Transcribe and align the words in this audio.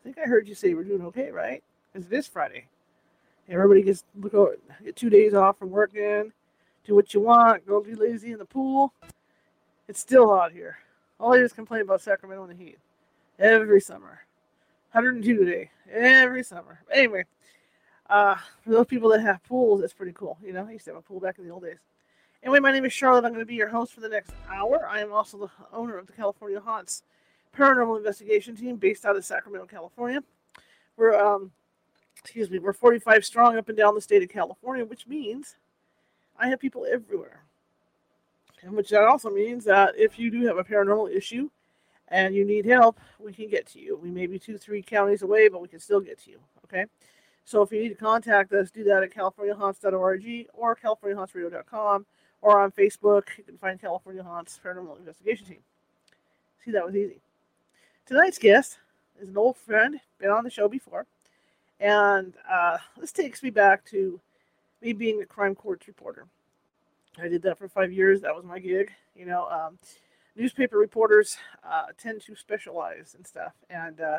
I 0.00 0.02
think 0.02 0.18
I 0.18 0.26
heard 0.26 0.48
you 0.48 0.54
say 0.54 0.72
we're 0.72 0.84
doing 0.84 1.02
okay, 1.06 1.30
right? 1.30 1.62
Because 1.92 2.10
it 2.10 2.16
is 2.16 2.26
Friday. 2.26 2.66
Everybody 3.48 3.82
gets 3.82 4.04
look 4.18 4.32
over, 4.32 4.56
get 4.82 4.96
two 4.96 5.10
days 5.10 5.34
off 5.34 5.58
from 5.58 5.70
working, 5.70 6.32
do 6.84 6.94
what 6.94 7.12
you 7.12 7.20
want, 7.20 7.66
go 7.66 7.82
be 7.82 7.94
lazy 7.94 8.32
in 8.32 8.38
the 8.38 8.44
pool. 8.44 8.94
It's 9.88 10.00
still 10.00 10.28
hot 10.28 10.52
here. 10.52 10.78
All 11.18 11.34
I 11.34 11.38
is 11.38 11.52
complain 11.52 11.82
about 11.82 12.00
Sacramento 12.00 12.44
and 12.44 12.58
the 12.58 12.64
heat 12.64 12.78
every 13.38 13.80
summer. 13.80 14.20
102 14.92 15.36
today, 15.36 15.70
every 15.92 16.42
summer. 16.44 16.80
Anyway, 16.92 17.24
uh, 18.08 18.36
for 18.64 18.70
those 18.70 18.86
people 18.86 19.10
that 19.10 19.20
have 19.20 19.42
pools, 19.44 19.82
it's 19.82 19.92
pretty 19.92 20.12
cool. 20.12 20.38
You 20.42 20.52
know, 20.52 20.66
I 20.66 20.72
used 20.72 20.86
to 20.86 20.92
have 20.92 20.98
a 20.98 21.02
pool 21.02 21.20
back 21.20 21.38
in 21.38 21.44
the 21.44 21.52
old 21.52 21.64
days. 21.64 21.78
Anyway, 22.42 22.60
my 22.60 22.72
name 22.72 22.86
is 22.86 22.92
Charlotte. 22.92 23.24
I'm 23.24 23.32
going 23.32 23.44
to 23.44 23.46
be 23.46 23.54
your 23.54 23.68
host 23.68 23.92
for 23.92 24.00
the 24.00 24.08
next 24.08 24.32
hour. 24.48 24.88
I 24.88 25.00
am 25.00 25.12
also 25.12 25.36
the 25.36 25.50
owner 25.76 25.98
of 25.98 26.06
the 26.06 26.14
California 26.14 26.58
Haunts 26.58 27.02
paranormal 27.56 27.98
investigation 27.98 28.56
team 28.56 28.76
based 28.76 29.04
out 29.04 29.16
of 29.16 29.24
Sacramento, 29.24 29.66
California. 29.66 30.22
We're 30.96 31.18
um, 31.18 31.50
excuse 32.22 32.50
me, 32.50 32.58
we're 32.58 32.72
45 32.72 33.24
strong 33.24 33.56
up 33.56 33.68
and 33.68 33.76
down 33.76 33.94
the 33.94 34.00
state 34.00 34.22
of 34.22 34.28
California, 34.28 34.84
which 34.84 35.06
means 35.06 35.56
I 36.38 36.48
have 36.48 36.60
people 36.60 36.86
everywhere. 36.90 37.44
And 38.62 38.72
which 38.72 38.90
that 38.90 39.04
also 39.04 39.30
means 39.30 39.64
that 39.64 39.94
if 39.96 40.18
you 40.18 40.30
do 40.30 40.46
have 40.46 40.58
a 40.58 40.64
paranormal 40.64 41.14
issue 41.14 41.48
and 42.08 42.34
you 42.34 42.44
need 42.44 42.66
help, 42.66 43.00
we 43.18 43.32
can 43.32 43.48
get 43.48 43.66
to 43.68 43.80
you. 43.80 43.96
We 43.96 44.10
may 44.10 44.26
be 44.26 44.38
two, 44.38 44.58
three 44.58 44.82
counties 44.82 45.22
away, 45.22 45.48
but 45.48 45.62
we 45.62 45.68
can 45.68 45.80
still 45.80 46.00
get 46.00 46.18
to 46.24 46.30
you. 46.30 46.40
Okay. 46.64 46.84
So 47.44 47.62
if 47.62 47.72
you 47.72 47.80
need 47.80 47.88
to 47.88 47.94
contact 47.94 48.52
us, 48.52 48.70
do 48.70 48.84
that 48.84 49.02
at 49.02 49.14
californiahaunts.org 49.14 50.46
or 50.52 50.76
californiahauntsradio.com 50.76 52.06
or 52.42 52.60
on 52.60 52.70
Facebook. 52.72 53.24
You 53.38 53.44
can 53.44 53.58
find 53.58 53.80
California 53.80 54.22
Haunts 54.22 54.60
Paranormal 54.62 54.98
Investigation 54.98 55.46
Team. 55.46 55.60
See, 56.64 56.70
that 56.72 56.84
was 56.84 56.94
easy. 56.94 57.20
Tonight's 58.06 58.38
guest 58.38 58.78
is 59.20 59.28
an 59.28 59.36
old 59.36 59.56
friend, 59.56 60.00
been 60.18 60.30
on 60.30 60.44
the 60.44 60.50
show 60.50 60.68
before. 60.68 61.06
And 61.78 62.34
uh, 62.50 62.78
this 62.98 63.12
takes 63.12 63.42
me 63.42 63.50
back 63.50 63.84
to 63.86 64.20
me 64.82 64.92
being 64.92 65.22
a 65.22 65.26
crime 65.26 65.54
courts 65.54 65.86
reporter. 65.88 66.26
I 67.20 67.28
did 67.28 67.42
that 67.42 67.58
for 67.58 67.68
five 67.68 67.92
years. 67.92 68.20
That 68.20 68.34
was 68.34 68.44
my 68.44 68.58
gig. 68.58 68.90
You 69.14 69.26
know, 69.26 69.48
um, 69.48 69.78
newspaper 70.36 70.76
reporters 70.76 71.36
uh, 71.64 71.86
tend 71.98 72.22
to 72.22 72.34
specialize 72.34 73.14
in 73.18 73.24
stuff. 73.24 73.52
And 73.68 74.00
uh, 74.00 74.18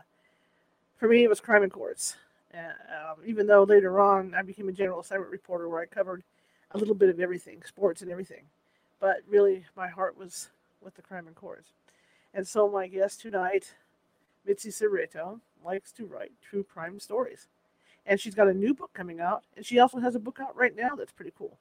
for 0.97 1.07
me, 1.07 1.23
it 1.23 1.29
was 1.29 1.39
crime 1.39 1.63
and 1.63 1.71
courts. 1.71 2.15
And, 2.53 2.73
um, 2.89 3.17
even 3.25 3.47
though 3.47 3.63
later 3.63 3.99
on 3.99 4.33
I 4.35 4.41
became 4.41 4.69
a 4.69 4.73
general 4.73 4.99
assignment 4.99 5.31
reporter 5.31 5.69
where 5.69 5.81
I 5.81 5.85
covered 5.85 6.23
a 6.71 6.77
little 6.77 6.95
bit 6.95 7.09
of 7.09 7.19
everything, 7.19 7.61
sports 7.65 8.01
and 8.01 8.11
everything. 8.11 8.43
But 8.99 9.17
really, 9.27 9.65
my 9.75 9.87
heart 9.87 10.17
was 10.17 10.49
with 10.81 10.95
the 10.95 11.01
crime 11.01 11.27
and 11.27 11.35
courts. 11.35 11.69
And 12.33 12.47
so 12.47 12.69
my 12.69 12.87
guest 12.87 13.21
tonight, 13.21 13.73
Mitzi 14.45 14.69
Szereto, 14.69 15.39
likes 15.63 15.91
to 15.93 16.05
write 16.05 16.31
true 16.41 16.63
crime 16.63 16.99
stories. 16.99 17.47
And 18.05 18.19
she's 18.19 18.35
got 18.35 18.47
a 18.47 18.53
new 18.53 18.73
book 18.73 18.91
coming 18.93 19.19
out, 19.19 19.43
and 19.55 19.65
she 19.65 19.79
also 19.79 19.99
has 19.99 20.15
a 20.15 20.19
book 20.19 20.39
out 20.41 20.55
right 20.55 20.75
now 20.75 20.95
that's 20.95 21.11
pretty 21.11 21.33
cool. 21.37 21.57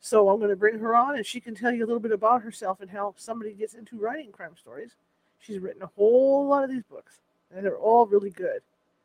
So 0.00 0.28
I'm 0.28 0.38
going 0.38 0.50
to 0.50 0.56
bring 0.56 0.78
her 0.78 0.94
on, 0.94 1.16
and 1.16 1.26
she 1.26 1.40
can 1.40 1.54
tell 1.54 1.72
you 1.72 1.84
a 1.84 1.86
little 1.86 2.00
bit 2.00 2.12
about 2.12 2.42
herself 2.42 2.80
and 2.80 2.90
how 2.90 3.14
somebody 3.16 3.52
gets 3.52 3.74
into 3.74 3.98
writing 3.98 4.32
crime 4.32 4.56
stories. 4.56 4.94
She's 5.40 5.58
written 5.58 5.82
a 5.82 5.90
whole 5.96 6.46
lot 6.46 6.64
of 6.64 6.70
these 6.70 6.82
books, 6.84 7.18
and 7.54 7.64
they're 7.64 7.78
all 7.78 8.06
really 8.06 8.30
good. 8.30 8.60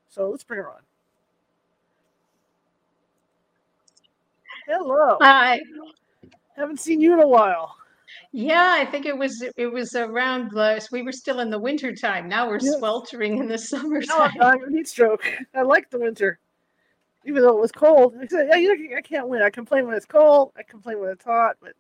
So 0.10 0.30
let's 0.30 0.44
bring 0.44 0.60
her 0.60 0.70
on. 0.70 0.82
Hello. 4.68 5.18
Hi. 5.22 5.62
Haven't 6.56 6.80
seen 6.80 7.02
you 7.02 7.14
in 7.14 7.20
a 7.20 7.28
while. 7.28 7.79
Yeah, 8.32 8.76
I 8.78 8.86
think 8.86 9.06
it 9.06 9.18
was 9.18 9.44
it 9.56 9.68
was 9.68 9.96
around 9.96 10.52
the 10.52 10.86
we 10.92 11.02
were 11.02 11.12
still 11.12 11.40
in 11.40 11.50
the 11.50 11.60
winter 11.60 11.96
time. 11.96 12.28
Now 12.28 12.48
we're 12.48 12.60
yes. 12.60 12.78
sweltering 12.78 13.38
in 13.38 13.48
the 13.48 13.58
summer. 13.58 14.02
No, 14.08 14.30
I'm 14.42 14.64
a 14.64 14.70
heat 14.70 14.88
stroke. 14.88 15.24
I 15.56 15.62
like 15.62 15.90
the 15.90 16.00
winter, 16.00 16.40
even 17.26 17.42
though 17.42 17.58
it 17.58 17.62
was 17.62 17.72
cold. 17.72 18.16
I 18.22 18.28
said, 18.28 18.50
yeah, 18.56 18.98
I 18.98 19.02
can't 19.02 19.28
win. 19.28 19.42
I 19.42 19.50
complain 19.50 19.88
when 19.88 19.96
it's 19.96 20.06
cold. 20.06 20.52
I 20.58 20.64
complain 20.64 21.00
when 21.00 21.10
it's 21.10 21.26
hot, 21.26 21.58
but 21.62 21.74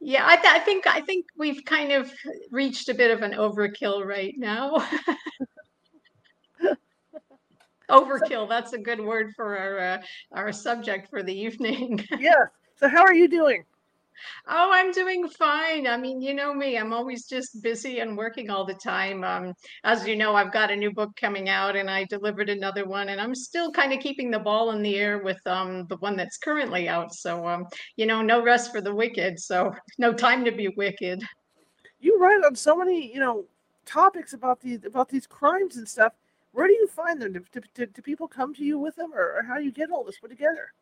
yeah, 0.00 0.26
I, 0.26 0.36
th- 0.36 0.52
I 0.52 0.58
think 0.58 0.86
I 0.86 1.00
think 1.00 1.26
we've 1.36 1.64
kind 1.64 1.92
of 1.92 2.12
reached 2.50 2.88
a 2.88 2.94
bit 2.94 3.12
of 3.12 3.22
an 3.22 3.32
overkill 3.32 4.04
right 4.04 4.34
now. 4.36 4.86
overkill. 7.88 8.48
That's 8.48 8.72
a 8.72 8.78
good 8.78 9.00
word 9.00 9.32
for 9.36 9.56
our 9.56 9.78
uh, 9.78 10.02
our 10.32 10.50
subject 10.50 11.08
for 11.08 11.22
the 11.22 11.32
evening. 11.32 12.04
yeah. 12.18 12.46
So 12.76 12.88
how 12.88 13.02
are 13.02 13.14
you 13.14 13.28
doing? 13.28 13.64
Oh, 14.46 14.70
I'm 14.72 14.92
doing 14.92 15.28
fine. 15.28 15.86
I 15.86 15.96
mean, 15.96 16.20
you 16.20 16.34
know 16.34 16.52
me, 16.54 16.76
I'm 16.76 16.92
always 16.92 17.26
just 17.26 17.62
busy 17.62 18.00
and 18.00 18.16
working 18.16 18.50
all 18.50 18.64
the 18.64 18.74
time. 18.74 19.24
Um, 19.24 19.54
as 19.84 20.06
you 20.06 20.16
know, 20.16 20.34
I've 20.34 20.52
got 20.52 20.70
a 20.70 20.76
new 20.76 20.92
book 20.92 21.10
coming 21.16 21.48
out 21.48 21.76
and 21.76 21.90
I 21.90 22.04
delivered 22.04 22.48
another 22.48 22.86
one, 22.86 23.08
and 23.08 23.20
I'm 23.20 23.34
still 23.34 23.70
kind 23.70 23.92
of 23.92 24.00
keeping 24.00 24.30
the 24.30 24.38
ball 24.38 24.72
in 24.72 24.82
the 24.82 24.96
air 24.96 25.18
with 25.18 25.44
um, 25.46 25.86
the 25.88 25.96
one 25.96 26.16
that's 26.16 26.38
currently 26.38 26.88
out. 26.88 27.14
So, 27.14 27.46
um, 27.46 27.66
you 27.96 28.06
know, 28.06 28.22
no 28.22 28.42
rest 28.42 28.72
for 28.72 28.80
the 28.80 28.94
wicked. 28.94 29.38
So, 29.40 29.72
no 29.98 30.12
time 30.12 30.44
to 30.44 30.52
be 30.52 30.68
wicked. 30.68 31.22
You 32.00 32.18
write 32.18 32.44
on 32.44 32.56
so 32.56 32.76
many, 32.76 33.12
you 33.12 33.20
know, 33.20 33.44
topics 33.86 34.32
about 34.32 34.60
these 34.60 34.84
about 34.84 35.08
these 35.08 35.26
crimes 35.26 35.76
and 35.76 35.88
stuff. 35.88 36.12
Where 36.52 36.66
do 36.66 36.74
you 36.74 36.86
find 36.86 37.20
them? 37.20 37.32
Do, 37.32 37.60
do, 37.74 37.86
do 37.86 38.02
people 38.02 38.28
come 38.28 38.54
to 38.54 38.64
you 38.64 38.78
with 38.78 38.96
them, 38.96 39.14
or, 39.14 39.38
or 39.38 39.42
how 39.42 39.56
do 39.56 39.64
you 39.64 39.72
get 39.72 39.90
all 39.90 40.04
this 40.04 40.18
put 40.18 40.30
together? 40.30 40.72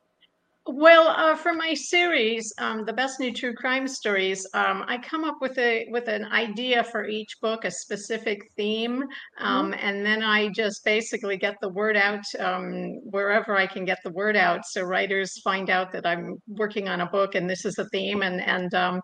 Well, 0.66 1.08
uh, 1.08 1.36
for 1.36 1.54
my 1.54 1.72
series, 1.72 2.52
um, 2.58 2.84
the 2.84 2.92
best 2.92 3.18
new 3.18 3.32
true 3.32 3.54
crime 3.54 3.88
stories, 3.88 4.46
um, 4.52 4.84
I 4.86 4.98
come 4.98 5.24
up 5.24 5.38
with 5.40 5.56
a 5.58 5.86
with 5.90 6.06
an 6.06 6.26
idea 6.26 6.84
for 6.84 7.06
each 7.08 7.40
book, 7.40 7.64
a 7.64 7.70
specific 7.70 8.42
theme, 8.56 9.02
um, 9.38 9.72
mm-hmm. 9.72 9.80
and 9.86 10.04
then 10.04 10.22
I 10.22 10.50
just 10.50 10.84
basically 10.84 11.38
get 11.38 11.56
the 11.62 11.70
word 11.70 11.96
out 11.96 12.22
um, 12.38 13.00
wherever 13.04 13.56
I 13.56 13.66
can 13.66 13.86
get 13.86 13.98
the 14.04 14.12
word 14.12 14.36
out, 14.36 14.60
so 14.66 14.82
writers 14.82 15.40
find 15.42 15.70
out 15.70 15.92
that 15.92 16.06
I'm 16.06 16.36
working 16.46 16.88
on 16.88 17.00
a 17.00 17.06
book 17.06 17.34
and 17.34 17.48
this 17.48 17.64
is 17.64 17.78
a 17.78 17.88
theme, 17.88 18.20
and 18.22 18.40
and 18.42 18.72
um, 18.74 19.00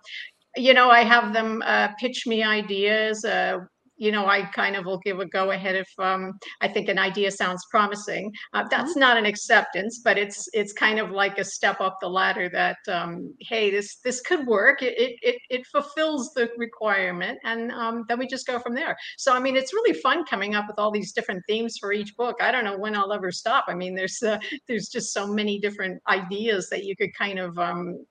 you 0.56 0.74
know 0.74 0.90
I 0.90 1.04
have 1.04 1.32
them 1.32 1.62
uh, 1.64 1.88
pitch 1.98 2.26
me 2.26 2.42
ideas. 2.44 3.24
Uh, 3.24 3.58
you 3.96 4.12
know, 4.12 4.26
I 4.26 4.42
kind 4.42 4.76
of 4.76 4.84
will 4.84 4.98
give 4.98 5.20
a 5.20 5.26
go 5.26 5.50
ahead 5.52 5.74
if 5.74 5.88
um, 5.98 6.38
I 6.60 6.68
think 6.68 6.88
an 6.88 6.98
idea 6.98 7.30
sounds 7.30 7.64
promising. 7.70 8.32
Uh, 8.52 8.64
that's 8.70 8.92
mm-hmm. 8.92 9.00
not 9.00 9.16
an 9.16 9.24
acceptance, 9.26 10.00
but 10.04 10.18
it's 10.18 10.48
it's 10.52 10.72
kind 10.72 10.98
of 10.98 11.10
like 11.10 11.38
a 11.38 11.44
step 11.44 11.80
up 11.80 11.96
the 12.00 12.08
ladder. 12.08 12.48
That 12.48 12.76
um, 12.88 13.34
hey, 13.40 13.70
this 13.70 13.96
this 14.04 14.20
could 14.20 14.46
work. 14.46 14.82
It 14.82 14.94
it 15.22 15.36
it, 15.50 15.66
fulfills 15.66 16.32
the 16.34 16.50
requirement, 16.58 17.38
and 17.44 17.72
um, 17.72 18.04
then 18.08 18.18
we 18.18 18.26
just 18.26 18.46
go 18.46 18.58
from 18.58 18.74
there. 18.74 18.96
So 19.16 19.34
I 19.34 19.40
mean, 19.40 19.56
it's 19.56 19.72
really 19.72 19.98
fun 20.00 20.24
coming 20.24 20.54
up 20.54 20.66
with 20.68 20.78
all 20.78 20.90
these 20.90 21.12
different 21.12 21.42
themes 21.48 21.78
for 21.78 21.92
each 21.92 22.14
book. 22.16 22.36
I 22.40 22.52
don't 22.52 22.64
know 22.64 22.78
when 22.78 22.94
I'll 22.94 23.12
ever 23.12 23.32
stop. 23.32 23.64
I 23.68 23.74
mean, 23.74 23.94
there's 23.94 24.22
uh, 24.22 24.38
there's 24.68 24.88
just 24.88 25.12
so 25.12 25.26
many 25.26 25.58
different 25.58 26.02
ideas 26.08 26.68
that 26.70 26.84
you 26.84 26.94
could 26.96 27.14
kind 27.14 27.38
of 27.38 27.58
um, 27.58 28.04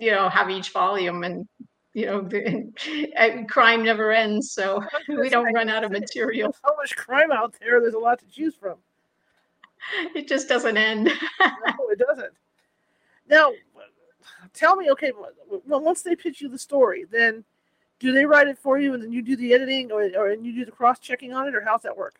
you 0.00 0.10
know 0.10 0.28
have 0.28 0.50
each 0.50 0.70
volume 0.70 1.22
and 1.22 1.46
you 1.98 2.06
know, 2.06 2.20
the, 2.20 2.72
eh, 3.16 3.42
crime 3.44 3.82
never 3.82 4.12
ends, 4.12 4.52
so 4.52 4.80
we 5.08 5.28
don't 5.28 5.52
run 5.52 5.68
out 5.68 5.82
of 5.82 5.90
material. 6.00 6.52
There's 6.52 6.62
so 6.64 6.76
much 6.76 6.96
crime 6.96 7.32
out 7.32 7.54
there. 7.60 7.80
There's 7.80 7.94
a 7.94 7.98
lot 7.98 8.20
to 8.20 8.26
choose 8.26 8.54
from. 8.54 8.76
It 10.14 10.28
just 10.28 10.48
doesn't 10.48 10.76
end. 10.76 11.10
no, 11.40 11.88
it 11.90 11.98
doesn't. 11.98 12.32
Now, 13.28 13.52
tell 14.54 14.76
me, 14.76 14.90
okay, 14.90 15.12
well, 15.66 15.80
once 15.80 16.02
they 16.02 16.14
pitch 16.14 16.40
you 16.40 16.48
the 16.48 16.58
story, 16.58 17.04
then 17.10 17.44
do 17.98 18.12
they 18.12 18.24
write 18.24 18.48
it 18.48 18.58
for 18.58 18.78
you, 18.78 18.94
and 18.94 19.02
then 19.02 19.12
you 19.12 19.22
do 19.22 19.36
the 19.36 19.52
editing, 19.52 19.90
or, 19.90 20.08
or 20.16 20.30
and 20.30 20.46
you 20.46 20.52
do 20.52 20.64
the 20.64 20.70
cross 20.70 20.98
checking 20.98 21.32
on 21.32 21.48
it, 21.48 21.54
or 21.54 21.62
how's 21.62 21.82
that 21.82 21.96
work? 21.96 22.14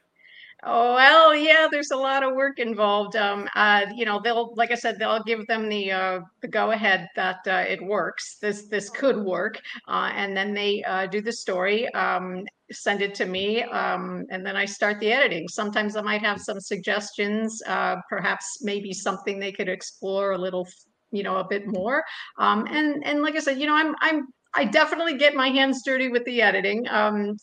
Oh 0.64 0.94
well, 0.94 1.36
yeah. 1.36 1.68
There's 1.70 1.92
a 1.92 1.96
lot 1.96 2.24
of 2.24 2.34
work 2.34 2.58
involved. 2.58 3.14
Um, 3.14 3.48
uh, 3.54 3.86
you 3.94 4.04
know, 4.04 4.20
they'll, 4.22 4.52
like 4.56 4.72
I 4.72 4.74
said, 4.74 4.98
they'll 4.98 5.22
give 5.22 5.46
them 5.46 5.68
the 5.68 5.92
uh, 5.92 6.20
the 6.42 6.48
go 6.48 6.72
ahead 6.72 7.08
that 7.14 7.38
uh, 7.46 7.64
it 7.68 7.80
works. 7.84 8.38
This 8.40 8.66
this 8.66 8.90
could 8.90 9.16
work, 9.18 9.60
uh, 9.86 10.10
and 10.14 10.36
then 10.36 10.54
they 10.54 10.82
uh, 10.82 11.06
do 11.06 11.20
the 11.20 11.30
story, 11.30 11.88
um, 11.94 12.44
send 12.72 13.02
it 13.02 13.14
to 13.16 13.24
me, 13.26 13.62
um, 13.62 14.24
and 14.30 14.44
then 14.44 14.56
I 14.56 14.64
start 14.64 14.98
the 14.98 15.12
editing. 15.12 15.46
Sometimes 15.48 15.94
I 15.94 16.02
might 16.02 16.22
have 16.22 16.40
some 16.40 16.58
suggestions, 16.58 17.62
uh, 17.68 17.96
perhaps 18.08 18.58
maybe 18.60 18.92
something 18.92 19.38
they 19.38 19.52
could 19.52 19.68
explore 19.68 20.32
a 20.32 20.38
little, 20.38 20.66
you 21.12 21.22
know, 21.22 21.36
a 21.36 21.46
bit 21.48 21.68
more. 21.68 22.02
Um, 22.38 22.66
and 22.68 23.04
and 23.06 23.22
like 23.22 23.36
I 23.36 23.40
said, 23.40 23.60
you 23.60 23.66
know, 23.68 23.76
I'm 23.76 23.94
I'm 24.00 24.26
I 24.56 24.64
definitely 24.64 25.18
get 25.18 25.36
my 25.36 25.50
hands 25.50 25.82
dirty 25.84 26.08
with 26.08 26.24
the 26.24 26.42
editing. 26.42 26.84
Um, 26.88 27.36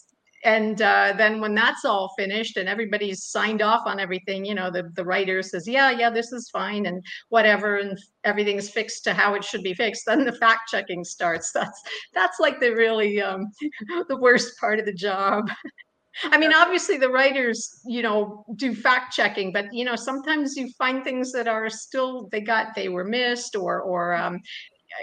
and 0.46 0.80
uh, 0.80 1.14
then 1.18 1.42
when 1.42 1.56
that's 1.56 1.86
all 1.86 2.14
finished 2.16 2.56
and 2.56 2.70
everybody's 2.70 3.26
signed 3.26 3.64
off 3.64 3.82
on 3.88 4.00
everything, 4.00 4.46
you 4.46 4.54
know, 4.54 4.70
the, 4.70 4.84
the 4.94 5.04
writer 5.04 5.42
says, 5.42 5.68
yeah, 5.68 5.90
yeah, 5.90 6.12
this 6.12 6.32
is 6.32 6.50
fine 6.50 6.86
and 6.86 7.04
whatever, 7.30 7.78
and 7.78 7.98
everything's 8.24 8.70
fixed 8.70 9.04
to 9.06 9.14
how 9.14 9.34
it 9.34 9.44
should 9.44 9.64
be 9.64 9.74
fixed. 9.74 10.04
Then 10.06 10.24
the 10.24 10.32
fact 10.32 10.70
checking 10.70 11.04
starts. 11.04 11.52
That's 11.52 11.82
that's 12.14 12.40
like 12.40 12.60
the 12.60 12.70
really 12.70 13.20
um, 13.22 13.52
the 14.08 14.18
worst 14.18 14.58
part 14.60 14.80
of 14.80 14.86
the 14.86 14.94
job. 14.94 15.50
I 16.24 16.38
mean, 16.38 16.54
obviously 16.54 16.98
the 16.98 17.10
writers, 17.10 17.82
you 17.86 18.02
know, 18.02 18.46
do 18.56 18.74
fact 18.74 19.14
checking, 19.14 19.52
but 19.52 19.66
you 19.74 19.84
know, 19.84 19.96
sometimes 19.96 20.56
you 20.56 20.70
find 20.78 21.04
things 21.04 21.32
that 21.34 21.48
are 21.48 21.70
still 21.70 22.30
they 22.32 22.40
got 22.40 22.76
they 22.76 22.88
were 22.88 23.04
missed 23.04 23.56
or 23.56 23.82
or 23.82 24.14
um, 24.14 24.40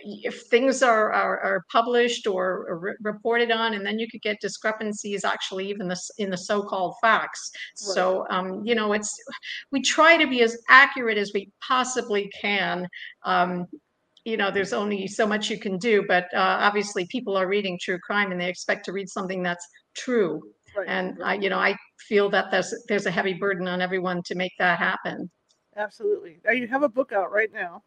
if 0.04 0.42
things 0.42 0.82
are, 0.82 1.12
are, 1.12 1.40
are 1.40 1.64
published 1.70 2.26
or, 2.26 2.66
or 2.68 2.78
re- 2.78 2.94
reported 3.02 3.50
on, 3.50 3.74
and 3.74 3.84
then 3.84 3.98
you 3.98 4.08
could 4.10 4.22
get 4.22 4.40
discrepancies 4.40 5.24
actually 5.24 5.68
even 5.68 5.88
this 5.88 6.10
in 6.18 6.30
the 6.30 6.36
so-called 6.36 6.94
facts. 7.00 7.50
Right. 7.54 7.94
So 7.94 8.26
um, 8.30 8.64
you 8.64 8.74
know, 8.74 8.92
it's 8.92 9.14
we 9.70 9.82
try 9.82 10.16
to 10.16 10.26
be 10.26 10.42
as 10.42 10.56
accurate 10.68 11.18
as 11.18 11.32
we 11.34 11.50
possibly 11.66 12.30
can. 12.40 12.88
Um, 13.24 13.66
you 14.24 14.36
know, 14.36 14.50
there's 14.50 14.72
only 14.72 15.06
so 15.08 15.26
much 15.26 15.50
you 15.50 15.58
can 15.58 15.78
do, 15.78 16.04
but 16.06 16.24
uh, 16.34 16.58
obviously 16.60 17.06
people 17.06 17.36
are 17.36 17.48
reading 17.48 17.78
true 17.80 17.98
crime 17.98 18.30
and 18.30 18.40
they 18.40 18.48
expect 18.48 18.84
to 18.84 18.92
read 18.92 19.08
something 19.08 19.42
that's 19.42 19.66
true. 19.94 20.40
Right. 20.76 20.88
And 20.88 21.22
I, 21.22 21.34
you 21.34 21.50
know, 21.50 21.58
I 21.58 21.76
feel 22.08 22.30
that 22.30 22.50
there's 22.50 22.72
there's 22.88 23.06
a 23.06 23.10
heavy 23.10 23.34
burden 23.34 23.68
on 23.68 23.80
everyone 23.82 24.22
to 24.24 24.34
make 24.34 24.52
that 24.58 24.78
happen. 24.78 25.30
Absolutely. 25.76 26.38
Now 26.44 26.52
you 26.52 26.66
have 26.68 26.82
a 26.82 26.88
book 26.88 27.12
out 27.12 27.32
right 27.32 27.52
now. 27.52 27.82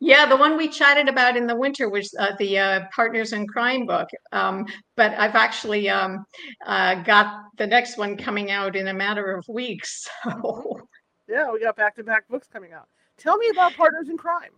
Yeah, 0.00 0.26
the 0.26 0.36
one 0.36 0.56
we 0.56 0.68
chatted 0.68 1.08
about 1.08 1.36
in 1.36 1.46
the 1.46 1.56
winter 1.56 1.88
was 1.88 2.14
uh, 2.18 2.32
the 2.38 2.58
uh, 2.58 2.80
Partners 2.94 3.32
in 3.32 3.46
Crime 3.46 3.86
book. 3.86 4.08
Um, 4.32 4.66
but 4.96 5.12
I've 5.12 5.34
actually 5.34 5.88
um, 5.88 6.24
uh, 6.66 6.96
got 7.02 7.44
the 7.58 7.66
next 7.66 7.96
one 7.96 8.16
coming 8.16 8.50
out 8.50 8.76
in 8.76 8.88
a 8.88 8.94
matter 8.94 9.32
of 9.32 9.44
weeks. 9.48 10.08
So. 10.24 10.80
Yeah, 11.26 11.50
we 11.52 11.60
got 11.60 11.74
back 11.74 11.96
to 11.96 12.04
back 12.04 12.28
books 12.28 12.46
coming 12.52 12.72
out. 12.72 12.86
Tell 13.16 13.38
me 13.38 13.48
about 13.48 13.74
Partners 13.74 14.10
in 14.10 14.18
Crime. 14.18 14.50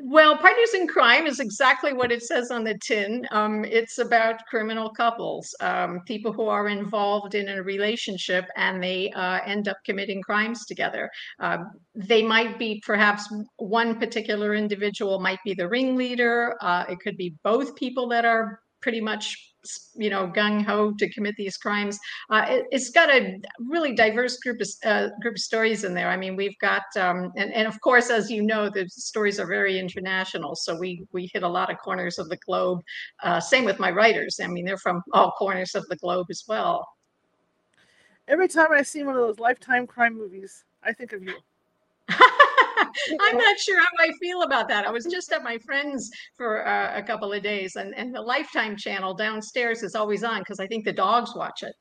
Well, 0.00 0.36
Partners 0.36 0.74
in 0.74 0.88
Crime 0.88 1.26
is 1.26 1.40
exactly 1.40 1.92
what 1.92 2.10
it 2.10 2.22
says 2.22 2.50
on 2.50 2.64
the 2.64 2.76
tin. 2.78 3.26
Um, 3.30 3.64
it's 3.64 3.98
about 3.98 4.44
criminal 4.46 4.90
couples, 4.90 5.54
um, 5.60 6.00
people 6.06 6.32
who 6.32 6.48
are 6.48 6.68
involved 6.68 7.34
in 7.34 7.48
a 7.48 7.62
relationship 7.62 8.46
and 8.56 8.82
they 8.82 9.10
uh, 9.12 9.40
end 9.46 9.68
up 9.68 9.76
committing 9.84 10.22
crimes 10.22 10.66
together. 10.66 11.10
Uh, 11.38 11.58
they 11.94 12.22
might 12.22 12.58
be 12.58 12.82
perhaps 12.84 13.32
one 13.56 13.98
particular 13.98 14.54
individual 14.54 15.20
might 15.20 15.40
be 15.44 15.54
the 15.54 15.68
ringleader. 15.68 16.56
Uh, 16.60 16.84
it 16.88 16.98
could 17.00 17.16
be 17.16 17.34
both 17.44 17.76
people 17.76 18.08
that 18.08 18.24
are 18.24 18.60
pretty 18.80 19.00
much 19.00 19.54
you 19.94 20.10
know 20.10 20.26
gung 20.28 20.64
ho 20.64 20.92
to 20.98 21.08
commit 21.10 21.34
these 21.36 21.56
crimes. 21.56 21.98
Uh, 22.30 22.44
it, 22.48 22.66
has 22.72 22.90
got 22.90 23.10
a 23.10 23.40
really 23.60 23.94
diverse 23.94 24.38
group 24.38 24.60
of 24.60 24.68
uh, 24.84 25.08
group 25.20 25.34
of 25.34 25.40
stories 25.40 25.84
in 25.84 25.94
there. 25.94 26.08
I 26.08 26.16
mean, 26.16 26.36
we've 26.36 26.58
got 26.60 26.82
um, 26.96 27.32
and 27.36 27.52
and 27.52 27.66
of 27.66 27.80
course, 27.80 28.10
as 28.10 28.30
you 28.30 28.42
know, 28.42 28.68
the 28.68 28.88
stories 28.88 29.38
are 29.40 29.46
very 29.46 29.78
international. 29.78 30.54
So 30.54 30.76
we 30.76 31.06
we 31.12 31.30
hit 31.32 31.42
a 31.42 31.48
lot 31.48 31.70
of 31.70 31.78
corners 31.78 32.18
of 32.18 32.28
the 32.28 32.38
globe. 32.38 32.80
Uh, 33.22 33.40
same 33.40 33.64
with 33.64 33.78
my 33.78 33.90
writers. 33.90 34.40
I 34.42 34.46
mean, 34.46 34.64
they're 34.64 34.78
from 34.78 35.02
all 35.12 35.32
corners 35.32 35.74
of 35.74 35.86
the 35.88 35.96
globe 35.96 36.26
as 36.30 36.44
well. 36.48 36.86
Every 38.28 38.48
time 38.48 38.68
I 38.72 38.82
see 38.82 39.02
one 39.02 39.16
of 39.16 39.22
those 39.22 39.38
lifetime 39.38 39.86
crime 39.86 40.14
movies, 40.14 40.64
I 40.82 40.92
think 40.92 41.12
of 41.12 41.22
you. 41.22 41.34
I'm 43.20 43.36
not 43.36 43.58
sure 43.58 43.80
how 43.80 43.86
I 43.98 44.10
feel 44.20 44.42
about 44.42 44.68
that. 44.68 44.86
I 44.86 44.90
was 44.90 45.04
just 45.04 45.32
at 45.32 45.42
my 45.42 45.58
friend's 45.58 46.10
for 46.36 46.66
uh, 46.66 46.96
a 46.96 47.02
couple 47.02 47.32
of 47.32 47.42
days, 47.42 47.76
and, 47.76 47.94
and 47.96 48.14
the 48.14 48.22
Lifetime 48.22 48.76
channel 48.76 49.14
downstairs 49.14 49.82
is 49.82 49.94
always 49.94 50.24
on 50.24 50.40
because 50.40 50.60
I 50.60 50.66
think 50.66 50.84
the 50.84 50.92
dogs 50.92 51.34
watch 51.34 51.62
it. 51.62 51.74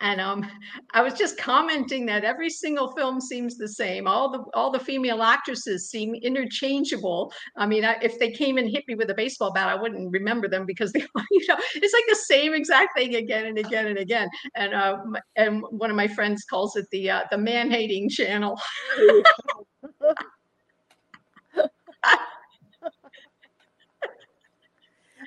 And 0.00 0.20
um, 0.20 0.48
I 0.94 1.02
was 1.02 1.14
just 1.14 1.36
commenting 1.38 2.06
that 2.06 2.24
every 2.24 2.50
single 2.50 2.92
film 2.92 3.20
seems 3.20 3.56
the 3.56 3.68
same. 3.68 4.06
All 4.06 4.30
the 4.30 4.44
all 4.54 4.70
the 4.70 4.78
female 4.78 5.22
actresses 5.22 5.90
seem 5.90 6.14
interchangeable. 6.14 7.32
I 7.56 7.66
mean, 7.66 7.84
I, 7.84 7.96
if 8.00 8.18
they 8.18 8.30
came 8.30 8.58
and 8.58 8.70
hit 8.70 8.84
me 8.86 8.94
with 8.94 9.10
a 9.10 9.14
baseball 9.14 9.52
bat, 9.52 9.68
I 9.68 9.74
wouldn't 9.74 10.12
remember 10.12 10.48
them 10.48 10.66
because 10.66 10.92
they, 10.92 11.00
you 11.30 11.46
know, 11.48 11.56
it's 11.74 11.92
like 11.92 12.04
the 12.08 12.14
same 12.14 12.54
exact 12.54 12.96
thing 12.96 13.16
again 13.16 13.46
and 13.46 13.58
again 13.58 13.88
and 13.88 13.98
again. 13.98 14.28
And 14.54 14.74
uh, 14.74 14.98
and 15.36 15.62
one 15.70 15.90
of 15.90 15.96
my 15.96 16.08
friends 16.08 16.44
calls 16.44 16.76
it 16.76 16.86
the 16.92 17.10
uh, 17.10 17.22
the 17.30 17.38
man 17.38 17.70
hating 17.70 18.08
channel. 18.10 18.58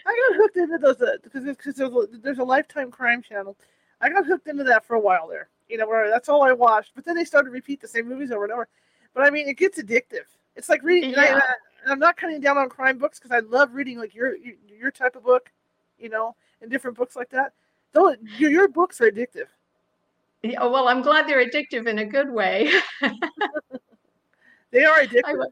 I 0.06 0.30
got 0.30 0.38
hooked 0.38 0.58
into 0.58 0.78
those 0.78 0.96
because 1.22 1.44
uh, 1.48 1.54
because 1.54 1.76
there's, 1.76 2.22
there's 2.22 2.40
a 2.40 2.44
Lifetime 2.44 2.92
Crime 2.92 3.22
channel. 3.22 3.56
I 4.02 4.10
got 4.10 4.26
hooked 4.26 4.48
into 4.48 4.64
that 4.66 4.86
for 4.86 4.96
a 4.96 5.00
while 5.00 5.28
there. 5.28 5.50
You 5.70 5.78
know, 5.78 5.88
where 5.88 6.10
that's 6.10 6.30
all 6.30 6.44
I 6.44 6.52
watched. 6.52 6.92
But 6.96 7.06
then 7.06 7.16
they 7.16 7.24
started 7.24 7.50
to 7.50 7.52
repeat 7.52 7.82
the 7.82 7.88
same 7.88 8.08
movies 8.08 8.32
over 8.32 8.44
and 8.44 8.54
over. 8.54 8.68
But 9.14 9.24
I 9.24 9.30
mean, 9.30 9.48
it 9.48 9.58
gets 9.58 9.82
addictive. 9.82 10.26
It's 10.56 10.70
like 10.70 10.84
reading. 10.84 11.12
Yeah. 11.12 11.40
I, 11.88 11.92
am 11.92 12.00
not 12.00 12.18
cutting 12.18 12.42
down 12.42 12.58
on 12.58 12.70
crime 12.70 12.98
books 12.98 13.20
because 13.20 13.32
I 13.32 13.40
love 13.40 13.74
reading 13.74 13.98
like 13.98 14.14
your, 14.14 14.36
your 14.36 14.56
your 14.68 14.92
type 14.92 15.16
of 15.16 15.24
book, 15.24 15.52
you 15.98 16.10
know, 16.10 16.36
and 16.62 16.70
different 16.70 16.98
books 16.98 17.16
like 17.16 17.30
that. 17.30 17.54
Though 17.94 18.16
your, 18.38 18.52
your 18.52 18.68
books 18.68 19.00
are 19.02 19.10
addictive. 19.10 19.48
Yeah, 20.44 20.66
well, 20.66 20.88
I'm 20.88 21.02
glad 21.02 21.28
they're 21.28 21.46
addictive 21.46 21.88
in 21.88 22.00
a 22.00 22.06
good 22.06 22.30
way. 22.30 22.72
they 24.72 24.84
are 24.84 25.02
addictive. 25.02 25.46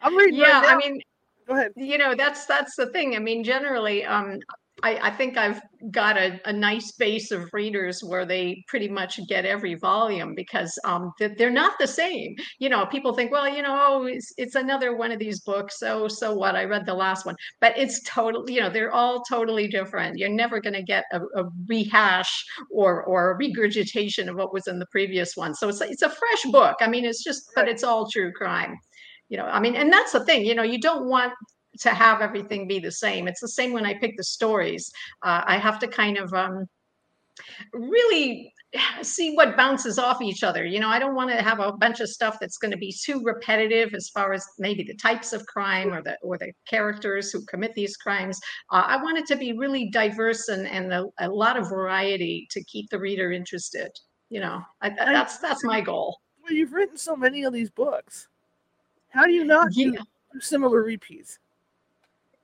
I, 0.00 0.06
am 0.06 0.16
reading. 0.16 0.40
Yeah, 0.40 0.62
right 0.62 0.74
I 0.74 0.76
mean, 0.76 1.00
go 1.46 1.54
ahead. 1.54 1.72
You 1.76 1.98
know, 1.98 2.14
that's 2.14 2.46
that's 2.46 2.76
the 2.76 2.86
thing. 2.86 3.16
I 3.16 3.18
mean, 3.18 3.44
generally, 3.44 4.04
um, 4.04 4.38
I, 4.82 4.98
I 5.08 5.10
think 5.10 5.38
I've 5.38 5.60
got 5.90 6.16
a, 6.16 6.40
a 6.46 6.52
nice 6.52 6.92
base 6.92 7.30
of 7.30 7.48
readers 7.52 8.02
where 8.02 8.26
they 8.26 8.64
pretty 8.66 8.88
much 8.88 9.20
get 9.28 9.44
every 9.46 9.76
volume 9.76 10.34
because 10.34 10.76
um, 10.84 11.12
they're 11.18 11.50
not 11.50 11.74
the 11.78 11.86
same. 11.86 12.34
You 12.58 12.70
know, 12.70 12.84
people 12.86 13.14
think, 13.14 13.30
well, 13.30 13.48
you 13.48 13.62
know, 13.62 13.78
oh, 13.88 14.06
it's, 14.06 14.32
it's 14.36 14.56
another 14.56 14.96
one 14.96 15.12
of 15.12 15.20
these 15.20 15.40
books. 15.40 15.78
So, 15.78 16.08
so 16.08 16.34
what? 16.34 16.56
I 16.56 16.64
read 16.64 16.86
the 16.86 16.94
last 16.94 17.24
one, 17.24 17.36
but 17.60 17.78
it's 17.78 18.02
totally, 18.02 18.54
you 18.54 18.60
know, 18.60 18.68
they're 18.68 18.92
all 18.92 19.22
totally 19.22 19.68
different. 19.68 20.18
You're 20.18 20.28
never 20.28 20.60
going 20.60 20.74
to 20.74 20.82
get 20.82 21.04
a, 21.12 21.20
a, 21.36 21.44
rehash 21.66 22.44
or 22.70 23.04
or 23.04 23.30
a 23.30 23.36
regurgitation 23.36 24.28
of 24.28 24.36
what 24.36 24.52
was 24.52 24.66
in 24.66 24.78
the 24.78 24.86
previous 24.86 25.36
one. 25.36 25.54
So 25.54 25.68
it's 25.68 25.80
it's 25.80 26.02
a 26.02 26.10
fresh 26.10 26.42
book. 26.50 26.76
I 26.80 26.88
mean, 26.88 27.04
it's 27.04 27.22
just, 27.22 27.50
but 27.54 27.68
it's 27.68 27.84
all 27.84 28.10
true 28.10 28.32
crime 28.32 28.76
you 29.28 29.36
know 29.36 29.46
i 29.46 29.60
mean 29.60 29.76
and 29.76 29.92
that's 29.92 30.12
the 30.12 30.24
thing 30.24 30.44
you 30.44 30.54
know 30.54 30.62
you 30.62 30.78
don't 30.78 31.08
want 31.08 31.32
to 31.80 31.90
have 31.90 32.20
everything 32.20 32.68
be 32.68 32.78
the 32.78 32.92
same. 32.92 33.26
It's 33.26 33.40
the 33.40 33.48
same 33.48 33.72
when 33.72 33.86
i 33.86 33.94
pick 33.94 34.16
the 34.16 34.24
stories. 34.24 34.90
Uh, 35.22 35.42
i 35.46 35.58
have 35.58 35.78
to 35.80 35.88
kind 35.88 36.18
of 36.18 36.32
um, 36.32 36.66
really 37.72 38.52
see 39.02 39.34
what 39.34 39.56
bounces 39.56 39.98
off 39.98 40.20
each 40.20 40.42
other 40.42 40.64
you 40.64 40.80
know? 40.80 40.88
I 40.88 40.98
don't 40.98 41.14
want 41.14 41.30
to 41.30 41.42
have 41.42 41.60
a 41.60 41.72
bunch 41.72 42.00
of 42.00 42.08
stuff 42.08 42.38
that's 42.40 42.58
going 42.58 42.72
to 42.72 42.76
be 42.76 42.92
too 42.92 43.20
repetitive 43.22 43.94
as 43.94 44.08
far 44.08 44.32
as 44.32 44.44
maybe 44.58 44.82
the 44.82 44.96
types 44.96 45.32
of 45.32 45.46
crime 45.46 45.92
or 45.92 46.02
the 46.02 46.16
or 46.22 46.38
the 46.38 46.52
characters 46.68 47.30
who 47.30 47.44
commit 47.46 47.74
these 47.74 47.96
crimes. 47.96 48.38
Uh, 48.70 48.84
i 48.86 48.96
want 48.96 49.18
it 49.18 49.26
to 49.26 49.36
be 49.36 49.52
really 49.52 49.90
diverse 49.90 50.48
and 50.48 50.66
and 50.66 50.92
a, 50.92 51.04
a, 51.20 51.28
lot 51.28 51.56
of 51.56 51.68
variety 51.68 52.46
to 52.50 52.62
keep 52.64 52.88
the 52.90 52.98
reader 52.98 53.32
interested 53.32 53.90
you 54.30 54.40
know? 54.40 54.60
I, 54.80 54.90
that's 54.90 55.38
that's 55.38 55.64
my 55.64 55.80
goal. 55.80 56.18
well 56.42 56.52
you've 56.52 56.72
written 56.72 56.96
so 56.96 57.14
many 57.14 57.44
of 57.44 57.52
these 57.52 57.70
books 57.70 58.28
how 59.14 59.26
do 59.26 59.32
you 59.32 59.44
not 59.44 59.68
yeah. 59.72 59.92
do 59.92 60.40
similar 60.40 60.82
repeats? 60.82 61.38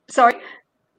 Sorry. 0.07 0.35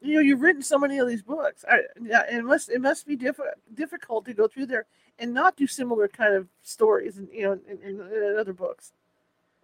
You 0.03 0.17
know, 0.17 0.21
you've 0.21 0.43
written 0.43 0.63
so 0.63 0.79
many 0.79 0.99
of 0.99 1.09
these 1.09 1.23
books. 1.23 1.65
I, 1.71 1.79
yeah, 2.03 2.25
it 2.31 2.45
must 2.45 2.69
it 2.69 2.81
must 2.81 3.07
be 3.07 3.17
diff- 3.17 3.41
difficult 3.75 4.27
to 4.27 4.35
go 4.35 4.47
through 4.47 4.67
there 4.67 4.85
and 5.19 5.33
not 5.33 5.57
do 5.57 5.67
similar 5.67 6.09
kind 6.09 6.35
of 6.35 6.49
stories, 6.63 7.17
and 7.17 7.29
you 7.33 7.43
know, 7.43 7.53
in, 7.53 7.79
in, 7.83 8.01
in 8.01 8.37
other 8.39 8.53
books. 8.53 8.93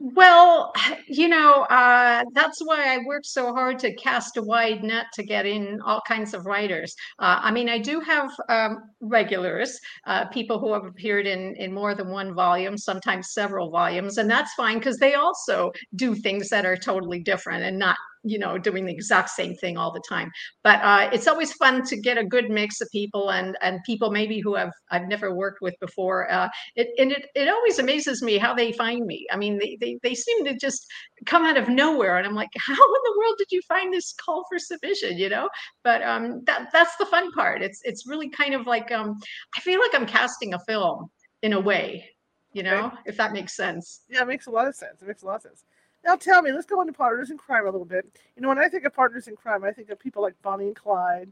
Well, 0.01 0.73
you 1.09 1.29
know, 1.29 1.63
uh, 1.65 2.25
that's 2.33 2.61
why 2.65 2.95
I 2.95 2.99
work 3.07 3.23
so 3.25 3.53
hard 3.53 3.79
to 3.81 3.95
cast 3.95 4.37
a 4.37 4.43
wide 4.43 4.83
net 4.83 5.07
to 5.15 5.23
get 5.23 5.47
in 5.47 5.81
all 5.85 6.01
kinds 6.07 6.35
of 6.35 6.47
writers. 6.47 6.95
Uh, 7.19 7.41
I 7.43 7.51
mean, 7.51 7.69
I 7.69 7.79
do 7.79 8.01
have 8.01 8.31
um, 8.49 8.91
regulars, 9.01 9.79
uh, 10.07 10.27
people 10.27 10.59
who 10.59 10.73
have 10.73 10.85
appeared 10.85 11.27
in, 11.27 11.55
in 11.57 11.73
more 11.73 11.95
than 11.95 12.09
one 12.11 12.35
volume, 12.35 12.79
sometimes 12.79 13.33
several 13.33 13.71
volumes, 13.71 14.19
and 14.19 14.31
that's 14.31 14.55
fine 14.55 14.79
because 14.79 14.99
they 14.99 15.15
also 15.15 15.73
do 15.97 16.15
things 16.15 16.49
that 16.51 16.65
are 16.67 16.77
totally 16.77 17.21
different 17.21 17.65
and 17.65 17.79
not 17.79 17.97
you 18.25 18.39
know 18.39 18.59
doing 18.59 18.85
the 18.85 18.93
exact 18.93 19.31
same 19.31 19.55
thing 19.55 19.77
all 19.77 19.93
the 19.93 20.03
time. 20.09 20.31
But 20.63 20.83
uh, 20.83 21.11
it's 21.13 21.27
always 21.27 21.53
fun 21.55 21.85
to 21.87 21.97
get 21.97 22.19
a 22.19 22.25
good 22.25 22.51
mix 22.51 22.81
of 22.81 22.89
people 22.91 23.31
and 23.31 23.57
and 23.63 23.81
people 23.85 24.11
maybe 24.11 24.41
who 24.41 24.55
have 24.55 24.73
i've 24.91 25.09
never 25.09 25.35
worked 25.35 25.61
with 25.61 25.75
before 25.81 26.31
uh, 26.31 26.49
it, 26.77 26.89
and 26.99 27.13
it, 27.13 27.27
it 27.35 27.49
always 27.49 27.79
amazes 27.79 28.23
me 28.23 28.39
how 28.39 28.55
they 28.55 28.73
find 28.73 29.07
me. 29.07 29.27
I 29.31 29.37
mean 29.37 29.59
they, 29.59 29.77
they 29.81 29.99
they 30.03 30.15
seem 30.15 30.45
to 30.45 30.57
just 30.57 30.87
come 31.27 31.45
out 31.45 31.57
of 31.57 31.69
nowhere 31.69 32.17
and 32.19 32.27
i'm 32.27 32.35
like 32.35 32.51
how 32.59 32.73
in 32.73 33.03
the 33.05 33.19
world 33.19 33.35
did 33.39 33.49
you 33.51 33.61
find 33.69 33.93
this 33.93 34.15
call 34.15 34.45
for 34.49 34.59
submission? 34.59 35.19
You 35.19 35.29
know? 35.29 35.49
But 35.85 36.03
um 36.03 36.43
that 36.45 36.69
that's 36.73 36.97
the 36.97 37.07
fun 37.07 37.33
part. 37.33 37.63
It's 37.63 37.81
it's 37.85 38.07
really 38.07 38.29
kind 38.31 38.55
of 38.55 38.67
like 38.67 38.91
um 38.93 39.19
i 39.57 39.61
feel 39.61 39.81
like 39.81 39.95
i'm 39.95 40.07
casting 40.07 40.55
a 40.55 40.59
film 40.61 41.11
in 41.43 41.53
a 41.53 41.61
way 41.61 42.09
you 42.53 42.63
know 42.63 42.87
okay. 42.87 42.97
if 43.07 43.17
that 43.17 43.33
makes 43.33 43.57
sense. 43.57 44.03
Yeah 44.09 44.23
it 44.23 44.29
makes 44.29 44.47
a 44.47 44.51
lot 44.51 44.69
of 44.69 44.75
sense. 44.75 45.03
It 45.03 45.09
makes 45.09 45.23
a 45.23 45.27
lot 45.27 45.37
of 45.37 45.43
sense 45.43 45.65
now 46.09 46.17
tell 46.17 46.41
me, 46.41 46.53
let's 46.53 46.65
go 46.65 46.81
into 46.81 46.95
partners 46.95 47.31
in 47.31 47.37
crime 47.37 47.65
a 47.65 47.71
little 47.71 47.85
bit. 47.85 48.07
You 48.35 48.41
know, 48.41 48.49
when 48.49 48.59
I 48.59 48.69
think 48.69 48.85
of 48.85 48.95
partners 48.95 49.29
in 49.29 49.37
crime, 49.37 49.63
I 49.63 49.73
think 49.73 49.91
of 49.91 50.01
people 50.01 50.23
like 50.23 50.41
Bonnie 50.41 50.69
and 50.69 50.75
Clyde. 50.75 51.31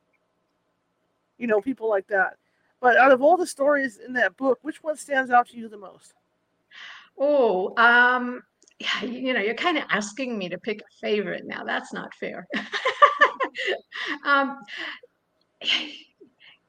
You 1.39 1.47
know, 1.47 1.63
people 1.63 1.89
like 1.89 2.07
that. 2.09 2.37
But 2.83 2.99
out 2.99 3.11
of 3.11 3.23
all 3.23 3.39
the 3.39 3.47
stories 3.47 3.97
in 3.97 4.13
that 4.13 4.37
book, 4.37 4.59
which 4.61 4.83
one 4.83 4.99
stands 4.99 5.31
out 5.31 5.49
to 5.49 5.57
you 5.57 5.71
the 5.71 5.79
most? 5.79 6.13
Oh, 7.19 7.75
um, 7.79 8.43
yeah, 8.79 9.05
you 9.05 9.33
know, 9.33 9.41
you're 9.41 9.55
kind 9.55 9.79
of 9.79 9.85
asking 9.89 10.37
me 10.37 10.51
to 10.51 10.59
pick 10.59 10.83
a 10.83 11.01
favorite 11.01 11.47
now. 11.47 11.65
That's 11.65 11.95
not 11.95 12.13
fair. 12.13 12.47
um, 14.27 14.59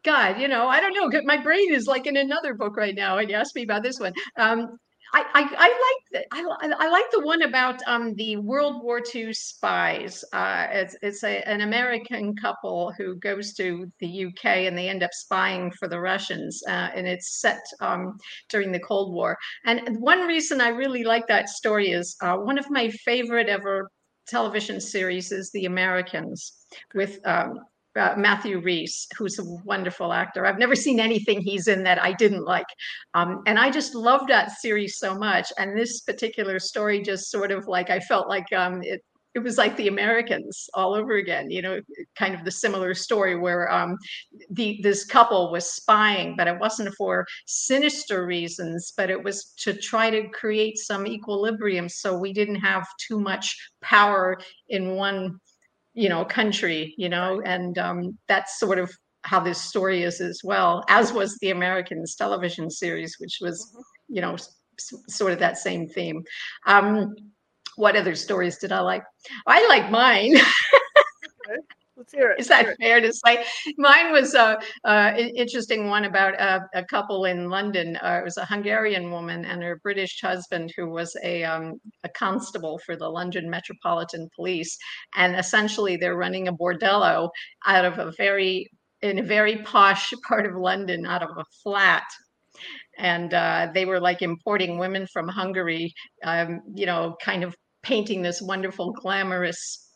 God, 0.04 0.40
you 0.40 0.48
know, 0.48 0.70
I 0.70 0.80
don't 0.80 0.94
know. 0.94 1.22
My 1.26 1.44
brain 1.44 1.74
is 1.74 1.88
like 1.88 2.08
in 2.08 2.16
another 2.16 2.54
book 2.54 2.78
right 2.78 2.96
now, 2.96 3.18
and 3.18 3.30
you 3.30 3.36
asked 3.36 3.56
me 3.56 3.64
about 3.64 3.84
this 3.84 4.00
one. 4.00 4.14
Um, 4.38 4.80
I, 5.14 5.26
I, 5.34 5.42
I 5.58 5.68
like 5.68 6.04
the 6.12 6.36
I, 6.36 6.76
I 6.80 6.90
like 6.90 7.06
the 7.12 7.22
one 7.22 7.44
about 7.44 7.80
um, 7.88 8.14
the 8.16 8.38
World 8.38 8.84
War 8.84 9.02
II 9.14 9.34
spies. 9.34 10.24
Uh, 10.34 10.68
it's 10.72 10.96
it's 11.02 11.24
a, 11.24 11.48
an 11.48 11.62
American 11.62 12.36
couple 12.36 12.92
who 12.98 13.16
goes 13.16 13.54
to 13.54 13.92
the 14.00 14.26
UK 14.26 14.46
and 14.68 14.78
they 14.78 14.90
end 14.90 15.04
up 15.04 15.14
spying 15.14 15.72
for 15.72 15.88
the 15.88 16.00
Russians, 16.00 16.62
uh, 16.68 16.90
and 16.96 17.08
it's 17.08 17.40
set 17.42 17.62
um, 17.80 18.18
during 18.50 18.72
the 18.72 18.80
Cold 18.80 19.14
War. 19.14 19.38
And 19.66 19.98
one 20.00 20.28
reason 20.28 20.62
I 20.62 20.70
really 20.70 21.04
like 21.04 21.28
that 21.28 21.50
story 21.50 21.92
is 21.92 22.16
uh, 22.22 22.36
one 22.36 22.58
of 22.58 22.70
my 22.70 22.90
favorite 22.90 23.48
ever 23.48 23.90
television 24.28 24.82
series 24.82 25.32
is 25.32 25.52
The 25.52 25.66
Americans 25.66 26.66
with 26.94 27.20
um, 27.26 27.60
uh, 27.98 28.16
Matthew 28.18 28.60
Rhys, 28.60 29.08
who's 29.18 29.40
a 29.40 29.44
wonderful 29.66 30.14
actor. 30.14 30.46
I've 30.46 30.60
never 30.60 30.76
seen 30.76 31.00
anything 31.00 31.42
he's 31.42 31.68
in 31.68 31.84
that 31.84 32.02
I 32.02 32.14
didn't 32.14 32.46
like. 32.46 32.68
Um, 33.14 33.44
and 33.48 33.58
I 33.58 33.70
just 33.70 33.96
love 33.96 34.28
that 34.28 34.52
series 34.52 34.98
so 34.98 35.16
much. 35.16 35.52
And 35.58 35.78
this 35.78 36.02
particular 36.02 36.60
story 36.60 37.02
just 37.02 37.32
sort 37.32 37.52
of 37.52 37.68
like, 37.68 37.90
I 37.90 38.00
felt 38.00 38.28
like 38.28 38.52
um, 38.54 38.82
it, 38.84 39.02
it 39.36 39.44
was 39.44 39.58
like 39.58 39.78
the 39.78 39.88
Americans 39.88 40.68
all 40.74 40.96
over 40.96 41.18
again, 41.18 41.52
you 41.52 41.62
know, 41.62 41.80
kind 42.16 42.34
of 42.34 42.44
the 42.44 42.50
similar 42.50 42.96
story 42.96 43.36
where 43.36 43.72
um, 43.72 43.96
the 44.50 44.80
this 44.82 45.06
couple 45.06 45.52
was 45.52 45.72
spying, 45.74 46.36
but 46.36 46.48
it 46.48 46.58
wasn't 46.58 46.94
for 46.96 47.24
sinister 47.46 48.26
reasons, 48.26 48.94
but 48.98 49.12
it 49.12 49.24
was 49.24 49.54
to 49.58 49.74
try 49.74 50.10
to 50.10 50.28
create 50.30 50.80
some 50.80 51.06
equilibrium 51.06 51.88
so 51.88 52.18
we 52.18 52.34
didn't 52.34 52.56
have 52.56 52.88
too 53.08 53.20
much 53.20 53.56
power 53.82 54.40
in 54.70 54.96
one 54.96 55.40
you 55.98 56.10
know 56.10 56.24
country 56.24 56.94
you 56.98 57.10
know 57.10 57.42
and 57.46 57.78
um, 57.78 58.18
that's 58.28 58.60
sort 58.60 58.80
of 58.80 58.92
how 59.24 59.40
this 59.40 59.62
story 59.62 60.04
is 60.04 60.22
as 60.22 60.40
well 60.44 60.84
as 60.88 61.12
was 61.12 61.38
the 61.40 61.50
americans 61.50 62.16
television 62.16 62.70
series 62.70 63.16
which 63.20 63.40
was 63.42 63.72
mm-hmm. 63.74 64.16
you 64.16 64.22
know 64.22 64.36
s- 64.80 64.94
sort 65.08 65.34
of 65.34 65.40
that 65.40 65.58
same 65.58 65.88
theme. 65.88 66.24
Um, 66.66 67.16
what 67.76 67.96
other 67.96 68.16
stories 68.16 68.58
did 68.58 68.72
i 68.72 68.80
like? 68.80 69.04
I 69.46 69.68
like 69.68 69.92
mine 69.92 70.36
hear 72.18 72.32
it. 72.32 72.40
Is 72.40 72.48
that 72.48 72.76
fair 72.82 73.02
to 73.02 73.14
say? 73.14 73.46
Mine 73.78 74.12
was 74.12 74.34
a, 74.34 74.60
a 74.86 75.32
interesting 75.36 75.88
one 75.88 76.06
about 76.06 76.34
a, 76.40 76.62
a 76.74 76.86
couple 76.86 77.26
in 77.26 77.50
London. 77.50 77.98
Uh, 77.98 78.20
it 78.22 78.24
was 78.24 78.38
a 78.38 78.46
Hungarian 78.46 79.12
woman 79.12 79.46
and 79.46 79.64
her 79.64 79.80
British 79.84 80.20
husband, 80.22 80.74
who 80.76 80.90
was 80.90 81.16
a 81.24 81.44
um, 81.44 81.80
a 82.04 82.10
constable 82.10 82.80
for 82.86 82.96
the 82.96 83.08
London 83.08 83.50
Metropolitan 83.50 84.28
Police, 84.36 84.78
and 85.16 85.36
essentially 85.36 85.98
they're 85.98 86.18
running 86.18 86.48
a 86.48 86.54
bordello 86.54 87.30
out 87.66 87.86
of 87.86 88.00
a 88.00 88.12
very 88.18 88.68
in 89.02 89.20
a 89.20 89.24
very 89.24 89.58
posh 89.58 90.12
part 90.28 90.46
of 90.46 90.56
London, 90.56 91.06
out 91.06 91.24
of 91.24 91.30
a 91.38 91.46
flat 91.64 92.04
and 92.98 93.34
uh, 93.34 93.68
they 93.74 93.86
were 93.86 94.00
like 94.00 94.24
importing 94.24 94.80
women 94.80 95.06
from 95.14 95.28
Hungary, 95.28 95.94
um, 96.24 96.62
you 96.74 96.88
know, 96.88 97.16
kind 97.22 97.44
of 97.44 97.56
painting 97.84 98.22
this 98.22 98.42
wonderful, 98.42 98.92
glamorous 98.92 99.87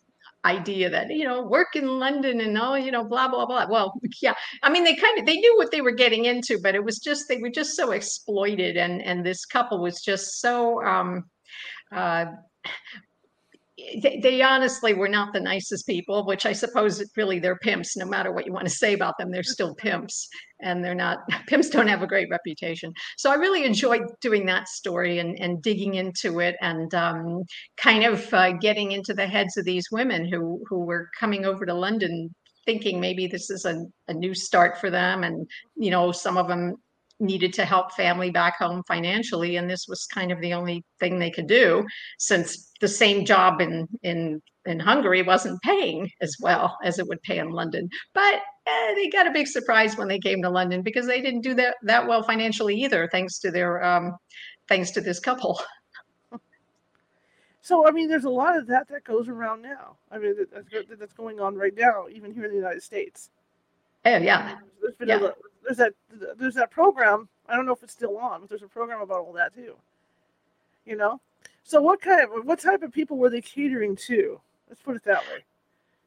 idea 0.45 0.89
that 0.89 1.09
you 1.11 1.23
know 1.23 1.43
work 1.43 1.75
in 1.75 1.99
london 1.99 2.41
and 2.41 2.57
all 2.57 2.77
you 2.77 2.91
know 2.91 3.03
blah 3.03 3.27
blah 3.27 3.45
blah. 3.45 3.67
Well 3.69 3.93
yeah 4.21 4.33
i 4.63 4.69
mean 4.69 4.83
they 4.83 4.95
kind 4.95 5.19
of 5.19 5.25
they 5.25 5.37
knew 5.37 5.55
what 5.57 5.71
they 5.71 5.81
were 5.81 5.91
getting 5.91 6.25
into 6.25 6.59
but 6.61 6.75
it 6.75 6.83
was 6.83 6.99
just 6.99 7.27
they 7.27 7.37
were 7.37 7.49
just 7.49 7.75
so 7.75 7.91
exploited 7.91 8.77
and 8.77 9.01
and 9.03 9.25
this 9.25 9.45
couple 9.45 9.81
was 9.81 10.01
just 10.01 10.39
so 10.39 10.83
um 10.83 11.25
uh 11.91 12.25
they, 14.01 14.19
they, 14.21 14.41
honestly 14.41 14.93
were 14.93 15.07
not 15.07 15.33
the 15.33 15.39
nicest 15.39 15.85
people, 15.85 16.25
which 16.25 16.45
I 16.45 16.53
suppose 16.53 17.03
really 17.15 17.39
they're 17.39 17.57
pimps. 17.57 17.95
No 17.95 18.05
matter 18.05 18.31
what 18.31 18.45
you 18.45 18.53
want 18.53 18.67
to 18.67 18.73
say 18.73 18.93
about 18.93 19.17
them, 19.17 19.31
they're 19.31 19.43
still 19.43 19.75
pimps, 19.75 20.27
and 20.61 20.83
they're 20.83 20.95
not 20.95 21.19
pimps. 21.47 21.69
Don't 21.69 21.87
have 21.87 22.01
a 22.01 22.07
great 22.07 22.29
reputation. 22.29 22.93
So 23.17 23.31
I 23.31 23.35
really 23.35 23.63
enjoyed 23.63 24.03
doing 24.21 24.45
that 24.47 24.67
story 24.67 25.19
and, 25.19 25.39
and 25.39 25.61
digging 25.61 25.95
into 25.95 26.39
it 26.39 26.55
and 26.61 26.93
um, 26.93 27.43
kind 27.77 28.03
of 28.03 28.33
uh, 28.33 28.53
getting 28.53 28.91
into 28.91 29.13
the 29.13 29.27
heads 29.27 29.57
of 29.57 29.65
these 29.65 29.85
women 29.91 30.27
who 30.31 30.63
who 30.69 30.79
were 30.85 31.09
coming 31.19 31.45
over 31.45 31.65
to 31.65 31.73
London 31.73 32.29
thinking 32.65 32.99
maybe 32.99 33.27
this 33.27 33.49
is 33.49 33.65
a, 33.65 33.83
a 34.07 34.13
new 34.13 34.35
start 34.35 34.77
for 34.79 34.89
them 34.89 35.23
and 35.23 35.47
you 35.75 35.89
know 35.89 36.11
some 36.11 36.37
of 36.37 36.47
them 36.47 36.75
needed 37.21 37.53
to 37.53 37.65
help 37.65 37.93
family 37.93 38.31
back 38.31 38.57
home 38.57 38.83
financially 38.87 39.55
and 39.55 39.69
this 39.69 39.85
was 39.87 40.05
kind 40.07 40.31
of 40.31 40.41
the 40.41 40.53
only 40.53 40.83
thing 40.99 41.19
they 41.19 41.31
could 41.31 41.47
do 41.47 41.85
since 42.17 42.71
the 42.81 42.87
same 42.87 43.23
job 43.23 43.61
in 43.61 43.87
in 44.03 44.41
in 44.65 44.79
Hungary 44.79 45.21
wasn't 45.21 45.61
paying 45.61 46.09
as 46.21 46.35
well 46.39 46.77
as 46.83 46.99
it 46.99 47.07
would 47.07 47.21
pay 47.23 47.39
in 47.39 47.49
London. 47.49 47.89
But 48.13 48.41
eh, 48.67 48.93
they 48.95 49.09
got 49.09 49.27
a 49.27 49.31
big 49.31 49.47
surprise 49.47 49.97
when 49.97 50.07
they 50.07 50.19
came 50.19 50.41
to 50.43 50.49
London 50.49 50.81
because 50.81 51.07
they 51.07 51.21
didn't 51.21 51.41
do 51.41 51.53
that 51.55 51.77
that 51.83 52.07
well 52.07 52.23
financially 52.23 52.75
either 52.75 53.07
thanks 53.11 53.39
to 53.39 53.51
their 53.51 53.83
um 53.83 54.17
thanks 54.67 54.91
to 54.91 55.01
this 55.01 55.19
couple. 55.19 55.61
So 57.63 57.87
I 57.87 57.91
mean 57.91 58.09
there's 58.09 58.23
a 58.23 58.29
lot 58.29 58.57
of 58.57 58.65
that 58.67 58.87
that 58.89 59.03
goes 59.03 59.29
around 59.29 59.61
now. 59.61 59.95
I 60.11 60.17
mean 60.17 60.35
that's, 60.51 60.89
that's 60.99 61.13
going 61.13 61.39
on 61.39 61.55
right 61.55 61.75
now 61.77 62.07
even 62.11 62.33
here 62.33 62.45
in 62.45 62.49
the 62.49 62.57
United 62.57 62.81
States. 62.81 63.29
Oh 64.03 64.17
yeah. 64.17 64.57
There's 64.81 64.95
been 64.95 65.09
yeah. 65.09 65.27
a, 65.27 65.31
there's 65.63 65.77
that 65.77 65.93
there's 66.37 66.55
that 66.55 66.71
program. 66.71 67.27
I 67.47 67.55
don't 67.55 67.65
know 67.65 67.73
if 67.73 67.83
it's 67.83 67.93
still 67.93 68.17
on, 68.17 68.41
but 68.41 68.49
there's 68.49 68.63
a 68.63 68.67
program 68.67 69.01
about 69.01 69.19
all 69.25 69.33
that 69.33 69.53
too. 69.53 69.75
You 70.85 70.95
know, 70.95 71.19
so 71.63 71.81
what 71.81 72.01
kind 72.01 72.21
of 72.21 72.45
what 72.45 72.59
type 72.59 72.81
of 72.81 72.91
people 72.91 73.17
were 73.17 73.29
they 73.29 73.41
catering 73.41 73.95
to? 74.07 74.39
Let's 74.69 74.81
put 74.81 74.95
it 74.95 75.03
that 75.03 75.23
way. 75.27 75.43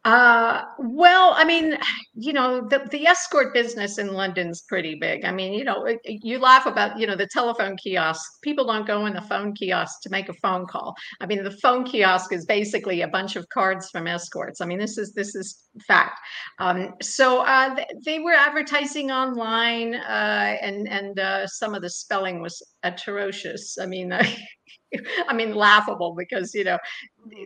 Uh, 0.04 0.64
well, 0.78 1.32
I 1.34 1.44
mean, 1.44 1.78
you 2.12 2.34
know, 2.34 2.60
the, 2.68 2.86
the 2.90 3.06
escort 3.06 3.54
business 3.54 3.96
in 3.96 4.12
London's 4.12 4.60
pretty 4.60 4.96
big. 4.96 5.24
I 5.24 5.32
mean, 5.32 5.54
you 5.54 5.64
know, 5.64 5.88
you 6.04 6.38
laugh 6.38 6.66
about, 6.66 6.98
you 6.98 7.06
know, 7.06 7.16
the 7.16 7.26
telephone 7.26 7.74
kiosk. 7.78 8.22
People 8.42 8.66
don't 8.66 8.86
go 8.86 9.06
in 9.06 9.14
the 9.14 9.22
phone 9.22 9.54
kiosk 9.54 10.02
to 10.02 10.10
make 10.10 10.28
a 10.28 10.34
phone 10.34 10.66
call. 10.66 10.94
I 11.22 11.26
mean, 11.26 11.42
the 11.42 11.50
phone 11.50 11.84
kiosk 11.84 12.34
is 12.34 12.44
basically 12.44 13.00
a 13.00 13.08
bunch 13.08 13.36
of 13.36 13.48
cards 13.48 13.88
from 13.88 14.06
escorts. 14.06 14.60
I 14.60 14.66
mean, 14.66 14.78
this 14.78 14.98
is 14.98 15.14
this 15.14 15.34
is 15.34 15.68
fact. 15.88 16.20
Um, 16.58 16.92
so 17.00 17.38
uh, 17.40 17.74
they 18.04 18.18
were 18.18 18.34
advertising 18.34 19.10
online, 19.10 19.94
uh, 19.94 20.56
and 20.60 20.86
and 20.86 21.18
uh, 21.18 21.46
some 21.46 21.74
of 21.74 21.80
the 21.80 21.88
spelling 21.88 22.42
was 22.42 22.62
atrocious. 22.82 23.78
I 23.80 23.86
mean. 23.86 24.12
I 25.28 25.34
mean, 25.34 25.54
laughable 25.54 26.14
because 26.16 26.54
you 26.54 26.62
know 26.64 26.78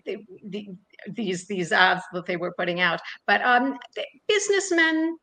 they, 0.04 0.18
they, 0.44 0.68
these 1.12 1.46
these 1.46 1.72
ads 1.72 2.02
that 2.12 2.26
they 2.26 2.36
were 2.36 2.52
putting 2.56 2.80
out. 2.80 3.00
But 3.26 3.42
um, 3.42 3.78
businessmen, 4.26 5.16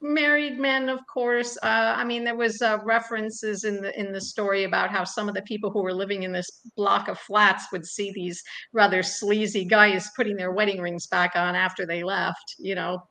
married 0.00 0.58
men, 0.58 0.88
of 0.88 1.00
course. 1.12 1.56
Uh, 1.62 1.94
I 1.96 2.04
mean, 2.04 2.24
there 2.24 2.36
was 2.36 2.62
uh, 2.62 2.78
references 2.84 3.64
in 3.64 3.80
the 3.80 3.98
in 3.98 4.12
the 4.12 4.20
story 4.20 4.64
about 4.64 4.90
how 4.90 5.04
some 5.04 5.28
of 5.28 5.34
the 5.34 5.42
people 5.42 5.70
who 5.70 5.82
were 5.82 5.94
living 5.94 6.22
in 6.22 6.32
this 6.32 6.60
block 6.76 7.08
of 7.08 7.18
flats 7.18 7.66
would 7.72 7.86
see 7.86 8.12
these 8.12 8.42
rather 8.72 9.02
sleazy 9.02 9.64
guys 9.64 10.10
putting 10.16 10.36
their 10.36 10.52
wedding 10.52 10.80
rings 10.80 11.06
back 11.06 11.32
on 11.34 11.54
after 11.54 11.86
they 11.86 12.02
left. 12.02 12.54
You 12.58 12.74
know, 12.74 13.02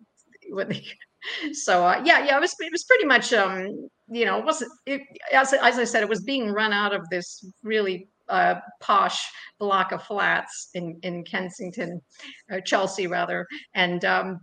when 0.50 0.70
they, 0.70 0.86
so 1.54 1.86
uh, 1.86 2.02
yeah, 2.06 2.26
yeah, 2.26 2.38
it 2.38 2.42
was 2.42 2.56
it 2.60 2.72
was 2.72 2.84
pretty 2.84 3.06
much 3.06 3.34
um, 3.34 3.90
you 4.10 4.26
know, 4.26 4.40
it 4.40 4.46
wasn't 4.46 4.72
it, 4.86 5.02
as 5.34 5.54
as 5.54 5.78
I 5.78 5.84
said, 5.84 6.04
it 6.04 6.10
was 6.10 6.24
being 6.24 6.52
run 6.52 6.74
out 6.74 6.94
of 6.94 7.08
this 7.10 7.46
really 7.64 8.10
uh, 8.30 8.56
posh 8.80 9.32
block 9.60 9.92
of 9.92 10.04
flats 10.04 10.70
in 10.74 11.00
in 11.04 11.24
Kensington, 11.24 12.02
or 12.50 12.62
Chelsea 12.62 13.08
rather, 13.08 13.48
and 13.74 14.04
um, 14.06 14.40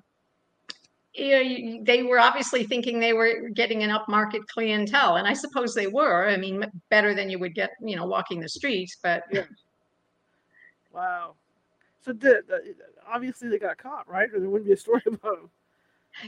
you 1.15 1.31
know, 1.31 1.85
they 1.85 2.03
were 2.03 2.19
obviously 2.19 2.65
thinking 2.65 2.99
they 2.99 3.13
were 3.13 3.49
getting 3.55 3.83
an 3.83 3.91
upmarket 3.91 4.47
clientele, 4.53 5.17
and 5.17 5.29
I 5.29 5.33
suppose 5.33 5.75
they 5.75 5.87
were. 5.87 6.29
I 6.29 6.37
mean, 6.37 6.65
better 6.91 7.15
than 7.15 7.31
you 7.31 7.39
would 7.39 7.55
get, 7.55 7.71
you 7.81 7.97
know, 7.97 8.07
walking 8.07 8.41
the 8.41 8.49
streets. 8.49 8.97
But 9.01 9.23
yeah. 9.31 9.45
wow. 10.93 11.35
So 12.05 12.13
the, 12.13 12.43
obviously 13.09 13.49
they 13.49 13.59
got 13.59 13.79
caught, 13.79 14.09
right? 14.09 14.29
Or 14.35 14.41
there 14.41 14.51
wouldn't 14.51 14.67
be 14.67 14.73
a 14.73 14.77
story 14.77 15.03
about 15.07 15.21
them. 15.23 15.51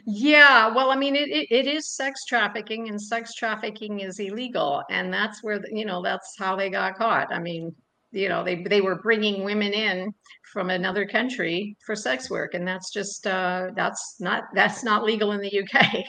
Yeah, 0.05 0.69
well, 0.75 0.91
I 0.91 0.97
mean, 0.97 1.15
it, 1.17 1.29
it, 1.29 1.47
it 1.51 1.67
is 1.67 1.95
sex 1.95 2.25
trafficking, 2.25 2.89
and 2.89 3.01
sex 3.01 3.35
trafficking 3.35 4.01
is 4.01 4.19
illegal, 4.19 4.83
and 4.91 5.13
that's 5.13 5.43
where 5.43 5.59
the, 5.59 5.69
you 5.71 5.85
know 5.85 6.03
that's 6.03 6.35
how 6.39 6.57
they 6.57 6.71
got 6.71 6.97
caught. 6.97 7.33
I 7.33 7.39
mean, 7.39 7.75
you 8.11 8.29
know, 8.29 8.45
they 8.45 8.63
they 8.65 8.81
were 8.81 8.97
bringing 9.03 9.45
women 9.45 9.73
in 9.73 10.13
from 10.53 10.71
another 10.71 11.07
country 11.07 11.77
for 11.85 11.95
sex 11.95 12.31
work, 12.31 12.55
and 12.55 12.67
that's 12.67 12.93
just 12.93 13.27
uh, 13.27 13.69
that's 13.77 14.17
not 14.21 14.45
that's 14.55 14.83
not 14.83 15.05
legal 15.05 15.33
in 15.33 15.41
the 15.41 15.63
UK. 15.63 16.05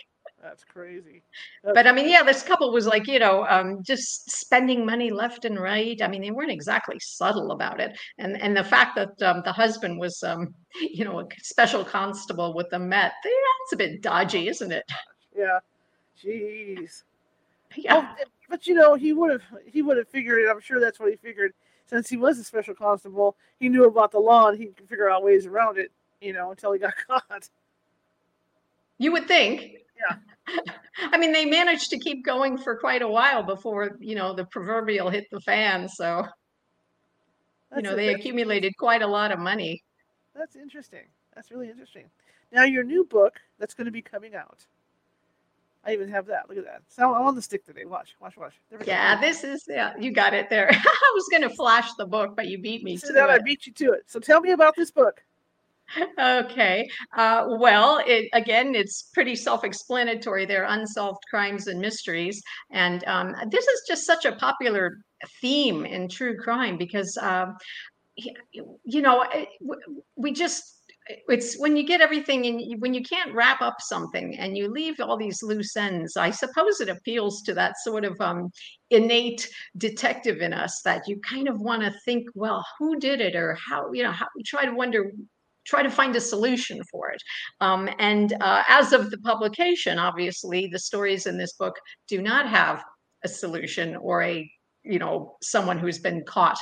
That's 0.48 0.64
crazy. 0.64 1.24
That's 1.62 1.76
but 1.76 1.88
I 1.88 1.92
mean, 1.92 2.08
yeah, 2.08 2.24
this 2.24 2.42
couple 2.42 2.72
was 2.72 2.88
like, 2.88 3.06
you 3.06 3.20
know, 3.20 3.46
um, 3.50 3.84
just 3.84 4.32
spending 4.32 4.86
money 4.86 5.12
left 5.12 5.44
and 5.44 5.60
right. 5.60 6.02
I 6.02 6.08
mean, 6.08 6.22
they 6.22 6.32
weren't 6.32 6.52
exactly 6.52 6.98
subtle 7.00 7.52
about 7.52 7.82
it. 7.82 7.98
And 8.18 8.42
and 8.42 8.56
the 8.56 8.64
fact 8.64 8.96
that 8.96 9.22
um, 9.22 9.42
the 9.44 9.52
husband 9.52 10.00
was, 10.00 10.24
um, 10.24 10.54
you 10.80 11.04
know, 11.04 11.20
a 11.20 11.26
special 11.42 11.84
constable 11.84 12.54
with 12.54 12.70
the 12.70 12.80
Met, 12.80 13.12
that's 13.24 13.74
a 13.74 13.76
bit 13.76 14.02
dodgy, 14.02 14.48
isn't 14.48 14.72
it? 14.72 14.86
Yeah. 15.38 15.60
Jeez. 16.24 17.04
Yeah. 17.76 17.96
Oh, 17.98 18.24
but 18.50 18.68
you 18.68 18.74
know, 18.74 18.96
he 18.96 19.12
would 19.12 19.32
have 19.32 19.44
he 19.66 19.82
would 19.82 19.98
have 19.98 20.08
figured 20.08 20.40
it. 20.44 20.50
I'm 20.50 20.62
sure 20.62 20.80
that's 20.80 20.98
what 20.98 21.10
he 21.10 21.18
figured. 21.18 21.52
Since 21.88 22.10
he 22.10 22.16
was 22.16 22.40
a 22.40 22.44
special 22.46 22.74
constable, 22.74 23.36
he 23.60 23.68
knew 23.68 23.84
about 23.84 24.12
the 24.12 24.20
law 24.20 24.48
and 24.48 24.58
he 24.58 24.68
could 24.68 24.88
figure 24.88 25.10
out 25.10 25.24
ways 25.26 25.46
around 25.46 25.78
it. 25.78 25.92
You 26.22 26.32
know, 26.32 26.52
until 26.52 26.72
he 26.72 26.80
got 26.80 26.94
caught. 27.08 27.50
You 28.98 29.12
would 29.12 29.28
think. 29.28 29.74
Yeah. 29.98 30.18
I 30.98 31.18
mean, 31.18 31.32
they 31.32 31.46
managed 31.46 31.90
to 31.92 32.00
keep 32.00 32.26
going 32.26 32.58
for 32.58 32.78
quite 32.78 33.02
a 33.02 33.08
while 33.08 33.44
before, 33.44 33.98
you 34.00 34.16
know, 34.16 34.34
the 34.34 34.46
proverbial 34.46 35.10
hit 35.10 35.26
the 35.32 35.42
fan. 35.42 35.88
So, 35.90 36.26
you 37.76 37.82
know, 37.82 37.96
they 37.96 38.14
accumulated 38.14 38.76
quite 38.78 39.02
a 39.02 39.08
lot 39.08 39.32
of 39.32 39.40
money. 39.40 39.84
That's 40.36 40.56
interesting. 40.56 41.06
That's 41.36 41.52
really 41.52 41.70
interesting. 41.70 42.06
Now 42.52 42.64
your 42.64 42.84
new 42.84 43.04
book 43.04 43.36
that's 43.60 43.74
going 43.74 43.86
to 43.86 43.92
be 43.92 44.02
coming 44.02 44.36
out. 44.36 44.66
I 45.86 45.94
even 45.94 46.10
have 46.10 46.26
that. 46.26 46.50
Look 46.50 46.58
at 46.58 46.66
that. 46.66 46.82
So 46.90 47.14
I'm 47.14 47.26
on 47.26 47.36
the 47.36 47.42
stick 47.42 47.66
today. 47.66 47.86
Watch, 47.86 48.16
watch, 48.20 48.36
watch. 48.36 48.54
There 48.70 48.80
we 48.80 48.86
go. 48.86 48.92
Yeah, 48.92 49.20
this 49.22 49.44
is, 49.46 49.64
yeah, 49.70 49.94
you 49.98 50.12
got 50.12 50.34
it 50.34 50.50
there. 50.50 50.70
I 50.72 51.12
was 51.16 51.28
going 51.32 51.44
to 51.44 51.50
flash 51.50 51.94
the 51.94 52.06
book, 52.06 52.36
but 52.36 52.48
you 52.48 52.58
beat 52.58 52.84
me 52.84 52.98
to 52.98 53.14
that 53.14 53.30
I 53.30 53.40
beat 53.40 53.66
you 53.66 53.74
to 53.74 53.94
it. 53.94 54.04
So 54.08 54.20
tell 54.20 54.42
me 54.42 54.52
about 54.52 54.76
this 54.76 54.92
book. 54.92 55.24
Okay. 56.20 56.90
Uh, 57.16 57.46
well, 57.60 58.02
it, 58.06 58.30
again, 58.34 58.76
it's 58.76 59.10
pretty 59.14 59.36
self-explanatory. 59.36 60.46
They're 60.46 60.66
unsolved 60.66 61.24
crimes 61.30 61.68
and 61.68 61.80
mysteries, 61.80 62.42
and 62.72 63.04
um, 63.08 63.36
this 63.50 63.66
is 63.66 63.82
just 63.88 64.06
such 64.06 64.26
a 64.26 64.36
popular 64.36 64.98
theme 65.42 65.86
in 65.86 66.10
true 66.10 66.38
crime 66.38 66.78
because, 66.78 67.18
y- 67.22 68.34
you 68.84 69.02
know, 69.02 69.26
we 70.16 70.32
just 70.32 70.64
it's 71.30 71.58
when 71.58 71.78
you 71.78 71.86
get 71.88 72.02
everything 72.02 72.46
and 72.46 72.82
when 72.82 72.94
you 72.94 73.02
can't 73.02 73.34
wrap 73.34 73.62
up 73.62 73.78
something 73.80 74.38
and 74.38 74.58
you 74.58 74.70
leave 74.70 75.00
all 75.00 75.16
these 75.18 75.42
loose 75.42 75.78
ends. 75.78 76.18
I 76.18 76.32
suppose 76.32 76.82
it 76.82 76.90
appeals 76.90 77.42
to 77.44 77.54
that 77.54 77.78
sort 77.82 78.04
of 78.04 78.20
um, 78.20 78.50
innate 78.90 79.48
detective 79.78 80.42
in 80.42 80.52
us 80.52 80.82
that 80.84 81.08
you 81.08 81.22
kind 81.22 81.48
of 81.48 81.62
want 81.62 81.82
to 81.84 81.94
think, 82.04 82.26
well, 82.36 82.66
who 82.78 83.00
did 83.00 83.22
it, 83.22 83.36
or 83.38 83.56
how 83.56 83.92
you 83.94 84.04
know, 84.04 84.12
how 84.12 84.28
try 84.46 84.66
to 84.66 84.74
wonder 84.74 85.12
try 85.68 85.84
to 85.84 85.90
find 85.90 86.16
a 86.16 86.22
solution 86.22 86.82
for 86.92 87.12
it. 87.12 87.22
Um, 87.62 87.90
and 88.00 88.34
uh, 88.42 88.64
as 88.68 88.94
of 88.94 89.12
the 89.12 89.18
publication, 89.20 90.00
obviously, 90.00 90.68
the 90.68 90.80
stories 90.80 91.26
in 91.28 91.38
this 91.38 91.54
book 91.54 91.76
do 92.08 92.22
not 92.22 92.48
have 92.50 92.84
a 93.24 93.28
solution 93.28 93.96
or 93.98 94.24
a, 94.24 94.50
you 94.84 95.00
know, 95.00 95.36
someone 95.42 95.78
who's 95.78 96.00
been 96.00 96.24
caught 96.26 96.60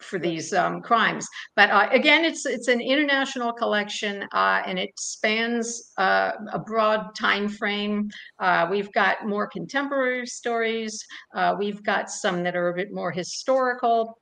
for 0.00 0.18
these 0.18 0.52
um, 0.52 0.80
crimes. 0.80 1.26
But 1.56 1.70
uh, 1.70 1.88
again, 1.92 2.24
it's 2.24 2.46
it's 2.46 2.68
an 2.68 2.80
international 2.80 3.52
collection, 3.52 4.26
uh, 4.32 4.62
and 4.66 4.78
it 4.78 4.90
spans 4.98 5.92
uh, 5.98 6.32
a 6.52 6.58
broad 6.58 7.14
time 7.14 7.48
frame. 7.48 8.08
Uh, 8.38 8.66
we've 8.70 8.92
got 8.92 9.26
more 9.26 9.46
contemporary 9.46 10.26
stories. 10.26 11.04
Uh, 11.34 11.54
we've 11.58 11.82
got 11.82 12.10
some 12.10 12.42
that 12.44 12.56
are 12.56 12.70
a 12.70 12.74
bit 12.74 12.92
more 12.92 13.12
historical 13.12 14.19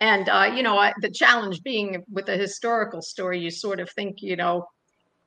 and 0.00 0.28
uh, 0.28 0.50
you 0.54 0.62
know 0.62 0.78
I, 0.78 0.92
the 1.00 1.10
challenge 1.10 1.62
being 1.62 2.02
with 2.10 2.28
a 2.28 2.36
historical 2.36 3.02
story 3.02 3.38
you 3.38 3.50
sort 3.50 3.80
of 3.80 3.90
think 3.90 4.16
you 4.20 4.36
know 4.36 4.64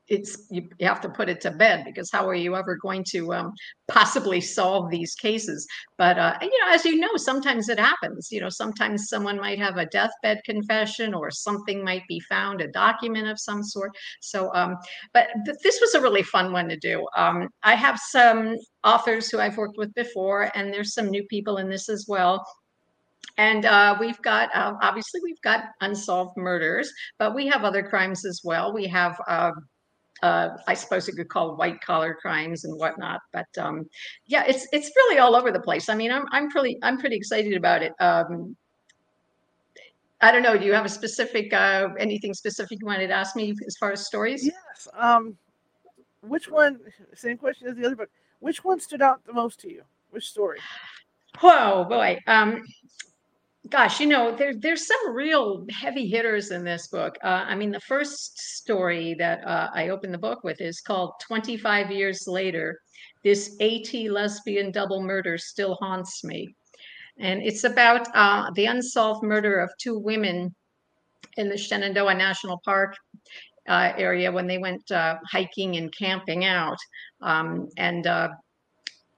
it's 0.08 0.46
you, 0.52 0.68
you 0.80 0.88
have 0.88 1.02
to 1.02 1.10
put 1.10 1.30
it 1.30 1.42
to 1.42 1.52
bed 1.52 1.84
because 1.86 2.10
how 2.12 2.28
are 2.28 2.36
you 2.36 2.56
ever 2.56 2.76
going 2.76 3.04
to 3.10 3.34
um, 3.34 3.52
possibly 3.88 4.40
solve 4.40 4.90
these 4.90 5.16
cases? 5.16 5.66
But 5.98 6.18
uh, 6.20 6.38
you 6.42 6.50
know 6.50 6.74
as 6.74 6.86
you 6.86 6.98
know 6.98 7.16
sometimes 7.16 7.70
it 7.70 7.80
happens. 7.80 8.30
You 8.32 8.42
know 8.42 8.50
sometimes 8.50 9.10
someone 9.10 9.40
might 9.40 9.60
have 9.60 9.78
a 9.78 9.88
deathbed 9.88 10.42
confession 10.46 11.14
or 11.14 11.32
something 11.32 11.84
might 11.84 12.04
be 12.08 12.20
found 12.20 12.62
a 12.62 12.68
document 12.68 13.28
of 13.28 13.40
some 13.40 13.64
sort. 13.64 13.92
So 14.22 14.54
um, 14.54 14.78
but 15.14 15.28
th- 15.46 15.58
this 15.64 15.80
was 15.82 15.96
a 15.96 16.02
really 16.02 16.24
fun 16.24 16.52
one 16.52 16.70
to 16.70 16.78
do. 16.78 17.06
Um, 17.16 17.50
i 17.64 17.76
have 17.76 18.00
some 18.00 18.56
authors 18.84 19.30
who 19.30 19.40
i've 19.40 19.58
worked 19.58 19.78
with 19.78 19.94
before 19.94 20.52
and 20.56 20.72
there's 20.72 20.94
some 20.94 21.10
new 21.10 21.24
people 21.26 21.58
in 21.58 21.70
this 21.70 21.90
as 21.90 22.06
well 22.08 22.46
and 23.38 23.66
uh, 23.66 23.98
we've 24.00 24.22
got, 24.22 24.50
uh, 24.56 24.74
obviously, 24.82 25.20
we've 25.24 25.42
got 25.42 25.66
unsolved 25.82 26.38
murders, 26.38 26.92
but 27.18 27.36
we 27.36 27.48
have 27.48 27.64
other 27.64 27.84
crimes 27.84 28.26
as 28.26 28.42
well. 28.44 28.74
We 28.74 28.88
have, 28.88 29.20
uh, 29.28 29.52
uh, 30.24 30.50
I 30.68 30.74
suppose 30.74 31.08
you 31.08 31.14
could 31.14 31.30
call 31.30 31.56
white 31.56 31.82
collar 31.82 32.16
crimes 32.16 32.64
and 32.64 32.80
whatnot. 32.80 33.20
But 33.34 33.48
um, 33.58 33.90
yeah, 34.26 34.46
it's 34.48 34.68
it's 34.72 34.90
really 34.96 35.20
all 35.20 35.36
over 35.36 35.52
the 35.52 35.60
place. 35.60 35.90
I 35.90 35.96
mean, 35.96 36.12
I'm 36.12 36.26
I'm 36.32 36.50
pretty 36.50 36.78
I'm 36.82 36.98
pretty 36.98 37.18
excited 37.18 37.54
about 37.54 37.84
it. 37.84 37.94
Um, 38.00 38.56
I 40.22 40.32
don't 40.32 40.42
know. 40.42 40.58
Do 40.58 40.66
you 40.66 40.74
have 40.74 40.86
a 40.86 40.90
specific 40.90 41.54
uh, 41.54 41.90
anything 42.00 42.34
specific 42.34 42.80
you 42.80 42.88
wanted 42.88 43.08
to 43.08 43.14
ask 43.14 43.36
me 43.36 43.54
as 43.68 43.76
far 43.78 43.92
as 43.92 44.06
stories? 44.06 44.46
Yes. 44.46 44.88
Um, 44.98 45.38
which 46.22 46.50
one? 46.50 46.80
Same 47.14 47.38
question 47.38 47.68
as 47.68 47.76
the 47.76 47.86
other 47.86 47.96
book. 47.96 48.10
Which 48.40 48.64
one 48.64 48.80
stood 48.80 49.02
out 49.02 49.26
the 49.26 49.34
most 49.34 49.60
to 49.62 49.70
you? 49.70 49.84
Which 50.12 50.28
story? 50.28 50.60
Whoa, 51.42 51.86
boy. 51.90 52.20
Um, 52.28 52.64
gosh, 53.70 54.00
you 54.00 54.06
know, 54.06 54.36
there, 54.36 54.54
there's 54.54 54.88
some 54.88 55.14
real 55.14 55.66
heavy 55.72 56.08
hitters 56.08 56.52
in 56.52 56.64
this 56.64 56.88
book. 56.88 57.18
Uh, 57.24 57.46
I 57.48 57.56
mean, 57.56 57.72
the 57.72 57.80
first 57.80 58.38
story 58.38 59.16
that 59.16 59.46
uh, 59.46 59.70
I 59.74 59.90
opened 59.90 60.14
the 60.14 60.20
book 60.20 60.44
with 60.44 60.62
is 60.62 60.82
called 60.82 61.14
25 61.22 61.92
Years 61.92 62.28
Later 62.28 62.80
This 63.24 63.56
AT 63.62 63.94
Lesbian 64.12 64.72
Double 64.72 65.02
Murder 65.02 65.38
Still 65.38 65.76
Haunts 65.82 66.24
Me. 66.24 66.54
And 67.18 67.42
it's 67.42 67.64
about 67.64 68.08
uh, 68.14 68.52
the 68.56 68.66
unsolved 68.66 69.24
murder 69.24 69.60
of 69.60 69.72
two 69.80 69.98
women 69.98 70.54
in 71.38 71.50
the 71.50 71.58
Shenandoah 71.58 72.16
National 72.16 72.60
Park 72.66 72.96
uh, 73.68 73.94
area 73.98 74.32
when 74.32 74.48
they 74.48 74.58
went 74.58 74.92
uh, 74.92 75.18
hiking 75.32 75.78
and 75.78 75.94
camping 75.98 76.46
out. 76.46 76.78
Um, 77.22 77.68
and 77.78 78.06
uh, 78.06 78.30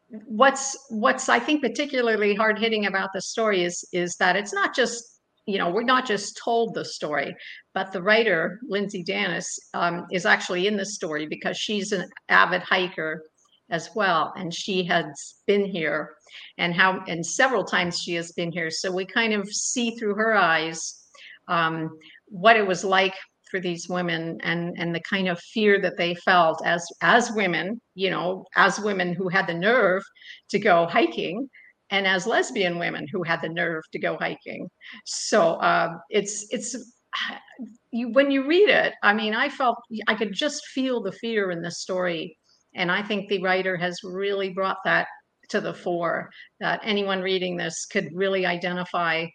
what's 0.10 0.78
what's 0.90 1.28
I 1.30 1.40
think 1.40 1.62
particularly 1.62 2.34
hard 2.34 2.60
hitting 2.60 2.86
about 2.86 3.10
the 3.14 3.22
story 3.22 3.64
is 3.64 3.88
is 3.92 4.16
that 4.18 4.36
it's 4.36 4.54
not 4.54 4.76
just 4.76 5.20
you 5.46 5.58
know 5.58 5.70
we're 5.70 5.84
not 5.84 6.06
just 6.06 6.40
told 6.44 6.74
the 6.74 6.86
story, 6.86 7.36
but 7.74 7.92
the 7.92 8.02
writer 8.02 8.60
Lindsay 8.68 9.04
Danis 9.04 9.48
um, 9.74 10.06
is 10.12 10.26
actually 10.26 10.68
in 10.68 10.78
the 10.78 10.86
story 10.86 11.28
because 11.28 11.58
she's 11.58 11.92
an 11.92 12.10
avid 12.30 12.62
hiker 12.62 13.24
as 13.70 13.90
well, 13.96 14.34
and 14.38 14.54
she 14.54 14.84
has 14.86 15.36
been 15.46 15.66
here, 15.66 16.16
and 16.58 16.74
how 16.74 17.04
and 17.08 17.26
several 17.26 17.66
times 17.66 18.00
she 18.02 18.14
has 18.14 18.32
been 18.32 18.52
here, 18.52 18.70
so 18.72 18.92
we 18.92 19.06
kind 19.06 19.34
of 19.34 19.48
see 19.50 19.92
through 19.92 20.16
her 20.16 20.36
eyes 20.36 21.06
um, 21.50 21.98
what 22.28 22.56
it 22.56 22.66
was 22.66 22.84
like 22.84 23.16
for 23.50 23.60
these 23.60 23.88
women 23.90 24.40
and 24.44 24.76
and 24.78 24.94
the 24.94 25.02
kind 25.02 25.28
of 25.28 25.40
fear 25.40 25.82
that 25.82 25.98
they 25.98 26.16
felt 26.16 26.66
as 26.66 26.86
as 27.02 27.32
women 27.32 27.80
you 27.96 28.10
know 28.10 28.46
as 28.56 28.80
women 28.80 29.14
who 29.14 29.30
had 29.30 29.48
the 29.48 29.54
nerve 29.54 30.04
to 30.50 30.60
go 30.60 30.86
hiking 30.88 31.50
and 31.90 32.06
as 32.06 32.28
lesbian 32.28 32.78
women 32.78 33.08
who 33.12 33.24
had 33.24 33.42
the 33.42 33.50
nerve 33.50 33.84
to 33.92 34.00
go 34.00 34.18
hiking. 34.18 34.70
So 35.06 35.54
uh, 35.54 35.98
it's 36.10 36.48
it's 36.52 36.76
you 37.92 38.10
when 38.10 38.30
you 38.30 38.46
read 38.46 38.70
it 38.70 38.94
i 39.02 39.14
mean 39.14 39.34
i 39.34 39.50
felt 39.50 39.78
i 40.08 40.14
could 40.14 40.34
just 40.34 40.68
feel 40.68 41.02
the 41.02 41.12
fear 41.12 41.52
in 41.52 41.62
the 41.62 41.72
story. 41.72 42.38
And 42.76 42.92
i 42.92 43.02
think 43.02 43.30
the 43.30 43.42
writer 43.42 43.78
has 43.78 44.00
really 44.04 44.50
brought 44.50 44.78
that 44.86 45.08
to 45.50 45.62
the 45.62 45.74
fore 45.74 46.30
that 46.60 46.82
anyone 46.84 47.22
reading 47.22 47.56
this 47.56 47.86
could 47.86 48.10
really 48.14 48.46
identify 48.46 49.26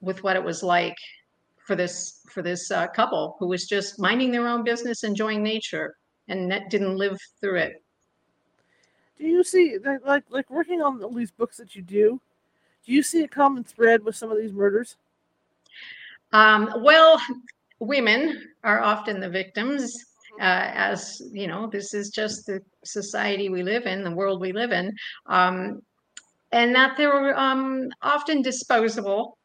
with 0.00 0.22
what 0.22 0.36
it 0.36 0.42
was 0.42 0.62
like 0.62 0.96
for 1.68 1.76
this 1.76 2.22
for 2.30 2.42
this 2.42 2.70
uh, 2.70 2.86
couple 2.88 3.36
who 3.38 3.46
was 3.46 3.66
just 3.66 4.00
minding 4.00 4.32
their 4.32 4.48
own 4.48 4.64
business, 4.64 5.04
enjoying 5.04 5.42
nature, 5.42 5.94
and 6.28 6.50
that 6.50 6.70
didn't 6.70 6.96
live 6.96 7.18
through 7.40 7.58
it. 7.58 7.82
Do 9.18 9.26
you 9.26 9.44
see 9.44 9.76
like 9.84 10.04
like, 10.04 10.24
like 10.30 10.50
working 10.50 10.80
on 10.80 11.04
all 11.04 11.12
these 11.12 11.30
books 11.30 11.58
that 11.58 11.76
you 11.76 11.82
do? 11.82 12.20
Do 12.86 12.92
you 12.92 13.02
see 13.02 13.22
a 13.22 13.28
common 13.28 13.64
thread 13.64 14.02
with 14.02 14.16
some 14.16 14.32
of 14.32 14.38
these 14.38 14.52
murders? 14.52 14.96
Um, 16.32 16.72
well, 16.78 17.20
women 17.80 18.42
are 18.64 18.80
often 18.80 19.20
the 19.20 19.28
victims, 19.28 19.94
uh, 20.40 20.70
as 20.72 21.20
you 21.32 21.46
know. 21.46 21.66
This 21.66 21.92
is 21.92 22.08
just 22.08 22.46
the 22.46 22.62
society 22.84 23.50
we 23.50 23.62
live 23.62 23.84
in, 23.84 24.04
the 24.04 24.10
world 24.10 24.40
we 24.40 24.52
live 24.52 24.72
in, 24.72 24.96
um, 25.26 25.82
and 26.52 26.74
that 26.74 26.96
they're 26.96 27.38
um, 27.38 27.90
often 28.00 28.40
disposable. 28.40 29.37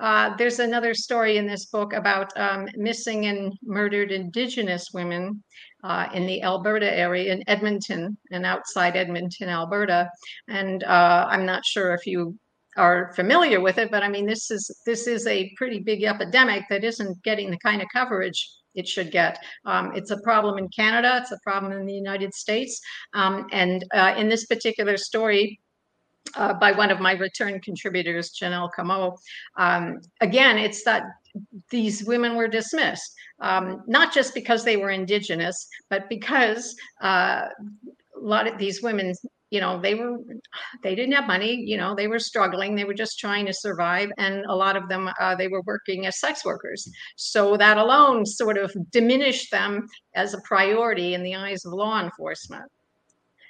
Uh, 0.00 0.36
there's 0.36 0.58
another 0.58 0.92
story 0.92 1.36
in 1.36 1.46
this 1.46 1.66
book 1.66 1.92
about 1.92 2.32
um, 2.36 2.66
missing 2.76 3.26
and 3.26 3.52
murdered 3.62 4.10
Indigenous 4.10 4.88
women 4.92 5.42
uh, 5.84 6.08
in 6.12 6.26
the 6.26 6.42
Alberta 6.42 6.92
area, 6.92 7.32
in 7.32 7.44
Edmonton 7.46 8.16
and 8.32 8.44
outside 8.44 8.96
Edmonton, 8.96 9.48
Alberta. 9.48 10.08
And 10.48 10.82
uh, 10.82 11.26
I'm 11.28 11.46
not 11.46 11.64
sure 11.64 11.94
if 11.94 12.06
you 12.06 12.36
are 12.76 13.12
familiar 13.14 13.60
with 13.60 13.78
it, 13.78 13.90
but 13.90 14.02
I 14.02 14.08
mean, 14.08 14.26
this 14.26 14.50
is 14.50 14.68
this 14.84 15.06
is 15.06 15.26
a 15.26 15.52
pretty 15.56 15.78
big 15.78 16.02
epidemic 16.02 16.64
that 16.70 16.82
isn't 16.82 17.22
getting 17.22 17.50
the 17.50 17.58
kind 17.58 17.80
of 17.80 17.88
coverage 17.92 18.50
it 18.74 18.88
should 18.88 19.12
get. 19.12 19.38
Um, 19.64 19.92
it's 19.94 20.10
a 20.10 20.20
problem 20.22 20.58
in 20.58 20.68
Canada. 20.68 21.18
It's 21.22 21.30
a 21.30 21.38
problem 21.44 21.72
in 21.72 21.86
the 21.86 21.92
United 21.92 22.34
States. 22.34 22.80
Um, 23.14 23.46
and 23.52 23.84
uh, 23.94 24.14
in 24.16 24.28
this 24.28 24.46
particular 24.46 24.96
story, 24.96 25.60
uh, 26.36 26.54
by 26.54 26.72
one 26.72 26.90
of 26.90 27.00
my 27.00 27.12
return 27.12 27.60
contributors, 27.60 28.32
Janelle 28.32 28.70
Camo. 28.74 29.16
Um, 29.56 30.00
again, 30.20 30.58
it's 30.58 30.84
that 30.84 31.04
these 31.70 32.04
women 32.04 32.36
were 32.36 32.48
dismissed, 32.48 33.14
um, 33.40 33.82
not 33.86 34.12
just 34.12 34.34
because 34.34 34.64
they 34.64 34.76
were 34.76 34.90
indigenous, 34.90 35.66
but 35.90 36.08
because 36.08 36.74
uh, 37.02 37.46
a 38.16 38.20
lot 38.20 38.46
of 38.46 38.58
these 38.58 38.82
women 38.82 39.14
you 39.50 39.60
know 39.60 39.80
they 39.80 39.94
were 39.94 40.16
they 40.82 40.96
didn't 40.96 41.14
have 41.14 41.28
money 41.28 41.54
you 41.54 41.76
know 41.76 41.94
they 41.94 42.08
were 42.08 42.18
struggling 42.18 42.74
they 42.74 42.84
were 42.84 43.00
just 43.04 43.20
trying 43.20 43.46
to 43.46 43.52
survive 43.52 44.10
and 44.18 44.44
a 44.46 44.54
lot 44.54 44.74
of 44.76 44.88
them 44.88 45.08
uh, 45.20 45.34
they 45.36 45.46
were 45.46 45.62
working 45.62 46.06
as 46.06 46.18
sex 46.18 46.44
workers 46.44 46.90
so 47.14 47.56
that 47.56 47.76
alone 47.76 48.26
sort 48.26 48.58
of 48.58 48.74
diminished 48.90 49.52
them 49.52 49.86
as 50.16 50.34
a 50.34 50.40
priority 50.44 51.14
in 51.14 51.22
the 51.22 51.36
eyes 51.36 51.64
of 51.64 51.72
law 51.72 52.02
enforcement 52.02 52.64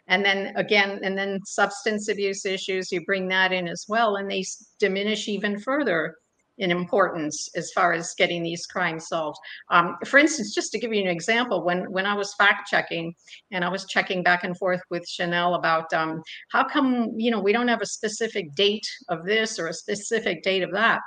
and 0.09 0.25
then 0.25 0.53
again 0.57 1.01
and 1.03 1.17
then 1.17 1.41
substance 1.45 2.09
abuse 2.09 2.45
issues 2.45 2.93
you 2.93 3.05
bring 3.05 3.29
that 3.29 3.53
in 3.53 3.69
as 3.69 3.87
well 3.89 4.17
and 4.17 4.31
they 4.31 4.45
diminish 4.79 5.29
even 5.29 5.59
further 5.59 6.15
in 6.59 6.71
importance 6.71 7.49
as 7.57 7.73
far 7.73 7.93
as 7.93 8.15
getting 8.17 8.43
these 8.43 8.67
crimes 8.67 9.09
solved. 9.09 9.39
Um, 9.71 9.97
for 10.05 10.19
instance, 10.19 10.55
just 10.55 10.71
to 10.73 10.79
give 10.79 10.93
you 10.93 11.03
an 11.03 11.09
example, 11.09 11.65
when 11.65 11.91
when 11.91 12.07
I 12.07 12.15
was 12.15 12.35
fact 12.35 12.69
checking 12.69 13.15
and 13.51 13.65
I 13.65 13.69
was 13.69 13.87
checking 13.87 14.23
back 14.23 14.45
and 14.45 14.57
forth 14.57 14.81
with 14.91 15.09
Chanel 15.09 15.55
about 15.55 15.93
um, 15.93 16.23
how 16.51 16.65
come 16.65 17.13
you 17.17 17.31
know 17.31 17.41
we 17.41 17.53
don't 17.53 17.69
have 17.69 17.83
a 17.83 17.87
specific 17.87 18.55
date 18.55 18.87
of 19.09 19.25
this 19.25 19.59
or 19.59 19.69
a 19.69 19.75
specific 19.75 20.43
date 20.43 20.63
of 20.63 20.73
that. 20.73 21.01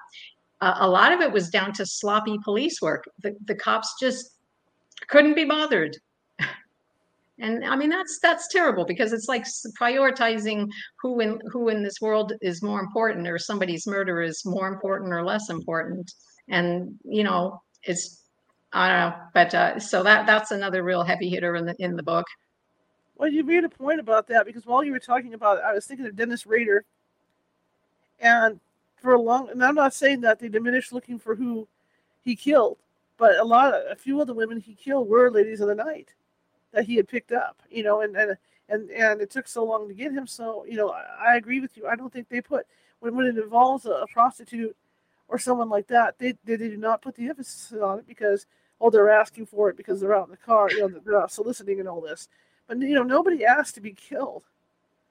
Uh, 0.60 0.76
a 0.80 0.90
lot 0.90 1.14
of 1.14 1.22
it 1.22 1.32
was 1.32 1.50
down 1.50 1.72
to 1.72 1.86
sloppy 1.86 2.38
police 2.44 2.82
work. 2.82 3.06
The, 3.22 3.36
the 3.46 3.56
cops 3.56 3.96
just 4.00 4.32
couldn't 5.08 5.36
be 5.36 5.46
bothered 5.46 5.96
and 7.40 7.64
i 7.66 7.76
mean 7.76 7.90
that's 7.90 8.20
that's 8.20 8.48
terrible 8.48 8.86
because 8.86 9.14
it's 9.14 9.28
like 9.28 9.46
prioritizing 9.80 10.70
who 11.02 11.20
in 11.20 11.40
who 11.52 11.70
in 11.70 11.84
this 11.84 12.02
world 12.02 12.34
is 12.42 12.64
more 12.64 12.80
important 12.80 13.28
or 13.28 13.38
somebody's 13.38 13.86
murder 13.86 14.22
is 14.22 14.46
more 14.46 14.68
important 14.68 15.14
or 15.14 15.24
less 15.24 15.50
important. 15.50 16.12
And 16.50 16.98
you 17.04 17.24
know 17.24 17.62
it's 17.84 18.24
i 18.74 18.88
don't 18.88 19.12
know 19.12 19.16
but 19.34 19.54
uh, 19.54 19.80
so 19.80 20.04
that 20.04 20.26
that's 20.26 20.52
another 20.52 20.84
real 20.84 21.04
heavy 21.04 21.30
hitter 21.30 21.56
in 21.56 21.66
the 21.66 21.76
in 21.80 21.96
the 21.96 22.04
book. 22.04 22.26
Well 23.18 23.30
you 23.30 23.44
made 23.44 23.64
a 23.64 23.70
point 23.70 24.00
about 24.00 24.28
that 24.28 24.46
because 24.46 24.66
while 24.66 24.84
you 24.84 24.92
were 24.92 25.00
talking 25.00 25.34
about 25.34 25.58
it, 25.58 25.64
i 25.66 25.74
was 25.74 25.86
thinking 25.86 26.06
of 26.06 26.16
dennis 26.16 26.46
rader. 26.46 26.86
And 28.20 28.60
for 28.98 29.14
a 29.14 29.22
long 29.22 29.50
and 29.50 29.64
i'm 29.64 29.76
not 29.76 29.94
saying 29.94 30.22
that 30.22 30.40
they 30.40 30.50
diminished 30.50 30.92
looking 30.92 31.20
for 31.20 31.36
who 31.36 31.68
he 32.24 32.36
killed 32.36 32.78
but 33.18 33.38
a 33.38 33.44
lot 33.44 33.74
of 33.74 33.84
a 33.92 33.96
few 33.96 34.20
of 34.20 34.28
the 34.28 34.34
women 34.34 34.60
he 34.60 34.74
killed 34.74 35.08
were 35.08 35.30
ladies 35.30 35.62
of 35.62 35.68
the 35.68 35.76
night 35.76 36.14
that 36.78 36.86
he 36.86 36.96
had 36.96 37.08
picked 37.08 37.32
up, 37.32 37.60
you 37.72 37.82
know, 37.82 38.02
and 38.02 38.16
and 38.16 38.38
and, 38.70 38.92
and 38.92 39.20
it 39.20 39.32
took 39.32 39.48
so 39.48 39.64
long 39.64 39.88
to 39.88 39.96
get 39.96 40.12
him. 40.12 40.28
So, 40.28 40.64
you 40.66 40.78
know, 40.78 40.90
I, 40.92 41.32
I 41.34 41.36
agree 41.36 41.60
with 41.60 41.76
you. 41.76 41.88
I 41.88 41.96
don't 41.96 42.14
think 42.14 42.30
they 42.30 42.40
put 42.40 42.68
when 43.00 43.16
when 43.16 43.26
it 43.26 43.38
involves 43.38 43.86
a, 43.86 43.92
a 43.92 44.08
prostitute 44.14 44.76
or 45.28 45.40
someone 45.40 45.70
like 45.70 45.88
that, 45.88 46.20
they, 46.20 46.36
they, 46.46 46.56
they 46.56 46.70
do 46.70 46.78
not 46.78 47.02
put 47.02 47.16
the 47.16 47.30
emphasis 47.30 47.74
on 47.82 48.00
it 48.00 48.08
because 48.08 48.46
oh 48.80 48.92
they're 48.92 49.10
asking 49.10 49.48
for 49.48 49.70
it 49.70 49.76
because 49.76 50.00
they're 50.00 50.16
out 50.16 50.28
in 50.28 50.32
the 50.32 50.38
car, 50.38 50.70
you 50.70 50.82
know, 50.82 50.88
they're 50.88 51.20
not 51.20 51.32
soliciting 51.32 51.80
and 51.80 51.90
all 51.90 52.00
this. 52.00 52.30
But 52.68 52.80
you 52.80 52.94
know, 52.94 53.04
nobody 53.04 53.44
asked 53.44 53.74
to 53.76 53.82
be 53.82 53.94
killed. 53.94 54.44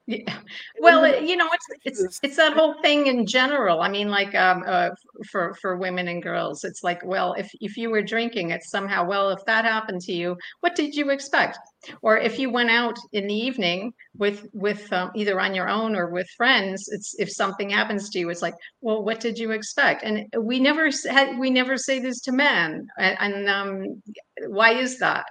Yeah. 0.08 0.38
Well, 0.78 1.20
you 1.20 1.36
know, 1.36 1.48
it's 1.52 1.66
it's 1.84 2.20
it's 2.22 2.36
that 2.36 2.52
whole 2.52 2.80
thing 2.80 3.08
in 3.08 3.26
general. 3.26 3.80
I 3.80 3.88
mean, 3.88 4.08
like 4.08 4.36
um, 4.36 4.62
uh, 4.64 4.90
for 5.28 5.54
for 5.54 5.76
women 5.76 6.06
and 6.06 6.22
girls, 6.22 6.62
it's 6.62 6.84
like, 6.84 7.04
well, 7.04 7.32
if 7.32 7.50
if 7.60 7.76
you 7.76 7.90
were 7.90 8.02
drinking, 8.02 8.50
it's 8.50 8.70
somehow, 8.70 9.04
well, 9.04 9.30
if 9.30 9.44
that 9.46 9.64
happened 9.64 10.00
to 10.02 10.12
you, 10.12 10.36
what 10.60 10.76
did 10.76 10.94
you 10.94 11.10
expect? 11.10 11.58
Or 12.02 12.18
if 12.18 12.38
you 12.38 12.50
went 12.50 12.70
out 12.70 12.96
in 13.14 13.26
the 13.26 13.34
evening 13.34 13.92
with 14.16 14.46
with 14.52 14.92
um, 14.92 15.10
either 15.16 15.40
on 15.40 15.56
your 15.56 15.68
own 15.68 15.96
or 15.96 16.08
with 16.08 16.28
friends, 16.36 16.88
it's 16.88 17.16
if 17.18 17.28
something 17.28 17.68
happens 17.68 18.08
to 18.10 18.20
you, 18.20 18.30
it's 18.30 18.42
like, 18.42 18.54
well, 18.82 19.02
what 19.02 19.18
did 19.18 19.36
you 19.36 19.50
expect? 19.50 20.04
And 20.04 20.26
we 20.38 20.60
never 20.60 20.88
had 21.10 21.36
we 21.36 21.50
never 21.50 21.76
say 21.76 21.98
this 21.98 22.20
to 22.22 22.32
men, 22.32 22.86
and, 22.96 23.16
and 23.18 23.48
um, 23.48 24.02
why 24.46 24.70
is 24.74 25.00
that? 25.00 25.26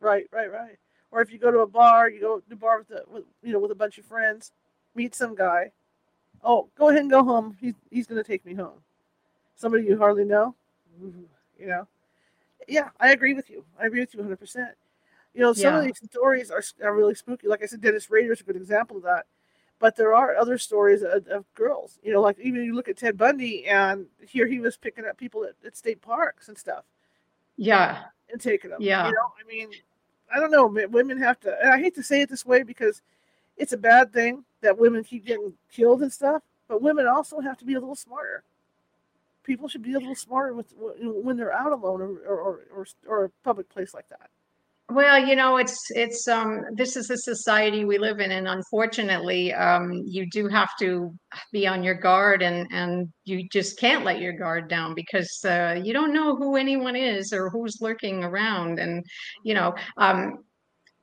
Right, 0.00 0.26
right, 0.32 0.52
right 0.52 0.78
or 1.14 1.22
if 1.22 1.30
you 1.30 1.38
go 1.38 1.52
to 1.52 1.60
a 1.60 1.66
bar, 1.66 2.10
you 2.10 2.20
go 2.20 2.40
to 2.40 2.52
a 2.52 2.56
bar 2.56 2.78
with, 2.78 2.90
a, 2.90 3.02
with 3.08 3.22
you 3.42 3.52
know 3.52 3.60
with 3.60 3.70
a 3.70 3.74
bunch 3.74 3.98
of 3.98 4.04
friends, 4.04 4.50
meet 4.96 5.14
some 5.14 5.36
guy. 5.36 5.70
Oh, 6.42 6.68
go 6.76 6.88
ahead 6.88 7.02
and 7.02 7.10
go 7.10 7.22
home. 7.22 7.56
He's 7.60 7.74
he's 7.88 8.06
gonna 8.08 8.24
take 8.24 8.44
me 8.44 8.52
home. 8.52 8.82
Somebody 9.54 9.84
you 9.84 9.96
hardly 9.96 10.24
know, 10.24 10.56
mm-hmm. 11.00 11.22
you 11.58 11.68
know. 11.68 11.86
Yeah, 12.66 12.88
I 12.98 13.12
agree 13.12 13.32
with 13.34 13.48
you. 13.48 13.64
I 13.80 13.86
agree 13.86 14.00
with 14.00 14.12
you 14.12 14.18
100. 14.18 14.36
percent 14.36 14.70
You 15.34 15.42
know, 15.42 15.52
some 15.52 15.74
yeah. 15.74 15.78
of 15.78 15.84
these 15.84 16.00
stories 16.10 16.50
are, 16.50 16.62
are 16.82 16.94
really 16.94 17.14
spooky. 17.14 17.46
Like 17.46 17.62
I 17.62 17.66
said, 17.66 17.80
Dennis 17.80 18.10
Rader 18.10 18.32
is 18.32 18.40
a 18.40 18.44
good 18.44 18.56
example 18.56 18.96
of 18.96 19.04
that. 19.04 19.26
But 19.78 19.96
there 19.96 20.14
are 20.14 20.34
other 20.34 20.58
stories 20.58 21.02
of, 21.02 21.26
of, 21.28 21.44
girls. 21.54 21.98
You 22.02 22.12
know, 22.12 22.22
like 22.22 22.38
even 22.40 22.64
you 22.64 22.74
look 22.74 22.88
at 22.88 22.96
Ted 22.96 23.18
Bundy, 23.18 23.66
and 23.66 24.06
here 24.26 24.46
he 24.46 24.58
was 24.58 24.76
picking 24.76 25.04
up 25.04 25.18
people 25.18 25.44
at, 25.44 25.54
at 25.64 25.76
state 25.76 26.00
parks 26.00 26.48
and 26.48 26.56
stuff. 26.56 26.84
Yeah. 27.56 28.04
And 28.32 28.40
taking 28.40 28.70
them. 28.70 28.80
Yeah. 28.80 29.06
You 29.06 29.12
know, 29.12 29.32
I 29.38 29.46
mean, 29.46 29.68
I 30.34 30.40
don't 30.40 30.50
know. 30.50 30.66
Women 30.88 31.18
have 31.18 31.38
to. 31.40 31.56
I 31.66 31.78
hate 31.78 31.94
to 31.94 32.02
say 32.02 32.22
it 32.22 32.28
this 32.28 32.44
way 32.44 32.62
because 32.62 33.02
it's 33.56 33.72
a 33.72 33.76
bad 33.76 34.12
thing 34.12 34.44
that 34.62 34.76
women 34.76 35.04
keep 35.04 35.24
getting 35.24 35.52
killed 35.72 36.02
and 36.02 36.12
stuff. 36.12 36.42
But 36.68 36.82
women 36.82 37.06
also 37.06 37.40
have 37.40 37.58
to 37.58 37.64
be 37.64 37.74
a 37.74 37.80
little 37.80 37.94
smarter. 37.94 38.42
People 39.44 39.68
should 39.68 39.82
be 39.82 39.92
a 39.94 39.98
little 39.98 40.14
smarter 40.14 40.54
with 40.54 40.72
when 40.76 41.36
they're 41.36 41.52
out 41.52 41.72
alone 41.72 42.00
or 42.00 42.16
or 42.26 42.60
or, 42.74 42.86
or 43.06 43.24
a 43.26 43.30
public 43.44 43.68
place 43.68 43.94
like 43.94 44.08
that. 44.08 44.30
Well, 44.90 45.18
you 45.18 45.34
know, 45.34 45.56
it's 45.56 45.90
it's 45.90 46.28
um 46.28 46.62
this 46.74 46.94
is 46.94 47.08
the 47.08 47.16
society 47.16 47.86
we 47.86 47.96
live 47.96 48.20
in, 48.20 48.30
and 48.32 48.46
unfortunately, 48.46 49.52
um, 49.54 50.02
you 50.04 50.28
do 50.30 50.46
have 50.48 50.70
to 50.80 51.10
be 51.52 51.66
on 51.66 51.82
your 51.82 51.94
guard, 51.94 52.42
and 52.42 52.66
and 52.70 53.08
you 53.24 53.48
just 53.50 53.78
can't 53.78 54.04
let 54.04 54.20
your 54.20 54.34
guard 54.34 54.68
down 54.68 54.94
because 54.94 55.30
uh, 55.46 55.80
you 55.82 55.94
don't 55.94 56.12
know 56.12 56.36
who 56.36 56.56
anyone 56.56 56.96
is 56.96 57.32
or 57.32 57.48
who's 57.48 57.80
lurking 57.80 58.22
around, 58.24 58.78
and 58.78 59.02
you 59.42 59.54
know, 59.54 59.74
um, 59.96 60.44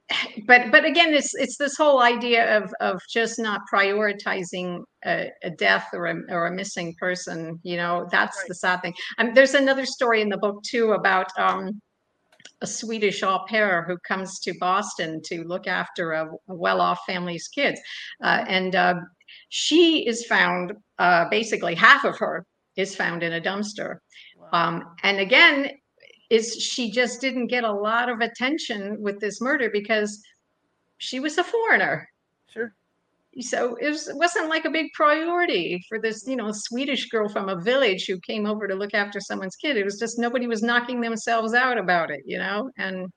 but 0.48 0.72
but 0.72 0.86
again, 0.86 1.14
it's 1.16 1.34
it's 1.34 1.58
this 1.58 1.76
whole 1.76 2.02
idea 2.04 2.58
of 2.58 2.72
of 2.82 3.02
just 3.12 3.40
not 3.40 3.62
prioritizing 3.74 4.84
a, 5.06 5.30
a 5.44 5.50
death 5.50 5.88
or 5.94 6.06
a 6.06 6.16
or 6.30 6.46
a 6.46 6.52
missing 6.52 6.94
person. 7.00 7.60
You 7.64 7.78
know, 7.78 8.08
that's 8.12 8.38
right. 8.38 8.48
the 8.48 8.56
sad 8.56 8.84
thing. 8.84 8.94
Um, 9.18 9.34
there's 9.34 9.56
another 9.56 9.88
story 9.88 10.22
in 10.22 10.30
the 10.30 10.38
book 10.38 10.62
too 10.64 10.92
about 10.92 11.28
um 11.40 11.82
a 12.62 12.68
Swedish 12.68 13.24
au 13.24 13.46
pair 13.48 13.84
who 13.84 13.98
comes 14.00 14.40
to 14.40 14.54
Boston 14.60 15.22
to 15.26 15.44
look 15.44 15.68
after 15.68 16.14
a, 16.14 16.26
a 16.50 16.56
well-off 16.56 17.00
family's 17.06 17.48
kids, 17.48 17.80
uh, 18.24 18.46
and 18.48 18.76
uh, 18.76 18.96
she 19.50 20.08
is 20.08 20.26
found. 20.26 20.74
Uh, 21.00 21.28
basically, 21.30 21.74
half 21.74 22.06
of 22.06 22.18
her 22.18 22.46
is 22.76 22.96
found 22.96 23.24
in 23.24 23.34
a 23.34 23.42
dumpster, 23.42 23.98
wow. 24.38 24.50
um, 24.54 24.96
and 25.04 25.20
again, 25.20 25.70
is 26.30 26.56
she 26.62 26.92
just 26.92 27.20
didn't 27.22 27.48
get 27.48 27.64
a 27.64 27.72
lot 27.72 28.10
of 28.10 28.22
attention 28.22 29.02
with 29.02 29.20
this 29.20 29.42
murder 29.42 29.70
because 29.72 30.22
she 30.98 31.20
was 31.20 31.38
a 31.38 31.44
foreigner. 31.44 32.08
Sure 32.48 32.74
so 33.40 33.76
it, 33.76 33.90
was, 33.90 34.08
it 34.10 34.16
wasn't 34.18 34.50
like 34.50 34.66
a 34.66 34.70
big 34.70 34.92
priority 34.94 35.82
for 35.88 36.00
this 36.00 36.28
you 36.28 36.36
know 36.36 36.52
swedish 36.52 37.08
girl 37.10 37.30
from 37.30 37.48
a 37.48 37.62
village 37.62 38.06
who 38.06 38.20
came 38.20 38.46
over 38.46 38.68
to 38.68 38.76
look 38.76 38.94
after 38.94 39.20
someone's 39.20 39.56
kid. 39.56 39.78
It 39.78 39.86
was 39.86 40.00
just 40.00 40.20
nobody 40.20 40.48
was 40.48 40.62
knocking 40.62 41.00
themselves 41.00 41.54
out 41.54 41.78
about 41.78 42.12
it 42.12 42.22
you 42.26 42.38
know? 42.38 42.70
And 42.78 43.08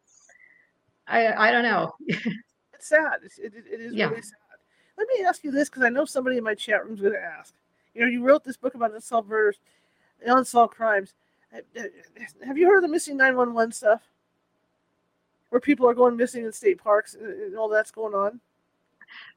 i 1.09 1.49
i 1.49 1.51
don't 1.51 1.65
know. 1.65 1.93
It's 2.75 2.91
sad. 2.91 3.21
It, 3.39 3.55
it 3.55 3.81
is 3.81 3.95
yeah. 3.95 4.11
really 4.11 4.21
sad. 4.21 4.35
Let 4.99 5.09
me 5.09 5.25
ask 5.25 5.43
you 5.43 5.51
this 5.51 5.71
because 5.71 5.83
i 5.83 5.89
know 5.89 6.05
somebody 6.05 6.37
in 6.37 6.45
my 6.45 6.55
chat 6.55 6.85
room 6.85 6.95
is 6.95 7.01
going 7.01 7.15
to 7.15 7.19
ask. 7.19 7.55
You 7.95 8.03
know 8.03 8.09
you 8.09 8.23
wrote 8.23 8.45
this 8.45 8.57
book 8.57 8.75
about 8.75 8.93
unsolved 8.93 9.29
murders 9.29 9.59
unsolved 10.27 10.75
crimes. 10.75 11.15
Uh, 11.53 11.59
uh, 11.79 11.83
have 12.47 12.59
you 12.59 12.67
heard 12.67 12.77
of 12.77 12.83
the 12.83 12.89
missing 12.89 13.17
911 13.17 13.73
stuff? 13.73 14.03
Where 15.51 15.61
people 15.61 15.89
are 15.89 15.95
going 15.95 16.17
missing 16.17 16.45
in 16.45 16.53
state 16.53 16.83
parks 16.83 17.17
uh, 17.21 17.25
and 17.25 17.57
all 17.57 17.69
that's 17.69 17.91
going 17.91 18.15
on 18.15 18.41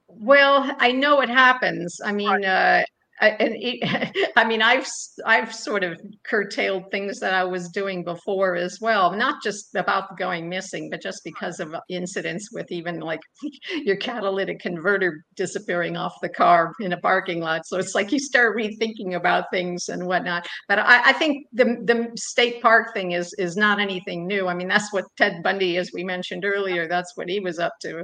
well, 0.07 0.75
I 0.79 0.91
know 0.91 1.21
it 1.21 1.29
happens. 1.29 1.99
I 2.03 2.11
mean, 2.11 2.45
uh, 2.45 2.83
I, 3.19 3.29
and 3.29 3.55
it, 3.57 4.31
I 4.35 4.45
mean, 4.45 4.61
I've 4.61 4.87
I've 5.25 5.53
sort 5.53 5.83
of 5.83 5.99
curtailed 6.23 6.91
things 6.91 7.19
that 7.19 7.33
I 7.33 7.43
was 7.43 7.69
doing 7.69 8.03
before 8.03 8.55
as 8.55 8.79
well. 8.79 9.15
Not 9.15 9.41
just 9.43 9.75
about 9.75 10.17
going 10.17 10.47
missing, 10.47 10.89
but 10.89 11.01
just 11.01 11.23
because 11.23 11.59
of 11.59 11.75
incidents 11.89 12.51
with 12.51 12.71
even 12.71 12.99
like 12.99 13.21
your 13.83 13.97
catalytic 13.97 14.59
converter 14.59 15.23
disappearing 15.35 15.97
off 15.97 16.15
the 16.21 16.29
car 16.29 16.73
in 16.79 16.93
a 16.93 16.97
parking 16.97 17.39
lot. 17.39 17.65
So 17.65 17.77
it's 17.77 17.95
like 17.95 18.11
you 18.11 18.19
start 18.19 18.55
rethinking 18.55 19.15
about 19.15 19.45
things 19.51 19.89
and 19.89 20.05
whatnot. 20.05 20.47
But 20.67 20.79
I, 20.79 21.09
I 21.09 21.13
think 21.13 21.47
the 21.53 21.65
the 21.83 22.11
state 22.17 22.61
park 22.61 22.93
thing 22.93 23.11
is 23.11 23.33
is 23.37 23.57
not 23.57 23.79
anything 23.79 24.27
new. 24.27 24.47
I 24.47 24.53
mean, 24.53 24.67
that's 24.67 24.93
what 24.93 25.05
Ted 25.17 25.41
Bundy, 25.43 25.77
as 25.77 25.91
we 25.93 26.03
mentioned 26.03 26.45
earlier, 26.45 26.87
that's 26.87 27.13
what 27.15 27.29
he 27.29 27.39
was 27.39 27.59
up 27.59 27.73
to. 27.81 28.03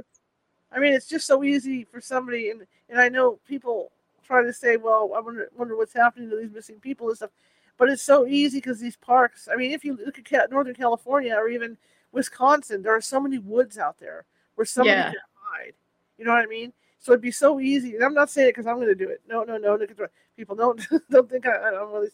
I 0.74 0.80
mean, 0.80 0.92
it's 0.92 1.06
just 1.06 1.26
so 1.26 1.44
easy 1.44 1.84
for 1.84 2.00
somebody, 2.00 2.50
and, 2.50 2.66
and 2.88 3.00
I 3.00 3.08
know 3.08 3.38
people 3.46 3.92
try 4.24 4.42
to 4.42 4.52
say, 4.52 4.76
well, 4.76 5.12
I 5.16 5.20
wonder, 5.20 5.48
wonder 5.56 5.76
what's 5.76 5.92
happening 5.92 6.30
to 6.30 6.36
these 6.36 6.50
missing 6.50 6.80
people 6.80 7.08
and 7.08 7.16
stuff. 7.16 7.30
But 7.76 7.90
it's 7.90 8.02
so 8.02 8.26
easy 8.26 8.58
because 8.58 8.80
these 8.80 8.96
parks, 8.96 9.48
I 9.52 9.56
mean, 9.56 9.72
if 9.72 9.84
you 9.84 9.98
look 10.04 10.18
at 10.32 10.50
Northern 10.50 10.74
California 10.74 11.34
or 11.34 11.48
even 11.48 11.76
Wisconsin, 12.12 12.82
there 12.82 12.94
are 12.94 13.00
so 13.00 13.20
many 13.20 13.38
woods 13.38 13.78
out 13.78 13.98
there 13.98 14.24
where 14.54 14.64
somebody 14.64 14.96
yeah. 14.96 15.10
can 15.10 15.20
hide. 15.34 15.72
You 16.16 16.24
know 16.24 16.32
what 16.32 16.42
I 16.42 16.46
mean? 16.46 16.72
So 17.00 17.12
it'd 17.12 17.20
be 17.20 17.30
so 17.30 17.60
easy. 17.60 17.96
And 17.96 18.04
I'm 18.04 18.14
not 18.14 18.30
saying 18.30 18.48
it 18.48 18.50
because 18.52 18.66
I'm 18.66 18.76
going 18.76 18.88
to 18.88 18.94
do 18.94 19.08
it. 19.08 19.20
No, 19.28 19.42
no, 19.42 19.58
no. 19.58 19.78
People 20.36 20.56
don't 20.56 20.80
don't 21.10 21.28
think 21.28 21.46
I, 21.46 21.68
I 21.68 21.70
don't 21.72 21.92
really. 21.92 22.08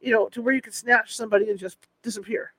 You 0.00 0.12
know, 0.12 0.28
to 0.30 0.40
where 0.40 0.54
you 0.54 0.62
can 0.62 0.72
snatch 0.72 1.14
somebody 1.14 1.50
and 1.50 1.58
just 1.58 1.76
disappear. 2.02 2.54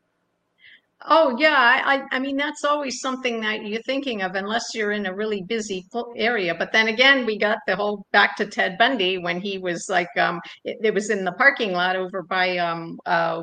Oh 1.08 1.36
yeah, 1.40 1.82
I, 1.84 2.04
I 2.12 2.20
mean 2.20 2.38
that's 2.38 2.64
always 2.64 3.00
something 3.02 3.42
that 3.42 3.66
you're 3.66 3.82
thinking 3.82 4.22
of 4.22 4.36
unless 4.36 4.76
you're 4.76 4.92
in 4.92 5.08
a 5.08 5.14
really 5.16 5.42
busy 5.42 5.84
area. 6.16 6.54
But 6.54 6.72
then 6.74 6.90
again, 6.90 7.26
we 7.26 7.40
got 7.40 7.58
the 7.66 7.76
whole 7.76 8.06
back 8.12 8.36
to 8.38 8.46
Ted 8.46 8.78
Bundy 8.78 9.18
when 9.18 9.42
he 9.42 9.58
was 9.58 9.88
like 9.90 10.16
um 10.18 10.40
it, 10.64 10.78
it 10.84 10.94
was 10.94 11.10
in 11.10 11.26
the 11.26 11.32
parking 11.32 11.72
lot 11.72 11.96
over 11.96 12.22
by 12.22 12.58
um 12.58 13.00
uh 13.08 13.42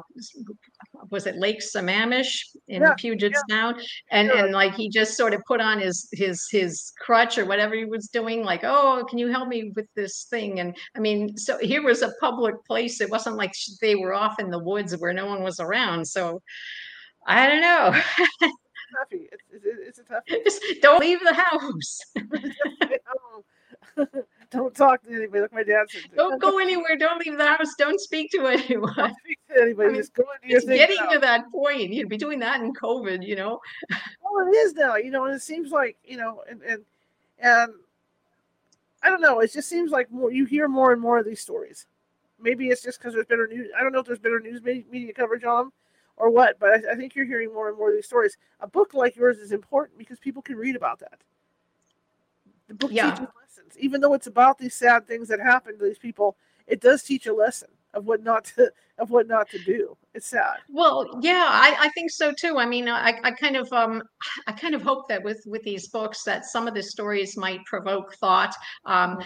was 1.10 1.26
it 1.26 1.36
Lake 1.36 1.60
Sammamish 1.60 2.44
in 2.68 2.82
Yeah, 2.82 2.94
Puget 2.94 3.32
yeah, 3.32 3.40
Sound? 3.50 3.76
And 4.10 4.30
sure. 4.30 4.38
and 4.38 4.52
like 4.52 4.74
he 4.74 4.88
just 4.88 5.16
sort 5.16 5.34
of 5.34 5.42
put 5.46 5.60
on 5.60 5.80
his 5.80 6.08
his 6.12 6.46
his 6.50 6.92
crutch 7.00 7.38
or 7.38 7.46
whatever 7.46 7.74
he 7.74 7.84
was 7.84 8.08
doing 8.08 8.42
like 8.44 8.60
oh 8.64 9.04
can 9.08 9.18
you 9.18 9.28
help 9.28 9.48
me 9.48 9.72
with 9.76 9.86
this 9.96 10.26
thing? 10.30 10.60
And 10.60 10.76
I 10.96 11.00
mean 11.00 11.36
so 11.36 11.58
here 11.58 11.82
was 11.82 12.02
a 12.02 12.12
public 12.20 12.54
place. 12.66 13.00
It 13.00 13.10
wasn't 13.10 13.36
like 13.36 13.52
they 13.80 13.94
were 13.96 14.14
off 14.14 14.38
in 14.38 14.50
the 14.50 14.62
woods 14.62 14.96
where 14.96 15.12
no 15.12 15.26
one 15.26 15.42
was 15.42 15.60
around. 15.60 16.06
So 16.06 16.40
I 17.28 17.46
don't 17.48 17.60
know. 17.60 18.00
It's, 19.10 19.42
it's, 19.52 19.64
it's 19.86 19.98
a 19.98 20.02
toughie. 20.02 20.44
Just 20.44 20.62
don't 20.80 21.00
leave 21.00 21.20
the 21.22 21.34
house. 21.34 22.00
Don't 24.50 24.74
talk 24.74 25.02
to 25.02 25.14
anybody. 25.14 25.42
Like 25.42 25.52
my 25.52 25.62
dad 25.62 25.86
said. 25.90 26.02
Don't 26.16 26.40
go 26.40 26.58
anywhere. 26.58 26.96
Don't 26.96 27.24
leave 27.24 27.36
the 27.36 27.46
house. 27.46 27.74
Don't 27.78 28.00
speak 28.00 28.30
to 28.30 28.46
anyone. 28.46 28.94
Don't 28.96 29.14
speak 29.18 29.38
to 29.50 29.60
anybody. 29.62 29.88
I 29.88 29.92
mean, 29.92 30.00
just 30.00 30.14
go 30.14 30.24
do 30.42 30.48
your 30.48 30.56
It's 30.56 30.66
thing. 30.66 30.76
getting 30.78 30.96
now. 30.96 31.10
to 31.10 31.18
that 31.18 31.52
point. 31.52 31.92
You'd 31.92 32.08
be 32.08 32.16
doing 32.16 32.38
that 32.38 32.60
in 32.62 32.72
COVID, 32.72 33.26
you 33.26 33.36
know? 33.36 33.60
Well, 33.90 34.48
it 34.48 34.56
is 34.56 34.74
now, 34.74 34.96
you 34.96 35.10
know, 35.10 35.26
and 35.26 35.34
it 35.34 35.42
seems 35.42 35.70
like, 35.70 35.96
you 36.04 36.16
know, 36.16 36.42
and 36.48 36.62
and 36.62 36.82
and 37.40 37.72
I 39.02 39.10
don't 39.10 39.20
know. 39.20 39.40
It 39.40 39.52
just 39.52 39.68
seems 39.68 39.90
like 39.90 40.10
more 40.10 40.32
you 40.32 40.44
hear 40.46 40.66
more 40.68 40.92
and 40.92 41.00
more 41.00 41.18
of 41.18 41.26
these 41.26 41.40
stories. 41.40 41.86
Maybe 42.40 42.68
it's 42.68 42.82
just 42.82 42.98
because 42.98 43.14
there's 43.14 43.26
better 43.26 43.46
news. 43.46 43.68
I 43.78 43.82
don't 43.82 43.92
know 43.92 44.00
if 44.00 44.06
there's 44.06 44.18
better 44.18 44.40
news 44.40 44.62
media 44.62 45.12
coverage 45.12 45.44
on 45.44 45.64
them 45.64 45.72
or 46.18 46.30
what, 46.30 46.58
but 46.58 46.70
I, 46.70 46.92
I 46.92 46.94
think 46.96 47.14
you're 47.14 47.26
hearing 47.26 47.52
more 47.52 47.68
and 47.68 47.78
more 47.78 47.90
of 47.90 47.94
these 47.94 48.06
stories. 48.06 48.36
A 48.60 48.66
book 48.66 48.94
like 48.94 49.16
yours 49.16 49.38
is 49.38 49.52
important 49.52 49.98
because 49.98 50.18
people 50.18 50.42
can 50.42 50.56
read 50.56 50.76
about 50.76 50.98
that. 51.00 51.20
The 52.68 52.74
book 52.74 52.90
Yeah. 52.92 53.10
teaches 53.10 53.28
lessons, 53.40 53.78
even 53.78 54.00
though 54.00 54.14
it's 54.14 54.26
about 54.26 54.58
these 54.58 54.74
sad 54.74 55.06
things 55.06 55.28
that 55.28 55.40
happen 55.40 55.78
to 55.78 55.84
these 55.84 55.98
people. 55.98 56.36
It 56.66 56.80
does 56.80 57.02
teach 57.02 57.26
a 57.26 57.32
lesson 57.32 57.68
of 57.94 58.06
what 58.06 58.22
not 58.22 58.44
to 58.44 58.70
of 58.98 59.10
what 59.10 59.28
not 59.28 59.48
to 59.50 59.58
do. 59.60 59.96
It's 60.14 60.26
sad. 60.26 60.56
Well, 60.68 61.20
yeah, 61.22 61.46
I, 61.48 61.76
I 61.78 61.88
think 61.90 62.10
so 62.10 62.32
too. 62.32 62.58
I 62.58 62.66
mean, 62.66 62.88
I, 62.88 63.14
I 63.22 63.30
kind 63.30 63.56
of 63.56 63.72
um 63.72 64.02
I 64.46 64.52
kind 64.52 64.74
of 64.74 64.82
hope 64.82 65.08
that 65.08 65.22
with 65.22 65.42
with 65.46 65.62
these 65.62 65.88
books 65.88 66.24
that 66.24 66.44
some 66.44 66.66
of 66.66 66.74
the 66.74 66.82
stories 66.82 67.36
might 67.36 67.64
provoke 67.64 68.14
thought, 68.16 68.54
um, 68.84 69.18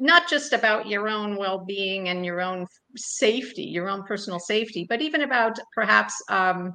not 0.00 0.28
just 0.28 0.52
about 0.52 0.86
your 0.86 1.08
own 1.08 1.36
well-being 1.36 2.08
and 2.08 2.24
your 2.24 2.40
own 2.40 2.66
safety, 2.96 3.62
your 3.62 3.88
own 3.88 4.02
personal 4.04 4.38
safety, 4.38 4.86
but 4.88 5.02
even 5.02 5.22
about 5.22 5.58
perhaps 5.74 6.14
um, 6.28 6.74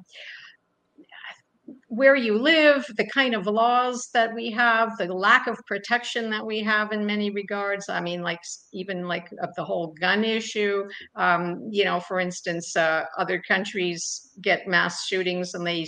where 1.87 2.15
you 2.15 2.37
live, 2.37 2.85
the 2.97 3.07
kind 3.07 3.35
of 3.35 3.45
laws 3.45 4.09
that 4.13 4.33
we 4.33 4.49
have, 4.51 4.97
the 4.97 5.05
lack 5.13 5.47
of 5.47 5.57
protection 5.67 6.29
that 6.31 6.45
we 6.45 6.61
have 6.61 6.91
in 6.91 7.05
many 7.05 7.29
regards. 7.29 7.89
I 7.89 8.01
mean, 8.01 8.21
like 8.21 8.39
even 8.73 9.07
like 9.07 9.27
of 9.41 9.49
the 9.55 9.63
whole 9.63 9.93
gun 9.99 10.23
issue. 10.23 10.83
Um, 11.15 11.67
you 11.69 11.85
know, 11.85 11.99
for 11.99 12.19
instance, 12.19 12.75
uh, 12.75 13.03
other 13.17 13.41
countries 13.47 14.31
get 14.41 14.67
mass 14.67 15.05
shootings 15.05 15.53
and 15.53 15.65
they 15.65 15.87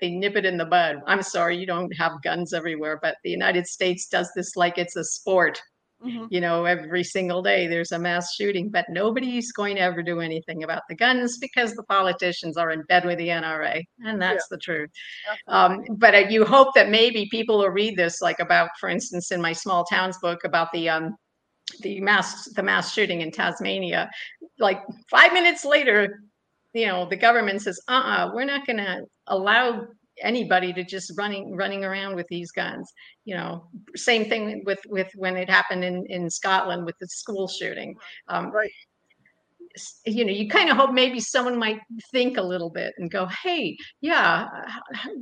they 0.00 0.10
nip 0.10 0.36
it 0.36 0.46
in 0.46 0.56
the 0.56 0.64
bud. 0.64 0.96
I'm 1.06 1.22
sorry, 1.22 1.58
you 1.58 1.66
don't 1.66 1.94
have 1.96 2.22
guns 2.22 2.54
everywhere, 2.54 2.98
but 3.02 3.16
the 3.24 3.30
United 3.30 3.66
States 3.66 4.06
does 4.06 4.30
this 4.34 4.56
like 4.56 4.78
it's 4.78 4.96
a 4.96 5.04
sport 5.04 5.60
hmm 6.02 6.26
you 6.30 6.40
know, 6.40 6.64
every 6.64 7.02
single 7.02 7.42
day 7.42 7.66
there's 7.66 7.92
a 7.92 7.98
mass 7.98 8.34
shooting, 8.34 8.68
but 8.70 8.84
nobody's 8.88 9.50
going 9.52 9.76
to 9.76 9.82
ever 9.82 10.02
do 10.02 10.20
anything 10.20 10.62
about 10.62 10.82
the 10.88 10.94
guns 10.94 11.38
because 11.38 11.72
the 11.74 11.82
politicians 11.84 12.56
are 12.56 12.70
in 12.70 12.82
bed 12.82 13.04
with 13.04 13.18
the 13.18 13.28
NRA, 13.28 13.84
and 14.04 14.20
that's 14.20 14.46
the 14.48 14.58
truth. 14.58 14.90
Um, 15.48 15.84
but 15.96 16.14
uh, 16.14 16.18
you 16.28 16.44
hope 16.44 16.74
that 16.74 16.90
maybe 16.90 17.28
people 17.30 17.58
will 17.58 17.70
read 17.70 17.96
this, 17.96 18.20
like 18.20 18.40
about, 18.40 18.70
for 18.78 18.88
instance, 18.88 19.32
in 19.32 19.40
my 19.40 19.52
small 19.52 19.84
towns 19.84 20.18
book 20.18 20.44
about 20.44 20.70
the 20.72 20.88
um, 20.88 21.16
the 21.80 22.00
mass 22.00 22.44
the 22.54 22.62
mass 22.62 22.92
shooting 22.92 23.20
in 23.20 23.30
Tasmania. 23.30 24.10
Like 24.58 24.82
five 25.10 25.32
minutes 25.32 25.64
later, 25.64 26.20
you 26.74 26.86
know, 26.86 27.08
the 27.08 27.16
government 27.16 27.62
says, 27.62 27.80
"Uh-uh, 27.88 28.32
we're 28.34 28.44
not 28.44 28.66
going 28.66 28.78
to 28.78 29.02
allow." 29.26 29.86
Anybody 30.22 30.72
to 30.72 30.84
just 30.84 31.12
running 31.16 31.54
running 31.56 31.84
around 31.84 32.14
with 32.16 32.26
these 32.28 32.50
guns 32.52 32.90
you 33.24 33.34
know 33.34 33.68
same 33.96 34.28
thing 34.28 34.62
with 34.64 34.80
with 34.88 35.08
when 35.16 35.36
it 35.36 35.48
happened 35.50 35.84
in 35.84 36.04
in 36.08 36.30
scotland 36.30 36.84
with 36.84 36.94
the 37.00 37.06
school 37.06 37.48
shooting 37.48 37.94
um, 38.28 38.50
Right. 38.50 38.70
you 40.06 40.24
know 40.24 40.32
you 40.32 40.48
kind 40.48 40.70
of 40.70 40.76
hope 40.76 40.92
maybe 40.92 41.20
someone 41.20 41.56
might 41.58 41.80
think 42.10 42.36
a 42.36 42.42
little 42.42 42.70
bit 42.70 42.92
and 42.98 43.10
go 43.10 43.26
hey 43.42 43.76
yeah 44.00 44.46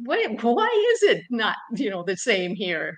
what, 0.04 0.42
why 0.42 0.92
is 0.94 1.02
it 1.02 1.22
not 1.30 1.56
you 1.74 1.90
know 1.90 2.02
the 2.02 2.16
same 2.16 2.54
here 2.54 2.94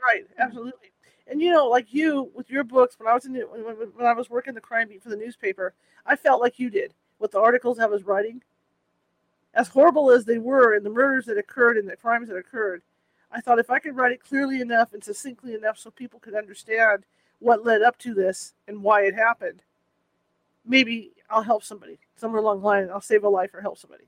Right, 0.00 0.24
absolutely. 0.38 0.92
And 1.26 1.40
you 1.40 1.52
know, 1.52 1.66
like 1.66 1.92
you 1.92 2.30
with 2.34 2.50
your 2.50 2.64
books, 2.64 2.98
when 2.98 3.08
I 3.08 3.14
was 3.14 3.26
in 3.26 3.34
when 3.34 3.62
when 3.94 4.06
I 4.06 4.12
was 4.14 4.30
working 4.30 4.54
the 4.54 4.60
crime 4.60 4.88
beat 4.88 5.02
for 5.02 5.10
the 5.10 5.16
newspaper, 5.16 5.74
I 6.06 6.16
felt 6.16 6.40
like 6.40 6.58
you 6.58 6.70
did 6.70 6.94
with 7.18 7.32
the 7.32 7.40
articles 7.40 7.78
I 7.78 7.86
was 7.86 8.04
writing. 8.04 8.42
As 9.54 9.68
horrible 9.68 10.10
as 10.10 10.24
they 10.24 10.38
were, 10.38 10.74
and 10.74 10.84
the 10.84 10.90
murders 10.90 11.26
that 11.26 11.38
occurred 11.38 11.76
and 11.76 11.88
the 11.88 11.96
crimes 11.96 12.28
that 12.28 12.36
occurred, 12.36 12.82
I 13.30 13.40
thought 13.40 13.58
if 13.58 13.70
I 13.70 13.78
could 13.78 13.96
write 13.96 14.12
it 14.12 14.22
clearly 14.22 14.60
enough 14.60 14.92
and 14.92 15.02
succinctly 15.02 15.54
enough 15.54 15.78
so 15.78 15.90
people 15.90 16.20
could 16.20 16.34
understand 16.34 17.04
what 17.40 17.64
led 17.64 17.82
up 17.82 17.98
to 17.98 18.14
this 18.14 18.54
and 18.66 18.82
why 18.82 19.02
it 19.02 19.14
happened, 19.14 19.62
maybe 20.64 21.12
I'll 21.30 21.42
help 21.42 21.62
somebody 21.62 21.98
somewhere 22.16 22.40
along 22.40 22.60
the 22.60 22.66
line. 22.66 22.90
I'll 22.90 23.00
save 23.00 23.24
a 23.24 23.28
life 23.28 23.54
or 23.54 23.60
help 23.60 23.78
somebody. 23.78 24.04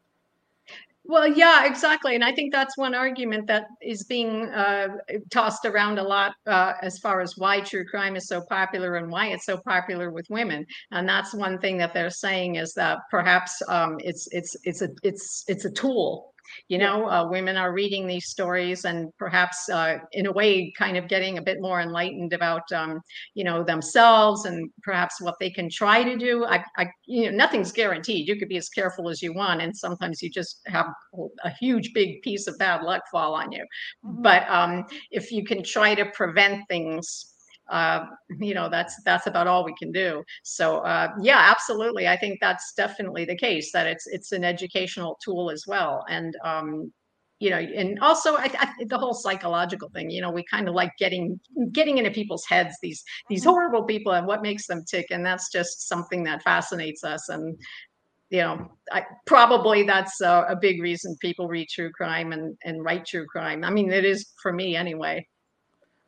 Well, 1.10 1.26
yeah, 1.26 1.66
exactly. 1.66 2.14
And 2.14 2.22
I 2.22 2.32
think 2.32 2.52
that's 2.52 2.78
one 2.78 2.94
argument 2.94 3.48
that 3.48 3.64
is 3.82 4.04
being 4.04 4.44
uh, 4.50 4.90
tossed 5.30 5.64
around 5.64 5.98
a 5.98 6.04
lot 6.04 6.34
uh, 6.46 6.74
as 6.82 7.00
far 7.00 7.20
as 7.20 7.34
why 7.36 7.62
true 7.62 7.84
crime 7.84 8.14
is 8.14 8.28
so 8.28 8.42
popular 8.48 8.94
and 8.94 9.10
why 9.10 9.26
it's 9.26 9.44
so 9.44 9.58
popular 9.66 10.12
with 10.12 10.26
women. 10.30 10.64
And 10.92 11.08
that's 11.08 11.34
one 11.34 11.58
thing 11.58 11.78
that 11.78 11.94
they're 11.94 12.10
saying 12.10 12.54
is 12.56 12.74
that 12.74 12.98
perhaps 13.10 13.60
um, 13.66 13.96
it's 13.98 14.28
it's 14.30 14.54
it's 14.62 14.82
a 14.82 14.88
it's 15.02 15.42
it's 15.48 15.64
a 15.64 15.70
tool. 15.72 16.32
You 16.68 16.78
know, 16.78 17.08
uh, 17.08 17.28
women 17.28 17.56
are 17.56 17.72
reading 17.72 18.06
these 18.06 18.26
stories 18.28 18.84
and 18.84 19.10
perhaps, 19.18 19.68
uh, 19.68 19.98
in 20.12 20.26
a 20.26 20.32
way, 20.32 20.72
kind 20.78 20.96
of 20.96 21.08
getting 21.08 21.38
a 21.38 21.42
bit 21.42 21.58
more 21.60 21.80
enlightened 21.80 22.32
about, 22.32 22.70
um, 22.72 23.00
you 23.34 23.44
know, 23.44 23.62
themselves 23.64 24.44
and 24.44 24.70
perhaps 24.82 25.20
what 25.20 25.34
they 25.40 25.50
can 25.50 25.68
try 25.70 26.02
to 26.02 26.16
do. 26.16 26.44
I, 26.44 26.64
I, 26.76 26.90
you 27.06 27.30
know, 27.30 27.36
nothing's 27.36 27.72
guaranteed. 27.72 28.28
You 28.28 28.36
could 28.38 28.48
be 28.48 28.56
as 28.56 28.68
careful 28.68 29.08
as 29.08 29.22
you 29.22 29.32
want, 29.34 29.60
and 29.62 29.76
sometimes 29.76 30.22
you 30.22 30.30
just 30.30 30.60
have 30.66 30.86
a 31.44 31.50
huge, 31.50 31.92
big 31.94 32.22
piece 32.22 32.46
of 32.46 32.56
bad 32.58 32.82
luck 32.82 33.02
fall 33.10 33.34
on 33.34 33.52
you. 33.52 33.64
Mhm. 34.04 34.22
But 34.22 34.48
um, 34.48 34.84
if 35.10 35.30
you 35.32 35.44
can 35.44 35.62
try 35.62 35.94
to 35.94 36.06
prevent 36.06 36.66
things, 36.68 37.29
uh, 37.70 38.04
you 38.40 38.54
know, 38.54 38.68
that's 38.68 38.94
that's 39.04 39.26
about 39.26 39.46
all 39.46 39.64
we 39.64 39.74
can 39.78 39.92
do. 39.92 40.22
So 40.42 40.78
uh, 40.78 41.08
yeah, 41.20 41.38
absolutely. 41.50 42.08
I 42.08 42.16
think 42.16 42.38
that's 42.40 42.72
definitely 42.76 43.24
the 43.24 43.36
case. 43.36 43.70
That 43.72 43.86
it's 43.86 44.06
it's 44.08 44.32
an 44.32 44.44
educational 44.44 45.18
tool 45.24 45.50
as 45.50 45.64
well, 45.66 46.04
and 46.08 46.34
um, 46.44 46.92
you 47.38 47.48
know, 47.50 47.58
and 47.58 47.98
also 48.00 48.34
I, 48.36 48.50
I, 48.58 48.84
the 48.86 48.98
whole 48.98 49.14
psychological 49.14 49.88
thing. 49.94 50.10
You 50.10 50.20
know, 50.22 50.30
we 50.30 50.44
kind 50.50 50.68
of 50.68 50.74
like 50.74 50.92
getting 50.98 51.40
getting 51.72 51.98
into 51.98 52.10
people's 52.10 52.44
heads 52.48 52.76
these 52.82 53.02
these 53.28 53.44
Mhm. 53.44 53.46
horrible 53.46 53.84
people 53.84 54.12
and 54.12 54.26
what 54.26 54.42
makes 54.42 54.66
them 54.66 54.84
tick, 54.90 55.06
and 55.10 55.24
that's 55.24 55.50
just 55.50 55.88
something 55.88 56.24
that 56.24 56.42
fascinates 56.42 57.02
us. 57.04 57.28
And 57.28 57.56
you 58.30 58.40
know, 58.40 58.68
I, 58.92 59.04
probably 59.26 59.82
that's 59.84 60.20
a, 60.20 60.46
a 60.50 60.56
big 60.60 60.80
reason 60.82 61.16
people 61.20 61.48
read 61.48 61.68
true 61.68 61.90
crime 61.92 62.32
and 62.32 62.56
and 62.64 62.84
write 62.84 63.06
true 63.06 63.26
crime. 63.26 63.64
I 63.64 63.70
mean, 63.70 63.92
it 63.92 64.04
is 64.04 64.32
for 64.42 64.52
me 64.52 64.76
anyway. 64.76 65.26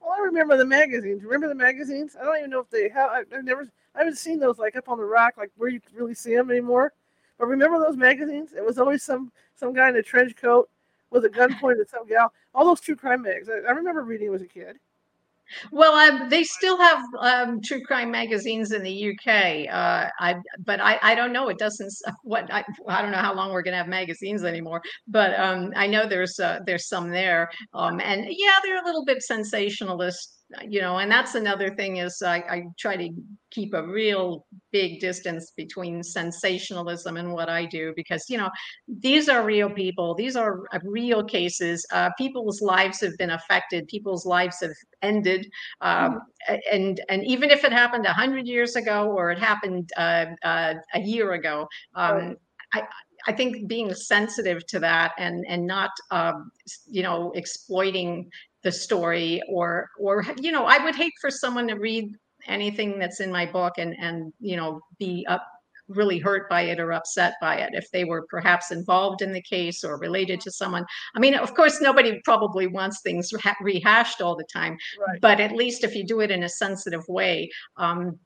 Well, 0.02 0.12
I 0.12 0.20
remember 0.24 0.56
the 0.56 0.64
magazines. 0.64 1.22
Remember 1.22 1.48
the 1.48 1.54
magazines? 1.54 2.16
I 2.20 2.24
don't 2.24 2.38
even 2.38 2.50
know 2.50 2.60
if 2.60 2.70
they 2.70 2.88
have. 2.88 3.10
I've 3.10 3.44
never. 3.44 3.68
I 3.94 3.98
haven't 3.98 4.16
seen 4.16 4.38
those 4.38 4.58
like 4.58 4.74
up 4.76 4.88
on 4.88 4.98
the 4.98 5.04
rack, 5.04 5.36
like 5.36 5.50
where 5.56 5.68
you 5.68 5.80
really 5.94 6.14
see 6.14 6.34
them 6.34 6.50
anymore. 6.50 6.92
But 7.38 7.46
remember 7.46 7.78
those 7.78 7.96
magazines? 7.96 8.52
It 8.52 8.64
was 8.64 8.78
always 8.78 9.02
some 9.02 9.30
some 9.54 9.72
guy 9.72 9.88
in 9.88 9.96
a 9.96 10.02
trench 10.02 10.34
coat 10.36 10.68
with 11.10 11.24
a 11.24 11.28
gun 11.28 11.54
pointed 11.60 11.80
at 11.80 11.90
some 11.90 12.06
gal. 12.06 12.32
All 12.54 12.64
those 12.64 12.80
true 12.80 12.96
crime 12.96 13.22
mags. 13.22 13.48
I, 13.48 13.68
I 13.68 13.72
remember 13.72 14.02
reading 14.02 14.34
as 14.34 14.42
a 14.42 14.46
kid. 14.46 14.78
Well, 15.70 15.94
um, 15.94 16.28
they 16.28 16.44
still 16.44 16.78
have 16.78 17.02
um, 17.18 17.60
true 17.60 17.82
crime 17.82 18.10
magazines 18.10 18.72
in 18.72 18.82
the 18.82 19.10
UK. 19.10 19.72
Uh, 19.72 20.08
I, 20.18 20.36
but 20.64 20.80
I, 20.80 20.98
I 21.02 21.14
don't 21.14 21.32
know. 21.32 21.48
It 21.48 21.58
doesn't. 21.58 21.92
What 22.24 22.52
I, 22.52 22.64
I 22.88 23.02
don't 23.02 23.10
know 23.10 23.18
how 23.18 23.34
long 23.34 23.52
we're 23.52 23.62
going 23.62 23.72
to 23.72 23.78
have 23.78 23.88
magazines 23.88 24.44
anymore. 24.44 24.80
But 25.08 25.38
um, 25.38 25.72
I 25.76 25.86
know 25.86 26.06
there's 26.06 26.38
uh, 26.38 26.60
there's 26.66 26.88
some 26.88 27.10
there. 27.10 27.50
Um, 27.74 28.00
and 28.00 28.26
yeah, 28.28 28.56
they're 28.62 28.82
a 28.82 28.84
little 28.84 29.04
bit 29.04 29.22
sensationalist, 29.22 30.41
you 30.68 30.80
know. 30.80 30.98
And 30.98 31.10
that's 31.10 31.34
another 31.34 31.74
thing 31.74 31.98
is 31.98 32.22
I, 32.22 32.36
I 32.36 32.62
try 32.78 32.96
to 32.96 33.10
keep 33.50 33.74
a 33.74 33.86
real 33.86 34.46
big 34.70 35.00
distance 35.00 35.52
between 35.56 36.02
sensationalism 36.02 37.16
and 37.16 37.32
what 37.32 37.48
I 37.48 37.66
do 37.66 37.92
because 37.96 38.24
you 38.28 38.38
know 38.38 38.50
these 38.88 39.28
are 39.28 39.44
real 39.44 39.70
people. 39.70 40.14
These 40.14 40.36
are 40.36 40.62
uh, 40.72 40.78
real 40.84 41.24
cases. 41.24 41.86
Uh, 41.92 42.10
people's 42.18 42.60
lives 42.60 43.00
have 43.00 43.16
been 43.18 43.30
affected. 43.30 43.88
People's 43.88 44.26
lives 44.26 44.58
have 44.62 44.72
ended. 45.02 45.46
Um, 45.80 46.20
and 46.70 47.00
and 47.08 47.24
even 47.24 47.50
if 47.50 47.64
it 47.64 47.72
happened 47.72 48.06
a 48.06 48.12
hundred 48.12 48.46
years 48.46 48.76
ago 48.76 49.10
or 49.10 49.30
it 49.30 49.38
happened 49.38 49.90
uh, 49.96 50.26
uh, 50.44 50.74
a 50.94 51.00
year 51.00 51.32
ago, 51.32 51.68
um, 51.94 52.36
I 52.74 52.82
I 53.26 53.32
think 53.32 53.68
being 53.68 53.94
sensitive 53.94 54.66
to 54.68 54.80
that 54.80 55.12
and 55.18 55.44
and 55.48 55.66
not 55.66 55.90
um, 56.10 56.50
you 56.86 57.02
know 57.02 57.32
exploiting 57.34 58.30
the 58.62 58.72
story 58.72 59.42
or 59.48 59.88
or 59.98 60.24
you 60.40 60.52
know 60.52 60.64
I 60.64 60.82
would 60.82 60.94
hate 60.94 61.14
for 61.20 61.30
someone 61.30 61.68
to 61.68 61.74
read 61.74 62.14
anything 62.46 62.98
that's 62.98 63.20
in 63.20 63.30
my 63.30 63.46
book 63.46 63.74
and 63.78 63.94
and 64.00 64.32
you 64.40 64.56
know 64.56 64.80
be 64.98 65.26
up 65.28 65.46
really 65.88 66.18
hurt 66.18 66.48
by 66.48 66.62
it 66.62 66.78
or 66.80 66.92
upset 66.92 67.34
by 67.40 67.56
it 67.56 67.70
if 67.74 67.90
they 67.90 68.04
were 68.04 68.24
perhaps 68.30 68.70
involved 68.70 69.20
in 69.20 69.32
the 69.32 69.42
case 69.42 69.84
or 69.84 69.98
related 69.98 70.40
to 70.40 70.50
someone 70.50 70.84
i 71.16 71.18
mean 71.18 71.34
of 71.34 71.54
course 71.54 71.80
nobody 71.80 72.20
probably 72.24 72.66
wants 72.66 73.00
things 73.02 73.30
rehashed 73.60 74.22
all 74.22 74.36
the 74.36 74.46
time 74.52 74.76
right. 75.06 75.20
but 75.20 75.40
at 75.40 75.52
least 75.52 75.84
if 75.84 75.94
you 75.94 76.04
do 76.04 76.20
it 76.20 76.30
in 76.30 76.44
a 76.44 76.48
sensitive 76.48 77.02
way 77.08 77.50
um, 77.76 78.18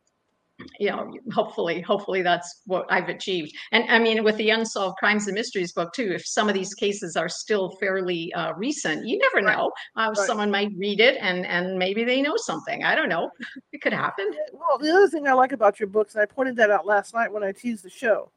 you 0.78 0.88
know 0.88 1.12
hopefully 1.32 1.80
hopefully 1.82 2.22
that's 2.22 2.62
what 2.66 2.86
i've 2.90 3.08
achieved. 3.08 3.52
And 3.72 3.84
i 3.90 3.98
mean 3.98 4.24
with 4.24 4.36
the 4.36 4.50
unsolved 4.50 4.96
crimes 4.98 5.26
and 5.26 5.34
mysteries 5.34 5.72
book 5.72 5.92
too 5.92 6.12
if 6.12 6.26
some 6.26 6.48
of 6.48 6.54
these 6.54 6.74
cases 6.74 7.16
are 7.16 7.28
still 7.28 7.76
fairly 7.78 8.32
uh, 8.34 8.54
recent 8.54 9.06
you 9.06 9.18
never 9.18 9.42
know. 9.46 9.70
Uh, 9.96 10.12
right. 10.16 10.26
someone 10.26 10.50
might 10.50 10.70
read 10.76 11.00
it 11.00 11.18
and 11.20 11.44
and 11.46 11.78
maybe 11.78 12.04
they 12.04 12.22
know 12.22 12.36
something. 12.36 12.84
I 12.84 12.94
don't 12.94 13.08
know. 13.08 13.30
It 13.72 13.82
could 13.82 13.92
happen. 13.92 14.30
Well 14.52 14.78
the 14.78 14.90
other 14.90 15.08
thing 15.08 15.26
i 15.28 15.32
like 15.32 15.52
about 15.52 15.78
your 15.78 15.88
books 15.88 16.14
and 16.14 16.22
i 16.22 16.26
pointed 16.26 16.56
that 16.56 16.70
out 16.70 16.86
last 16.86 17.12
night 17.12 17.30
when 17.32 17.42
i 17.42 17.52
teased 17.52 17.84
the 17.84 17.90
show 17.90 18.30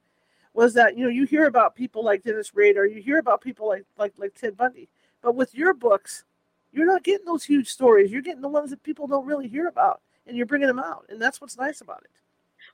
was 0.53 0.73
that 0.73 0.97
you 0.97 1.03
know 1.05 1.09
you 1.09 1.25
hear 1.25 1.45
about 1.45 1.75
people 1.75 2.03
like 2.03 2.23
dennis 2.23 2.53
rader 2.53 2.85
you 2.85 3.01
hear 3.01 3.19
about 3.19 3.39
people 3.39 3.67
like 3.67 3.85
like 3.97 4.13
like 4.17 4.33
ted 4.33 4.57
bundy 4.57 4.89
but 5.21 5.35
with 5.35 5.55
your 5.55 5.73
books 5.73 6.25
you're 6.71 6.85
not 6.85 7.03
getting 7.03 7.25
those 7.25 7.43
huge 7.43 7.67
stories. 7.67 8.11
You're 8.11 8.21
getting 8.21 8.41
the 8.41 8.47
ones 8.47 8.69
that 8.69 8.83
people 8.83 9.07
don't 9.07 9.25
really 9.25 9.47
hear 9.47 9.67
about 9.67 10.01
and 10.29 10.37
you're 10.37 10.45
bringing 10.45 10.67
them 10.67 10.79
out 10.79 11.05
and 11.09 11.21
that's 11.21 11.41
what's 11.41 11.57
nice 11.57 11.81
about 11.81 12.01
it 12.03 12.11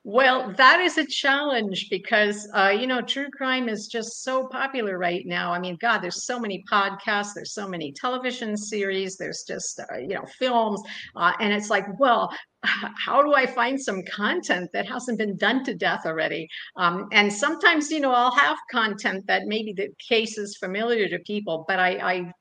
well, 0.08 0.52
that 0.52 0.78
is 0.78 0.98
a 0.98 1.04
challenge 1.04 1.88
because, 1.90 2.48
uh, 2.54 2.68
you 2.68 2.86
know, 2.86 3.00
true 3.00 3.28
crime 3.28 3.68
is 3.68 3.88
just 3.88 4.22
so 4.22 4.46
popular 4.46 4.98
right 4.98 5.26
now. 5.26 5.52
I 5.52 5.58
mean, 5.58 5.76
God, 5.80 5.98
there's 5.98 6.24
so 6.24 6.38
many 6.38 6.64
podcasts, 6.70 7.34
there's 7.34 7.54
so 7.54 7.66
many 7.66 7.90
television 7.90 8.56
series, 8.56 9.16
there's 9.16 9.42
just, 9.42 9.80
uh, 9.80 9.96
you 9.98 10.14
know, 10.14 10.24
films. 10.38 10.80
Uh, 11.16 11.32
and 11.40 11.52
it's 11.52 11.70
like, 11.70 11.86
well, 11.98 12.32
how 12.62 13.20
do 13.20 13.34
I 13.34 13.46
find 13.46 13.80
some 13.80 14.04
content 14.04 14.70
that 14.72 14.88
hasn't 14.88 15.18
been 15.18 15.36
done 15.36 15.64
to 15.64 15.74
death 15.74 16.06
already? 16.06 16.48
Um, 16.76 17.08
and 17.10 17.32
sometimes, 17.32 17.90
you 17.90 17.98
know, 17.98 18.12
I'll 18.12 18.30
have 18.30 18.58
content 18.70 19.26
that 19.26 19.46
maybe 19.46 19.72
the 19.72 19.88
case 19.98 20.38
is 20.38 20.56
familiar 20.56 21.08
to 21.08 21.18
people, 21.20 21.64
but 21.66 21.80
I, 21.80 21.90
I, 21.96 22.32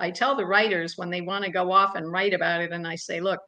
I 0.00 0.10
tell 0.10 0.36
the 0.36 0.46
writers 0.46 0.94
when 0.96 1.10
they 1.10 1.20
want 1.20 1.44
to 1.44 1.50
go 1.50 1.70
off 1.70 1.96
and 1.96 2.10
write 2.10 2.32
about 2.32 2.62
it, 2.62 2.72
and 2.72 2.86
I 2.86 2.96
say, 2.96 3.20
look, 3.20 3.40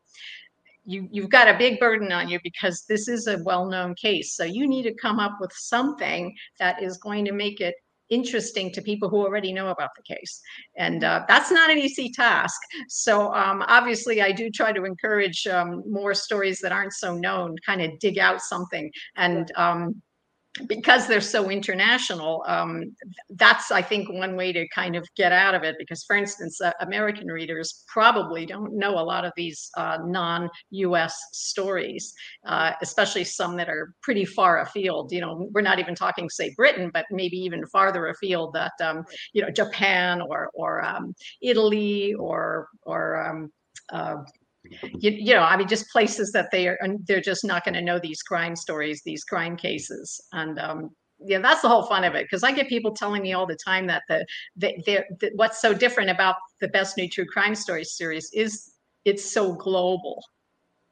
you 0.85 1.09
you've 1.11 1.31
got 1.31 1.49
a 1.49 1.59
big 1.59 1.79
burden 1.79 2.13
on 2.13 2.29
you 2.29 2.39
because 2.43 2.85
this 2.89 3.09
is 3.09 3.27
a 3.27 3.43
well-known 3.45 3.95
case. 3.95 4.37
So 4.37 4.45
you 4.45 4.67
need 4.67 4.83
to 4.85 4.95
come 4.95 5.19
up 5.19 5.39
with 5.41 5.53
something 5.53 6.35
that 6.59 6.83
is 6.83 6.99
going 6.99 7.25
to 7.27 7.33
make 7.33 7.61
it 7.61 7.75
interesting 8.11 8.71
to 8.71 8.83
people 8.83 9.09
who 9.09 9.19
already 9.19 9.53
know 9.53 9.69
about 9.69 9.91
the 9.97 10.03
case. 10.03 10.41
And 10.77 11.03
uh, 11.03 11.25
that's 11.29 11.51
not 11.51 11.71
an 11.71 11.79
easy 11.79 12.11
task. 12.11 12.61
So 12.89 13.33
um, 13.33 13.65
obviously 13.67 14.21
i 14.21 14.31
do 14.31 14.51
try 14.51 14.71
to 14.73 14.85
encourage 14.85 15.47
um, 15.47 15.83
more 15.91 16.15
stories 16.15 16.59
that 16.61 16.73
aren't 16.73 16.93
so 16.93 17.15
known 17.17 17.57
kind 17.65 17.81
of 17.81 17.99
dig 18.01 18.19
out 18.19 18.43
something. 18.43 18.91
And 19.17 19.51
um, 19.57 20.03
because 20.67 21.07
they're 21.07 21.21
so 21.21 21.51
international, 21.51 22.45
um, 22.47 22.95
that's 23.31 23.71
I 23.71 23.81
think 23.81 24.13
one 24.13 24.37
way 24.37 24.53
to 24.53 24.69
kind 24.69 24.97
of 24.97 25.07
get 25.17 25.33
out 25.33 25.55
of 25.55 25.63
it. 25.63 25.77
Because, 25.79 26.05
for 26.05 26.15
instance, 26.15 26.61
uh, 26.61 26.73
American 26.81 27.29
readers 27.29 27.85
probably 27.89 28.45
don't 28.45 28.77
know 28.77 28.99
a 28.99 29.01
lot 29.01 29.25
of 29.25 29.33
these 29.35 29.71
uh, 29.77 29.99
non-U.S. 30.05 31.19
stories, 31.33 32.13
uh, 32.47 32.73
especially 32.83 33.25
some 33.25 33.57
that 33.57 33.69
are 33.69 33.95
pretty 34.03 34.27
far 34.27 34.61
afield. 34.61 35.11
You 35.11 35.23
know, 35.23 35.49
we're 35.53 35.63
not 35.63 35.79
even 35.79 35.95
talking, 35.95 36.29
say, 36.29 36.53
Britain, 36.55 36.91
but 36.93 37.07
maybe 37.11 37.37
even 37.39 37.67
farther 37.67 38.09
afield 38.09 38.53
that 38.53 38.73
um, 38.83 39.05
you 39.33 39.43
know 39.43 39.51
Japan 39.51 40.21
or 40.21 40.51
or 40.53 40.85
um, 40.85 41.15
Italy 41.41 42.15
or 42.15 42.69
or 42.83 43.27
um, 43.27 43.53
uh, 43.91 44.17
you, 44.99 45.11
you 45.11 45.35
know, 45.35 45.43
I 45.43 45.57
mean, 45.57 45.69
just 45.69 45.91
places 45.91 46.33
that 46.33 46.51
they 46.51 46.69
are, 46.69 46.79
they're 47.07 47.21
just 47.21 47.45
not 47.45 47.65
going 47.65 47.75
to 47.75 47.83
know 47.83 47.99
these 47.99 48.23
crime 48.23 48.57
stories, 48.57 49.03
these 49.05 49.25
crime 49.25 49.57
cases. 49.57 50.21
And, 50.33 50.59
um, 50.59 50.91
yeah, 51.25 51.39
that's 51.39 51.63
the 51.63 51.69
whole 51.69 51.85
fun 51.85 52.05
of 52.05 52.15
it. 52.15 52.29
Cause 52.29 52.43
I 52.43 52.53
get 52.53 52.69
people 52.69 52.93
telling 52.95 53.23
me 53.23 53.33
all 53.33 53.47
the 53.47 53.59
time 53.65 53.87
that 53.87 54.03
the, 54.09 54.27
the, 54.57 54.75
the, 54.87 55.31
what's 55.37 55.61
so 55.61 55.73
different 55.73 56.11
about 56.11 56.37
the 56.61 56.69
best 56.69 56.97
new 56.97 57.09
true 57.09 57.27
crime 57.27 57.55
stories 57.55 57.97
series 57.97 58.29
is 58.33 58.73
it's 59.05 59.31
so 59.33 59.55
global 59.55 60.23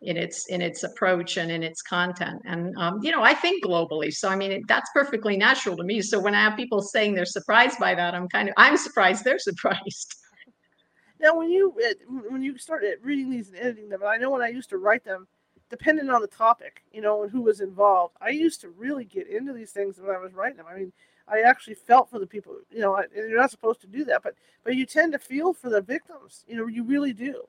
in 0.02 0.16
its 0.16 0.46
in 0.46 0.62
its 0.62 0.82
approach 0.82 1.36
and 1.36 1.50
in 1.50 1.62
its 1.62 1.82
content 1.82 2.40
and 2.46 2.74
um, 2.78 2.98
you 3.02 3.12
know 3.12 3.22
i 3.22 3.34
think 3.34 3.62
globally 3.62 4.10
so 4.12 4.28
i 4.28 4.36
mean 4.36 4.50
it, 4.50 4.62
that's 4.66 4.88
perfectly 4.94 5.36
natural 5.36 5.76
to 5.76 5.84
me 5.84 6.00
so 6.00 6.18
when 6.18 6.34
i 6.34 6.40
have 6.40 6.56
people 6.56 6.80
saying 6.80 7.14
they're 7.14 7.26
surprised 7.26 7.78
by 7.78 7.94
that 7.94 8.14
i'm 8.14 8.28
kind 8.28 8.48
of 8.48 8.54
i'm 8.56 8.76
surprised 8.76 9.24
they're 9.24 9.38
surprised 9.50 10.14
now, 11.20 11.36
when 11.36 11.50
you 11.50 11.74
eh, 11.82 11.94
when 12.28 12.42
you 12.42 12.56
started 12.58 12.98
reading 13.02 13.30
these 13.30 13.48
and 13.48 13.58
editing 13.58 13.88
them, 13.88 14.00
I 14.06 14.16
know 14.16 14.30
when 14.30 14.42
I 14.42 14.48
used 14.48 14.70
to 14.70 14.78
write 14.78 15.04
them, 15.04 15.26
depending 15.68 16.08
on 16.08 16.22
the 16.22 16.26
topic, 16.26 16.82
you 16.92 17.00
know, 17.00 17.22
and 17.22 17.30
who 17.30 17.42
was 17.42 17.60
involved, 17.60 18.16
I 18.20 18.30
used 18.30 18.60
to 18.62 18.70
really 18.70 19.04
get 19.04 19.28
into 19.28 19.52
these 19.52 19.70
things 19.70 19.98
when 19.98 20.14
I 20.14 20.18
was 20.18 20.32
writing 20.32 20.56
them. 20.56 20.66
I 20.70 20.76
mean, 20.78 20.92
I 21.28 21.40
actually 21.42 21.74
felt 21.74 22.10
for 22.10 22.18
the 22.18 22.26
people, 22.26 22.56
you 22.70 22.80
know, 22.80 22.96
and 22.96 23.06
you're 23.14 23.38
not 23.38 23.50
supposed 23.50 23.80
to 23.82 23.86
do 23.86 24.04
that, 24.06 24.22
but 24.22 24.34
but 24.64 24.76
you 24.76 24.86
tend 24.86 25.12
to 25.12 25.18
feel 25.18 25.52
for 25.52 25.68
the 25.68 25.80
victims, 25.80 26.44
you 26.48 26.56
know, 26.56 26.66
you 26.66 26.84
really 26.84 27.12
do. 27.12 27.42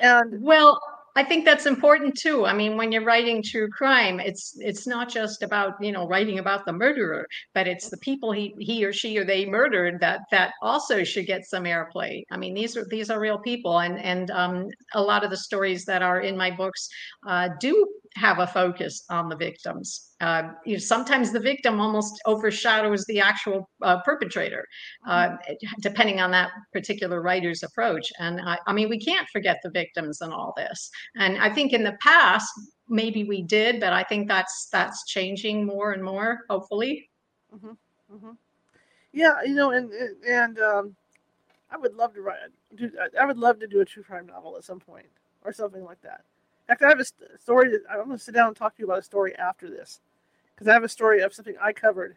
And 0.00 0.42
well, 0.42 0.80
I 1.20 1.22
think 1.22 1.44
that's 1.44 1.66
important 1.66 2.16
too. 2.16 2.46
I 2.46 2.54
mean, 2.54 2.78
when 2.78 2.90
you're 2.92 3.04
writing 3.04 3.42
true 3.42 3.68
crime, 3.68 4.20
it's 4.20 4.56
it's 4.58 4.86
not 4.86 5.10
just 5.10 5.42
about 5.42 5.74
you 5.78 5.92
know 5.92 6.08
writing 6.08 6.38
about 6.38 6.64
the 6.64 6.72
murderer, 6.72 7.26
but 7.52 7.68
it's 7.68 7.90
the 7.90 7.98
people 7.98 8.32
he 8.32 8.54
he 8.58 8.82
or 8.86 8.92
she 8.94 9.18
or 9.18 9.24
they 9.26 9.44
murdered 9.44 10.00
that 10.00 10.20
that 10.30 10.54
also 10.62 11.04
should 11.04 11.26
get 11.26 11.44
some 11.44 11.64
airplay. 11.64 12.22
I 12.30 12.38
mean, 12.38 12.54
these 12.54 12.74
are 12.74 12.86
these 12.88 13.10
are 13.10 13.20
real 13.20 13.38
people, 13.38 13.80
and 13.80 13.98
and 13.98 14.30
um, 14.30 14.68
a 14.94 15.02
lot 15.02 15.22
of 15.22 15.28
the 15.28 15.36
stories 15.36 15.84
that 15.84 16.00
are 16.00 16.22
in 16.22 16.38
my 16.38 16.50
books 16.50 16.88
uh, 17.28 17.50
do 17.60 17.86
have 18.16 18.40
a 18.40 18.46
focus 18.46 19.04
on 19.10 19.28
the 19.28 19.36
victims. 19.36 20.10
Uh, 20.20 20.50
you 20.66 20.74
know, 20.74 20.78
sometimes 20.78 21.32
the 21.32 21.40
victim 21.40 21.80
almost 21.80 22.20
overshadows 22.26 23.04
the 23.06 23.20
actual 23.20 23.70
uh, 23.82 24.00
perpetrator, 24.02 24.66
uh, 25.06 25.28
mm-hmm. 25.28 25.66
depending 25.80 26.20
on 26.20 26.30
that 26.30 26.50
particular 26.72 27.22
writer's 27.22 27.62
approach. 27.62 28.10
And 28.18 28.40
I, 28.40 28.58
I, 28.66 28.72
mean, 28.72 28.88
we 28.88 28.98
can't 28.98 29.28
forget 29.28 29.58
the 29.62 29.70
victims 29.70 30.20
in 30.22 30.32
all 30.32 30.52
this. 30.56 30.90
And 31.16 31.38
I 31.38 31.50
think 31.50 31.72
in 31.72 31.84
the 31.84 31.96
past, 32.02 32.50
maybe 32.88 33.24
we 33.24 33.42
did, 33.42 33.80
but 33.80 33.92
I 33.92 34.02
think 34.02 34.28
that's 34.28 34.68
that's 34.72 35.06
changing 35.06 35.64
more 35.64 35.92
and 35.92 36.02
more. 36.02 36.40
Hopefully. 36.50 37.08
Mm-hmm. 37.54 38.14
Mm-hmm. 38.14 38.30
Yeah, 39.12 39.42
you 39.44 39.54
know, 39.54 39.70
and 39.70 39.92
and 40.26 40.58
um, 40.60 40.96
I 41.70 41.76
would 41.76 41.94
love 41.94 42.14
to 42.14 42.22
write. 42.22 42.38
Do, 42.74 42.90
I 43.20 43.24
would 43.24 43.38
love 43.38 43.58
to 43.60 43.66
do 43.66 43.80
a 43.80 43.84
true 43.84 44.02
crime 44.02 44.26
novel 44.26 44.56
at 44.56 44.64
some 44.64 44.80
point 44.80 45.06
or 45.44 45.52
something 45.52 45.84
like 45.84 46.00
that. 46.02 46.24
Fact, 46.70 46.82
I 46.84 46.88
have 46.88 47.00
a 47.00 47.38
story 47.40 47.68
that 47.70 47.80
I'm 47.90 48.06
going 48.06 48.10
to 48.10 48.18
sit 48.18 48.32
down 48.32 48.46
and 48.46 48.56
talk 48.56 48.76
to 48.76 48.78
you 48.80 48.84
about 48.84 49.00
a 49.00 49.02
story 49.02 49.34
after 49.34 49.68
this 49.68 49.98
because 50.54 50.68
I 50.68 50.72
have 50.72 50.84
a 50.84 50.88
story 50.88 51.20
of 51.20 51.34
something 51.34 51.56
I 51.60 51.72
covered 51.72 52.16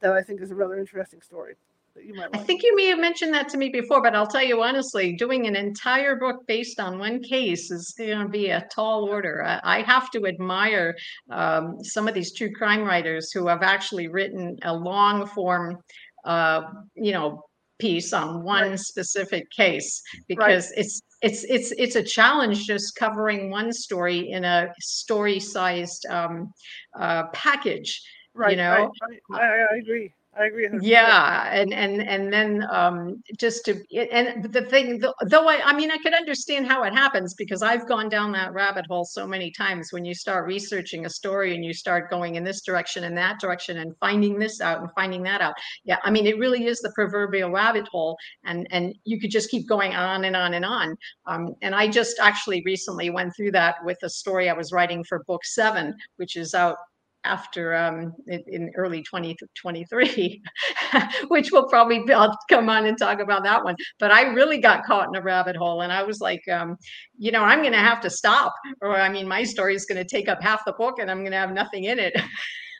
that 0.00 0.12
I 0.12 0.22
think 0.22 0.40
is 0.40 0.50
a 0.50 0.54
rather 0.54 0.78
interesting 0.78 1.20
story 1.20 1.56
that 1.94 2.06
you 2.06 2.14
might. 2.14 2.32
Like. 2.32 2.40
I 2.40 2.44
think 2.44 2.62
you 2.62 2.74
may 2.74 2.86
have 2.86 2.98
mentioned 2.98 3.34
that 3.34 3.50
to 3.50 3.58
me 3.58 3.68
before, 3.68 4.00
but 4.00 4.14
I'll 4.14 4.26
tell 4.26 4.42
you 4.42 4.62
honestly, 4.62 5.12
doing 5.16 5.46
an 5.46 5.54
entire 5.54 6.16
book 6.16 6.46
based 6.46 6.80
on 6.80 6.98
one 6.98 7.22
case 7.22 7.70
is 7.70 7.94
going 7.98 8.20
to 8.20 8.28
be 8.28 8.48
a 8.48 8.66
tall 8.74 9.04
order. 9.04 9.44
I, 9.44 9.80
I 9.80 9.82
have 9.82 10.10
to 10.12 10.26
admire 10.26 10.96
um, 11.28 11.76
some 11.84 12.08
of 12.08 12.14
these 12.14 12.32
true 12.32 12.54
crime 12.54 12.84
writers 12.84 13.32
who 13.32 13.48
have 13.48 13.60
actually 13.60 14.08
written 14.08 14.56
a 14.62 14.74
long 14.74 15.26
form, 15.26 15.76
uh, 16.24 16.62
you 16.94 17.12
know, 17.12 17.44
piece 17.78 18.12
on 18.12 18.42
one 18.42 18.70
right. 18.70 18.78
specific 18.78 19.50
case 19.50 20.02
because 20.28 20.70
right. 20.70 20.78
it's 20.78 21.02
it's 21.22 21.44
it's 21.44 21.72
it's 21.72 21.96
a 21.96 22.02
challenge 22.02 22.66
just 22.66 22.94
covering 22.96 23.50
one 23.50 23.72
story 23.72 24.30
in 24.30 24.44
a 24.44 24.68
story 24.80 25.40
sized 25.40 26.06
um, 26.06 26.52
uh, 26.98 27.24
package 27.32 28.00
right 28.34 28.52
you 28.52 28.56
know 28.56 28.90
right, 29.30 29.40
I, 29.40 29.74
I 29.74 29.76
agree 29.78 30.12
I 30.34 30.46
agree. 30.46 30.66
100%. 30.66 30.78
Yeah, 30.80 31.50
and 31.52 31.74
and 31.74 32.00
and 32.00 32.32
then 32.32 32.66
um, 32.70 33.22
just 33.38 33.66
to 33.66 33.72
and 33.94 34.50
the 34.50 34.62
thing, 34.62 34.98
though 35.26 35.46
I, 35.46 35.60
I 35.62 35.74
mean, 35.74 35.90
I 35.90 35.98
could 35.98 36.14
understand 36.14 36.66
how 36.66 36.84
it 36.84 36.94
happens 36.94 37.34
because 37.34 37.62
I've 37.62 37.86
gone 37.86 38.08
down 38.08 38.32
that 38.32 38.54
rabbit 38.54 38.86
hole 38.88 39.04
so 39.04 39.26
many 39.26 39.50
times. 39.50 39.92
When 39.92 40.06
you 40.06 40.14
start 40.14 40.46
researching 40.46 41.04
a 41.04 41.10
story 41.10 41.54
and 41.54 41.62
you 41.62 41.74
start 41.74 42.08
going 42.08 42.36
in 42.36 42.44
this 42.44 42.62
direction 42.62 43.04
and 43.04 43.16
that 43.18 43.40
direction 43.40 43.78
and 43.78 43.94
finding 43.98 44.38
this 44.38 44.62
out 44.62 44.80
and 44.80 44.88
finding 44.94 45.22
that 45.24 45.42
out, 45.42 45.54
yeah, 45.84 45.98
I 46.02 46.10
mean, 46.10 46.26
it 46.26 46.38
really 46.38 46.64
is 46.64 46.80
the 46.80 46.92
proverbial 46.94 47.50
rabbit 47.50 47.86
hole, 47.88 48.16
and 48.44 48.66
and 48.70 48.94
you 49.04 49.20
could 49.20 49.30
just 49.30 49.50
keep 49.50 49.68
going 49.68 49.94
on 49.94 50.24
and 50.24 50.34
on 50.34 50.54
and 50.54 50.64
on. 50.64 50.96
Um, 51.26 51.54
and 51.60 51.74
I 51.74 51.88
just 51.88 52.18
actually 52.18 52.62
recently 52.64 53.10
went 53.10 53.36
through 53.36 53.52
that 53.52 53.76
with 53.84 53.98
a 54.02 54.08
story 54.08 54.48
I 54.48 54.54
was 54.54 54.72
writing 54.72 55.04
for 55.04 55.24
book 55.24 55.44
seven, 55.44 55.94
which 56.16 56.36
is 56.36 56.54
out 56.54 56.76
after 57.24 57.74
um, 57.74 58.12
in, 58.26 58.42
in, 58.48 58.72
early 58.76 59.02
2023, 59.02 60.42
which 61.28 61.52
we'll 61.52 61.68
probably 61.68 62.02
I'll 62.12 62.36
come 62.48 62.68
on 62.68 62.86
and 62.86 62.98
talk 62.98 63.20
about 63.20 63.44
that 63.44 63.62
one. 63.62 63.76
But 63.98 64.10
I 64.10 64.22
really 64.22 64.58
got 64.58 64.84
caught 64.84 65.08
in 65.08 65.14
a 65.14 65.22
rabbit 65.22 65.56
hole, 65.56 65.82
and 65.82 65.92
I 65.92 66.02
was 66.02 66.20
like, 66.20 66.46
um, 66.48 66.76
you 67.16 67.32
know, 67.32 67.42
I'm 67.42 67.60
going 67.60 67.72
to 67.72 67.78
have 67.78 68.00
to 68.02 68.10
stop, 68.10 68.54
or 68.80 68.96
I 68.96 69.08
mean, 69.08 69.28
my 69.28 69.44
story 69.44 69.74
is 69.74 69.86
going 69.86 69.98
to 69.98 70.08
take 70.08 70.28
up 70.28 70.42
half 70.42 70.64
the 70.64 70.72
book, 70.72 70.98
and 70.98 71.10
I'm 71.10 71.20
going 71.20 71.32
to 71.32 71.38
have 71.38 71.52
nothing 71.52 71.84
in 71.84 71.98
it 71.98 72.14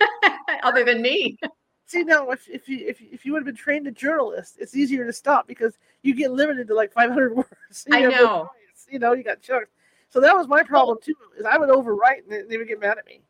other 0.62 0.84
than 0.84 1.02
me. 1.02 1.36
See 1.86 2.04
now, 2.04 2.30
if 2.30 2.48
if 2.48 2.68
you 2.68 2.86
if, 2.86 3.00
if 3.00 3.24
you 3.24 3.32
would 3.32 3.40
have 3.40 3.46
been 3.46 3.54
trained 3.54 3.86
a 3.86 3.92
journalist, 3.92 4.56
it's 4.58 4.76
easier 4.76 5.04
to 5.06 5.12
stop 5.12 5.46
because 5.46 5.78
you 6.02 6.14
get 6.14 6.32
limited 6.32 6.66
to 6.68 6.74
like 6.74 6.92
500 6.92 7.36
words. 7.36 7.84
You 7.86 7.96
I 7.96 8.00
know. 8.02 8.42
choice. 8.44 8.86
You 8.90 8.98
know, 8.98 9.12
you 9.12 9.22
got 9.22 9.40
chucked. 9.42 9.70
So 10.10 10.20
that 10.20 10.36
was 10.36 10.46
my 10.46 10.62
problem 10.62 10.98
too. 11.02 11.14
Is 11.38 11.46
I 11.46 11.56
would 11.58 11.70
overwrite 11.70 12.28
and 12.30 12.50
they 12.50 12.56
would 12.56 12.68
get 12.68 12.80
mad 12.80 12.98
at 12.98 13.06
me 13.06 13.22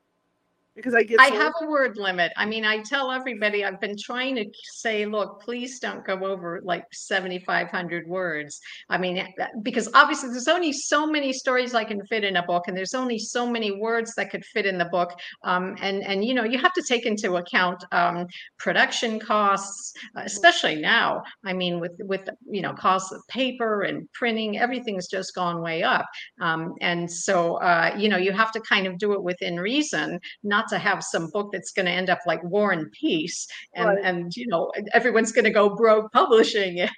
because 0.75 0.95
I 0.95 1.03
get. 1.03 1.21
I 1.21 1.29
so- 1.29 1.37
have 1.37 1.53
a 1.61 1.67
word 1.67 1.97
limit. 1.97 2.33
I 2.37 2.47
mean, 2.47 2.65
I 2.65 2.79
tell 2.79 3.11
everybody 3.11 3.65
I've 3.65 3.81
been 3.81 3.97
trying 3.99 4.37
to 4.37 4.47
say, 4.63 5.05
look, 5.07 5.41
please 5.43 5.79
don't 5.79 6.05
go 6.05 6.25
over 6.25 6.61
like 6.65 6.85
7,500 6.93 8.07
words. 8.07 8.61
I 8.89 8.99
mean, 8.99 9.19
eh, 9.19 9.29
because 9.63 9.89
obviously 9.95 10.31
there's 10.31 10.49
only 10.49 10.73
so 10.73 11.07
many 11.07 11.33
stories 11.33 11.75
I 11.75 11.85
can 11.85 12.05
fit 12.07 12.25
in 12.25 12.37
a 12.37 12.43
book, 12.43 12.65
and 12.69 12.77
there's 12.77 12.95
only 12.95 13.19
so 13.19 13.47
many 13.47 13.73
words 13.73 14.15
that 14.15 14.31
could 14.31 14.45
fit 14.45 14.67
in 14.67 14.79
the 14.79 14.87
book. 14.87 15.13
Um, 15.45 15.77
and 15.81 16.03
and 16.03 16.25
you 16.25 16.35
know, 16.35 16.45
you 16.45 16.59
have 16.59 16.73
to 16.75 16.83
take 16.83 17.07
into 17.07 17.37
account 17.37 17.85
um, 17.93 18.27
production 18.59 19.19
costs, 19.19 19.93
uh, 20.17 20.23
especially 20.25 20.77
now. 20.77 21.23
I 21.45 21.53
mean, 21.53 21.81
with 21.81 21.93
with 22.01 22.29
you 22.49 22.63
know 22.63 22.73
costs 22.73 23.13
of 23.13 23.21
paper 23.29 23.83
and 23.83 24.11
printing, 24.13 24.59
everything's 24.59 25.09
just 25.09 25.35
gone 25.35 25.61
way 25.61 25.83
up. 25.83 26.07
Um, 26.41 26.75
and 26.81 27.11
so 27.11 27.57
uh, 27.57 27.95
you 27.99 28.09
know, 28.09 28.17
you 28.17 28.33
have 28.33 28.53
to 28.53 28.61
kind 28.61 28.87
of 28.87 28.99
do 28.99 29.13
it 29.13 29.23
within 29.23 29.61
reason 29.61 30.19
not 30.63 30.69
to 30.71 30.79
have 30.79 31.03
some 31.03 31.29
book 31.31 31.51
that's 31.53 31.73
going 31.73 31.87
to 31.87 31.93
end 31.93 32.11
up 32.11 32.21
like 32.27 32.43
War 32.45 32.73
and 32.73 32.91
Peace, 32.93 33.47
and 33.75 33.89
Right. 33.89 33.99
and 34.03 34.37
you 34.37 34.47
know 34.47 34.73
everyone's 34.93 35.33
going 35.33 35.45
to 35.45 35.51
go 35.51 35.75
broke 35.75 36.13
publishing 36.13 36.79
it. 36.79 36.91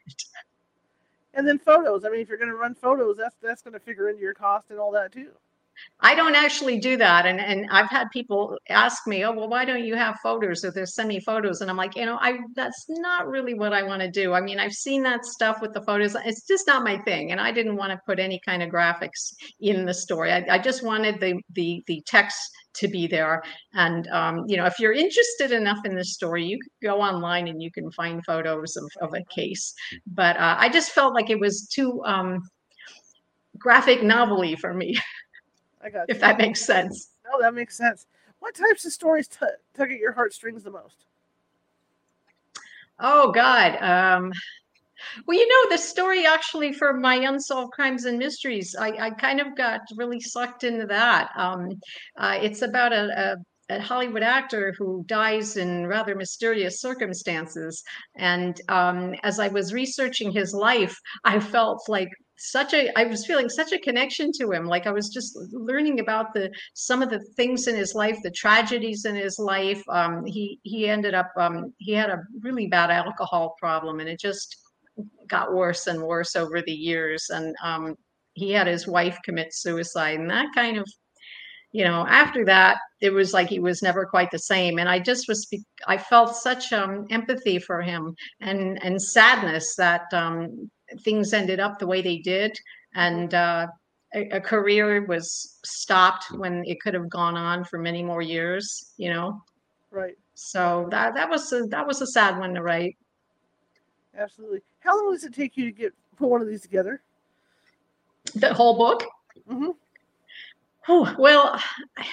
And 1.36 1.46
then 1.48 1.58
photos. 1.58 2.04
I 2.04 2.10
mean, 2.10 2.20
if 2.20 2.28
you're 2.28 2.38
going 2.38 2.50
to 2.50 2.56
run 2.56 2.74
photos, 2.74 3.16
that's 3.16 3.36
that's 3.42 3.62
going 3.62 3.74
to 3.74 3.80
figure 3.80 4.08
into 4.08 4.22
your 4.22 4.34
cost 4.34 4.70
and 4.70 4.78
all 4.78 4.92
that 4.92 5.12
too. 5.12 5.30
I 6.00 6.14
don't 6.14 6.34
actually 6.34 6.78
do 6.78 6.96
that, 6.96 7.26
and 7.26 7.40
and 7.40 7.66
I've 7.70 7.90
had 7.90 8.10
people 8.12 8.56
ask 8.68 9.06
me, 9.06 9.24
oh 9.24 9.32
well, 9.32 9.48
why 9.48 9.64
don't 9.64 9.84
you 9.84 9.94
have 9.94 10.18
photos 10.22 10.64
or 10.64 10.70
there's 10.70 10.94
send 10.94 11.08
me 11.08 11.20
photos, 11.20 11.60
and 11.60 11.70
I'm 11.70 11.76
like, 11.76 11.96
you 11.96 12.06
know, 12.06 12.18
I 12.20 12.38
that's 12.54 12.86
not 12.88 13.28
really 13.28 13.54
what 13.54 13.72
I 13.72 13.82
want 13.82 14.02
to 14.02 14.10
do. 14.10 14.32
I 14.32 14.40
mean, 14.40 14.58
I've 14.58 14.72
seen 14.72 15.02
that 15.04 15.24
stuff 15.24 15.60
with 15.60 15.72
the 15.72 15.82
photos. 15.82 16.16
It's 16.24 16.46
just 16.46 16.66
not 16.66 16.84
my 16.84 16.98
thing, 16.98 17.32
and 17.32 17.40
I 17.40 17.52
didn't 17.52 17.76
want 17.76 17.92
to 17.92 18.00
put 18.06 18.18
any 18.18 18.40
kind 18.44 18.62
of 18.62 18.70
graphics 18.70 19.34
in 19.60 19.84
the 19.84 19.94
story. 19.94 20.32
I, 20.32 20.44
I 20.50 20.58
just 20.58 20.82
wanted 20.82 21.20
the 21.20 21.40
the 21.54 21.82
the 21.86 22.02
text 22.06 22.50
to 22.74 22.88
be 22.88 23.06
there. 23.06 23.42
And 23.72 24.06
um, 24.08 24.44
you 24.46 24.56
know, 24.56 24.66
if 24.66 24.78
you're 24.78 24.92
interested 24.92 25.52
enough 25.52 25.84
in 25.84 25.94
the 25.94 26.04
story, 26.04 26.44
you 26.44 26.58
could 26.58 26.86
go 26.86 27.00
online 27.00 27.48
and 27.48 27.62
you 27.62 27.70
can 27.70 27.90
find 27.92 28.24
photos 28.24 28.76
of, 28.76 28.90
of 29.00 29.14
a 29.14 29.24
case. 29.34 29.72
But 30.06 30.36
uh, 30.36 30.56
I 30.58 30.68
just 30.68 30.90
felt 30.90 31.14
like 31.14 31.30
it 31.30 31.40
was 31.40 31.68
too 31.72 32.02
um, 32.04 32.40
graphic 33.58 34.02
novelty 34.02 34.56
for 34.56 34.74
me, 34.74 34.96
I 35.84 35.90
got 35.90 36.08
if 36.08 36.16
you. 36.16 36.20
that 36.22 36.38
makes 36.38 36.64
sense. 36.64 37.10
No, 37.24 37.40
that 37.40 37.54
makes 37.54 37.76
sense. 37.76 38.06
What 38.40 38.54
types 38.54 38.84
of 38.84 38.92
stories 38.92 39.28
t- 39.28 39.46
tug 39.76 39.92
at 39.92 39.98
your 39.98 40.12
heartstrings 40.12 40.62
the 40.62 40.70
most? 40.70 41.04
Oh 42.98 43.32
God. 43.32 43.76
Um, 43.82 44.32
well, 45.26 45.38
you 45.38 45.46
know, 45.46 45.70
the 45.70 45.78
story 45.78 46.26
actually 46.26 46.72
for 46.72 46.92
my 46.94 47.16
unsolved 47.16 47.72
crimes 47.72 48.04
and 48.04 48.18
mysteries, 48.18 48.74
I, 48.78 48.90
I 48.90 49.10
kind 49.10 49.40
of 49.40 49.56
got 49.56 49.80
really 49.96 50.20
sucked 50.20 50.64
into 50.64 50.86
that. 50.86 51.30
Um, 51.36 51.80
uh, 52.16 52.38
it's 52.40 52.62
about 52.62 52.92
a, 52.92 53.36
a, 53.70 53.76
a 53.76 53.80
Hollywood 53.80 54.22
actor 54.22 54.74
who 54.78 55.04
dies 55.06 55.56
in 55.56 55.86
rather 55.86 56.14
mysterious 56.14 56.80
circumstances. 56.80 57.82
And 58.16 58.60
um, 58.68 59.14
as 59.22 59.40
I 59.40 59.48
was 59.48 59.72
researching 59.72 60.30
his 60.30 60.54
life, 60.54 60.96
I 61.24 61.40
felt 61.40 61.88
like 61.88 62.10
such 62.36 62.74
a 62.74 62.90
i 62.98 63.04
was 63.04 63.26
feeling 63.26 63.48
such 63.48 63.72
a 63.72 63.78
connection 63.78 64.30
to 64.32 64.50
him. 64.50 64.66
Like 64.66 64.86
i 64.86 64.90
was 64.90 65.08
just 65.08 65.36
learning 65.52 66.00
about 66.00 66.34
the 66.34 66.50
some 66.74 67.02
of 67.02 67.10
the 67.10 67.20
things 67.36 67.66
in 67.68 67.76
his 67.76 67.94
life 67.94 68.18
the 68.22 68.30
tragedies 68.30 69.04
in 69.04 69.14
his 69.14 69.38
life. 69.38 69.82
Um 69.88 70.24
he 70.26 70.58
he 70.62 70.88
ended 70.88 71.14
up 71.14 71.30
um 71.38 71.72
he 71.78 71.92
had 71.92 72.10
a 72.10 72.22
really 72.40 72.66
bad 72.66 72.90
alcohol 72.90 73.54
problem 73.60 74.00
and 74.00 74.08
it 74.08 74.20
just 74.20 74.56
got 75.28 75.54
worse 75.54 75.86
and 75.86 76.02
worse 76.02 76.36
over 76.36 76.60
the 76.62 76.72
years. 76.72 77.26
And 77.30 77.54
um 77.62 77.94
he 78.34 78.50
had 78.50 78.66
his 78.66 78.86
wife 78.88 79.18
commit 79.24 79.54
suicide 79.54 80.18
and 80.18 80.30
that 80.30 80.48
kind 80.54 80.76
of 80.76 80.88
you 81.72 81.84
know 81.84 82.06
after 82.08 82.44
that 82.44 82.78
it 83.00 83.10
was 83.12 83.32
like 83.32 83.48
he 83.48 83.60
was 83.60 83.82
never 83.82 84.06
quite 84.06 84.30
the 84.32 84.38
same. 84.38 84.78
And 84.78 84.88
i 84.88 84.98
just 84.98 85.28
was 85.28 85.48
i 85.86 85.96
felt 85.96 86.34
such 86.36 86.72
um 86.72 87.06
empathy 87.10 87.58
for 87.60 87.80
him 87.80 88.14
and 88.40 88.82
and 88.82 89.00
sadness 89.00 89.76
that 89.76 90.02
um 90.12 90.70
things 91.02 91.32
ended 91.32 91.60
up 91.60 91.78
the 91.78 91.86
way 91.86 92.02
they 92.02 92.18
did 92.18 92.56
and 92.94 93.34
uh 93.34 93.66
a, 94.14 94.28
a 94.30 94.40
career 94.40 95.04
was 95.06 95.58
stopped 95.64 96.26
when 96.32 96.62
it 96.66 96.80
could 96.80 96.94
have 96.94 97.08
gone 97.10 97.36
on 97.36 97.64
for 97.64 97.78
many 97.78 98.02
more 98.02 98.22
years 98.22 98.92
you 98.96 99.10
know 99.12 99.40
Right. 99.90 100.16
so 100.34 100.88
that 100.90 101.14
that 101.14 101.28
was 101.28 101.52
a, 101.52 101.62
that 101.64 101.86
was 101.86 102.00
a 102.00 102.06
sad 102.06 102.38
one 102.38 102.54
to 102.54 102.62
write 102.62 102.96
Absolutely. 104.16 104.62
How 104.80 104.96
long 104.96 105.12
does 105.12 105.24
it 105.24 105.34
take 105.34 105.56
you 105.56 105.64
to 105.64 105.72
get 105.72 105.92
put 106.16 106.28
one 106.28 106.40
of 106.40 106.46
these 106.46 106.62
together? 106.62 107.02
the 108.34 108.52
whole 108.54 108.76
book 108.76 109.04
hmm 109.48 109.70
Oh, 110.86 111.14
well, 111.18 111.58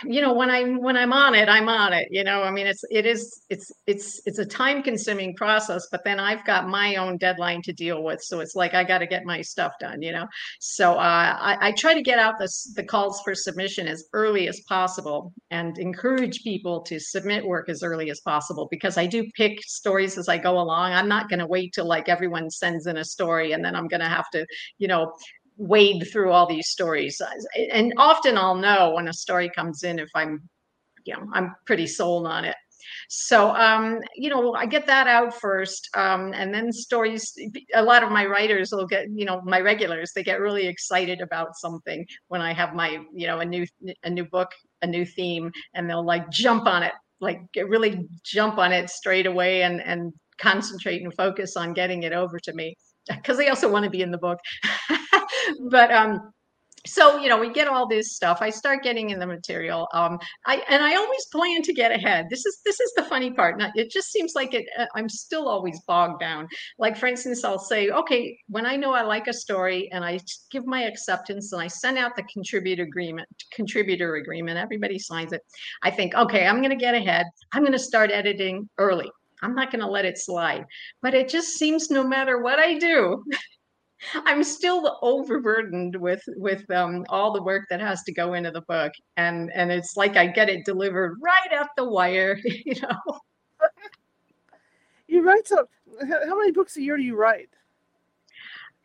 you 0.05 0.21
know, 0.21 0.31
when 0.33 0.49
I'm 0.49 0.81
when 0.81 0.95
I'm 0.95 1.11
on 1.11 1.35
it, 1.35 1.49
I'm 1.49 1.67
on 1.67 1.91
it. 1.91 2.07
You 2.09 2.23
know, 2.23 2.41
I 2.43 2.51
mean, 2.51 2.67
it's 2.67 2.81
it 2.89 3.05
is 3.05 3.41
it's 3.49 3.69
it's 3.85 4.21
it's 4.25 4.39
a 4.39 4.45
time 4.45 4.81
consuming 4.81 5.35
process, 5.35 5.87
but 5.91 6.05
then 6.05 6.21
I've 6.21 6.45
got 6.45 6.69
my 6.69 6.95
own 6.95 7.17
deadline 7.17 7.61
to 7.63 7.73
deal 7.73 8.01
with, 8.01 8.21
so 8.21 8.39
it's 8.39 8.55
like 8.55 8.73
I 8.73 8.85
got 8.85 8.99
to 8.99 9.07
get 9.07 9.25
my 9.25 9.41
stuff 9.41 9.73
done. 9.81 10.01
You 10.01 10.13
know, 10.13 10.27
so 10.61 10.93
uh, 10.93 11.35
I, 11.37 11.57
I 11.59 11.71
try 11.73 11.93
to 11.93 12.01
get 12.01 12.17
out 12.17 12.39
the 12.39 12.49
the 12.75 12.83
calls 12.85 13.19
for 13.25 13.35
submission 13.35 13.89
as 13.89 14.05
early 14.13 14.47
as 14.47 14.61
possible 14.69 15.33
and 15.49 15.77
encourage 15.77 16.41
people 16.43 16.81
to 16.83 16.97
submit 16.97 17.45
work 17.45 17.67
as 17.67 17.83
early 17.83 18.09
as 18.09 18.21
possible 18.21 18.69
because 18.71 18.97
I 18.97 19.05
do 19.05 19.27
pick 19.35 19.61
stories 19.63 20.17
as 20.17 20.29
I 20.29 20.37
go 20.37 20.57
along. 20.57 20.93
I'm 20.93 21.09
not 21.09 21.27
going 21.29 21.39
to 21.39 21.47
wait 21.47 21.73
till 21.73 21.87
like 21.87 22.07
everyone 22.07 22.49
sends 22.49 22.87
in 22.87 22.95
a 22.95 23.03
story 23.03 23.51
and 23.51 23.65
then 23.65 23.75
I'm 23.75 23.89
going 23.89 23.99
to 24.01 24.07
have 24.07 24.29
to, 24.31 24.45
you 24.77 24.87
know, 24.87 25.11
wade 25.61 26.07
through 26.11 26.31
all 26.31 26.47
these 26.47 26.69
stories. 26.69 27.21
And 27.71 27.93
often 27.97 28.37
i'll 28.37 28.55
know 28.55 28.91
when 28.95 29.07
a 29.07 29.13
story 29.13 29.49
comes 29.55 29.83
in 29.83 29.99
if 29.99 30.09
i'm 30.15 30.41
you 31.05 31.13
know 31.13 31.27
i'm 31.33 31.55
pretty 31.65 31.87
sold 31.87 32.25
on 32.25 32.45
it. 32.45 32.55
So 33.09 33.55
um 33.55 33.99
you 34.15 34.29
know 34.29 34.53
i 34.55 34.65
get 34.65 34.87
that 34.87 35.07
out 35.07 35.39
first 35.39 35.87
um 35.95 36.33
and 36.33 36.53
then 36.53 36.71
stories 36.71 37.33
a 37.75 37.83
lot 37.83 38.03
of 38.03 38.11
my 38.11 38.25
writers 38.25 38.71
will 38.71 38.87
get 38.87 39.05
you 39.13 39.25
know 39.25 39.41
my 39.43 39.61
regulars 39.61 40.11
they 40.13 40.23
get 40.23 40.39
really 40.39 40.65
excited 40.67 41.21
about 41.21 41.55
something 41.55 42.05
when 42.29 42.41
i 42.41 42.53
have 42.53 42.73
my 42.73 42.89
you 43.13 43.27
know 43.27 43.39
a 43.39 43.45
new 43.45 43.65
a 44.03 44.09
new 44.09 44.25
book 44.25 44.49
a 44.81 44.87
new 44.87 45.05
theme 45.05 45.51
and 45.75 45.87
they'll 45.87 46.05
like 46.05 46.27
jump 46.31 46.65
on 46.65 46.81
it 46.81 46.93
like 47.19 47.39
really 47.55 48.07
jump 48.23 48.57
on 48.57 48.71
it 48.71 48.89
straight 48.89 49.27
away 49.27 49.61
and 49.61 49.79
and 49.81 50.11
concentrate 50.39 51.03
and 51.03 51.13
focus 51.13 51.55
on 51.55 51.73
getting 51.73 52.03
it 52.03 52.13
over 52.13 52.39
to 52.39 52.53
me 52.53 52.75
because 53.09 53.37
they 53.37 53.49
also 53.49 53.71
want 53.71 53.83
to 53.83 53.91
be 53.91 54.01
in 54.01 54.11
the 54.11 54.17
book 54.17 54.39
but 55.69 55.91
um 55.91 56.31
so 56.85 57.19
you 57.19 57.29
know 57.29 57.39
we 57.39 57.51
get 57.51 57.67
all 57.67 57.87
this 57.87 58.15
stuff. 58.15 58.39
I 58.41 58.49
start 58.49 58.83
getting 58.83 59.11
in 59.11 59.19
the 59.19 59.27
material 59.27 59.87
um 59.93 60.17
i 60.47 60.63
and 60.67 60.83
i 60.83 60.95
always 60.95 61.25
plan 61.27 61.61
to 61.63 61.73
get 61.73 61.91
ahead. 61.91 62.27
This 62.29 62.45
is 62.45 62.59
this 62.65 62.79
is 62.79 62.91
the 62.95 63.03
funny 63.03 63.31
part. 63.31 63.57
Not, 63.57 63.71
it 63.75 63.91
just 63.91 64.11
seems 64.11 64.33
like 64.35 64.53
it 64.53 64.65
uh, 64.79 64.85
i'm 64.95 65.07
still 65.09 65.47
always 65.47 65.79
bogged 65.81 66.19
down. 66.19 66.47
Like 66.79 66.97
for 66.97 67.07
instance 67.07 67.43
i'll 67.43 67.59
say 67.59 67.89
okay 67.89 68.37
when 68.47 68.65
i 68.65 68.75
know 68.75 68.93
i 68.93 69.03
like 69.03 69.27
a 69.27 69.33
story 69.33 69.89
and 69.91 70.03
i 70.03 70.19
give 70.51 70.65
my 70.65 70.83
acceptance 70.83 71.53
and 71.53 71.61
i 71.61 71.67
send 71.67 71.97
out 71.97 72.15
the 72.15 72.23
contributor 72.23 72.83
agreement 72.83 73.27
contributor 73.53 74.15
agreement 74.15 74.57
everybody 74.57 74.97
signs 74.97 75.33
it 75.33 75.41
i 75.83 75.91
think 75.91 76.15
okay 76.15 76.47
i'm 76.47 76.57
going 76.57 76.69
to 76.69 76.75
get 76.75 76.95
ahead. 76.95 77.25
I'm 77.51 77.61
going 77.61 77.73
to 77.73 77.79
start 77.79 78.11
editing 78.11 78.67
early. 78.77 79.09
I'm 79.43 79.55
not 79.55 79.71
going 79.71 79.81
to 79.81 79.87
let 79.87 80.05
it 80.05 80.17
slide. 80.19 80.65
But 81.01 81.15
it 81.15 81.27
just 81.29 81.57
seems 81.57 81.89
no 81.91 82.03
matter 82.03 82.41
what 82.41 82.59
i 82.59 82.77
do 82.77 83.23
I'm 84.13 84.43
still 84.43 84.97
overburdened 85.01 85.95
with 85.95 86.23
with 86.37 86.69
um, 86.71 87.05
all 87.09 87.31
the 87.31 87.43
work 87.43 87.67
that 87.69 87.79
has 87.79 88.03
to 88.03 88.11
go 88.11 88.33
into 88.33 88.51
the 88.51 88.61
book, 88.61 88.93
and 89.17 89.51
and 89.53 89.71
it's 89.71 89.95
like 89.95 90.17
I 90.17 90.27
get 90.27 90.49
it 90.49 90.65
delivered 90.65 91.17
right 91.21 91.51
at 91.51 91.69
the 91.77 91.85
wire, 91.85 92.39
you 92.43 92.75
know. 92.81 93.19
You 95.07 95.23
write 95.23 95.45
so. 95.45 95.67
How 96.07 96.25
how 96.25 96.37
many 96.37 96.53
books 96.53 96.77
a 96.77 96.81
year 96.81 96.95
do 96.95 97.03
you 97.03 97.17
write? 97.17 97.49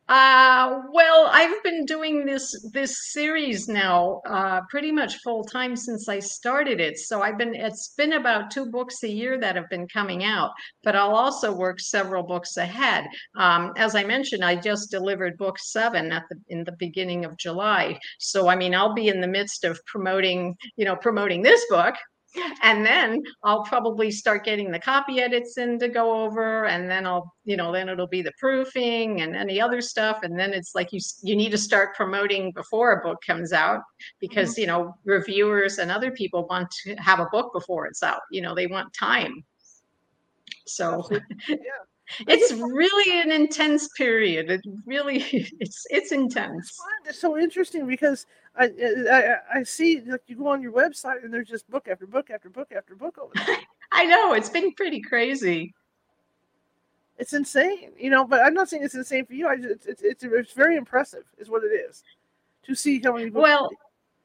Uh, 0.09 0.83
well, 0.93 1.29
I've 1.33 1.61
been 1.65 1.85
doing 1.85 2.25
this 2.25 2.55
this 2.73 3.13
series 3.13 3.67
now 3.67 4.21
uh, 4.25 4.61
pretty 4.71 4.93
much 4.93 5.17
full 5.17 5.43
time 5.43 5.75
since 5.75 6.09
I 6.09 6.21
started 6.21 6.79
it. 6.79 6.97
So 6.99 7.23
I've 7.23 7.37
been 7.37 7.57
it's 7.57 7.93
been 7.97 8.13
about 8.13 8.53
two 8.53 8.67
books 8.71 9.03
a 9.03 9.09
year 9.09 9.37
that 9.41 9.57
have 9.57 9.69
been 9.69 9.89
coming 9.89 10.23
out, 10.23 10.53
but 10.85 10.95
I'll 10.95 11.17
also 11.17 11.53
work 11.53 11.81
several 11.81 12.23
books 12.23 12.57
ahead. 12.57 13.07
Um, 13.37 13.73
as 13.77 13.97
I 13.97 14.05
mentioned, 14.05 14.45
I 14.45 14.55
just 14.55 14.93
delivered 14.93 15.37
book 15.39 15.59
seven 15.59 16.13
at 16.13 16.23
the 16.31 16.37
in 16.51 16.63
the 16.63 16.77
beginning 16.79 17.25
of 17.25 17.37
July. 17.37 17.99
So 18.21 18.47
I 18.47 18.55
mean, 18.55 18.77
I'll 18.77 18.95
be 18.95 19.09
in 19.09 19.21
the 19.21 19.27
midst 19.27 19.65
of 19.65 19.85
promoting, 19.87 20.57
you 20.77 20.85
know, 20.85 20.95
promoting 20.95 21.43
this 21.43 21.67
book 21.69 21.97
and 22.63 22.85
then 22.85 23.23
I'll 23.43 23.65
probably 23.65 24.11
start 24.11 24.45
getting 24.45 24.71
the 24.71 24.79
copy 24.79 25.21
edits 25.21 25.59
in 25.59 25.79
to 25.79 25.89
go 25.89 26.25
over, 26.25 26.67
and 26.67 26.91
then 26.91 27.07
I'll, 27.07 27.33
you 27.45 27.57
know, 27.57 27.73
then 27.73 27.89
it'll 27.89 28.07
be 28.07 28.23
the 28.23 28.33
proofing 28.39 29.21
and 29.21 29.37
any 29.37 29.61
other 29.61 29.81
stuff, 29.81 30.21
and 30.23 30.39
then 30.39 30.53
it's 30.53 30.75
like 30.75 30.93
you 30.93 31.01
you 31.23 31.37
need 31.37 31.51
to 31.51 31.59
start 31.59 31.95
promoting 31.95 32.53
before 32.53 32.93
a 32.93 33.03
book 33.03 33.19
comes 33.27 33.53
out 33.53 33.83
because 34.21 34.53
mm-hmm. 34.53 34.61
you 34.63 34.67
know 34.67 34.95
reviewers 35.05 35.79
and 35.79 35.91
other 35.91 36.11
people 36.11 36.47
want 36.49 36.71
to 36.85 36.95
have 36.97 37.21
a 37.21 37.29
book 37.33 37.53
before 37.53 37.87
it's 37.87 38.03
out. 38.03 38.21
You 38.31 38.43
know, 38.43 38.55
they 38.55 38.67
want 38.67 38.93
time. 38.93 39.45
So 40.67 41.09
yeah. 41.49 41.57
it's 42.29 42.53
really 42.53 43.21
an 43.21 43.33
intense 43.33 43.89
period. 43.97 44.51
It 44.51 44.61
really 44.85 45.19
it's 45.61 45.87
it's 45.91 46.13
intense. 46.13 46.77
It's 47.07 47.21
so 47.21 47.39
interesting 47.39 47.87
because 47.87 48.27
I, 48.59 48.71
I 49.11 49.59
I 49.59 49.63
see 49.63 50.01
like 50.01 50.23
you 50.27 50.37
go 50.37 50.49
on 50.49 50.63
your 50.63 50.73
website 50.73 51.25
and 51.25 51.33
there's 51.33 51.49
just 51.49 51.69
book 51.71 51.89
after 51.89 52.07
book 52.07 52.31
after 52.31 52.49
book 52.49 52.73
after 52.77 52.95
book 52.95 53.19
over 53.19 53.33
there. 53.47 53.59
I 53.93 54.07
know 54.07 54.33
it's 54.33 54.49
been 54.49 54.73
pretty 54.73 55.01
crazy. 55.01 55.75
It's 57.19 57.33
insane, 57.33 57.93
you 57.99 58.11
know. 58.11 58.25
But 58.25 58.43
I'm 58.45 58.55
not 58.55 58.69
saying 58.69 58.83
it's 58.83 58.95
insane 58.95 59.27
for 59.27 59.35
you. 59.35 59.49
I 59.49 59.57
just, 59.57 59.87
it's, 59.87 60.03
it's 60.03 60.25
it's 60.25 60.53
very 60.53 60.77
impressive, 60.77 61.25
is 61.39 61.49
what 61.49 61.65
it 61.65 61.69
is, 61.69 62.03
to 62.65 62.75
see 62.75 63.01
how 63.03 63.15
many. 63.15 63.31
Well, 63.31 63.71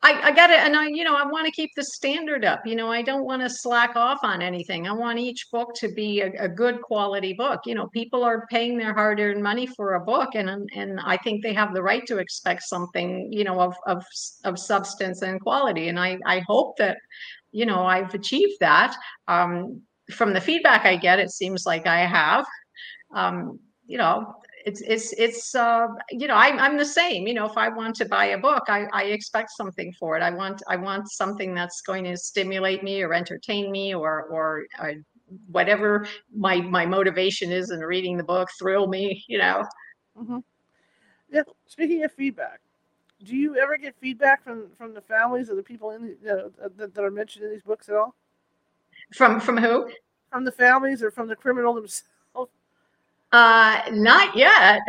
I, 0.03 0.29
I 0.29 0.31
got 0.31 0.49
it, 0.49 0.57
and 0.59 0.75
I, 0.75 0.87
you 0.87 1.03
know, 1.03 1.15
I 1.15 1.25
want 1.27 1.45
to 1.45 1.51
keep 1.51 1.69
the 1.75 1.83
standard 1.83 2.43
up. 2.43 2.65
You 2.65 2.75
know, 2.75 2.91
I 2.91 3.03
don't 3.03 3.23
want 3.23 3.43
to 3.43 3.49
slack 3.49 3.95
off 3.95 4.19
on 4.23 4.41
anything. 4.41 4.87
I 4.87 4.93
want 4.93 5.19
each 5.19 5.45
book 5.51 5.75
to 5.75 5.89
be 5.89 6.21
a, 6.21 6.31
a 6.39 6.49
good 6.49 6.81
quality 6.81 7.33
book. 7.33 7.61
You 7.65 7.75
know, 7.75 7.87
people 7.89 8.23
are 8.23 8.47
paying 8.47 8.79
their 8.79 8.95
hard-earned 8.95 9.43
money 9.43 9.67
for 9.67 9.93
a 9.93 9.99
book, 9.99 10.29
and 10.33 10.49
and 10.75 10.99
I 10.99 11.17
think 11.17 11.43
they 11.43 11.53
have 11.53 11.75
the 11.75 11.83
right 11.83 12.05
to 12.07 12.17
expect 12.17 12.63
something, 12.63 13.31
you 13.31 13.43
know, 13.43 13.59
of 13.61 13.75
of 13.85 14.03
of 14.43 14.57
substance 14.57 15.21
and 15.21 15.39
quality. 15.39 15.89
And 15.89 15.99
I 15.99 16.17
I 16.25 16.39
hope 16.47 16.77
that, 16.77 16.97
you 17.51 17.67
know, 17.67 17.83
I've 17.83 18.13
achieved 18.15 18.57
that. 18.59 18.95
Um, 19.27 19.81
from 20.11 20.33
the 20.33 20.41
feedback 20.41 20.85
I 20.85 20.95
get, 20.95 21.19
it 21.19 21.29
seems 21.29 21.65
like 21.65 21.85
I 21.85 22.05
have. 22.07 22.45
Um, 23.15 23.59
you 23.85 23.97
know, 23.99 24.33
it's 24.65 24.81
it's 24.81 25.13
it's 25.13 25.55
uh, 25.55 25.87
you 26.11 26.27
know 26.27 26.35
I'm 26.35 26.59
I'm 26.59 26.77
the 26.77 26.85
same. 26.85 27.27
You 27.27 27.33
know, 27.33 27.45
if 27.45 27.57
I 27.57 27.69
want 27.69 27.95
to 27.97 28.05
buy 28.05 28.25
a 28.25 28.37
book, 28.37 28.63
I 28.67 28.85
I 28.93 29.03
expect 29.05 29.51
something 29.51 29.93
for 29.99 30.17
it. 30.17 30.21
I 30.21 30.31
want 30.31 30.61
I 30.67 30.75
want 30.75 31.09
something 31.09 31.53
that's 31.53 31.81
going 31.81 32.03
to 32.05 32.17
stimulate 32.17 32.83
me 32.83 33.01
or 33.01 33.13
entertain 33.13 33.71
me 33.71 33.93
or 33.93 34.23
or, 34.23 34.65
or 34.79 34.89
uh, 34.89 34.93
whatever 35.47 36.07
my 36.35 36.57
my 36.61 36.85
motivation 36.85 37.51
is 37.51 37.71
in 37.71 37.79
reading 37.79 38.17
the 38.17 38.23
book, 38.23 38.49
thrill 38.59 38.87
me. 38.87 39.23
You 39.27 39.39
know. 39.39 39.65
Mm-hmm. 40.19 40.39
Yeah. 41.31 41.43
Speaking 41.67 42.03
of 42.03 42.11
feedback, 42.11 42.59
do 43.23 43.35
you 43.35 43.57
ever 43.57 43.77
get 43.77 43.95
feedback 43.99 44.43
from 44.43 44.67
from 44.77 44.93
the 44.93 45.01
families 45.01 45.49
of 45.49 45.57
the 45.57 45.63
people 45.63 45.91
in 45.91 46.01
the, 46.01 46.17
know 46.23 46.51
that, 46.77 46.93
that 46.93 47.03
are 47.03 47.11
mentioned 47.11 47.45
in 47.45 47.51
these 47.51 47.63
books 47.63 47.89
at 47.89 47.95
all? 47.95 48.15
From 49.13 49.39
from 49.39 49.57
who? 49.57 49.89
From 50.31 50.45
the 50.45 50.51
families 50.51 51.03
or 51.03 51.11
from 51.11 51.27
the 51.27 51.35
criminal 51.35 51.73
themselves? 51.73 52.03
Uh, 53.31 53.81
not 53.91 54.35
yet. 54.35 54.81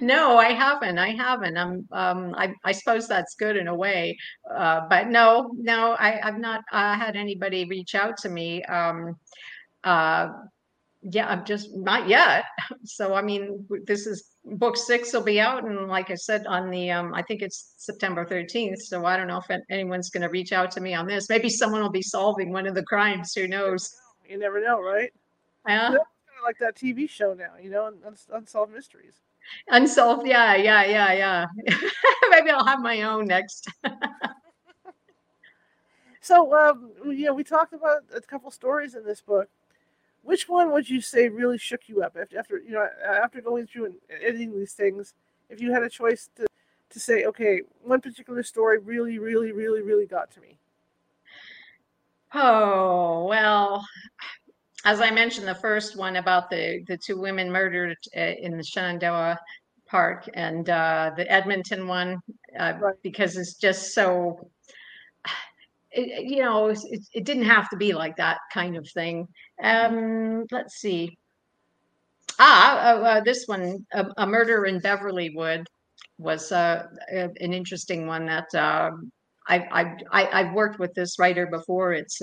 no, 0.00 0.38
I 0.38 0.52
haven't. 0.52 0.98
I 0.98 1.10
haven't. 1.10 1.56
I'm. 1.56 1.86
Um, 1.92 2.34
I, 2.36 2.54
I 2.64 2.72
suppose 2.72 3.08
that's 3.08 3.34
good 3.34 3.56
in 3.56 3.68
a 3.68 3.74
way, 3.74 4.16
uh, 4.54 4.82
but 4.88 5.08
no, 5.08 5.50
no, 5.56 5.92
I, 5.98 6.20
I've 6.26 6.38
not 6.38 6.62
uh, 6.72 6.94
had 6.94 7.16
anybody 7.16 7.66
reach 7.66 7.94
out 7.94 8.16
to 8.18 8.28
me. 8.28 8.62
Um, 8.64 9.16
uh, 9.84 10.28
yeah, 11.02 11.28
I'm 11.28 11.44
just 11.44 11.74
not 11.74 12.08
yet. 12.08 12.44
So 12.84 13.14
I 13.14 13.22
mean, 13.22 13.66
this 13.84 14.06
is 14.06 14.30
book 14.44 14.76
six 14.76 15.12
will 15.12 15.22
be 15.22 15.40
out, 15.40 15.64
and 15.64 15.88
like 15.88 16.10
I 16.10 16.14
said, 16.14 16.46
on 16.46 16.70
the 16.70 16.90
um, 16.90 17.12
I 17.14 17.22
think 17.22 17.42
it's 17.42 17.74
September 17.76 18.24
13th. 18.24 18.78
So 18.78 19.04
I 19.04 19.16
don't 19.16 19.26
know 19.26 19.42
if 19.46 19.60
anyone's 19.70 20.10
going 20.10 20.22
to 20.22 20.28
reach 20.28 20.52
out 20.52 20.70
to 20.72 20.80
me 20.80 20.94
on 20.94 21.06
this. 21.06 21.28
Maybe 21.28 21.48
someone 21.48 21.82
will 21.82 21.90
be 21.90 22.02
solving 22.02 22.52
one 22.52 22.66
of 22.66 22.74
the 22.74 22.84
crimes. 22.84 23.34
Who 23.34 23.46
knows? 23.46 23.94
You 24.28 24.38
never 24.38 24.60
know, 24.60 24.80
right? 24.80 25.12
Yeah 25.68 25.96
like 26.46 26.58
that 26.58 26.76
TV 26.76 27.08
show 27.08 27.34
now, 27.34 27.52
you 27.60 27.70
know, 27.70 27.92
Unsolved 28.32 28.72
Mysteries. 28.72 29.14
Unsolved, 29.68 30.26
yeah, 30.26 30.54
yeah, 30.54 30.84
yeah, 30.84 31.12
yeah. 31.12 31.46
Maybe 32.30 32.50
I'll 32.50 32.64
have 32.64 32.80
my 32.80 33.02
own 33.02 33.26
next. 33.26 33.68
so, 36.20 36.56
um, 36.56 36.90
you 37.04 37.26
know, 37.26 37.34
we 37.34 37.44
talked 37.44 37.72
about 37.72 38.04
a 38.14 38.20
couple 38.20 38.50
stories 38.50 38.94
in 38.94 39.04
this 39.04 39.20
book. 39.20 39.48
Which 40.22 40.48
one 40.48 40.72
would 40.72 40.88
you 40.88 41.00
say 41.00 41.28
really 41.28 41.58
shook 41.58 41.88
you 41.88 42.02
up 42.02 42.16
after, 42.20 42.38
after 42.38 42.58
you 42.58 42.72
know, 42.72 42.88
after 43.04 43.40
going 43.40 43.66
through 43.66 43.86
and 43.86 43.94
editing 44.10 44.56
these 44.56 44.72
things? 44.72 45.14
If 45.48 45.60
you 45.60 45.72
had 45.72 45.84
a 45.84 45.90
choice 45.90 46.28
to, 46.36 46.46
to 46.90 47.00
say, 47.00 47.24
okay, 47.26 47.62
one 47.82 48.00
particular 48.00 48.42
story 48.42 48.78
really, 48.78 49.18
really, 49.18 49.52
really, 49.52 49.82
really 49.82 50.06
got 50.06 50.32
to 50.32 50.40
me. 50.40 50.58
Oh 52.34 53.26
well, 53.26 53.86
as 54.86 55.00
I 55.00 55.10
mentioned, 55.10 55.48
the 55.48 55.54
first 55.54 55.96
one 55.96 56.16
about 56.16 56.48
the 56.48 56.84
the 56.86 56.96
two 56.96 57.18
women 57.18 57.50
murdered 57.50 57.98
uh, 58.16 58.20
in 58.20 58.56
the 58.56 58.62
Shenandoah 58.62 59.38
Park, 59.86 60.28
and 60.34 60.70
uh, 60.70 61.10
the 61.16 61.30
Edmonton 61.30 61.88
one 61.88 62.20
uh, 62.58 62.74
right. 62.80 62.94
because 63.02 63.36
it's 63.36 63.54
just 63.54 63.92
so. 63.92 64.48
It, 65.90 66.24
you 66.24 66.42
know, 66.42 66.68
it, 66.68 66.78
it, 67.14 67.24
didn't 67.24 67.46
have 67.46 67.70
to 67.70 67.76
be 67.76 67.94
like 67.94 68.16
that 68.16 68.38
kind 68.52 68.76
of 68.76 68.86
thing. 68.90 69.26
Um, 69.62 70.44
let's 70.52 70.74
see. 70.74 71.16
Ah, 72.38 72.90
uh, 72.90 73.00
uh, 73.00 73.20
this 73.22 73.46
one, 73.46 73.86
a, 73.92 74.06
a, 74.18 74.26
murder 74.26 74.66
in 74.66 74.78
Beverlywood, 74.78 75.64
was 76.18 76.52
uh, 76.52 76.86
an 77.10 77.54
interesting 77.54 78.06
one 78.06 78.26
that 78.26 78.54
um, 78.54 79.10
I, 79.48 79.96
I, 80.12 80.26
I, 80.28 80.42
have 80.42 80.54
worked 80.54 80.78
with 80.78 80.92
this 80.92 81.18
writer 81.18 81.46
before. 81.46 81.94
It's 81.94 82.20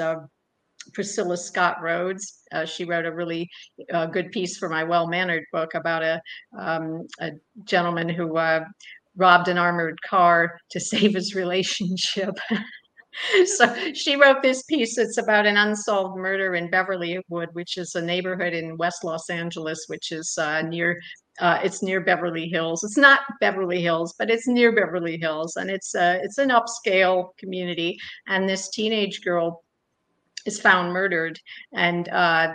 Priscilla 0.94 1.38
Scott 1.38 1.78
Rhodes. 1.82 2.42
Uh, 2.52 2.66
she 2.66 2.86
wrote 2.86 3.06
a 3.06 3.12
really 3.14 3.50
uh, 3.94 4.06
good 4.08 4.32
piece 4.32 4.58
for 4.58 4.70
my 4.70 4.84
Well 4.84 5.08
Mannered 5.08 5.46
book 5.52 5.74
about 5.74 6.04
a, 6.04 6.22
um, 6.58 7.08
a 7.20 7.32
gentleman 7.64 8.10
who 8.10 8.38
uh, 8.38 8.66
robbed 9.16 9.48
an 9.48 9.58
armored 9.58 10.02
car 10.02 10.58
to 10.72 10.80
save 10.80 11.16
his 11.16 11.36
relationship. 11.36 12.36
so 13.46 13.94
she 13.94 14.16
wrote 14.16 14.42
this 14.42 14.64
piece. 14.64 14.98
It's 14.98 15.18
about 15.18 15.46
an 15.46 15.58
unsolved 15.58 16.18
murder 16.18 16.56
in 16.56 16.70
Beverlywood, 16.70 17.48
which 17.54 17.78
is 17.78 17.96
a 17.96 18.02
neighborhood 18.02 18.54
in 18.54 18.78
West 18.78 19.04
Los 19.04 19.30
Angeles, 19.30 19.86
which 19.88 20.12
is 20.12 20.38
uh, 20.40 20.62
near. 20.64 21.00
Uh, 21.40 21.60
it's 21.64 21.82
near 21.82 22.00
Beverly 22.00 22.48
Hills. 22.48 22.84
It's 22.84 22.98
not 22.98 23.22
Beverly 23.40 23.82
Hills, 23.82 24.14
but 24.20 24.30
it's 24.30 24.48
near 24.48 24.72
Beverly 24.72 25.18
Hills, 25.18 25.56
and 25.56 25.68
it's 25.68 25.96
a, 25.96 26.04
uh, 26.04 26.20
it's 26.22 26.38
an 26.38 26.50
upscale 26.50 27.36
community. 27.38 27.98
And 28.28 28.48
this 28.48 28.70
teenage 28.70 29.22
girl 29.24 29.64
is 30.46 30.60
found 30.60 30.94
murdered. 30.94 31.40
And 31.74 32.10
uh, 32.10 32.54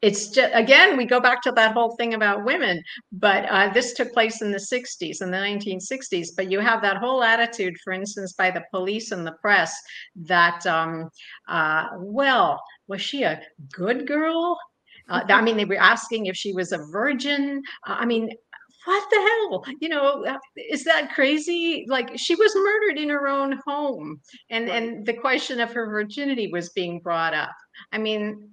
it's 0.00 0.28
just 0.28 0.54
again 0.54 0.96
we 0.96 1.04
go 1.04 1.18
back 1.18 1.42
to 1.42 1.50
that 1.50 1.72
whole 1.72 1.96
thing 1.96 2.14
about 2.14 2.44
women 2.44 2.80
but 3.10 3.44
uh, 3.46 3.68
this 3.70 3.94
took 3.94 4.12
place 4.12 4.42
in 4.42 4.52
the 4.52 4.56
60s 4.56 5.20
in 5.20 5.32
the 5.32 5.36
1960s 5.36 6.28
but 6.36 6.48
you 6.48 6.60
have 6.60 6.80
that 6.80 6.98
whole 6.98 7.24
attitude 7.24 7.74
for 7.82 7.92
instance 7.92 8.32
by 8.32 8.48
the 8.48 8.62
police 8.70 9.10
and 9.10 9.26
the 9.26 9.34
press 9.42 9.76
that 10.14 10.64
um, 10.68 11.10
uh, 11.48 11.88
well 11.96 12.62
was 12.88 13.02
she 13.02 13.22
a 13.22 13.40
good 13.70 14.06
girl? 14.06 14.58
Uh, 15.08 15.22
I 15.28 15.40
mean, 15.40 15.56
they 15.56 15.64
were 15.64 15.76
asking 15.76 16.26
if 16.26 16.36
she 16.36 16.52
was 16.52 16.72
a 16.72 16.84
virgin. 16.90 17.62
I 17.84 18.04
mean, 18.04 18.30
what 18.88 19.10
the 19.10 19.16
hell? 19.16 19.64
You 19.80 19.90
know 19.90 20.24
uh, 20.24 20.38
is 20.56 20.82
that 20.84 21.14
crazy? 21.14 21.84
Like 21.88 22.18
she 22.18 22.34
was 22.34 22.54
murdered 22.54 22.98
in 22.98 23.10
her 23.10 23.28
own 23.28 23.60
home 23.66 24.20
and 24.50 24.68
right. 24.68 24.82
and 24.82 25.06
the 25.06 25.12
question 25.12 25.60
of 25.60 25.72
her 25.72 25.86
virginity 25.86 26.50
was 26.50 26.70
being 26.70 27.00
brought 27.00 27.34
up. 27.34 27.54
I 27.92 27.98
mean 27.98 28.50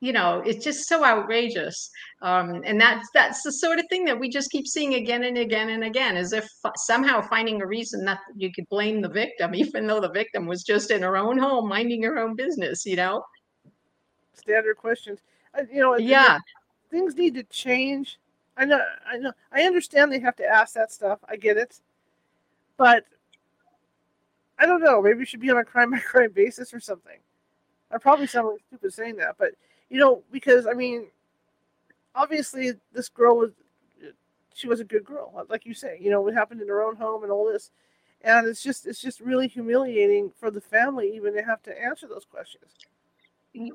you 0.00 0.12
know 0.12 0.42
it's 0.44 0.62
just 0.62 0.86
so 0.86 1.04
outrageous 1.04 1.90
um, 2.20 2.62
and 2.64 2.80
that's 2.80 3.08
that's 3.14 3.42
the 3.42 3.52
sort 3.52 3.78
of 3.78 3.86
thing 3.88 4.04
that 4.04 4.18
we 4.18 4.28
just 4.28 4.50
keep 4.50 4.66
seeing 4.66 4.94
again 4.94 5.24
and 5.24 5.38
again 5.38 5.70
and 5.70 5.82
again 5.82 6.16
as 6.16 6.32
if 6.32 6.46
somehow 6.76 7.22
finding 7.22 7.62
a 7.62 7.66
reason 7.66 8.04
that 8.04 8.18
you 8.36 8.52
could 8.52 8.68
blame 8.68 9.00
the 9.00 9.08
victim 9.08 9.54
even 9.64 9.86
though 9.86 10.00
the 10.00 10.10
victim 10.10 10.46
was 10.46 10.62
just 10.62 10.90
in 10.90 11.02
her 11.02 11.16
own 11.16 11.38
home 11.38 11.68
minding 11.68 12.02
her 12.02 12.18
own 12.18 12.36
business 12.36 12.84
you 12.84 12.96
know? 12.96 13.24
Standard 14.34 14.76
questions. 14.76 15.20
Uh, 15.58 15.62
you 15.72 15.80
know 15.80 15.96
yeah. 15.96 16.38
things 16.90 17.16
need 17.16 17.34
to 17.34 17.42
change 17.44 18.18
I 18.56 18.64
know, 18.64 18.80
I 19.06 19.16
know, 19.18 19.32
I 19.52 19.62
understand 19.62 20.12
they 20.12 20.20
have 20.20 20.36
to 20.36 20.46
ask 20.46 20.74
that 20.74 20.92
stuff. 20.92 21.18
I 21.28 21.36
get 21.36 21.56
it, 21.56 21.80
but 22.76 23.04
I 24.58 24.66
don't 24.66 24.82
know. 24.82 25.02
Maybe 25.02 25.22
it 25.22 25.28
should 25.28 25.40
be 25.40 25.50
on 25.50 25.58
a 25.58 25.64
crime 25.64 25.90
by 25.90 25.98
crime 25.98 26.32
basis 26.32 26.72
or 26.72 26.80
something. 26.80 27.18
I 27.90 27.98
probably 27.98 28.26
sound 28.26 28.58
stupid 28.66 28.92
saying 28.92 29.16
that, 29.16 29.36
but 29.38 29.52
you 29.90 29.98
know, 29.98 30.22
because 30.30 30.66
I 30.66 30.72
mean, 30.72 31.08
obviously 32.14 32.72
this 32.92 33.08
girl 33.08 33.36
was, 33.36 33.50
she 34.54 34.68
was 34.68 34.80
a 34.80 34.84
good 34.84 35.04
girl, 35.04 35.44
like 35.48 35.66
you 35.66 35.74
say. 35.74 35.98
You 36.00 36.10
know, 36.10 36.20
what 36.20 36.34
happened 36.34 36.60
in 36.60 36.68
her 36.68 36.82
own 36.82 36.96
home 36.96 37.24
and 37.24 37.32
all 37.32 37.50
this, 37.50 37.72
and 38.22 38.46
it's 38.46 38.62
just, 38.62 38.86
it's 38.86 39.00
just 39.00 39.20
really 39.20 39.48
humiliating 39.48 40.30
for 40.38 40.50
the 40.50 40.60
family 40.60 41.12
even 41.14 41.34
to 41.34 41.42
have 41.42 41.62
to 41.64 41.82
answer 41.82 42.06
those 42.06 42.24
questions. 42.24 42.70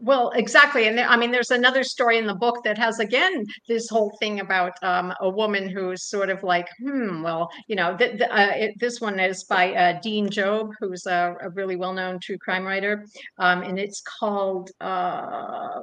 Well, 0.02 0.32
exactly. 0.32 0.88
And 0.90 0.98
there, 0.98 1.08
I 1.08 1.16
mean, 1.16 1.32
there's 1.32 1.52
another 1.52 1.84
story 1.84 2.18
in 2.18 2.28
the 2.28 2.34
book 2.36 2.64
that 2.66 2.78
has, 2.78 3.00
again, 3.00 3.46
this 3.70 3.88
whole 3.88 4.12
thing 4.20 4.42
about 4.42 4.74
um, 4.84 5.14
a 5.22 5.30
woman 5.30 5.70
who's 5.70 6.04
sort 6.04 6.30
of 6.30 6.44
like, 6.44 6.68
hmm, 6.80 7.24
well, 7.24 7.50
you 7.68 7.78
know, 7.78 7.96
th- 7.96 8.18
th- 8.18 8.30
uh, 8.30 8.52
it, 8.56 8.80
this 8.80 9.00
one 9.00 9.22
is 9.22 9.46
by 9.46 9.74
uh, 9.74 10.00
Dean 10.02 10.28
Jobb, 10.28 10.72
who's 10.82 11.06
a, 11.06 11.34
a 11.42 11.50
really 11.52 11.78
well 11.78 11.94
known 11.94 12.20
true 12.20 12.38
crime 12.38 12.66
writer. 12.66 13.06
Um, 13.38 13.62
and 13.64 13.80
it's 13.80 14.02
called, 14.02 14.70
uh, 14.82 15.82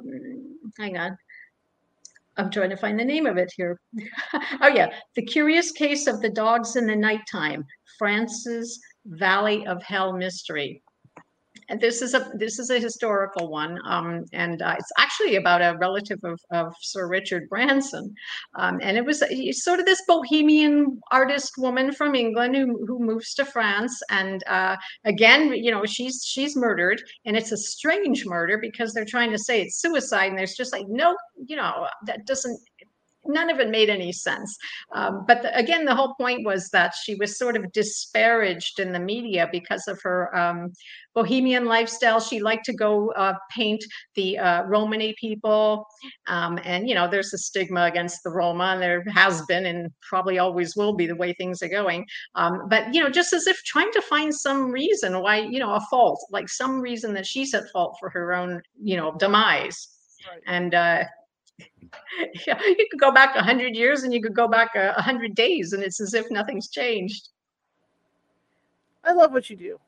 hang 0.77 0.97
on. 0.97 1.17
I'm 2.37 2.51
trying 2.51 2.69
to 2.69 2.77
find 2.77 2.99
the 2.99 3.05
name 3.05 3.25
of 3.25 3.37
it 3.37 3.51
here. 3.55 3.79
oh, 4.61 4.67
yeah. 4.67 4.91
The 5.15 5.23
Curious 5.23 5.71
Case 5.71 6.05
of 6.05 6.21
the 6.21 6.29
Dogs 6.29 6.75
in 6.75 6.85
the 6.85 6.95
Nighttime, 6.95 7.65
France's 7.97 8.79
Valley 9.07 9.65
of 9.65 9.81
Hell 9.81 10.13
Mystery 10.13 10.83
this 11.75 12.01
is 12.01 12.13
a 12.13 12.31
this 12.35 12.59
is 12.59 12.69
a 12.69 12.79
historical 12.79 13.49
one, 13.49 13.79
um, 13.85 14.23
and 14.33 14.61
uh, 14.61 14.75
it's 14.77 14.91
actually 14.97 15.35
about 15.35 15.61
a 15.61 15.77
relative 15.79 16.19
of, 16.23 16.39
of 16.51 16.73
Sir 16.81 17.07
Richard 17.07 17.49
Branson, 17.49 18.13
um, 18.55 18.79
and 18.81 18.97
it 18.97 19.05
was 19.05 19.23
sort 19.63 19.79
of 19.79 19.85
this 19.85 20.01
bohemian 20.07 20.99
artist 21.11 21.53
woman 21.57 21.91
from 21.91 22.15
England 22.15 22.55
who 22.55 22.85
who 22.85 22.99
moves 22.99 23.33
to 23.35 23.45
France, 23.45 24.01
and 24.09 24.43
uh, 24.47 24.77
again, 25.05 25.53
you 25.53 25.71
know, 25.71 25.85
she's 25.85 26.23
she's 26.25 26.55
murdered, 26.55 27.01
and 27.25 27.35
it's 27.35 27.51
a 27.51 27.57
strange 27.57 28.25
murder 28.25 28.57
because 28.57 28.93
they're 28.93 29.05
trying 29.05 29.31
to 29.31 29.39
say 29.39 29.61
it's 29.61 29.81
suicide, 29.81 30.27
and 30.27 30.37
there's 30.37 30.55
just 30.55 30.71
like 30.71 30.85
no, 30.87 31.15
you 31.45 31.55
know, 31.55 31.87
that 32.05 32.25
doesn't 32.25 32.59
none 33.27 33.49
of 33.49 33.59
it 33.59 33.69
made 33.69 33.89
any 33.89 34.11
sense. 34.11 34.57
Um, 34.93 35.25
but 35.27 35.41
the, 35.41 35.55
again, 35.57 35.85
the 35.85 35.95
whole 35.95 36.15
point 36.15 36.45
was 36.45 36.69
that 36.69 36.93
she 37.03 37.15
was 37.15 37.37
sort 37.37 37.55
of 37.55 37.71
disparaged 37.71 38.79
in 38.79 38.91
the 38.91 38.99
media 38.99 39.49
because 39.51 39.87
of 39.87 39.99
her 40.03 40.35
um, 40.37 40.71
bohemian 41.13 41.65
lifestyle. 41.65 42.19
She 42.19 42.39
liked 42.39 42.65
to 42.65 42.73
go 42.73 43.11
uh, 43.11 43.33
paint 43.55 43.83
the 44.15 44.37
uh, 44.37 44.63
Romany 44.63 45.15
people. 45.19 45.85
Um, 46.27 46.59
and, 46.63 46.87
you 46.87 46.95
know, 46.95 47.07
there's 47.09 47.33
a 47.33 47.37
stigma 47.37 47.85
against 47.85 48.23
the 48.23 48.29
Roma, 48.29 48.65
and 48.65 48.81
there 48.81 49.03
has 49.13 49.41
been 49.47 49.65
and 49.65 49.91
probably 50.07 50.37
always 50.37 50.75
will 50.75 50.93
be 50.93 51.07
the 51.07 51.15
way 51.15 51.33
things 51.33 51.61
are 51.61 51.69
going. 51.69 52.05
Um, 52.35 52.67
but, 52.69 52.93
you 52.93 53.01
know, 53.01 53.09
just 53.09 53.33
as 53.33 53.47
if 53.47 53.57
trying 53.63 53.91
to 53.93 54.01
find 54.01 54.33
some 54.33 54.71
reason 54.71 55.21
why, 55.21 55.37
you 55.37 55.59
know, 55.59 55.73
a 55.73 55.81
fault, 55.89 56.19
like 56.31 56.49
some 56.49 56.79
reason 56.79 57.13
that 57.13 57.25
she's 57.25 57.53
at 57.53 57.69
fault 57.71 57.97
for 57.99 58.09
her 58.09 58.33
own, 58.33 58.61
you 58.81 58.97
know, 58.97 59.15
demise. 59.17 59.89
Right. 60.29 60.41
And 60.45 60.73
uh, 60.73 61.03
yeah, 62.47 62.59
you 62.65 62.87
could 62.91 62.99
go 62.99 63.11
back 63.11 63.35
a 63.35 63.43
hundred 63.43 63.75
years 63.75 64.03
and 64.03 64.13
you 64.13 64.21
could 64.21 64.35
go 64.35 64.47
back 64.47 64.75
a 64.75 65.01
hundred 65.01 65.35
days, 65.35 65.73
and 65.73 65.83
it's 65.83 65.99
as 65.99 66.13
if 66.13 66.29
nothing's 66.29 66.69
changed. 66.69 67.29
I 69.03 69.13
love 69.13 69.31
what 69.31 69.49
you 69.49 69.55
do. 69.55 69.79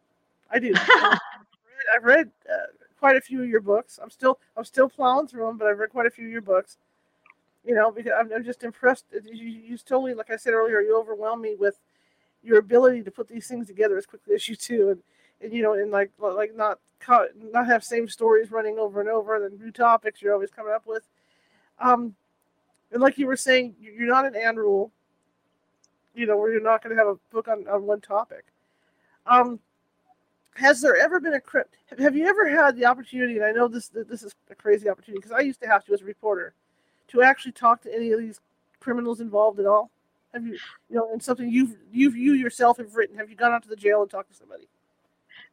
I 0.51 0.59
do. 0.59 0.73
I've 1.93 2.03
read, 2.03 2.29
uh, 2.51 2.67
quite 2.99 3.15
a 3.15 3.21
few 3.21 3.41
of 3.41 3.49
your 3.49 3.61
books. 3.61 3.99
I'm 4.01 4.09
still 4.09 4.39
I'm 4.57 4.65
still 4.65 4.89
plowing 4.89 5.27
through 5.27 5.47
them, 5.47 5.57
but 5.57 5.67
I've 5.67 5.79
read 5.79 5.89
quite 5.89 6.05
a 6.05 6.11
few 6.11 6.25
of 6.25 6.31
your 6.31 6.41
books. 6.41 6.77
You 7.65 7.75
know, 7.75 7.91
because 7.91 8.11
I'm, 8.17 8.31
I'm 8.33 8.43
just 8.43 8.63
impressed. 8.63 9.05
You, 9.11 9.45
you 9.45 9.77
totally, 9.77 10.13
like 10.13 10.29
I 10.29 10.37
said 10.37 10.53
earlier, 10.53 10.81
you 10.81 10.97
overwhelm 10.97 11.41
me 11.41 11.55
with 11.57 11.79
your 12.41 12.59
ability 12.59 13.03
to 13.03 13.11
put 13.11 13.27
these 13.27 13.47
things 13.47 13.67
together 13.67 13.97
as 13.97 14.05
quickly 14.05 14.35
as 14.35 14.47
you 14.47 14.55
do, 14.55 14.89
and, 14.91 15.01
and 15.41 15.53
you 15.53 15.61
know, 15.61 15.73
and 15.73 15.91
like 15.91 16.11
like 16.19 16.55
not 16.55 16.79
not 17.51 17.67
have 17.67 17.83
same 17.83 18.07
stories 18.07 18.51
running 18.51 18.77
over 18.77 18.99
and 18.99 19.09
over, 19.09 19.43
and 19.43 19.59
new 19.59 19.71
topics 19.71 20.21
you're 20.21 20.33
always 20.33 20.51
coming 20.51 20.73
up 20.73 20.85
with. 20.85 21.03
Um, 21.79 22.15
and 22.91 23.01
like 23.01 23.17
you 23.17 23.27
were 23.27 23.35
saying, 23.35 23.75
you're 23.79 24.07
not 24.07 24.25
an 24.25 24.35
Ann 24.35 24.55
Rule, 24.55 24.91
you 26.15 26.25
know, 26.25 26.37
where 26.37 26.51
you're 26.51 26.61
not 26.61 26.83
going 26.83 26.95
to 26.95 27.01
have 27.01 27.07
a 27.07 27.19
book 27.31 27.47
on, 27.47 27.67
on 27.67 27.85
one 27.85 28.01
topic. 28.01 28.45
Um, 29.25 29.59
has 30.55 30.81
there 30.81 30.95
ever 30.95 31.19
been 31.19 31.33
a 31.33 31.39
crypt? 31.39 31.75
Have 31.97 32.15
you 32.15 32.27
ever 32.27 32.49
had 32.49 32.75
the 32.75 32.85
opportunity? 32.85 33.35
And 33.37 33.45
I 33.45 33.51
know 33.51 33.67
this 33.67 33.89
this 33.89 34.23
is 34.23 34.35
a 34.49 34.55
crazy 34.55 34.89
opportunity 34.89 35.19
because 35.19 35.31
I 35.31 35.41
used 35.41 35.61
to 35.61 35.67
have 35.67 35.85
to 35.85 35.93
as 35.93 36.01
a 36.01 36.05
reporter 36.05 36.53
to 37.09 37.21
actually 37.21 37.53
talk 37.53 37.81
to 37.83 37.95
any 37.95 38.11
of 38.11 38.19
these 38.19 38.41
criminals 38.79 39.21
involved 39.21 39.59
at 39.59 39.65
all. 39.65 39.89
Have 40.33 40.45
you, 40.45 40.57
you 40.89 40.95
know, 40.95 41.09
and 41.11 41.23
something 41.23 41.49
you've 41.49 41.77
you've 41.91 42.15
you 42.15 42.33
yourself 42.33 42.77
have 42.77 42.95
written? 42.95 43.17
Have 43.17 43.29
you 43.29 43.35
gone 43.35 43.53
out 43.53 43.63
to 43.63 43.69
the 43.69 43.75
jail 43.75 44.01
and 44.01 44.11
talked 44.11 44.29
to 44.31 44.35
somebody? 44.35 44.67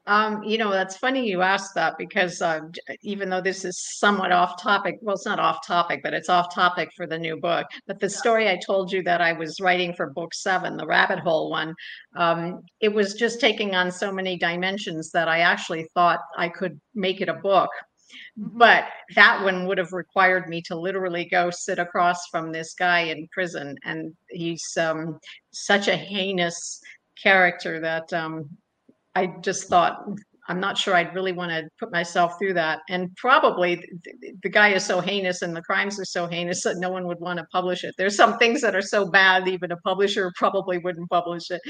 Um, 0.07 0.43
you 0.45 0.57
know, 0.57 0.71
that's 0.71 0.97
funny 0.97 1.29
you 1.29 1.43
asked 1.43 1.75
that 1.75 1.99
because 1.99 2.41
uh, 2.41 2.61
even 3.03 3.29
though 3.29 3.41
this 3.41 3.65
is 3.65 3.99
somewhat 3.99 4.31
off 4.31 4.63
topic, 4.63 4.99
well, 5.03 5.17
it's 5.17 5.27
not 5.27 5.41
off 5.41 5.67
topic, 5.67 6.01
but 6.03 6.15
it's 6.15 6.29
off 6.29 6.55
topic 6.55 6.91
for 6.97 7.07
the 7.07 7.19
new 7.19 7.37
book. 7.37 7.67
But 7.89 7.99
the 7.99 8.09
story 8.09 8.49
I 8.49 8.59
told 8.65 8.93
you 8.93 9.03
that 9.03 9.21
I 9.21 9.33
was 9.33 9.61
writing 9.61 9.95
for 9.95 10.11
book 10.11 10.33
seven, 10.33 10.77
the 10.77 10.87
rabbit 10.87 11.19
hole 11.19 11.51
one, 11.51 11.75
um, 12.17 12.63
it 12.81 12.93
was 12.93 13.15
just 13.15 13.41
taking 13.41 13.75
on 13.75 13.91
so 13.91 14.13
many 14.13 14.39
dimensions 14.39 15.11
that 15.11 15.27
I 15.29 15.41
actually 15.41 15.89
thought 15.93 16.21
I 16.37 16.51
could 16.51 16.81
make 16.95 17.21
it 17.21 17.29
a 17.29 17.35
book. 17.35 17.71
Mm-hmm. 18.39 18.59
But 18.59 18.85
that 19.17 19.43
one 19.43 19.67
would 19.67 19.79
have 19.79 19.93
required 19.93 20.49
me 20.49 20.63
to 20.63 20.79
literally 20.79 21.25
go 21.25 21.51
sit 21.51 21.81
across 21.81 22.29
from 22.31 22.53
this 22.53 22.75
guy 22.75 23.01
in 23.01 23.29
prison. 23.33 23.77
And 23.85 24.15
he's 24.29 24.65
um, 24.79 25.19
such 25.51 25.89
a 25.89 25.97
heinous 25.97 26.81
character 27.21 27.81
that 27.81 28.13
um, 28.13 28.49
I 29.17 29.35
just 29.41 29.69
thought 29.69 30.05
I'm 30.49 30.61
not 30.61 30.79
sure 30.79 30.95
I'd 30.95 31.14
really 31.14 31.33
want 31.33 31.51
to 31.51 31.69
put 31.79 31.91
myself 31.91 32.39
through 32.39 32.55
that. 32.55 32.81
And 32.89 33.14
probably 33.17 33.77
the, 33.77 34.33
the, 34.43 34.49
guy 34.49 34.69
is 34.69 34.85
so 34.85 35.01
heinous 35.01 35.43
and 35.43 35.57
the 35.57 35.62
crimes 35.62 35.99
are 35.99 36.05
so 36.05 36.27
heinous 36.27 36.62
that 36.62 36.77
no 36.77 36.91
one 36.91 37.07
would 37.07 37.19
want 37.19 37.39
to 37.39 37.47
publish 37.51 37.83
it. 37.83 37.95
There's 37.99 38.17
some 38.17 38.39
things 38.39 38.61
that 38.61 38.77
are 38.77 38.83
so 38.83 39.11
bad, 39.11 39.49
even 39.49 39.73
a 39.73 39.77
publisher 39.79 40.33
probably 40.37 40.79
wouldn't 40.79 41.11
publish 41.11 41.51
it. 41.51 41.61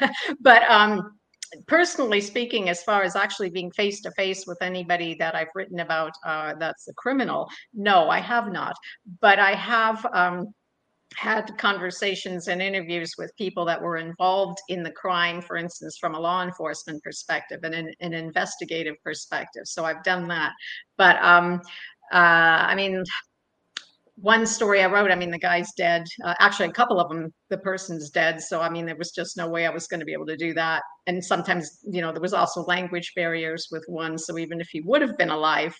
but 0.40 0.62
um, 0.70 1.18
personally 1.66 2.20
speaking, 2.20 2.70
as 2.70 2.82
far 2.82 3.02
as 3.02 3.16
actually 3.16 3.50
being 3.50 3.70
face 3.72 4.00
to 4.02 4.10
face 4.12 4.46
with 4.46 4.58
anybody 4.62 5.14
that 5.18 5.34
I've 5.34 5.54
written 5.54 5.80
about 5.80 6.12
uh, 6.24 6.54
that's 6.58 6.88
a 6.88 6.94
criminal, 6.94 7.48
no, 7.74 8.08
I 8.08 8.20
have 8.20 8.50
not. 8.50 8.74
But 9.20 9.38
I 9.38 9.54
have. 9.54 10.06
Um, 10.14 10.54
had 11.16 11.56
conversations 11.58 12.48
and 12.48 12.62
interviews 12.62 13.14
with 13.18 13.36
people 13.36 13.64
that 13.66 13.80
were 13.80 13.96
involved 13.96 14.58
in 14.68 14.82
the 14.82 14.90
crime, 14.90 15.40
for 15.40 15.56
instance, 15.56 15.98
from 16.00 16.14
a 16.14 16.20
law 16.20 16.42
enforcement 16.42 17.02
perspective 17.02 17.60
and 17.62 17.74
an, 17.74 17.92
an 18.00 18.14
investigative 18.14 18.96
perspective. 19.04 19.62
So 19.66 19.84
I've 19.84 20.02
done 20.04 20.28
that. 20.28 20.52
But 20.96 21.16
um, 21.22 21.60
uh, 22.12 22.16
I 22.68 22.74
mean, 22.74 23.02
one 24.16 24.46
story 24.46 24.82
I 24.82 24.86
wrote, 24.86 25.10
I 25.10 25.14
mean, 25.14 25.30
the 25.30 25.38
guy's 25.38 25.72
dead. 25.76 26.04
Uh, 26.24 26.34
actually, 26.38 26.68
a 26.68 26.72
couple 26.72 27.00
of 27.00 27.08
them, 27.08 27.32
the 27.48 27.58
person's 27.58 28.10
dead. 28.10 28.40
So, 28.40 28.60
I 28.60 28.68
mean, 28.68 28.86
there 28.86 28.96
was 28.96 29.10
just 29.10 29.36
no 29.36 29.48
way 29.48 29.66
I 29.66 29.70
was 29.70 29.86
going 29.86 30.00
to 30.00 30.06
be 30.06 30.12
able 30.12 30.26
to 30.26 30.36
do 30.36 30.54
that. 30.54 30.82
And 31.06 31.24
sometimes, 31.24 31.78
you 31.90 32.00
know, 32.00 32.12
there 32.12 32.20
was 32.20 32.34
also 32.34 32.62
language 32.62 33.12
barriers 33.16 33.68
with 33.72 33.84
one. 33.88 34.18
So, 34.18 34.38
even 34.38 34.60
if 34.60 34.68
he 34.70 34.80
would 34.82 35.02
have 35.02 35.16
been 35.16 35.30
alive, 35.30 35.74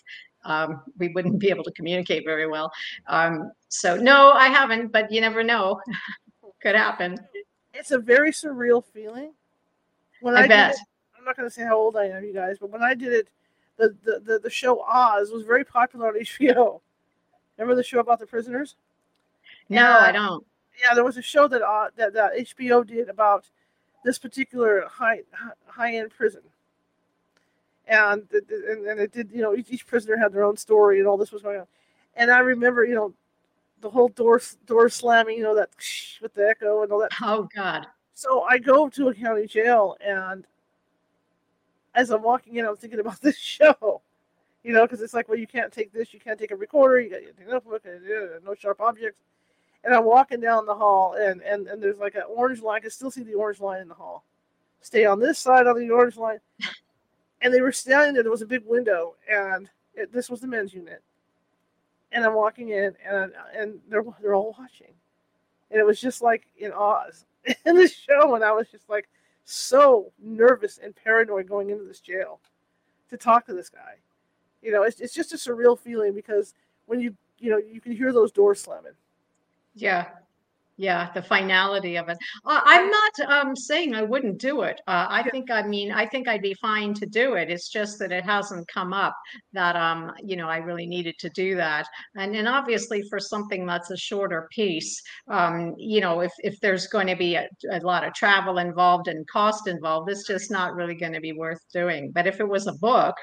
um, 0.45 0.81
we 0.97 1.09
wouldn't 1.09 1.39
be 1.39 1.49
able 1.49 1.63
to 1.63 1.71
communicate 1.71 2.23
very 2.25 2.47
well. 2.47 2.71
Um, 3.07 3.51
so 3.69 3.95
no, 3.95 4.31
I 4.31 4.47
haven't, 4.47 4.91
but 4.91 5.11
you 5.11 5.21
never 5.21 5.43
know. 5.43 5.79
Could 6.61 6.75
happen. 6.75 7.17
It's 7.73 7.91
a 7.91 7.97
very 7.99 8.31
surreal 8.31 8.83
feeling. 8.83 9.33
When 10.21 10.35
I, 10.35 10.43
I 10.43 10.47
bet. 10.47 10.71
It, 10.71 10.79
I'm 11.17 11.25
not 11.25 11.35
going 11.35 11.47
to 11.47 11.53
say 11.53 11.63
how 11.63 11.77
old 11.77 11.97
I 11.97 12.05
am, 12.05 12.23
you 12.23 12.33
guys, 12.33 12.57
but 12.59 12.69
when 12.69 12.81
I 12.81 12.93
did 12.93 13.11
it, 13.11 13.27
the, 13.77 13.95
the, 14.03 14.19
the, 14.19 14.39
the 14.39 14.49
show 14.49 14.81
Oz 14.81 15.31
was 15.31 15.43
very 15.43 15.65
popular 15.65 16.07
on 16.07 16.13
HBO. 16.19 16.79
Remember 17.57 17.75
the 17.75 17.83
show 17.83 17.99
about 17.99 18.19
the 18.19 18.25
prisoners? 18.25 18.75
No, 19.69 19.85
I 19.85 20.11
don't. 20.11 20.45
Yeah, 20.81 20.95
there 20.95 21.03
was 21.03 21.17
a 21.17 21.21
show 21.21 21.47
that 21.47 21.61
uh, 21.61 21.89
that, 21.97 22.13
that 22.13 22.33
HBO 22.33 22.85
did 22.85 23.09
about 23.09 23.45
this 24.03 24.17
particular 24.17 24.85
high 24.89 25.21
high 25.67 25.95
end 25.95 26.11
prison 26.11 26.41
and 27.87 28.27
and, 28.31 28.87
and 28.87 28.99
it 28.99 29.11
did 29.11 29.29
you 29.31 29.41
know 29.41 29.55
each, 29.55 29.69
each 29.69 29.85
prisoner 29.85 30.17
had 30.17 30.31
their 30.33 30.43
own 30.43 30.57
story 30.57 30.99
and 30.99 31.07
all 31.07 31.17
this 31.17 31.31
was 31.31 31.41
going 31.41 31.59
on. 31.59 31.67
And 32.15 32.31
i 32.31 32.39
remember 32.39 32.85
you 32.85 32.95
know 32.95 33.13
the 33.81 33.89
whole 33.89 34.09
door 34.09 34.41
door 34.65 34.89
slamming 34.89 35.37
you 35.37 35.43
know 35.43 35.55
that 35.55 35.69
with 36.21 36.33
the 36.33 36.47
echo 36.47 36.83
and 36.83 36.91
all 36.91 36.99
that. 36.99 37.11
Oh 37.21 37.47
god. 37.55 37.87
So 38.13 38.43
i 38.43 38.57
go 38.57 38.89
to 38.89 39.09
a 39.09 39.13
county 39.13 39.47
jail 39.47 39.97
and 40.05 40.45
as 41.95 42.09
i'm 42.09 42.23
walking 42.23 42.55
in 42.55 42.65
i'm 42.65 42.75
thinking 42.77 42.99
about 42.99 43.21
this 43.21 43.37
show 43.37 44.01
you 44.63 44.73
know 44.73 44.83
because 44.83 45.01
it's 45.01 45.13
like 45.13 45.27
well 45.27 45.37
you 45.37 45.47
can't 45.47 45.71
take 45.71 45.91
this 45.91 46.13
you 46.13 46.19
can't 46.19 46.39
take 46.39 46.51
a 46.51 46.55
recorder 46.55 46.99
you 47.01 47.09
got 47.09 47.19
a 47.19 47.51
notebook 47.51 47.83
uh, 47.85 48.39
no 48.45 48.55
sharp 48.55 48.79
objects. 48.79 49.19
And 49.83 49.93
i'm 49.93 50.05
walking 50.05 50.39
down 50.39 50.65
the 50.65 50.75
hall 50.75 51.15
and 51.19 51.41
and, 51.41 51.67
and 51.67 51.83
there's 51.83 51.97
like 51.97 52.15
an 52.15 52.23
orange 52.29 52.61
line 52.61 52.77
i 52.77 52.79
can 52.79 52.89
still 52.89 53.11
see 53.11 53.23
the 53.23 53.33
orange 53.33 53.59
line 53.59 53.81
in 53.81 53.89
the 53.89 53.93
hall. 53.93 54.23
Stay 54.81 55.05
on 55.05 55.19
this 55.19 55.39
side 55.39 55.65
of 55.65 55.77
the 55.77 55.89
orange 55.89 56.17
line 56.17 56.39
and 57.43 57.53
they 57.53 57.61
were 57.61 57.71
standing 57.71 58.13
there. 58.13 58.23
There 58.23 58.31
was 58.31 58.41
a 58.41 58.47
big 58.47 58.63
window, 58.65 59.15
and 59.29 59.69
it, 59.93 60.11
this 60.11 60.29
was 60.29 60.39
the 60.39 60.47
men's 60.47 60.73
unit. 60.73 61.03
And 62.11 62.25
I'm 62.25 62.33
walking 62.33 62.69
in, 62.69 62.95
and 63.07 63.33
and 63.55 63.79
they're 63.89 64.03
they're 64.21 64.33
all 64.33 64.55
watching, 64.57 64.93
and 65.69 65.79
it 65.79 65.85
was 65.85 65.99
just 65.99 66.21
like 66.21 66.47
in 66.57 66.71
Oz 66.71 67.25
in 67.65 67.75
the 67.75 67.87
show, 67.87 68.35
and 68.35 68.43
I 68.43 68.51
was 68.51 68.67
just 68.69 68.89
like 68.89 69.09
so 69.45 70.11
nervous 70.21 70.79
and 70.81 70.95
paranoid 70.95 71.47
going 71.49 71.69
into 71.69 71.83
this 71.83 71.99
jail 71.99 72.39
to 73.09 73.17
talk 73.17 73.45
to 73.47 73.53
this 73.53 73.69
guy. 73.69 73.95
You 74.61 74.71
know, 74.71 74.83
it's 74.83 75.01
it's 75.01 75.13
just 75.13 75.33
a 75.33 75.37
surreal 75.37 75.77
feeling 75.77 76.13
because 76.13 76.53
when 76.85 76.99
you 77.01 77.15
you 77.39 77.49
know 77.49 77.57
you 77.57 77.81
can 77.81 77.91
hear 77.91 78.13
those 78.13 78.31
doors 78.31 78.61
slamming. 78.61 78.93
Yeah, 79.75 80.07
yeah, 80.77 81.11
the 81.13 81.21
finality 81.21 81.97
of 81.97 82.09
it. 82.09 82.17
Uh, 82.45 82.61
I'm 82.63 82.89
not 82.89 83.19
um, 83.27 83.55
saying 83.55 83.93
I 83.93 84.01
wouldn't 84.01 84.39
do 84.39 84.61
it. 84.61 84.81
Uh, 84.87 85.05
I 85.09 85.23
think, 85.29 85.51
I 85.51 85.63
mean, 85.63 85.91
I 85.91 86.05
think 86.05 86.27
I'd 86.27 86.41
be 86.41 86.55
fine 86.55 86.93
to 86.95 87.05
do 87.05 87.35
it. 87.35 87.51
It's 87.51 87.69
just 87.69 87.99
that 87.99 88.11
it 88.11 88.25
hasn't 88.25 88.67
come 88.67 88.91
up 88.91 89.15
that, 89.53 89.75
um, 89.75 90.11
you 90.23 90.35
know, 90.35 90.47
I 90.47 90.57
really 90.57 90.87
needed 90.87 91.15
to 91.19 91.29
do 91.29 91.55
that. 91.55 91.87
And 92.15 92.33
then 92.33 92.47
obviously 92.47 93.03
for 93.09 93.19
something 93.19 93.65
that's 93.65 93.91
a 93.91 93.97
shorter 93.97 94.47
piece, 94.51 94.99
um, 95.29 95.75
you 95.77 96.01
know, 96.01 96.21
if, 96.21 96.31
if 96.39 96.59
there's 96.59 96.87
going 96.87 97.07
to 97.07 97.15
be 97.15 97.35
a, 97.35 97.47
a 97.71 97.79
lot 97.81 98.05
of 98.05 98.13
travel 98.13 98.57
involved 98.57 99.07
and 99.07 99.27
cost 99.27 99.67
involved, 99.67 100.09
it's 100.09 100.27
just 100.27 100.49
not 100.49 100.73
really 100.73 100.95
going 100.95 101.13
to 101.13 101.21
be 101.21 101.33
worth 101.33 101.61
doing. 101.71 102.11
But 102.11 102.25
if 102.25 102.39
it 102.39 102.47
was 102.47 102.65
a 102.65 102.73
book, 102.73 103.15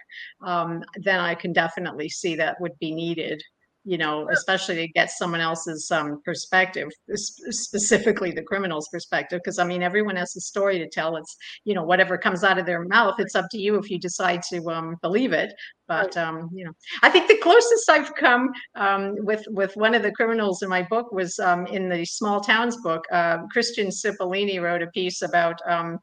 um, 0.46 0.82
then 0.96 1.18
I 1.18 1.34
can 1.34 1.52
definitely 1.52 2.08
see 2.08 2.36
that 2.36 2.60
would 2.60 2.78
be 2.78 2.94
needed. 2.94 3.42
You 3.84 3.96
know, 3.96 4.28
especially 4.30 4.76
to 4.76 4.88
get 4.88 5.10
someone 5.10 5.40
else's 5.40 5.90
um, 5.90 6.20
perspective, 6.24 6.88
specifically 7.14 8.30
the 8.30 8.42
criminal's 8.42 8.88
perspective. 8.88 9.40
Because 9.42 9.58
I 9.58 9.64
mean, 9.64 9.82
everyone 9.82 10.16
has 10.16 10.36
a 10.36 10.40
story 10.40 10.78
to 10.78 10.88
tell. 10.88 11.16
It's 11.16 11.34
you 11.64 11.74
know 11.74 11.82
whatever 11.82 12.18
comes 12.18 12.44
out 12.44 12.58
of 12.58 12.66
their 12.66 12.84
mouth. 12.84 13.14
It's 13.18 13.34
up 13.34 13.46
to 13.52 13.58
you 13.58 13.76
if 13.76 13.90
you 13.90 13.98
decide 13.98 14.42
to 14.50 14.62
um, 14.70 14.96
believe 15.02 15.32
it. 15.32 15.52
But 15.88 16.16
um, 16.16 16.50
you 16.52 16.64
know, 16.64 16.72
I 17.02 17.10
think 17.10 17.28
the 17.28 17.38
closest 17.38 17.88
I've 17.88 18.14
come 18.14 18.50
um, 18.74 19.14
with 19.18 19.44
with 19.48 19.76
one 19.76 19.94
of 19.94 20.02
the 20.02 20.12
criminals 20.12 20.62
in 20.62 20.68
my 20.68 20.82
book 20.82 21.10
was 21.12 21.38
um, 21.38 21.66
in 21.66 21.88
the 21.88 22.04
Small 22.04 22.40
Towns 22.40 22.76
book. 22.82 23.04
Uh, 23.10 23.38
Christian 23.50 23.88
Cipollini 23.88 24.60
wrote 24.60 24.82
a 24.82 24.88
piece 24.88 25.22
about 25.22 25.58
um, 25.66 25.98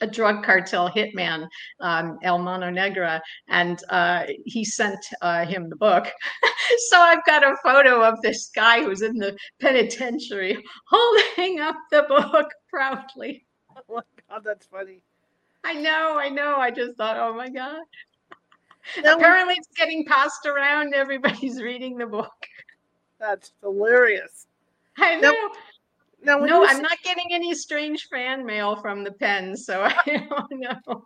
a 0.00 0.06
drug 0.06 0.44
cartel 0.44 0.88
hitman, 0.88 1.48
um, 1.80 2.18
El 2.22 2.38
Mano 2.38 2.70
Negra, 2.70 3.20
and 3.48 3.82
uh, 3.90 4.26
he 4.44 4.64
sent 4.64 4.98
uh, 5.22 5.44
him 5.44 5.68
the 5.68 5.76
book. 5.76 6.08
so 6.88 6.98
I've 6.98 7.24
got 7.24 7.44
a 7.44 7.56
photo 7.62 8.02
of 8.02 8.20
this 8.22 8.50
guy 8.54 8.82
who's 8.82 9.02
in 9.02 9.16
the 9.18 9.36
penitentiary 9.60 10.62
holding 10.86 11.60
up 11.60 11.76
the 11.90 12.02
book 12.08 12.50
proudly. 12.70 13.46
Oh 13.76 13.94
my 13.96 14.02
God, 14.28 14.42
that's 14.44 14.66
funny. 14.66 15.00
I 15.64 15.74
know, 15.74 16.18
I 16.18 16.28
know. 16.28 16.56
I 16.56 16.70
just 16.70 16.96
thought, 16.96 17.16
oh 17.16 17.34
my 17.34 17.48
God. 17.48 17.80
Apparently, 19.04 19.54
it's 19.58 19.68
getting 19.76 20.04
passed 20.04 20.46
around. 20.46 20.94
Everybody's 20.94 21.60
reading 21.60 21.98
the 21.98 22.06
book. 22.06 22.32
That's 23.18 23.52
hilarious. 23.60 24.46
I 24.96 25.16
know. 25.16 25.32
Now, 25.32 25.50
now, 26.22 26.38
no, 26.38 26.66
I'm 26.66 26.82
not 26.82 26.98
getting 27.02 27.26
any 27.30 27.54
strange 27.54 28.08
fan 28.08 28.44
mail 28.44 28.76
from 28.76 29.04
the 29.04 29.12
pen, 29.12 29.56
so 29.56 29.82
I 30.06 30.26
don't 30.28 30.60
know. 30.60 31.04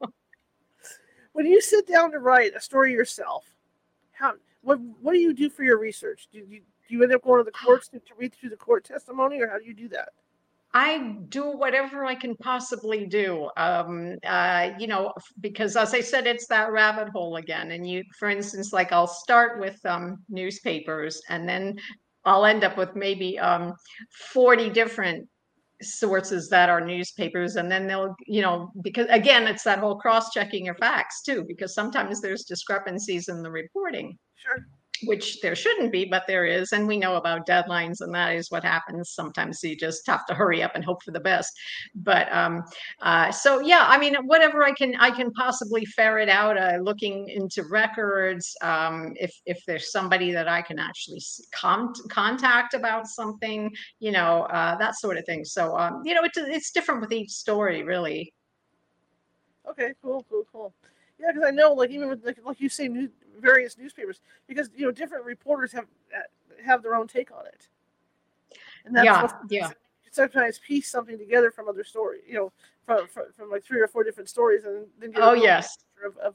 When 1.33 1.47
you 1.47 1.61
sit 1.61 1.87
down 1.87 2.13
to 2.13 2.19
write 2.19 2.55
a 2.55 2.61
story 2.61 2.93
yourself, 2.93 3.45
how 4.13 4.35
what 4.63 4.81
what 5.01 5.13
do 5.13 5.19
you 5.19 5.35
do 5.35 5.51
for 5.51 5.65
your 5.65 5.79
research? 5.79 6.29
Do 6.33 6.39
you 6.39 6.61
do 6.89 6.95
you 6.95 7.03
end 7.03 7.15
up 7.15 7.23
going 7.23 7.41
to 7.41 7.45
the 7.45 7.57
courts 7.57 7.89
to, 7.89 7.99
to 7.99 8.15
read 8.17 8.35
through 8.35 8.51
the 8.51 8.57
court 8.57 8.85
testimony, 8.85 9.41
or 9.41 9.49
how 9.49 9.59
do 9.59 9.65
you 9.65 9.75
do 9.75 9.89
that? 9.89 10.11
I 10.75 11.17
do 11.29 11.51
whatever 11.51 12.07
I 12.07 12.15
can 12.15 12.35
possibly 12.37 13.05
do. 13.05 13.51
Um, 13.59 14.17
uh, 14.25 14.71
you 14.79 14.87
know, 14.87 15.13
because 15.41 15.77
as 15.77 15.93
I 15.93 16.01
said, 16.01 16.27
it's 16.27 16.47
that 16.47 16.73
rabbit 16.73 17.11
hole 17.11 17.37
again. 17.37 17.73
And 17.73 17.87
you, 17.87 18.03
for 18.19 18.31
instance, 18.31 18.73
like 18.73 18.91
I'll 18.91 19.07
start 19.07 19.61
with 19.61 19.85
um, 19.85 20.25
newspapers 20.31 21.21
and 21.29 21.47
then 21.47 21.79
I'll 22.25 22.45
end 22.45 22.65
up 22.65 22.77
with 22.77 22.95
maybe 22.95 23.39
um, 23.39 23.75
40 24.33 24.71
different 24.71 25.29
sources 25.81 26.49
that 26.49 26.71
are 26.71 26.81
newspapers 26.81 27.57
and 27.57 27.69
then 27.69 27.89
they'll 27.89 28.15
you 28.29 28.41
know 28.41 28.71
because 28.83 29.09
again 29.11 29.49
it's 29.49 29.65
that 29.65 29.81
whole 29.81 29.97
cross 29.97 30.31
checking 30.31 30.65
your 30.65 30.77
facts 30.77 31.23
too 31.23 31.45
because 31.49 31.75
sometimes 31.75 32.21
there's 32.21 32.45
discrepancies 32.45 33.29
in 33.29 33.43
the 33.43 33.51
reporting. 33.51 34.17
Sure 34.37 34.65
which 35.05 35.41
there 35.41 35.55
shouldn't 35.55 35.93
be, 35.93 36.05
but 36.05 36.25
there 36.27 36.45
is. 36.45 36.73
And 36.73 36.87
we 36.87 36.99
know 36.99 37.17
about 37.17 37.47
deadlines, 37.47 38.01
and 38.01 38.15
that 38.15 38.35
is 38.35 38.51
what 38.51 38.65
happens. 38.65 39.11
Sometimes 39.11 39.63
you 39.63 39.77
just 39.77 40.07
have 40.07 40.27
to 40.27 40.35
hurry 40.35 40.63
up 40.63 40.73
and 40.75 40.85
hope 40.85 41.03
for 41.03 41.11
the 41.11 41.21
best. 41.21 41.53
But 41.95 42.33
um, 42.33 42.65
uh, 43.01 43.31
so 43.31 43.61
yeah, 43.61 43.87
I 43.89 43.99
mean, 43.99 44.15
whatever 44.27 44.65
I 44.65 44.73
can 44.73 44.95
I 44.97 45.11
can 45.11 45.31
possibly 45.33 45.85
ferret 45.85 46.29
out, 46.29 46.57
uh, 46.59 46.79
looking 46.81 47.29
into 47.29 47.65
records. 47.71 48.55
Um, 48.63 49.15
if 49.17 49.33
if 49.47 49.63
there's 49.67 49.91
somebody 49.93 50.33
that 50.33 50.49
I 50.49 50.63
can 50.63 50.79
actually 50.79 51.21
con- 51.55 51.93
contact 52.09 52.75
about 52.75 53.07
something, 53.07 53.71
you 54.01 54.13
know, 54.13 54.43
uh, 54.45 54.77
that 54.77 54.97
sort 54.97 55.17
of 55.17 55.25
thing. 55.25 55.45
So 55.45 55.77
um, 55.77 56.03
you 56.05 56.15
know, 56.15 56.25
it's 56.25 56.39
it's 56.39 56.73
different 56.73 57.01
with 57.01 57.13
each 57.13 57.31
story, 57.31 57.83
really. 57.83 58.33
Okay, 59.69 59.93
cool, 60.03 60.25
cool, 60.29 60.45
cool. 60.53 60.75
Yeah, 61.19 61.29
because 61.33 61.47
I 61.47 61.51
know, 61.51 61.73
like 61.73 61.91
even 61.91 62.09
with 62.09 62.25
like, 62.25 62.39
like 62.45 62.61
you 62.61 62.69
say, 62.69 62.89
new, 62.89 63.09
various 63.41 63.79
newspapers, 63.79 64.21
because 64.47 64.69
you 64.77 64.85
know 64.85 64.93
different 64.93 65.25
reporters 65.25 65.73
have 65.73 65.87
uh, 66.17 66.65
have 66.65 66.83
their 66.83 66.95
own 66.95 67.07
take 67.07 67.31
on 67.31 67.47
it, 67.47 67.69
and 68.85 68.95
that's 68.95 69.05
yeah, 69.05 69.29
yeah. 69.49 69.71
Sometimes 70.11 70.59
piece 70.59 70.91
something 70.91 71.17
together 71.17 71.51
from 71.51 71.69
other 71.69 71.85
stories, 71.85 72.23
you 72.29 72.35
know, 72.35 72.53
from, 72.85 73.09
from, 73.09 73.25
from 73.35 73.51
like 73.51 73.65
three 73.65 73.81
or 73.81 73.89
four 73.89 74.05
different 74.05 74.29
stories, 74.29 74.65
and 74.65 74.87
then 74.99 75.13
oh 75.17 75.33
yes, 75.33 75.79
of, 76.05 76.17
of 76.19 76.35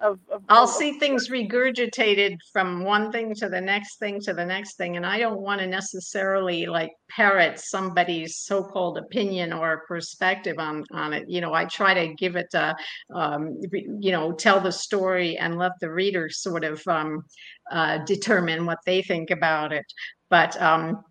of, 0.00 0.18
of 0.30 0.42
I'll 0.48 0.66
see 0.66 0.98
things 0.98 1.28
regurgitated 1.28 2.36
from 2.52 2.84
one 2.84 3.12
thing 3.12 3.34
to 3.36 3.48
the 3.48 3.60
next 3.60 3.98
thing 3.98 4.20
to 4.22 4.34
the 4.34 4.44
next 4.44 4.76
thing, 4.76 4.96
and 4.96 5.06
I 5.06 5.18
don't 5.18 5.40
want 5.40 5.60
to 5.60 5.66
necessarily 5.66 6.66
like 6.66 6.90
parrot 7.10 7.58
somebody's 7.58 8.38
so-called 8.38 8.98
opinion 8.98 9.52
or 9.52 9.84
perspective 9.86 10.56
on 10.58 10.84
on 10.92 11.12
it. 11.12 11.28
You 11.28 11.40
know, 11.40 11.54
I 11.54 11.64
try 11.66 11.94
to 11.94 12.14
give 12.14 12.36
it 12.36 12.52
a, 12.54 12.74
um, 13.14 13.60
you 13.72 14.12
know, 14.12 14.32
tell 14.32 14.60
the 14.60 14.72
story 14.72 15.36
and 15.38 15.58
let 15.58 15.72
the 15.80 15.90
reader 15.90 16.28
sort 16.28 16.64
of 16.64 16.82
um, 16.88 17.22
uh, 17.70 17.98
determine 17.98 18.66
what 18.66 18.78
they 18.84 19.02
think 19.02 19.30
about 19.30 19.72
it. 19.72 19.86
But 20.28 20.60
um, 20.60 21.02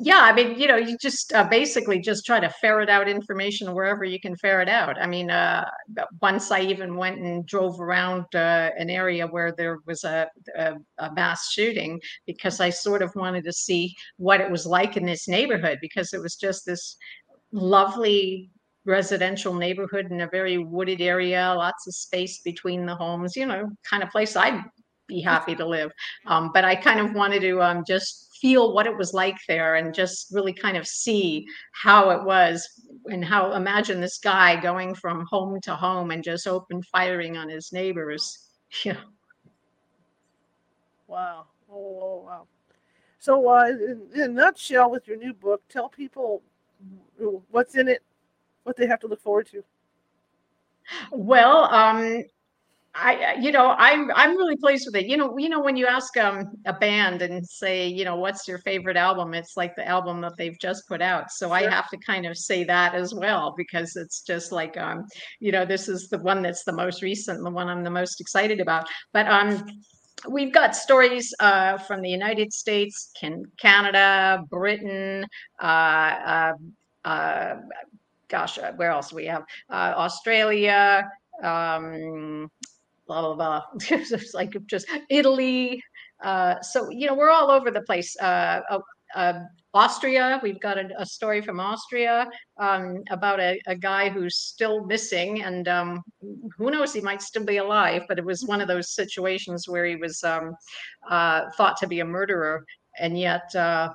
yeah 0.00 0.20
i 0.22 0.32
mean 0.32 0.58
you 0.58 0.66
know 0.68 0.76
you 0.76 0.96
just 0.98 1.32
uh, 1.32 1.44
basically 1.44 1.98
just 1.98 2.24
try 2.24 2.38
to 2.38 2.48
ferret 2.60 2.88
out 2.88 3.08
information 3.08 3.74
wherever 3.74 4.04
you 4.04 4.20
can 4.20 4.36
ferret 4.36 4.68
out. 4.68 5.00
I 5.00 5.06
mean 5.06 5.30
uh, 5.30 5.68
once 6.20 6.50
i 6.50 6.60
even 6.60 6.96
went 6.96 7.18
and 7.18 7.46
drove 7.46 7.80
around 7.80 8.24
uh, 8.34 8.70
an 8.78 8.90
area 8.90 9.26
where 9.26 9.52
there 9.52 9.78
was 9.86 10.04
a, 10.04 10.28
a, 10.56 10.74
a, 10.98 11.12
mass 11.12 11.50
shooting 11.50 12.00
because 12.26 12.60
i 12.60 12.70
sort 12.70 13.02
of 13.02 13.14
wanted 13.16 13.44
to 13.44 13.52
see 13.52 13.94
what 14.16 14.40
it 14.40 14.50
was 14.50 14.66
like 14.66 14.96
in 14.96 15.04
this 15.04 15.28
neighborhood 15.28 15.78
because 15.80 16.12
it 16.12 16.20
was 16.20 16.36
just 16.36 16.64
this 16.64 16.96
lovely 17.52 18.50
residential 18.84 19.54
neighborhood 19.54 20.10
in 20.10 20.22
a 20.22 20.28
very 20.28 20.58
wooded 20.58 21.00
area 21.00 21.54
lots 21.56 21.86
of 21.86 21.94
space 21.94 22.40
between 22.44 22.86
the 22.86 22.94
homes 22.94 23.36
you 23.36 23.46
know 23.46 23.68
kind 23.88 24.02
of 24.02 24.10
place 24.10 24.36
i'd 24.36 24.62
be 25.08 25.20
happy 25.20 25.54
to 25.54 25.66
live 25.66 25.90
um, 26.26 26.50
but 26.52 26.64
i 26.64 26.74
kind 26.74 27.00
of 27.00 27.14
wanted 27.14 27.40
to 27.40 27.60
um, 27.62 27.82
just 27.86 28.28
feel 28.40 28.72
what 28.72 28.86
it 28.86 28.96
was 28.96 29.12
like 29.12 29.36
there 29.48 29.76
and 29.76 29.94
just 29.94 30.32
really 30.32 30.52
kind 30.52 30.76
of 30.76 30.86
see 30.86 31.46
how 31.72 32.10
it 32.10 32.22
was 32.24 32.66
and 33.06 33.24
how 33.24 33.52
imagine 33.52 34.00
this 34.00 34.18
guy 34.18 34.60
going 34.60 34.94
from 34.94 35.26
home 35.28 35.60
to 35.60 35.74
home 35.74 36.10
and 36.10 36.22
just 36.22 36.46
open 36.46 36.82
firing 36.82 37.36
on 37.36 37.48
his 37.48 37.72
neighbors. 37.72 38.44
Yeah. 38.84 38.98
Wow. 41.06 41.46
Oh, 41.72 42.22
wow. 42.26 42.46
So, 43.18 43.48
uh, 43.48 43.64
in, 43.68 44.02
in 44.14 44.20
a 44.20 44.28
nutshell, 44.28 44.90
with 44.90 45.08
your 45.08 45.16
new 45.16 45.32
book, 45.32 45.62
tell 45.70 45.88
people 45.88 46.42
what's 47.50 47.76
in 47.76 47.88
it, 47.88 48.02
what 48.64 48.76
they 48.76 48.86
have 48.86 49.00
to 49.00 49.06
look 49.06 49.22
forward 49.22 49.48
to. 49.52 49.64
Well, 51.10 51.64
um, 51.74 52.24
I, 53.00 53.36
you 53.40 53.52
know, 53.52 53.74
I'm 53.78 54.10
I'm 54.14 54.36
really 54.36 54.56
pleased 54.56 54.86
with 54.86 54.96
it. 54.96 55.06
You 55.06 55.16
know, 55.16 55.38
you 55.38 55.48
know, 55.48 55.60
when 55.60 55.76
you 55.76 55.86
ask 55.86 56.16
um, 56.16 56.50
a 56.66 56.72
band 56.72 57.22
and 57.22 57.46
say, 57.46 57.86
you 57.86 58.04
know, 58.04 58.16
what's 58.16 58.48
your 58.48 58.58
favorite 58.58 58.96
album? 58.96 59.34
It's 59.34 59.56
like 59.56 59.76
the 59.76 59.86
album 59.86 60.20
that 60.22 60.36
they've 60.36 60.58
just 60.58 60.88
put 60.88 61.00
out. 61.00 61.30
So 61.30 61.46
sure. 61.46 61.54
I 61.54 61.70
have 61.70 61.88
to 61.90 61.96
kind 61.98 62.26
of 62.26 62.36
say 62.36 62.64
that 62.64 62.94
as 62.94 63.14
well 63.14 63.54
because 63.56 63.94
it's 63.94 64.22
just 64.22 64.50
like, 64.50 64.76
um, 64.76 65.06
you 65.38 65.52
know, 65.52 65.64
this 65.64 65.88
is 65.88 66.08
the 66.08 66.18
one 66.18 66.42
that's 66.42 66.64
the 66.64 66.72
most 66.72 67.00
recent, 67.02 67.42
the 67.44 67.50
one 67.50 67.68
I'm 67.68 67.84
the 67.84 67.90
most 67.90 68.20
excited 68.20 68.58
about. 68.58 68.88
But 69.12 69.28
um, 69.28 69.64
we've 70.28 70.52
got 70.52 70.74
stories 70.74 71.32
uh, 71.38 71.78
from 71.78 72.02
the 72.02 72.10
United 72.10 72.52
States, 72.52 73.12
can, 73.18 73.44
Canada, 73.60 74.42
Britain, 74.50 75.24
uh, 75.62 75.64
uh, 75.64 76.52
uh 77.04 77.54
gosh, 78.28 78.58
uh, 78.58 78.72
where 78.72 78.90
else 78.90 79.10
do 79.10 79.16
we 79.16 79.26
have? 79.26 79.44
Uh, 79.70 79.94
Australia. 79.96 81.08
Um, 81.42 82.50
blah 83.08 83.22
blah 83.22 83.34
blah. 83.34 83.62
it's 83.90 84.34
like 84.34 84.54
just 84.66 84.86
Italy. 85.10 85.82
Uh, 86.22 86.60
so 86.60 86.90
you 86.90 87.06
know 87.06 87.14
we're 87.14 87.30
all 87.30 87.50
over 87.50 87.70
the 87.70 87.82
place. 87.82 88.16
Uh, 88.20 88.60
uh, 88.70 88.78
uh 89.14 89.40
Austria, 89.74 90.40
we've 90.42 90.60
got 90.60 90.78
a, 90.78 90.88
a 90.98 91.04
story 91.04 91.42
from 91.42 91.60
Austria 91.60 92.28
um, 92.58 93.02
about 93.10 93.38
a, 93.38 93.60
a, 93.66 93.76
guy 93.76 94.08
who's 94.08 94.36
still 94.36 94.86
missing, 94.86 95.42
and 95.42 95.68
um, 95.68 96.02
who 96.56 96.70
knows, 96.70 96.94
he 96.94 97.02
might 97.02 97.20
still 97.20 97.44
be 97.44 97.58
alive. 97.58 98.02
But 98.08 98.18
it 98.18 98.24
was 98.24 98.46
one 98.46 98.62
of 98.62 98.66
those 98.66 98.94
situations 98.94 99.68
where 99.68 99.84
he 99.84 99.96
was 99.96 100.24
um, 100.24 100.54
uh, 101.08 101.50
thought 101.56 101.76
to 101.78 101.86
be 101.86 102.00
a 102.00 102.04
murderer, 102.04 102.64
and 102.98 103.18
yet 103.18 103.54
uh, 103.54 103.90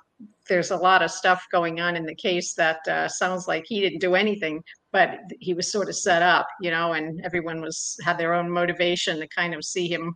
there's 0.48 0.72
a 0.72 0.78
lot 0.78 1.02
of 1.02 1.12
stuff 1.12 1.46
going 1.52 1.80
on 1.80 1.96
in 1.96 2.06
the 2.06 2.16
case 2.16 2.54
that 2.54 2.86
uh, 2.88 3.08
sounds 3.08 3.48
like 3.48 3.66
he 3.68 3.82
didn't 3.82 4.00
do 4.00 4.16
anything, 4.16 4.64
but 4.92 5.20
he 5.40 5.54
was 5.54 5.72
sort 5.72 5.90
of 5.90 5.96
set 5.96 6.22
up, 6.22 6.48
you 6.62 6.72
know, 6.72 6.94
and 6.94 7.22
everyone 7.24 7.62
was 7.62 7.98
had 8.04 8.18
their 8.18 8.34
own 8.34 8.50
motivation 8.50 9.20
to 9.20 9.28
kind 9.28 9.54
of 9.54 9.64
see 9.64 9.88
him 9.88 10.16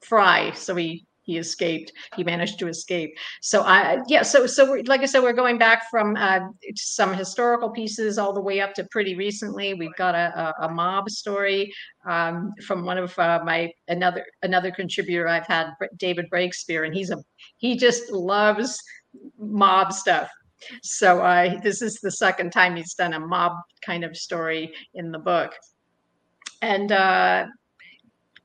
fry. 0.00 0.52
So 0.52 0.74
he 0.76 1.06
he 1.24 1.38
escaped. 1.38 1.90
He 2.16 2.22
managed 2.22 2.58
to 2.58 2.68
escape. 2.68 3.16
So 3.40 3.62
I 3.62 3.98
yeah. 4.06 4.22
So 4.22 4.46
so 4.46 4.82
like 4.86 5.00
I 5.00 5.06
said, 5.06 5.22
we're 5.22 5.32
going 5.32 5.58
back 5.58 5.90
from 5.90 6.16
uh, 6.16 6.40
some 6.76 7.14
historical 7.14 7.70
pieces 7.70 8.18
all 8.18 8.32
the 8.32 8.40
way 8.42 8.60
up 8.60 8.74
to 8.74 8.84
pretty 8.90 9.14
recently. 9.16 9.74
We've 9.74 9.94
got 9.96 10.14
a, 10.14 10.54
a, 10.60 10.66
a 10.66 10.68
mob 10.68 11.08
story 11.10 11.72
um, 12.06 12.52
from 12.66 12.84
one 12.84 12.98
of 12.98 13.18
uh, 13.18 13.40
my 13.44 13.72
another 13.88 14.24
another 14.42 14.70
contributor 14.70 15.26
I've 15.26 15.46
had, 15.46 15.70
David 15.96 16.26
Breakspear, 16.30 16.84
and 16.86 16.94
he's 16.94 17.10
a 17.10 17.16
he 17.56 17.76
just 17.76 18.12
loves 18.12 18.78
mob 19.38 19.92
stuff. 19.92 20.28
So 20.82 21.20
uh, 21.20 21.60
this 21.60 21.82
is 21.82 21.98
the 22.00 22.10
second 22.10 22.50
time 22.50 22.76
he's 22.76 22.94
done 22.94 23.12
a 23.12 23.20
mob 23.20 23.52
kind 23.84 24.04
of 24.04 24.16
story 24.16 24.72
in 24.94 25.12
the 25.12 25.18
book. 25.18 25.54
And 26.62 26.90
uh, 26.90 27.46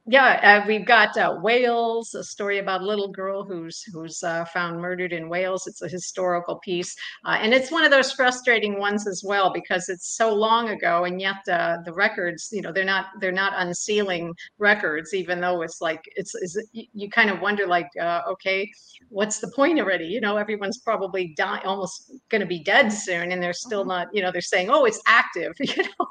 yeah, 0.09 0.61
uh, 0.63 0.67
we've 0.67 0.87
got 0.87 1.15
uh, 1.17 1.37
Wales, 1.39 2.15
a 2.15 2.23
story 2.23 2.57
about 2.57 2.81
a 2.81 2.85
little 2.85 3.09
girl 3.09 3.43
who's 3.43 3.83
who's 3.93 4.23
uh, 4.23 4.43
found 4.45 4.81
murdered 4.81 5.13
in 5.13 5.29
Wales. 5.29 5.67
It's 5.67 5.83
a 5.83 5.87
historical 5.87 6.55
piece, 6.63 6.95
uh, 7.25 7.37
and 7.39 7.53
it's 7.53 7.69
one 7.69 7.85
of 7.85 7.91
those 7.91 8.11
frustrating 8.11 8.79
ones 8.79 9.07
as 9.07 9.23
well 9.23 9.53
because 9.53 9.87
it's 9.87 10.17
so 10.17 10.33
long 10.33 10.69
ago, 10.69 11.03
and 11.03 11.21
yet 11.21 11.47
uh, 11.47 11.77
the 11.85 11.93
records, 11.93 12.49
you 12.51 12.63
know, 12.63 12.71
they're 12.71 12.83
not 12.83 13.05
they're 13.21 13.31
not 13.31 13.53
unsealing 13.55 14.33
records, 14.57 15.13
even 15.13 15.39
though 15.39 15.61
it's 15.61 15.79
like 15.79 16.03
it's 16.15 16.33
is 16.33 16.55
it, 16.55 16.87
you 16.91 17.07
kind 17.07 17.29
of 17.29 17.39
wonder 17.39 17.67
like, 17.67 17.89
uh, 18.01 18.21
okay, 18.27 18.67
what's 19.09 19.37
the 19.37 19.51
point 19.51 19.79
already? 19.79 20.05
You 20.05 20.21
know, 20.21 20.37
everyone's 20.37 20.79
probably 20.79 21.35
dying, 21.37 21.61
almost 21.65 22.13
going 22.29 22.41
to 22.41 22.47
be 22.47 22.63
dead 22.63 22.91
soon, 22.91 23.31
and 23.31 23.43
they're 23.43 23.53
still 23.53 23.81
mm-hmm. 23.81 23.89
not. 23.89 24.07
You 24.11 24.23
know, 24.23 24.31
they're 24.31 24.41
saying, 24.41 24.69
oh, 24.71 24.85
it's 24.85 25.01
active. 25.05 25.53
You 25.69 25.83
know 25.83 26.07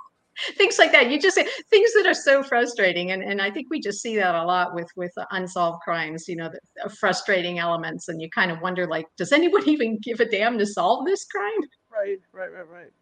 things 0.56 0.78
like 0.78 0.92
that. 0.92 1.10
You 1.10 1.20
just 1.20 1.36
things 1.36 1.92
that 1.94 2.06
are 2.06 2.14
so 2.14 2.42
frustrating, 2.42 3.12
and 3.12 3.22
and 3.22 3.40
I 3.40 3.50
think 3.50 3.68
we 3.70 3.80
just 3.80 4.00
see 4.00 4.16
that 4.16 4.34
a 4.34 4.44
lot 4.44 4.74
with 4.74 4.88
with 4.96 5.12
unsolved 5.30 5.82
crimes. 5.82 6.28
You 6.28 6.36
know, 6.36 6.50
the, 6.50 6.90
frustrating 6.90 7.58
elements, 7.58 8.08
and 8.08 8.20
you 8.20 8.30
kind 8.30 8.50
of 8.50 8.60
wonder 8.60 8.86
like, 8.86 9.06
does 9.16 9.32
anyone 9.32 9.68
even 9.68 9.98
give 9.98 10.20
a 10.20 10.24
damn 10.24 10.58
to 10.58 10.66
solve 10.66 11.06
this 11.06 11.24
crime? 11.24 11.60
Right, 11.90 12.20
right, 12.32 12.52
right, 12.52 12.68
right. 12.68 12.92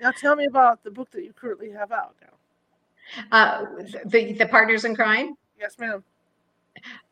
Now 0.00 0.10
tell 0.10 0.36
me 0.36 0.46
about 0.46 0.82
the 0.82 0.90
book 0.90 1.10
that 1.12 1.24
you 1.24 1.32
currently 1.32 1.70
have 1.70 1.92
out 1.92 2.14
now. 2.20 3.26
Uh, 3.32 3.64
the 4.06 4.32
the 4.32 4.46
partners 4.46 4.84
in 4.84 4.94
crime. 4.94 5.34
Yes, 5.58 5.78
ma'am. 5.78 6.02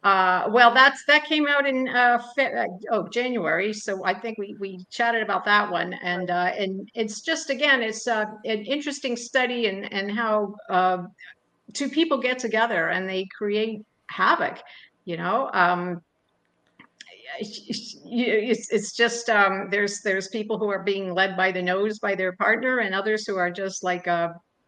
Uh, 0.03 0.49
well, 0.51 0.75
that's 0.75 1.05
that 1.07 1.25
came 1.25 1.47
out 1.47 1.67
in 1.67 1.89
uh, 1.89 2.19
fe- 2.35 2.53
uh, 2.53 2.67
oh 2.91 3.09
January, 3.09 3.73
so 3.73 4.05
I 4.05 4.13
think 4.13 4.37
we 4.37 4.57
we 4.59 4.85
chatted 4.91 5.23
about 5.23 5.45
that 5.45 5.71
one, 5.71 5.93
and 5.95 6.31
uh, 6.31 6.51
and 6.59 6.91
it's 6.95 7.21
just 7.21 7.51
again 7.51 7.83
it's 7.83 8.09
uh, 8.09 8.25
an 8.45 8.65
interesting 8.65 9.17
study 9.17 9.67
and 9.67 9.93
and 9.93 10.11
how 10.11 10.57
two 11.73 11.89
people 11.89 12.19
get 12.19 12.39
together 12.39 12.89
and 12.89 13.09
they 13.09 13.27
create 13.37 13.83
havoc, 14.09 14.59
you 15.05 15.17
know. 15.17 15.51
Um, 15.53 16.03
it's 17.41 18.71
it's 18.71 18.93
just 18.93 19.31
um, 19.31 19.69
there's 19.71 20.01
there's 20.03 20.29
people 20.29 20.59
who 20.59 20.69
are 20.69 20.83
being 20.83 21.15
led 21.15 21.37
by 21.37 21.51
the 21.51 21.63
nose 21.63 21.99
by 21.99 22.15
their 22.15 22.33
partner, 22.33 22.79
and 22.79 22.95
others 22.95 23.27
who 23.27 23.37
are 23.37 23.51
just 23.51 23.83
like 23.83 24.07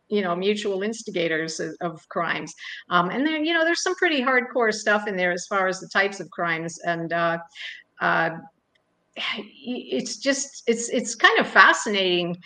you 0.08 0.22
know 0.22 0.34
mutual 0.34 0.82
instigators 0.82 1.60
of, 1.60 2.08
crimes. 2.08 2.52
Um, 2.90 3.10
and 3.10 3.26
then 3.26 3.44
you 3.44 3.54
know 3.54 3.64
there's 3.64 3.82
some 3.82 3.94
pretty 3.94 4.22
hardcore 4.22 4.72
stuff 4.72 5.08
in 5.08 5.16
there 5.16 5.32
as 5.32 5.46
far 5.46 5.68
as 5.68 5.80
the 5.80 5.88
types 5.88 6.20
of 6.20 6.30
crimes 6.30 6.78
and 6.84 7.12
uh, 7.12 7.38
uh, 8.00 8.30
it's 9.36 10.16
just 10.18 10.62
it's 10.66 10.88
it's 10.88 11.14
kind 11.14 11.38
of 11.38 11.48
fascinating 11.48 12.36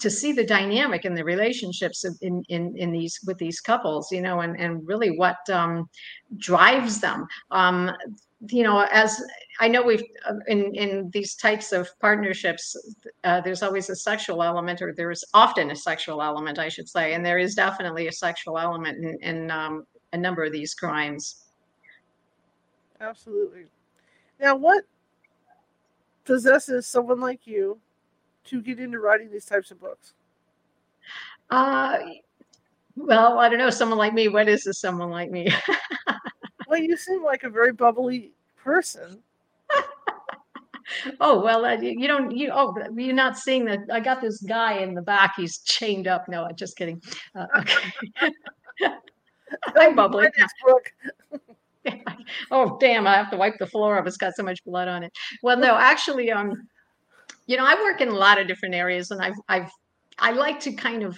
to 0.00 0.10
see 0.10 0.32
the 0.32 0.44
dynamic 0.44 1.04
and 1.04 1.16
the 1.16 1.24
relationships 1.24 2.04
in, 2.20 2.42
in 2.48 2.76
in 2.76 2.90
these 2.90 3.20
with 3.26 3.38
these 3.38 3.60
couples 3.60 4.10
you 4.10 4.20
know 4.20 4.40
and 4.40 4.58
and 4.58 4.86
really 4.86 5.16
what 5.16 5.38
um, 5.50 5.88
drives 6.38 7.00
them. 7.00 7.26
Um, 7.50 7.92
you 8.50 8.62
know 8.62 8.86
as 8.92 9.22
I 9.58 9.68
know 9.68 9.82
we've 9.82 10.02
uh, 10.28 10.34
in 10.48 10.74
in 10.74 11.10
these 11.10 11.34
types 11.34 11.72
of 11.72 11.88
partnerships, 12.00 12.76
uh, 13.24 13.40
there's 13.40 13.62
always 13.62 13.88
a 13.90 13.96
sexual 13.96 14.42
element, 14.42 14.82
or 14.82 14.92
there 14.92 15.10
is 15.10 15.24
often 15.32 15.70
a 15.70 15.76
sexual 15.76 16.22
element, 16.22 16.58
I 16.58 16.68
should 16.68 16.88
say, 16.88 17.14
and 17.14 17.24
there 17.24 17.38
is 17.38 17.54
definitely 17.54 18.08
a 18.08 18.12
sexual 18.12 18.58
element 18.58 19.02
in, 19.02 19.18
in 19.22 19.50
um, 19.50 19.86
a 20.12 20.16
number 20.18 20.44
of 20.44 20.52
these 20.52 20.74
crimes. 20.74 21.44
Absolutely. 23.00 23.64
Now, 24.40 24.56
what 24.56 24.84
possesses 26.24 26.86
someone 26.86 27.20
like 27.20 27.46
you 27.46 27.78
to 28.44 28.60
get 28.60 28.78
into 28.78 28.98
writing 28.98 29.30
these 29.30 29.46
types 29.46 29.70
of 29.70 29.80
books? 29.80 30.12
Uh, 31.50 31.98
well, 32.96 33.38
I 33.38 33.48
don't 33.48 33.58
know. 33.58 33.70
Someone 33.70 33.98
like 33.98 34.14
me. 34.14 34.28
What 34.28 34.48
is 34.48 34.64
this? 34.64 34.80
Someone 34.80 35.10
like 35.10 35.30
me? 35.30 35.48
well, 36.68 36.80
you 36.80 36.96
seem 36.96 37.22
like 37.22 37.44
a 37.44 37.50
very 37.50 37.72
bubbly 37.72 38.32
person 38.56 39.22
oh 41.20 41.40
well 41.40 41.64
uh, 41.64 41.76
you 41.76 42.06
don't 42.06 42.30
you 42.30 42.50
oh 42.52 42.74
you're 42.96 43.14
not 43.14 43.38
seeing 43.38 43.64
that 43.64 43.80
i 43.92 44.00
got 44.00 44.20
this 44.20 44.40
guy 44.42 44.78
in 44.78 44.94
the 44.94 45.02
back 45.02 45.34
he's 45.36 45.58
chained 45.58 46.06
up. 46.06 46.28
No 46.28 46.44
i'm 46.44 46.56
just 46.56 46.76
kidding. 46.76 47.02
Uh, 47.34 47.46
okay. 47.58 49.00
I'm 49.76 49.94
bubbling 49.94 50.30
oh 52.50 52.76
damn 52.78 53.06
i 53.06 53.14
have 53.14 53.30
to 53.30 53.36
wipe 53.36 53.58
the 53.58 53.66
floor 53.66 53.98
off. 53.98 54.06
It's 54.06 54.16
got 54.16 54.34
so 54.34 54.42
much 54.42 54.64
blood 54.64 54.88
on 54.88 55.02
it. 55.02 55.12
Well 55.42 55.56
no 55.56 55.76
actually 55.76 56.30
um 56.30 56.68
you 57.46 57.56
know 57.56 57.64
i 57.64 57.74
work 57.74 58.00
in 58.00 58.08
a 58.08 58.14
lot 58.14 58.40
of 58.40 58.46
different 58.46 58.74
areas 58.74 59.10
and 59.10 59.22
i've 59.22 59.36
i've 59.48 59.70
i 60.18 60.32
like 60.32 60.60
to 60.60 60.72
kind 60.72 61.02
of 61.02 61.16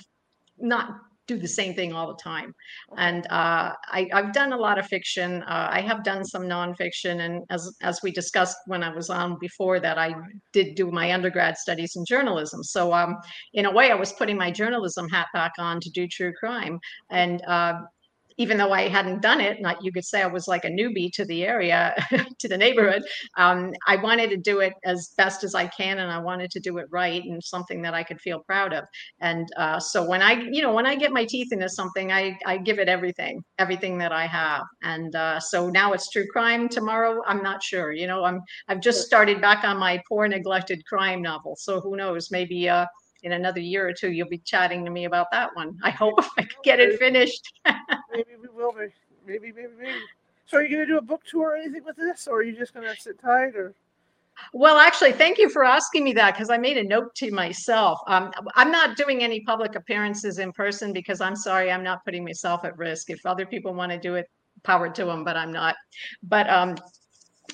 not 0.58 1.00
do 1.28 1.38
the 1.38 1.46
same 1.46 1.74
thing 1.74 1.92
all 1.92 2.08
the 2.08 2.20
time. 2.20 2.54
And 2.96 3.26
uh, 3.30 3.74
I, 3.92 4.08
have 4.12 4.32
done 4.32 4.52
a 4.52 4.56
lot 4.56 4.78
of 4.78 4.86
fiction. 4.86 5.42
Uh, 5.42 5.68
I 5.70 5.80
have 5.82 6.02
done 6.02 6.24
some 6.24 6.44
nonfiction, 6.44 7.20
and 7.20 7.44
as 7.50 7.70
as 7.82 8.00
we 8.02 8.10
discussed 8.10 8.56
when 8.66 8.82
I 8.82 8.88
was 8.88 9.10
on 9.10 9.38
before 9.38 9.78
that, 9.80 9.98
I 9.98 10.14
did 10.52 10.74
do 10.74 10.90
my 10.90 11.12
undergrad 11.12 11.56
studies 11.58 11.94
in 11.94 12.04
journalism. 12.04 12.64
So 12.64 12.92
um, 12.92 13.16
in 13.52 13.66
a 13.66 13.70
way, 13.70 13.90
I 13.92 13.94
was 13.94 14.12
putting 14.12 14.36
my 14.36 14.50
journalism 14.50 15.08
hat 15.08 15.28
back 15.32 15.52
on 15.58 15.80
to 15.80 15.90
do 15.90 16.08
true 16.08 16.32
crime. 16.32 16.80
And 17.10 17.42
uh, 17.46 17.74
even 18.38 18.56
though 18.56 18.72
I 18.72 18.88
hadn't 18.88 19.20
done 19.20 19.40
it, 19.40 19.60
not 19.60 19.82
you 19.84 19.92
could 19.92 20.04
say 20.04 20.22
I 20.22 20.26
was 20.26 20.48
like 20.48 20.64
a 20.64 20.70
newbie 20.70 21.12
to 21.14 21.24
the 21.24 21.44
area, 21.44 21.94
to 22.38 22.48
the 22.48 22.56
neighborhood. 22.56 23.02
Um, 23.36 23.72
I 23.86 23.96
wanted 23.96 24.30
to 24.30 24.36
do 24.36 24.60
it 24.60 24.72
as 24.84 25.12
best 25.16 25.44
as 25.44 25.54
I 25.54 25.66
can, 25.66 25.98
and 25.98 26.10
I 26.10 26.18
wanted 26.18 26.50
to 26.52 26.60
do 26.60 26.78
it 26.78 26.86
right 26.90 27.22
and 27.22 27.42
something 27.42 27.82
that 27.82 27.94
I 27.94 28.02
could 28.04 28.20
feel 28.20 28.40
proud 28.40 28.72
of. 28.72 28.84
And 29.20 29.48
uh, 29.56 29.80
so 29.80 30.04
when 30.04 30.22
I, 30.22 30.32
you 30.32 30.62
know, 30.62 30.72
when 30.72 30.86
I 30.86 30.94
get 30.94 31.12
my 31.12 31.24
teeth 31.24 31.52
into 31.52 31.68
something, 31.68 32.12
I 32.12 32.38
I 32.46 32.56
give 32.58 32.78
it 32.78 32.88
everything, 32.88 33.42
everything 33.58 33.98
that 33.98 34.12
I 34.12 34.26
have. 34.26 34.62
And 34.82 35.14
uh, 35.14 35.40
so 35.40 35.68
now 35.68 35.92
it's 35.92 36.10
true 36.10 36.26
crime. 36.32 36.68
Tomorrow, 36.68 37.22
I'm 37.26 37.42
not 37.42 37.62
sure. 37.62 37.92
You 37.92 38.06
know, 38.06 38.24
I'm 38.24 38.40
I've 38.68 38.80
just 38.80 39.04
started 39.04 39.40
back 39.40 39.64
on 39.64 39.78
my 39.78 40.00
poor 40.08 40.28
neglected 40.28 40.84
crime 40.86 41.22
novel. 41.22 41.56
So 41.58 41.80
who 41.80 41.96
knows? 41.96 42.30
Maybe. 42.30 42.68
Uh, 42.68 42.86
in 43.22 43.32
another 43.32 43.60
year 43.60 43.88
or 43.88 43.92
two, 43.92 44.12
you'll 44.12 44.28
be 44.28 44.38
chatting 44.38 44.84
to 44.84 44.90
me 44.90 45.04
about 45.04 45.28
that 45.32 45.54
one. 45.54 45.78
I 45.82 45.90
hope 45.90 46.14
I 46.38 46.42
can 46.42 46.60
get 46.62 46.80
it 46.80 46.98
finished. 46.98 47.52
maybe 48.12 48.30
we 48.40 48.48
will 48.48 48.72
be. 48.72 48.86
Maybe, 49.26 49.52
maybe, 49.52 49.72
maybe. 49.78 49.92
So 50.46 50.56
are 50.56 50.62
you 50.62 50.68
going 50.68 50.86
to 50.86 50.86
do 50.86 50.98
a 50.98 51.02
book 51.02 51.22
tour 51.24 51.50
or 51.50 51.56
anything 51.56 51.84
with 51.84 51.96
this, 51.96 52.26
or 52.26 52.38
are 52.38 52.42
you 52.42 52.56
just 52.56 52.72
going 52.72 52.86
to 52.86 52.98
sit 52.98 53.20
tight, 53.20 53.54
or? 53.54 53.74
Well, 54.54 54.78
actually, 54.78 55.12
thank 55.12 55.36
you 55.36 55.50
for 55.50 55.64
asking 55.64 56.04
me 56.04 56.12
that 56.14 56.34
because 56.34 56.48
I 56.48 56.56
made 56.56 56.78
a 56.78 56.84
note 56.84 57.14
to 57.16 57.30
myself. 57.30 58.00
Um, 58.06 58.30
I'm 58.54 58.70
not 58.70 58.96
doing 58.96 59.22
any 59.22 59.40
public 59.40 59.74
appearances 59.74 60.38
in 60.38 60.52
person 60.52 60.92
because 60.92 61.20
I'm 61.20 61.36
sorry, 61.36 61.70
I'm 61.70 61.82
not 61.82 62.04
putting 62.04 62.24
myself 62.24 62.64
at 62.64 62.78
risk. 62.78 63.10
If 63.10 63.26
other 63.26 63.44
people 63.44 63.74
want 63.74 63.92
to 63.92 63.98
do 63.98 64.14
it, 64.14 64.30
power 64.62 64.88
to 64.88 65.04
them, 65.04 65.24
but 65.24 65.36
I'm 65.36 65.52
not. 65.52 65.76
But 66.22 66.48
um, 66.48 66.76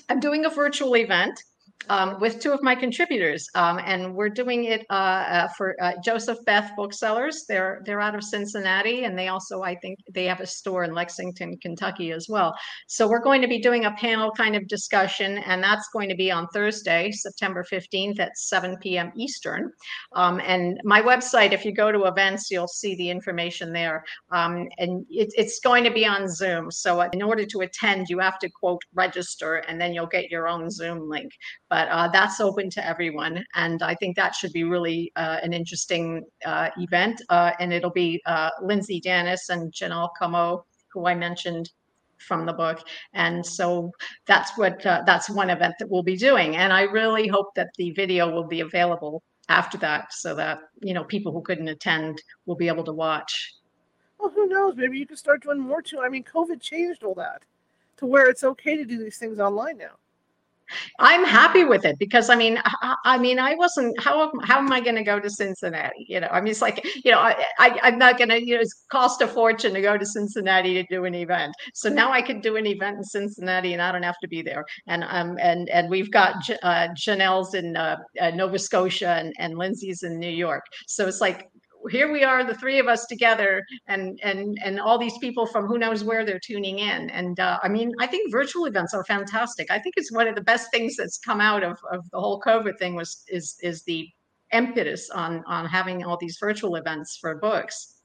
I'm 0.09 0.19
doing 0.19 0.45
a 0.45 0.49
virtual 0.49 0.95
event 0.95 1.41
um, 1.89 2.19
with 2.19 2.39
two 2.39 2.51
of 2.51 2.61
my 2.63 2.75
contributors, 2.75 3.47
um, 3.55 3.79
and 3.85 4.13
we're 4.15 4.29
doing 4.29 4.65
it 4.65 4.85
uh, 4.89 4.93
uh, 4.93 5.47
for 5.57 5.75
uh, 5.81 5.93
Joseph 6.03 6.37
Beth 6.45 6.71
Booksellers. 6.77 7.45
They're 7.47 7.81
they're 7.85 8.01
out 8.01 8.15
of 8.15 8.23
Cincinnati, 8.23 9.03
and 9.03 9.17
they 9.17 9.27
also 9.27 9.63
I 9.63 9.75
think 9.75 9.99
they 10.13 10.25
have 10.25 10.39
a 10.39 10.47
store 10.47 10.83
in 10.83 10.93
Lexington, 10.93 11.57
Kentucky 11.57 12.11
as 12.11 12.27
well. 12.29 12.55
So 12.87 13.07
we're 13.07 13.21
going 13.21 13.41
to 13.41 13.47
be 13.47 13.59
doing 13.59 13.85
a 13.85 13.91
panel 13.91 14.31
kind 14.31 14.55
of 14.55 14.67
discussion, 14.67 15.39
and 15.39 15.63
that's 15.63 15.89
going 15.93 16.09
to 16.09 16.15
be 16.15 16.31
on 16.31 16.47
Thursday, 16.53 17.11
September 17.11 17.63
fifteenth 17.63 18.19
at 18.19 18.37
seven 18.37 18.77
p.m. 18.77 19.11
Eastern. 19.15 19.71
Um, 20.13 20.39
and 20.45 20.79
my 20.83 21.01
website, 21.01 21.51
if 21.51 21.65
you 21.65 21.73
go 21.73 21.91
to 21.91 22.05
events, 22.05 22.49
you'll 22.49 22.67
see 22.67 22.95
the 22.95 23.09
information 23.09 23.73
there. 23.73 24.03
Um, 24.31 24.67
and 24.77 25.05
it, 25.09 25.33
it's 25.35 25.59
going 25.59 25.83
to 25.83 25.91
be 25.91 26.05
on 26.05 26.29
Zoom. 26.29 26.71
So 26.71 27.01
in 27.01 27.21
order 27.21 27.45
to 27.45 27.61
attend, 27.61 28.07
you 28.09 28.19
have 28.19 28.39
to 28.39 28.49
quote 28.49 28.81
register, 28.93 29.57
and 29.67 29.79
then 29.79 29.93
you'll 29.93 30.07
get 30.07 30.31
your 30.31 30.47
own 30.47 30.71
Zoom 30.71 31.09
link 31.09 31.31
but 31.69 31.74
uh, 31.83 32.07
that's 32.09 32.39
open 32.39 32.69
to 32.71 32.85
everyone. 32.85 33.43
And 33.55 33.81
I 33.83 33.95
think 33.95 34.15
that 34.15 34.35
should 34.35 34.53
be 34.53 34.63
really 34.63 35.11
uh, 35.15 35.37
an 35.43 35.53
interesting 35.53 36.23
uh, 36.45 36.69
event. 36.77 37.21
Uh, 37.29 37.51
and 37.59 37.73
it'll 37.73 37.89
be 37.91 38.21
uh, 38.25 38.49
Lindsay 38.61 39.01
Danis 39.01 39.49
and 39.49 39.71
Janelle 39.71 40.09
Como, 40.17 40.65
who 40.89 41.07
I 41.07 41.15
mentioned 41.15 41.71
from 42.17 42.45
the 42.45 42.53
book. 42.53 42.81
And 43.13 43.45
so 43.45 43.91
that's 44.25 44.57
what 44.57 44.85
uh, 44.85 45.03
that's 45.05 45.29
one 45.29 45.49
event 45.49 45.75
that 45.79 45.89
we'll 45.89 46.03
be 46.03 46.17
doing. 46.17 46.55
And 46.55 46.71
I 46.73 46.83
really 46.83 47.27
hope 47.27 47.53
that 47.55 47.69
the 47.77 47.91
video 47.91 48.29
will 48.29 48.47
be 48.47 48.61
available 48.61 49.23
after 49.49 49.77
that 49.77 50.11
so 50.11 50.33
that 50.35 50.57
you 50.81 50.93
know 50.93 51.03
people 51.03 51.31
who 51.31 51.41
couldn't 51.41 51.67
attend 51.67 52.21
will 52.45 52.55
be 52.55 52.67
able 52.67 52.83
to 52.85 52.93
watch. 52.93 53.53
Well, 54.17 54.31
who 54.31 54.47
knows? 54.47 54.75
Maybe 54.75 54.97
you 54.97 55.05
can 55.05 55.17
start 55.17 55.43
doing 55.43 55.59
more 55.59 55.81
too. 55.81 55.99
I 55.99 56.09
mean, 56.09 56.23
COVID 56.23 56.61
changed 56.61 57.03
all 57.03 57.15
that 57.15 57.43
to 57.97 58.05
where 58.05 58.29
it's 58.29 58.43
okay 58.43 58.75
to 58.75 58.85
do 58.85 58.97
these 58.97 59.17
things 59.17 59.39
online 59.39 59.77
now. 59.77 59.97
I'm 60.99 61.23
happy 61.23 61.63
with 61.63 61.85
it 61.85 61.97
because 61.99 62.29
I 62.29 62.35
mean, 62.35 62.59
I, 62.63 62.95
I 63.05 63.17
mean, 63.17 63.39
I 63.39 63.55
wasn't. 63.55 63.99
How 63.99 64.31
how 64.43 64.59
am 64.59 64.71
I 64.71 64.79
going 64.79 64.95
to 64.95 65.03
go 65.03 65.19
to 65.19 65.29
Cincinnati? 65.29 66.05
You 66.07 66.19
know, 66.21 66.27
I 66.27 66.41
mean, 66.41 66.51
it's 66.51 66.61
like 66.61 66.85
you 67.03 67.11
know, 67.11 67.19
I, 67.19 67.35
I 67.59 67.87
am 67.87 67.97
not 67.97 68.17
going 68.17 68.29
to. 68.29 68.43
You 68.43 68.55
know, 68.55 68.61
it's 68.61 68.85
cost 68.89 69.21
a 69.21 69.27
fortune 69.27 69.73
to 69.73 69.81
go 69.81 69.97
to 69.97 70.05
Cincinnati 70.05 70.73
to 70.75 70.83
do 70.89 71.05
an 71.05 71.15
event. 71.15 71.53
So 71.73 71.89
now 71.89 72.11
I 72.11 72.21
can 72.21 72.41
do 72.41 72.55
an 72.55 72.65
event 72.65 72.97
in 72.97 73.03
Cincinnati, 73.03 73.73
and 73.73 73.81
I 73.81 73.91
don't 73.91 74.03
have 74.03 74.19
to 74.21 74.27
be 74.27 74.41
there. 74.41 74.65
And 74.87 75.03
um 75.03 75.37
and 75.41 75.69
and 75.69 75.89
we've 75.89 76.11
got 76.11 76.35
uh, 76.63 76.87
Janelle's 76.95 77.53
in 77.53 77.75
uh, 77.75 77.97
uh, 78.19 78.31
Nova 78.31 78.59
Scotia 78.59 79.09
and 79.09 79.33
and 79.39 79.57
Lindsay's 79.57 80.03
in 80.03 80.19
New 80.19 80.29
York. 80.29 80.63
So 80.87 81.07
it's 81.07 81.21
like 81.21 81.49
here 81.87 82.11
we 82.11 82.23
are, 82.23 82.43
the 82.43 82.55
three 82.55 82.79
of 82.79 82.87
us 82.87 83.05
together, 83.05 83.65
and 83.87 84.19
and 84.23 84.57
and 84.63 84.79
all 84.79 84.97
these 84.97 85.17
people 85.19 85.45
from 85.45 85.67
who 85.67 85.77
knows 85.77 86.03
where 86.03 86.25
they're 86.25 86.39
tuning 86.39 86.79
in. 86.79 87.09
And 87.09 87.39
uh, 87.39 87.59
I 87.63 87.67
mean, 87.67 87.91
I 87.99 88.07
think 88.07 88.31
virtual 88.31 88.65
events 88.65 88.93
are 88.93 89.03
fantastic. 89.05 89.71
I 89.71 89.79
think 89.79 89.95
it's 89.97 90.11
one 90.11 90.27
of 90.27 90.35
the 90.35 90.41
best 90.41 90.71
things 90.71 90.95
that's 90.95 91.17
come 91.17 91.41
out 91.41 91.63
of, 91.63 91.77
of 91.91 92.09
the 92.11 92.19
whole 92.19 92.41
COVID 92.41 92.77
thing 92.77 92.95
was 92.95 93.23
is 93.27 93.57
is 93.61 93.83
the 93.83 94.07
impetus 94.51 95.09
on 95.09 95.43
on 95.47 95.65
having 95.65 96.03
all 96.03 96.17
these 96.17 96.37
virtual 96.39 96.75
events 96.75 97.17
for 97.17 97.35
books. 97.35 97.95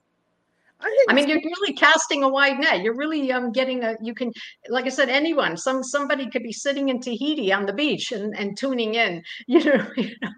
I, 0.82 1.06
I 1.10 1.12
mean, 1.12 1.28
you're 1.28 1.38
really 1.38 1.74
casting 1.74 2.22
a 2.22 2.28
wide 2.28 2.58
net. 2.58 2.82
You're 2.82 2.96
really 2.96 3.30
um, 3.32 3.52
getting 3.52 3.84
a. 3.84 3.96
You 4.02 4.14
can, 4.14 4.32
like 4.68 4.86
I 4.86 4.88
said, 4.88 5.08
anyone. 5.08 5.56
Some 5.56 5.82
somebody 5.82 6.28
could 6.30 6.42
be 6.42 6.52
sitting 6.52 6.88
in 6.88 7.00
Tahiti 7.00 7.52
on 7.52 7.66
the 7.66 7.72
beach 7.72 8.12
and, 8.12 8.34
and 8.36 8.56
tuning 8.56 8.94
in. 8.94 9.22
You 9.46 9.64
know, 9.64 9.86
you 9.96 10.10
know. 10.22 10.28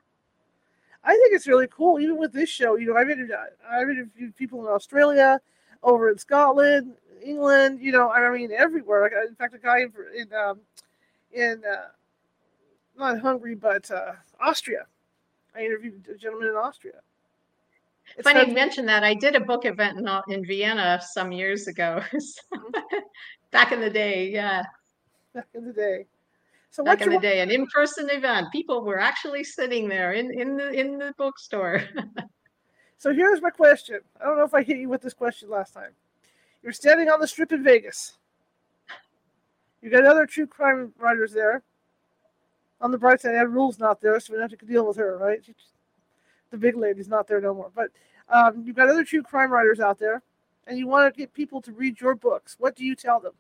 I 1.05 1.13
think 1.13 1.35
it's 1.35 1.47
really 1.47 1.67
cool. 1.69 1.99
Even 1.99 2.17
with 2.17 2.33
this 2.33 2.49
show, 2.49 2.77
you 2.77 2.87
know, 2.87 2.97
I've 2.97 3.11
interviewed 3.11 3.37
I've 3.71 3.89
interviewed 3.89 4.37
people 4.37 4.61
in 4.61 4.73
Australia, 4.73 5.41
over 5.83 6.11
in 6.11 6.19
Scotland, 6.19 6.95
England. 7.23 7.81
You 7.81 7.93
know, 7.93 8.11
I 8.11 8.31
mean, 8.31 8.53
everywhere. 8.53 9.03
Like, 9.03 9.13
in 9.29 9.35
fact, 9.35 9.55
a 9.55 9.59
guy 9.59 9.81
in 9.81 9.93
in, 10.17 10.33
um, 10.33 10.61
in 11.33 11.63
uh, 11.65 11.89
not 12.97 13.21
Hungary, 13.21 13.55
but 13.55 13.91
uh, 13.91 14.13
Austria. 14.41 14.87
I 15.55 15.65
interviewed 15.65 16.07
a 16.09 16.17
gentleman 16.17 16.49
in 16.49 16.55
Austria. 16.55 17.01
It's 18.17 18.29
Funny 18.29 18.49
you 18.49 18.55
mentioned 18.55 18.89
that. 18.89 19.05
I 19.05 19.15
did 19.15 19.35
a 19.35 19.41
book 19.41 19.65
event 19.65 19.99
in, 19.99 20.09
in 20.29 20.45
Vienna 20.45 21.01
some 21.13 21.33
years 21.33 21.67
ago. 21.67 22.03
Back 23.51 23.73
in 23.73 23.81
the 23.81 23.91
day, 23.91 24.31
yeah. 24.31 24.65
Back 25.35 25.49
in 25.55 25.67
the 25.67 25.73
day. 25.73 26.07
So 26.73 26.83
back 26.83 27.03
in 27.03 27.11
the 27.11 27.19
day, 27.19 27.41
an 27.41 27.51
in-person 27.51 28.09
event. 28.09 28.51
People 28.51 28.83
were 28.83 28.99
actually 28.99 29.45
sitting 29.45 29.91
there 29.91 30.13
in, 30.15 30.33
in 30.33 30.57
the 30.57 30.71
in 30.71 30.97
the 30.97 31.13
bookstore. 31.19 31.83
so 32.99 33.13
here's 33.13 33.43
my 33.43 33.51
question. 33.51 34.01
I 34.19 34.25
don't 34.25 34.39
know 34.39 34.45
if 34.45 34.55
I 34.55 34.63
hit 34.63 34.79
you 34.79 34.89
with 34.89 35.03
this 35.03 35.13
question 35.13 35.51
last 35.51 35.75
time. 35.75 35.91
You're 36.63 36.73
standing 36.73 37.11
on 37.11 37.21
the 37.21 37.29
strip 37.29 37.53
in 37.53 37.63
Vegas. 37.63 38.17
You 39.83 39.91
got 39.91 40.07
other 40.07 40.25
true 40.25 40.47
crime 40.47 40.95
writers 40.99 41.35
there. 41.35 41.63
On 42.81 42.91
the 42.91 42.99
bright 42.99 43.21
side, 43.21 43.35
Ann 43.35 43.53
Rule's 43.53 43.79
not 43.79 44.01
there, 44.01 44.19
so 44.19 44.33
we 44.33 44.39
don't 44.39 44.51
have 44.51 44.59
to 44.59 44.67
deal 44.67 44.87
with 44.87 44.97
her, 44.97 45.19
right? 45.19 45.41
the 46.51 46.57
big 46.57 46.77
lady's 46.77 47.09
not 47.09 47.27
there 47.29 47.41
no 47.41 47.53
more. 47.53 47.71
But 47.75 47.91
um, 48.31 48.63
you've 48.65 48.77
got 48.77 48.89
other 48.89 49.05
true 49.05 49.23
crime 49.23 49.51
writers 49.51 49.79
out 49.79 49.99
there, 49.99 50.23
and 50.67 50.79
you 50.79 50.87
want 50.87 51.13
to 51.13 51.19
get 51.19 51.35
people 51.35 51.61
to 51.63 51.73
read 51.73 52.01
your 52.01 52.15
books. 52.15 52.57
What 52.59 52.77
do 52.77 52.85
you 52.85 52.95
tell 52.95 53.21
them? 53.21 53.33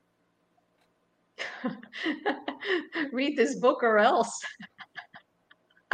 read 3.12 3.36
this 3.36 3.58
book 3.58 3.82
or 3.82 3.98
else. 3.98 4.40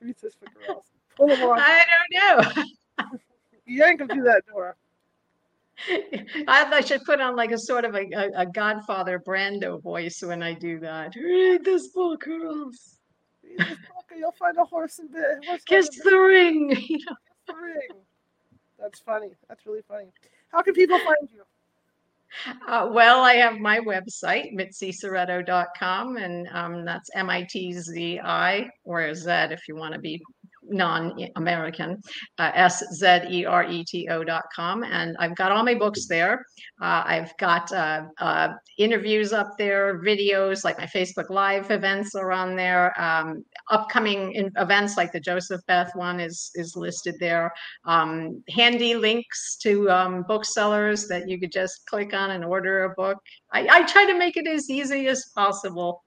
read 0.00 0.16
this 0.22 0.34
book 0.34 0.50
or 0.56 0.74
else. 0.74 0.86
Pull 1.16 1.28
them 1.28 1.42
on. 1.42 1.58
I 1.60 1.84
don't 1.90 2.56
know. 2.56 2.62
you 3.66 3.84
ain't 3.84 3.98
gonna 3.98 4.14
do 4.14 4.22
that, 4.22 4.42
Dora. 4.50 4.74
I, 6.46 6.70
I, 6.72 6.80
should 6.80 7.02
put 7.04 7.20
on 7.20 7.34
like 7.34 7.50
a 7.50 7.58
sort 7.58 7.84
of 7.84 7.96
a, 7.96 8.08
a, 8.12 8.42
a, 8.42 8.46
Godfather 8.46 9.18
Brando 9.18 9.82
voice 9.82 10.22
when 10.22 10.40
I 10.42 10.54
do 10.54 10.78
that. 10.78 11.16
Read 11.16 11.64
this 11.64 11.88
book, 11.88 12.26
or 12.28 12.46
else. 12.46 12.98
Read 13.42 13.58
this 13.58 13.68
book, 13.68 14.04
and 14.10 14.20
you'll 14.20 14.32
find 14.32 14.56
a 14.58 14.64
horse 14.64 15.00
in 15.00 15.08
bed. 15.08 15.40
Kiss 15.66 15.88
the 16.04 16.16
ring. 16.16 16.68
Kiss 16.70 17.04
the 17.48 17.54
ring. 17.54 18.02
That's 18.78 19.00
funny. 19.00 19.30
That's 19.48 19.66
really 19.66 19.82
funny. 19.88 20.06
How 20.52 20.62
can 20.62 20.74
people 20.74 20.98
find 20.98 21.28
you? 21.32 21.42
Uh, 22.66 22.88
well, 22.90 23.22
I 23.22 23.34
have 23.34 23.58
my 23.58 23.78
website, 23.78 24.54
mitziszereto.com, 24.54 26.16
and 26.16 26.48
um, 26.52 26.84
that's 26.84 27.10
M 27.14 27.30
I 27.30 27.46
T 27.48 27.72
Z 27.72 28.20
I 28.20 28.68
or 28.84 29.14
Z 29.14 29.30
if 29.50 29.68
you 29.68 29.76
want 29.76 29.94
to 29.94 30.00
be 30.00 30.22
non-American, 30.72 32.00
uh, 32.38 32.50
S-Z-E-R-E-T-O.com. 32.54 32.84
And 34.84 35.16
I've 35.18 35.36
got 35.36 35.52
all 35.52 35.64
my 35.64 35.74
books 35.74 36.06
there. 36.06 36.44
Uh, 36.80 37.02
I've 37.04 37.36
got 37.38 37.70
uh, 37.72 38.04
uh, 38.18 38.48
interviews 38.78 39.32
up 39.32 39.50
there, 39.58 40.00
videos, 40.02 40.64
like 40.64 40.78
my 40.78 40.86
Facebook 40.86 41.30
Live 41.30 41.70
events 41.70 42.14
are 42.14 42.32
on 42.32 42.56
there. 42.56 42.98
Um, 43.00 43.44
upcoming 43.70 44.32
in- 44.32 44.50
events 44.56 44.96
like 44.96 45.12
the 45.12 45.20
Joseph 45.20 45.60
Beth 45.66 45.94
one 45.94 46.20
is, 46.20 46.50
is 46.54 46.74
listed 46.76 47.16
there. 47.20 47.52
Um, 47.84 48.42
handy 48.50 48.94
links 48.94 49.56
to 49.62 49.90
um, 49.90 50.24
booksellers 50.26 51.06
that 51.08 51.28
you 51.28 51.38
could 51.38 51.52
just 51.52 51.86
click 51.86 52.14
on 52.14 52.30
and 52.30 52.44
order 52.44 52.84
a 52.84 52.94
book. 52.94 53.18
I, 53.52 53.66
I 53.70 53.82
try 53.84 54.06
to 54.06 54.18
make 54.18 54.36
it 54.36 54.46
as 54.46 54.70
easy 54.70 55.06
as 55.08 55.26
possible 55.34 56.02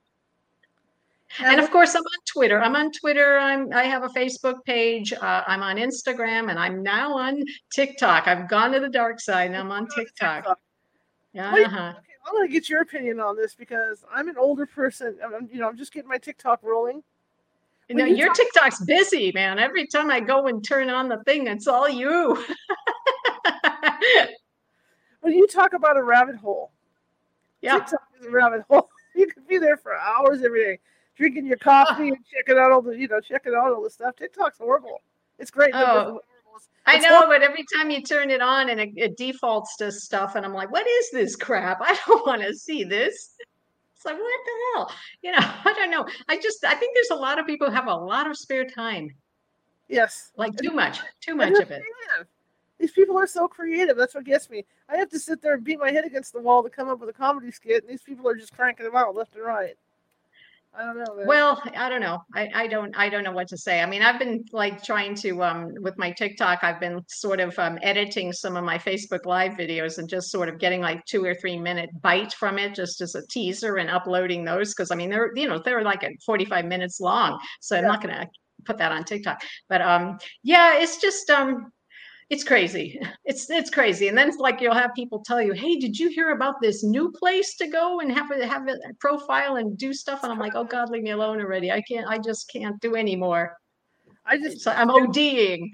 and 1.40 1.60
of 1.60 1.70
course 1.70 1.94
i'm 1.94 2.02
on 2.02 2.18
twitter 2.24 2.62
i'm 2.62 2.76
on 2.76 2.90
twitter 2.92 3.38
i'm 3.38 3.72
i 3.72 3.82
have 3.82 4.04
a 4.04 4.08
facebook 4.08 4.64
page 4.64 5.12
uh, 5.12 5.42
i'm 5.46 5.62
on 5.62 5.76
instagram 5.76 6.50
and 6.50 6.58
i'm 6.58 6.82
now 6.82 7.16
on 7.16 7.42
tiktok 7.72 8.26
i've 8.26 8.48
gone 8.48 8.72
to 8.72 8.80
the 8.80 8.88
dark 8.88 9.20
side 9.20 9.46
and 9.46 9.56
i'm 9.56 9.70
on 9.70 9.86
tiktok 9.94 10.58
yeah 11.32 11.50
uh-huh. 11.50 11.58
okay, 11.58 12.12
i'm 12.26 12.34
going 12.34 12.46
to 12.46 12.52
get 12.52 12.68
your 12.68 12.82
opinion 12.82 13.20
on 13.20 13.36
this 13.36 13.54
because 13.54 14.04
i'm 14.14 14.28
an 14.28 14.36
older 14.38 14.66
person 14.66 15.16
I'm, 15.22 15.48
you 15.52 15.60
know 15.60 15.68
i'm 15.68 15.76
just 15.76 15.92
getting 15.92 16.08
my 16.08 16.18
tiktok 16.18 16.62
rolling 16.62 17.02
you 17.88 17.94
know, 17.94 18.04
you 18.04 18.16
your 18.16 18.26
talk- 18.28 18.36
TikTok's 18.36 18.84
busy, 18.84 19.30
man. 19.32 19.60
Every 19.60 19.86
time 19.86 20.10
I 20.10 20.18
go 20.18 20.48
and 20.48 20.66
turn 20.66 20.90
on 20.90 21.08
the 21.08 21.22
thing, 21.22 21.46
it's 21.46 21.68
all 21.68 21.88
you. 21.88 22.34
when 25.20 25.34
you 25.34 25.46
talk 25.46 25.72
about 25.72 25.96
a 25.96 26.02
rabbit 26.02 26.34
hole, 26.34 26.72
yeah. 27.60 27.78
TikTok 27.78 28.00
is 28.18 28.26
a 28.26 28.30
rabbit 28.30 28.62
hole. 28.68 28.88
You 29.14 29.26
could 29.26 29.48
be 29.48 29.56
there 29.56 29.78
for 29.78 29.96
hours 29.96 30.42
every 30.42 30.62
day 30.62 30.78
drinking 31.16 31.46
your 31.46 31.56
coffee 31.56 32.08
and 32.08 32.18
checking 32.32 32.58
out 32.58 32.70
all 32.72 32.82
the, 32.82 32.96
you 32.96 33.08
know, 33.08 33.20
checking 33.20 33.54
out 33.54 33.72
all 33.72 33.82
the 33.82 33.90
stuff. 33.90 34.16
TikTok's 34.16 34.58
horrible. 34.58 35.00
It's 35.38 35.50
great. 35.50 35.74
Oh. 35.74 36.20
I 36.86 36.98
know, 36.98 37.24
but 37.26 37.42
every 37.42 37.64
time 37.74 37.90
you 37.90 38.00
turn 38.00 38.30
it 38.30 38.40
on 38.40 38.70
and 38.70 38.80
it, 38.80 38.90
it, 38.96 39.16
defaults 39.16 39.76
to 39.78 39.90
stuff, 39.90 40.36
and 40.36 40.46
I'm 40.46 40.54
like, 40.54 40.70
what 40.70 40.86
is 40.86 41.10
this 41.10 41.34
crap? 41.34 41.78
I 41.82 41.98
don't 42.06 42.26
want 42.26 42.42
to 42.42 42.54
see 42.54 42.84
this. 42.84 43.34
It's 43.96 44.04
like, 44.04 44.16
what 44.16 44.40
the 44.44 44.52
hell? 44.74 44.92
You 45.22 45.32
know, 45.32 45.38
I 45.64 45.72
don't 45.74 45.90
know. 45.90 46.06
I 46.28 46.38
just, 46.38 46.64
I 46.64 46.74
think 46.74 46.94
there's 46.94 47.18
a 47.18 47.20
lot 47.20 47.38
of 47.38 47.46
people 47.46 47.66
who 47.66 47.74
have 47.74 47.88
a 47.88 47.94
lot 47.94 48.30
of 48.30 48.36
spare 48.36 48.64
time. 48.64 49.10
Yes. 49.88 50.32
Like 50.36 50.56
too 50.56 50.72
much, 50.72 51.00
too 51.20 51.34
much 51.34 51.52
of 51.54 51.70
it. 51.70 51.82
Creative. 51.82 52.28
These 52.78 52.92
people 52.92 53.18
are 53.18 53.26
so 53.26 53.48
creative. 53.48 53.96
That's 53.96 54.14
what 54.14 54.24
gets 54.24 54.50
me. 54.50 54.64
I 54.88 54.96
have 54.96 55.08
to 55.10 55.18
sit 55.18 55.40
there 55.40 55.54
and 55.54 55.64
beat 55.64 55.78
my 55.78 55.90
head 55.90 56.04
against 56.04 56.32
the 56.32 56.40
wall 56.40 56.62
to 56.62 56.68
come 56.68 56.88
up 56.88 57.00
with 57.00 57.08
a 57.08 57.12
comedy 57.12 57.50
skit, 57.50 57.82
and 57.82 57.90
these 57.90 58.02
people 58.02 58.28
are 58.28 58.36
just 58.36 58.54
cranking 58.54 58.84
them 58.84 58.96
out 58.96 59.14
left 59.14 59.34
and 59.34 59.44
right. 59.44 59.76
I 60.78 60.84
don't 60.84 60.98
know. 60.98 61.14
Man. 61.16 61.26
Well, 61.26 61.62
I 61.74 61.88
don't 61.88 62.00
know. 62.00 62.18
I, 62.34 62.48
I 62.54 62.66
don't 62.66 62.96
I 62.96 63.08
don't 63.08 63.24
know 63.24 63.32
what 63.32 63.48
to 63.48 63.56
say. 63.56 63.80
I 63.80 63.86
mean, 63.86 64.02
I've 64.02 64.18
been 64.18 64.44
like 64.52 64.82
trying 64.82 65.14
to 65.16 65.42
um 65.42 65.72
with 65.80 65.96
my 65.96 66.12
TikTok, 66.12 66.60
I've 66.62 66.80
been 66.80 67.00
sort 67.08 67.40
of 67.40 67.58
um 67.58 67.78
editing 67.82 68.32
some 68.32 68.56
of 68.56 68.64
my 68.64 68.78
Facebook 68.78 69.24
live 69.24 69.52
videos 69.52 69.98
and 69.98 70.08
just 70.08 70.30
sort 70.30 70.48
of 70.48 70.58
getting 70.58 70.80
like 70.80 71.04
two 71.06 71.24
or 71.24 71.34
three 71.34 71.58
minute 71.58 71.90
bite 72.02 72.34
from 72.34 72.58
it 72.58 72.74
just 72.74 73.00
as 73.00 73.14
a 73.14 73.26
teaser 73.28 73.76
and 73.76 73.90
uploading 73.90 74.44
those 74.44 74.74
because 74.74 74.90
I 74.90 74.96
mean 74.96 75.10
they're 75.10 75.30
you 75.34 75.48
know 75.48 75.60
they're 75.64 75.82
like 75.82 76.04
at 76.04 76.12
45 76.24 76.64
minutes 76.66 77.00
long. 77.00 77.38
So 77.60 77.76
I'm 77.76 77.84
not 77.84 78.02
gonna 78.02 78.26
put 78.64 78.78
that 78.78 78.92
on 78.92 79.04
TikTok. 79.04 79.40
But 79.68 79.80
um 79.80 80.18
yeah, 80.42 80.78
it's 80.78 81.00
just 81.00 81.30
um 81.30 81.72
it's 82.28 82.44
crazy. 82.44 83.00
It's 83.24 83.48
it's 83.50 83.70
crazy. 83.70 84.08
And 84.08 84.16
then 84.16 84.28
it's 84.28 84.38
like 84.38 84.60
you'll 84.60 84.74
have 84.74 84.94
people 84.94 85.22
tell 85.24 85.40
you, 85.40 85.52
"Hey, 85.52 85.76
did 85.76 85.98
you 85.98 86.08
hear 86.08 86.30
about 86.30 86.60
this 86.60 86.82
new 86.82 87.10
place 87.12 87.56
to 87.56 87.66
go 87.66 88.00
and 88.00 88.10
have 88.12 88.30
a 88.30 88.46
have 88.46 88.68
a 88.68 88.76
profile 89.00 89.56
and 89.56 89.76
do 89.76 89.92
stuff?" 89.92 90.22
And 90.22 90.32
I'm 90.32 90.38
like, 90.38 90.54
"Oh 90.54 90.64
God, 90.64 90.90
leave 90.90 91.02
me 91.02 91.10
alone 91.10 91.40
already. 91.40 91.70
I 91.70 91.82
can't. 91.82 92.06
I 92.08 92.18
just 92.18 92.50
can't 92.50 92.80
do 92.80 92.96
anymore." 92.96 93.56
I 94.28 94.38
just 94.38 94.66
I'm 94.66 94.88
ODing. 94.88 95.70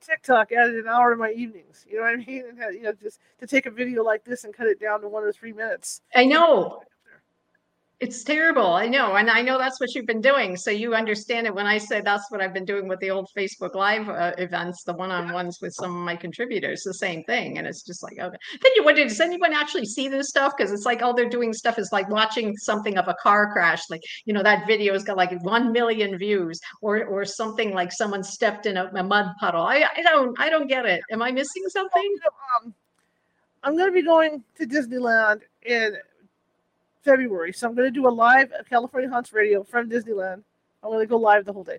TikTok 0.00 0.52
added 0.52 0.76
an 0.76 0.88
hour 0.88 1.10
to 1.10 1.16
my 1.16 1.30
evenings. 1.32 1.84
You 1.88 1.96
know 1.96 2.02
what 2.02 2.12
I 2.12 2.16
mean? 2.16 2.44
And, 2.48 2.62
uh, 2.62 2.68
you 2.68 2.82
know, 2.82 2.92
just 2.92 3.20
to 3.38 3.46
take 3.46 3.66
a 3.66 3.70
video 3.70 4.02
like 4.02 4.24
this 4.24 4.44
and 4.44 4.54
cut 4.54 4.66
it 4.66 4.80
down 4.80 5.02
to 5.02 5.08
one 5.08 5.24
or 5.24 5.32
three 5.32 5.52
minutes. 5.52 6.00
I 6.14 6.24
know. 6.24 6.80
It's 7.98 8.22
terrible. 8.24 8.74
I 8.74 8.88
know. 8.88 9.16
And 9.16 9.30
I 9.30 9.40
know 9.40 9.56
that's 9.56 9.80
what 9.80 9.94
you've 9.94 10.04
been 10.04 10.20
doing. 10.20 10.54
So 10.54 10.70
you 10.70 10.94
understand 10.94 11.46
it 11.46 11.54
when 11.54 11.66
I 11.66 11.78
say 11.78 12.02
that's 12.02 12.30
what 12.30 12.42
I've 12.42 12.52
been 12.52 12.66
doing 12.66 12.88
with 12.88 13.00
the 13.00 13.10
old 13.10 13.30
Facebook 13.34 13.74
Live 13.74 14.10
uh, 14.10 14.32
events, 14.36 14.84
the 14.84 14.92
one 14.92 15.10
on 15.10 15.32
ones 15.32 15.60
with 15.62 15.72
some 15.72 15.96
of 15.96 16.02
my 16.02 16.14
contributors, 16.14 16.82
the 16.82 16.92
same 16.92 17.24
thing. 17.24 17.56
And 17.56 17.66
it's 17.66 17.82
just 17.82 18.02
like, 18.02 18.18
okay. 18.18 18.36
Then 18.60 18.72
you 18.76 18.84
wonder, 18.84 19.02
does 19.02 19.18
anyone 19.18 19.54
actually 19.54 19.86
see 19.86 20.08
this 20.08 20.28
stuff? 20.28 20.52
Because 20.54 20.72
it's 20.72 20.84
like 20.84 21.00
all 21.00 21.14
they're 21.14 21.26
doing 21.26 21.54
stuff 21.54 21.78
is 21.78 21.88
like 21.90 22.06
watching 22.10 22.54
something 22.58 22.98
of 22.98 23.08
a 23.08 23.16
car 23.22 23.50
crash. 23.50 23.80
Like, 23.88 24.02
you 24.26 24.34
know, 24.34 24.42
that 24.42 24.66
video's 24.66 25.02
got 25.02 25.16
like 25.16 25.32
1 25.42 25.72
million 25.72 26.18
views 26.18 26.60
or 26.82 27.02
or 27.06 27.24
something 27.24 27.72
like 27.72 27.92
someone 27.92 28.22
stepped 28.22 28.66
in 28.66 28.76
a, 28.76 28.90
a 28.94 29.02
mud 29.02 29.30
puddle. 29.40 29.62
I, 29.62 29.86
I 29.96 30.02
don't 30.02 30.38
I 30.38 30.50
don't 30.50 30.66
get 30.66 30.84
it. 30.84 31.00
Am 31.10 31.22
I 31.22 31.32
missing 31.32 31.62
something? 31.68 32.16
Um, 32.60 32.74
I'm 33.62 33.74
going 33.74 33.88
to 33.88 33.94
be 33.94 34.02
going 34.02 34.44
to 34.58 34.66
Disneyland 34.66 35.40
in 35.64 35.96
February. 37.06 37.52
So 37.52 37.68
I'm 37.68 37.74
going 37.74 37.86
to 37.86 37.94
do 37.94 38.08
a 38.08 38.10
live 38.10 38.52
California 38.68 39.08
Haunts 39.08 39.32
Radio 39.32 39.62
from 39.62 39.88
Disneyland. 39.88 40.42
I'm 40.82 40.90
going 40.90 41.00
to 41.00 41.06
go 41.06 41.16
live 41.16 41.44
the 41.44 41.52
whole 41.52 41.64
day. 41.64 41.78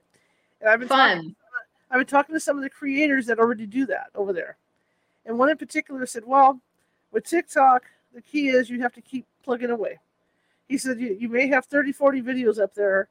And 0.61 0.69
I've 0.69 0.79
been 0.79 0.87
fun. 0.87 1.17
Talking, 1.17 1.35
I've 1.91 1.99
been 1.99 2.07
talking 2.07 2.33
to 2.33 2.39
some 2.39 2.57
of 2.57 2.63
the 2.63 2.69
creators 2.69 3.25
that 3.27 3.37
already 3.37 3.65
do 3.65 3.85
that 3.87 4.07
over 4.15 4.33
there. 4.33 4.57
And 5.25 5.37
one 5.37 5.49
in 5.49 5.57
particular 5.57 6.05
said, 6.05 6.23
"Well, 6.25 6.61
with 7.11 7.25
TikTok, 7.25 7.83
the 8.13 8.21
key 8.21 8.47
is 8.47 8.69
you 8.69 8.81
have 8.81 8.93
to 8.93 9.01
keep 9.01 9.25
plugging 9.43 9.69
away." 9.69 9.99
He 10.67 10.77
said, 10.77 10.99
"You, 10.99 11.15
you 11.19 11.29
may 11.29 11.47
have 11.47 11.65
30, 11.65 11.91
40 11.91 12.21
videos 12.21 12.59
up 12.59 12.73
there. 12.73 13.09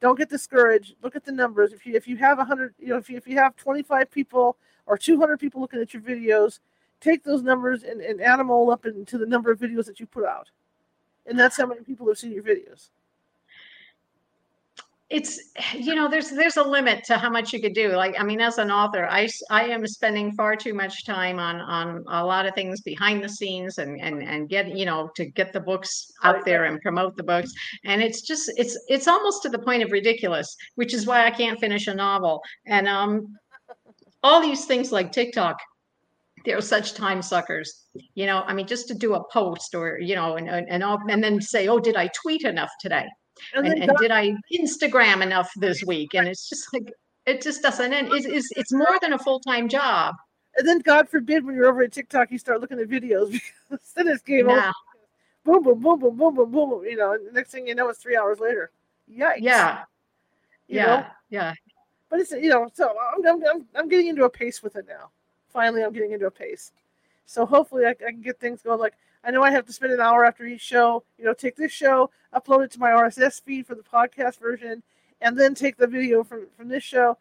don't 0.00 0.18
get 0.18 0.28
discouraged. 0.28 0.96
Look 1.02 1.16
at 1.16 1.24
the 1.24 1.32
numbers. 1.32 1.72
If 1.72 1.86
you 1.86 1.96
if 1.96 2.06
you 2.06 2.18
have 2.18 2.38
100, 2.38 2.74
you 2.78 2.88
know, 2.88 2.98
if 2.98 3.08
you, 3.08 3.16
if 3.16 3.26
you 3.26 3.38
have 3.38 3.56
25 3.56 4.10
people 4.10 4.56
or 4.86 4.98
200 4.98 5.40
people 5.40 5.62
looking 5.62 5.80
at 5.80 5.94
your 5.94 6.02
videos, 6.02 6.58
take 7.00 7.24
those 7.24 7.42
numbers 7.42 7.82
and, 7.82 8.02
and 8.02 8.20
add 8.20 8.38
them 8.38 8.50
all 8.50 8.70
up 8.70 8.84
into 8.84 9.16
the 9.16 9.26
number 9.26 9.50
of 9.50 9.58
videos 9.58 9.86
that 9.86 9.98
you 9.98 10.06
put 10.06 10.24
out. 10.26 10.50
And 11.26 11.38
that's 11.38 11.56
how 11.56 11.66
many 11.66 11.82
people 11.82 12.06
have 12.08 12.18
seen 12.18 12.32
your 12.32 12.42
videos. 12.42 12.88
It's 15.10 15.38
you 15.74 15.94
know 15.94 16.08
there's 16.08 16.30
there's 16.30 16.56
a 16.56 16.62
limit 16.62 17.04
to 17.04 17.18
how 17.18 17.30
much 17.30 17.52
you 17.52 17.60
could 17.60 17.74
do. 17.74 17.90
Like 17.90 18.14
i 18.18 18.24
mean 18.24 18.40
as 18.40 18.56
an 18.58 18.70
author 18.70 19.06
i 19.06 19.28
i 19.50 19.64
am 19.64 19.86
spending 19.86 20.32
far 20.32 20.56
too 20.56 20.72
much 20.72 21.04
time 21.04 21.38
on 21.38 21.60
on 21.60 22.04
a 22.08 22.24
lot 22.24 22.46
of 22.46 22.54
things 22.54 22.80
behind 22.80 23.22
the 23.22 23.28
scenes 23.28 23.78
and 23.78 24.00
and 24.00 24.22
and 24.22 24.48
get 24.48 24.76
you 24.76 24.86
know 24.86 25.10
to 25.14 25.26
get 25.26 25.52
the 25.52 25.60
books 25.60 26.10
out 26.24 26.44
there 26.44 26.64
and 26.64 26.80
promote 26.80 27.16
the 27.16 27.22
books. 27.22 27.52
And 27.84 28.02
it's 28.02 28.22
just 28.22 28.50
it's 28.56 28.78
it's 28.88 29.06
almost 29.06 29.42
to 29.42 29.50
the 29.50 29.58
point 29.58 29.82
of 29.82 29.92
ridiculous 29.92 30.56
which 30.76 30.94
is 30.94 31.06
why 31.06 31.26
i 31.26 31.30
can't 31.30 31.60
finish 31.60 31.86
a 31.86 31.94
novel. 31.94 32.42
And 32.66 32.88
um 32.88 33.36
all 34.22 34.40
these 34.40 34.64
things 34.64 34.90
like 34.90 35.12
tiktok 35.12 35.58
they're 36.44 36.60
such 36.60 36.94
time 36.94 37.22
suckers 37.22 37.86
you 38.14 38.26
know 38.26 38.42
i 38.46 38.52
mean 38.52 38.66
just 38.66 38.88
to 38.88 38.94
do 38.94 39.14
a 39.14 39.24
post 39.32 39.74
or 39.74 39.98
you 39.98 40.14
know 40.14 40.36
and 40.36 40.48
and, 40.48 40.68
and, 40.68 40.82
and 41.10 41.22
then 41.22 41.40
say 41.40 41.68
oh 41.68 41.78
did 41.78 41.96
i 41.96 42.08
tweet 42.08 42.42
enough 42.42 42.70
today 42.80 43.06
and, 43.54 43.66
and, 43.66 43.82
and 43.82 43.92
did 43.98 44.10
I 44.10 44.34
Instagram 44.52 45.22
enough 45.22 45.50
this 45.56 45.82
week? 45.84 46.14
And 46.14 46.28
it's 46.28 46.48
just 46.48 46.72
like 46.72 46.92
it 47.26 47.42
just 47.42 47.62
doesn't 47.62 47.92
end. 47.92 48.08
It's 48.12 48.26
it's, 48.26 48.48
it's 48.56 48.72
more 48.72 48.98
than 49.00 49.12
a 49.12 49.18
full 49.18 49.40
time 49.40 49.68
job. 49.68 50.14
And 50.56 50.68
then 50.68 50.78
God 50.80 51.08
forbid 51.08 51.44
when 51.44 51.54
you're 51.56 51.66
over 51.66 51.82
at 51.82 51.92
TikTok, 51.92 52.30
you 52.30 52.38
start 52.38 52.60
looking 52.60 52.78
at 52.78 52.88
videos 52.88 53.32
because 53.70 53.92
then 53.94 54.08
it's 54.08 54.22
game 54.22 54.48
over. 54.48 54.72
Boom, 55.44 55.62
boom, 55.62 55.80
boom, 55.80 56.00
boom, 56.00 56.16
boom, 56.16 56.34
boom, 56.34 56.50
boom. 56.50 56.84
You 56.84 56.96
know, 56.96 57.12
and 57.12 57.26
the 57.26 57.32
next 57.32 57.50
thing 57.50 57.66
you 57.66 57.74
know, 57.74 57.88
it's 57.88 57.98
three 57.98 58.16
hours 58.16 58.40
later. 58.40 58.70
Yikes. 59.10 59.38
Yeah. 59.40 59.82
You 60.68 60.76
yeah. 60.76 60.86
Know? 60.86 61.06
Yeah. 61.30 61.54
But 62.08 62.20
it's 62.20 62.30
you 62.30 62.48
know, 62.48 62.68
so 62.72 62.94
I'm, 63.16 63.42
I'm 63.44 63.66
I'm 63.74 63.88
getting 63.88 64.06
into 64.06 64.24
a 64.24 64.30
pace 64.30 64.62
with 64.62 64.76
it 64.76 64.86
now. 64.88 65.10
Finally, 65.54 65.84
I'm 65.84 65.92
getting 65.92 66.10
into 66.10 66.26
a 66.26 66.30
pace. 66.30 66.72
So 67.26 67.46
hopefully, 67.46 67.86
I, 67.86 67.90
I 67.90 68.10
can 68.10 68.20
get 68.20 68.38
things 68.38 68.60
going. 68.60 68.80
Like 68.80 68.94
I 69.24 69.30
know 69.30 69.42
I 69.42 69.50
have 69.52 69.64
to 69.66 69.72
spend 69.72 69.92
an 69.92 70.00
hour 70.00 70.26
after 70.26 70.44
each 70.44 70.60
show. 70.60 71.04
You 71.16 71.24
know, 71.24 71.32
take 71.32 71.56
this 71.56 71.72
show, 71.72 72.10
upload 72.34 72.64
it 72.64 72.72
to 72.72 72.80
my 72.80 72.90
RSS 72.90 73.40
feed 73.40 73.66
for 73.66 73.76
the 73.76 73.82
podcast 73.82 74.40
version, 74.40 74.82
and 75.22 75.38
then 75.38 75.54
take 75.54 75.76
the 75.76 75.86
video 75.86 76.24
from 76.24 76.48
from 76.56 76.68
this 76.68 76.82
show, 76.82 77.16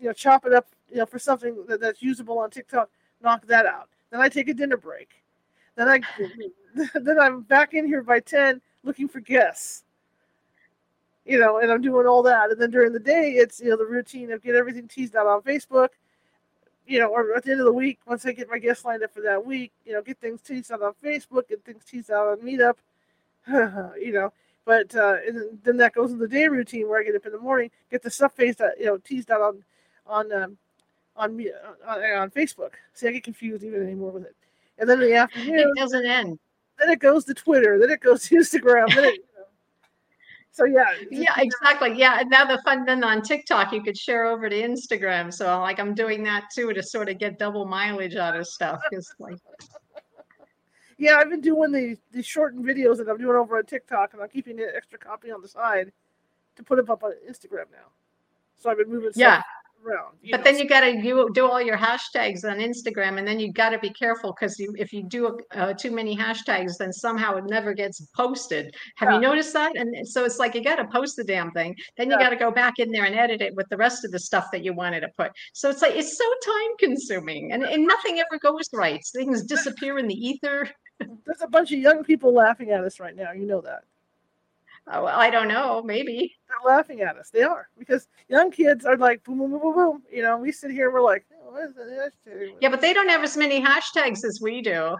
you 0.00 0.06
know, 0.06 0.12
chop 0.14 0.46
it 0.46 0.54
up, 0.54 0.66
you 0.90 0.96
know, 0.96 1.06
for 1.06 1.18
something 1.18 1.64
that, 1.68 1.80
that's 1.80 2.02
usable 2.02 2.38
on 2.38 2.50
TikTok. 2.50 2.88
Knock 3.22 3.46
that 3.46 3.66
out. 3.66 3.90
Then 4.10 4.22
I 4.22 4.30
take 4.30 4.48
a 4.48 4.54
dinner 4.54 4.78
break. 4.78 5.10
Then 5.76 5.86
I 5.86 6.00
then 6.94 7.20
I'm 7.20 7.42
back 7.42 7.74
in 7.74 7.86
here 7.86 8.02
by 8.02 8.20
ten 8.20 8.62
looking 8.82 9.06
for 9.06 9.20
guests. 9.20 9.84
You 11.26 11.38
know, 11.38 11.58
and 11.58 11.70
I'm 11.70 11.82
doing 11.82 12.06
all 12.06 12.22
that. 12.22 12.50
And 12.50 12.58
then 12.58 12.70
during 12.70 12.92
the 12.94 12.98
day, 12.98 13.32
it's 13.32 13.60
you 13.60 13.68
know 13.68 13.76
the 13.76 13.84
routine 13.84 14.32
of 14.32 14.42
get 14.42 14.54
everything 14.54 14.88
teased 14.88 15.14
out 15.14 15.26
on 15.26 15.42
Facebook 15.42 15.90
you 16.90 16.98
know, 16.98 17.06
or 17.06 17.36
at 17.36 17.44
the 17.44 17.52
end 17.52 17.60
of 17.60 17.66
the 17.66 17.72
week, 17.72 18.00
once 18.04 18.26
I 18.26 18.32
get 18.32 18.50
my 18.50 18.58
guests 18.58 18.84
lined 18.84 19.04
up 19.04 19.14
for 19.14 19.20
that 19.20 19.46
week, 19.46 19.70
you 19.86 19.92
know, 19.92 20.02
get 20.02 20.18
things 20.18 20.40
teased 20.40 20.72
out 20.72 20.82
on 20.82 20.92
Facebook, 21.02 21.48
get 21.48 21.64
things 21.64 21.84
teased 21.84 22.10
out 22.10 22.26
on 22.26 22.38
Meetup, 22.38 22.74
you 23.96 24.12
know. 24.12 24.32
But 24.64 24.94
uh, 24.96 25.18
and 25.24 25.60
then 25.62 25.76
that 25.76 25.94
goes 25.94 26.10
in 26.10 26.18
the 26.18 26.26
day 26.26 26.48
routine 26.48 26.88
where 26.88 27.00
I 27.00 27.04
get 27.04 27.14
up 27.14 27.26
in 27.26 27.32
the 27.32 27.38
morning, 27.38 27.70
get 27.92 28.02
the 28.02 28.10
stuff 28.10 28.34
faced 28.34 28.60
out, 28.60 28.72
you 28.76 28.86
know, 28.86 28.98
teased 28.98 29.30
out 29.30 29.40
on 29.40 29.62
on 30.04 30.32
um, 30.32 30.58
on 31.14 31.36
me 31.36 31.52
on, 31.86 32.02
on 32.02 32.30
Facebook. 32.30 32.72
See, 32.92 33.06
I 33.06 33.12
get 33.12 33.22
confused 33.22 33.62
even 33.62 33.82
anymore 33.84 34.10
with 34.10 34.24
it. 34.24 34.34
And 34.78 34.90
then 34.90 35.00
in 35.00 35.10
the 35.10 35.16
afternoon, 35.16 35.60
it 35.60 35.80
doesn't 35.80 36.06
end. 36.06 36.40
Then 36.80 36.90
it 36.90 36.98
goes 36.98 37.24
to 37.26 37.34
Twitter. 37.34 37.78
Then 37.78 37.90
it 37.90 38.00
goes 38.00 38.24
to 38.28 38.34
Instagram. 38.34 38.92
Then 38.92 39.04
it, 39.04 39.20
so 40.52 40.64
yeah 40.64 40.84
yeah 41.10 41.32
exactly. 41.38 41.92
Yeah 41.96 42.18
and 42.20 42.30
now 42.30 42.44
the 42.44 42.60
fun 42.62 42.84
then 42.84 43.04
on 43.04 43.22
tiktok 43.22 43.72
you 43.72 43.82
could 43.82 43.96
share 43.96 44.24
over 44.26 44.48
to 44.48 44.56
instagram. 44.56 45.32
So 45.32 45.60
like 45.60 45.78
i'm 45.78 45.94
doing 45.94 46.22
that 46.24 46.44
too 46.54 46.72
to 46.72 46.82
sort 46.82 47.08
of 47.08 47.18
get 47.18 47.38
double 47.38 47.64
mileage 47.64 48.16
out 48.16 48.36
of 48.36 48.46
stuff 48.46 48.80
because 48.90 49.14
like 49.18 49.38
yeah 50.98 51.16
i've 51.16 51.30
been 51.30 51.40
doing 51.40 51.70
the 51.72 51.96
the 52.12 52.22
shortened 52.22 52.64
videos 52.64 52.98
that 52.98 53.08
i'm 53.08 53.18
doing 53.18 53.36
over 53.36 53.58
on 53.58 53.64
tiktok 53.64 54.12
and 54.12 54.22
i'm 54.22 54.28
keeping 54.28 54.58
an 54.60 54.68
extra 54.74 54.98
copy 54.98 55.30
on 55.30 55.40
the 55.40 55.48
side 55.48 55.92
to 56.56 56.62
put 56.62 56.76
them 56.76 56.90
up 56.90 57.02
on 57.02 57.12
instagram 57.28 57.70
now. 57.72 57.88
So 58.56 58.70
i've 58.70 58.76
been 58.76 58.90
moving 58.90 59.12
yeah 59.14 59.42
around. 59.84 60.16
But 60.30 60.38
know, 60.38 60.44
then 60.44 60.58
you 60.58 60.68
got 60.68 60.80
to 60.80 60.96
you 60.96 61.30
do 61.32 61.48
all 61.48 61.60
your 61.60 61.76
hashtags 61.76 62.44
on 62.44 62.58
Instagram, 62.58 63.18
and 63.18 63.26
then 63.26 63.40
you 63.40 63.52
got 63.52 63.70
to 63.70 63.78
be 63.78 63.90
careful 63.90 64.34
because 64.38 64.58
you, 64.58 64.74
if 64.78 64.92
you 64.92 65.02
do 65.02 65.38
uh, 65.52 65.72
too 65.72 65.90
many 65.90 66.16
hashtags, 66.16 66.76
then 66.78 66.92
somehow 66.92 67.36
it 67.36 67.44
never 67.46 67.72
gets 67.72 68.00
posted. 68.14 68.74
Have 68.96 69.10
yeah. 69.10 69.14
you 69.16 69.20
noticed 69.20 69.52
that? 69.54 69.76
And 69.76 70.06
so 70.06 70.24
it's 70.24 70.38
like 70.38 70.54
you 70.54 70.62
got 70.62 70.76
to 70.76 70.86
post 70.86 71.16
the 71.16 71.24
damn 71.24 71.50
thing. 71.52 71.76
Then 71.96 72.10
you 72.10 72.18
got 72.18 72.30
to 72.30 72.36
go 72.36 72.50
back 72.50 72.78
in 72.78 72.90
there 72.90 73.04
and 73.04 73.14
edit 73.14 73.40
it 73.40 73.54
with 73.54 73.68
the 73.68 73.76
rest 73.76 74.04
of 74.04 74.10
the 74.10 74.18
stuff 74.18 74.46
that 74.52 74.64
you 74.64 74.72
wanted 74.72 75.00
to 75.00 75.08
put. 75.16 75.32
So 75.52 75.70
it's 75.70 75.82
like 75.82 75.94
it's 75.94 76.16
so 76.16 76.24
time 76.44 76.76
consuming, 76.78 77.52
and, 77.52 77.62
and 77.62 77.86
nothing 77.86 78.20
ever 78.20 78.38
goes 78.38 78.68
right. 78.72 79.04
Things 79.14 79.44
disappear 79.44 79.98
in 79.98 80.06
the 80.06 80.14
ether. 80.14 80.68
There's 80.98 81.42
a 81.42 81.48
bunch 81.48 81.72
of 81.72 81.78
young 81.78 82.04
people 82.04 82.34
laughing 82.34 82.70
at 82.70 82.84
us 82.84 83.00
right 83.00 83.16
now. 83.16 83.32
You 83.32 83.46
know 83.46 83.60
that. 83.62 83.84
Oh, 84.92 85.04
well, 85.04 85.18
I 85.18 85.30
don't 85.30 85.46
know. 85.46 85.82
Maybe 85.82 86.34
they're 86.48 86.74
laughing 86.76 87.00
at 87.00 87.16
us. 87.16 87.30
They 87.30 87.42
are 87.42 87.68
because 87.78 88.08
young 88.28 88.50
kids 88.50 88.84
are 88.84 88.96
like 88.96 89.22
boom, 89.22 89.38
boom, 89.38 89.52
boom, 89.52 89.60
boom, 89.60 89.74
boom. 89.74 90.02
You 90.12 90.22
know, 90.22 90.36
we 90.36 90.50
sit 90.50 90.72
here, 90.72 90.86
and 90.86 90.94
we're 90.94 91.02
like, 91.02 91.24
oh, 91.32 91.52
what 91.52 91.64
is 91.64 91.74
that 91.74 92.12
Yeah, 92.60 92.70
but 92.70 92.80
they 92.80 92.92
don't 92.92 93.08
have 93.08 93.22
as 93.22 93.36
many 93.36 93.62
hashtags 93.62 94.24
as 94.24 94.40
we 94.42 94.60
do. 94.60 94.96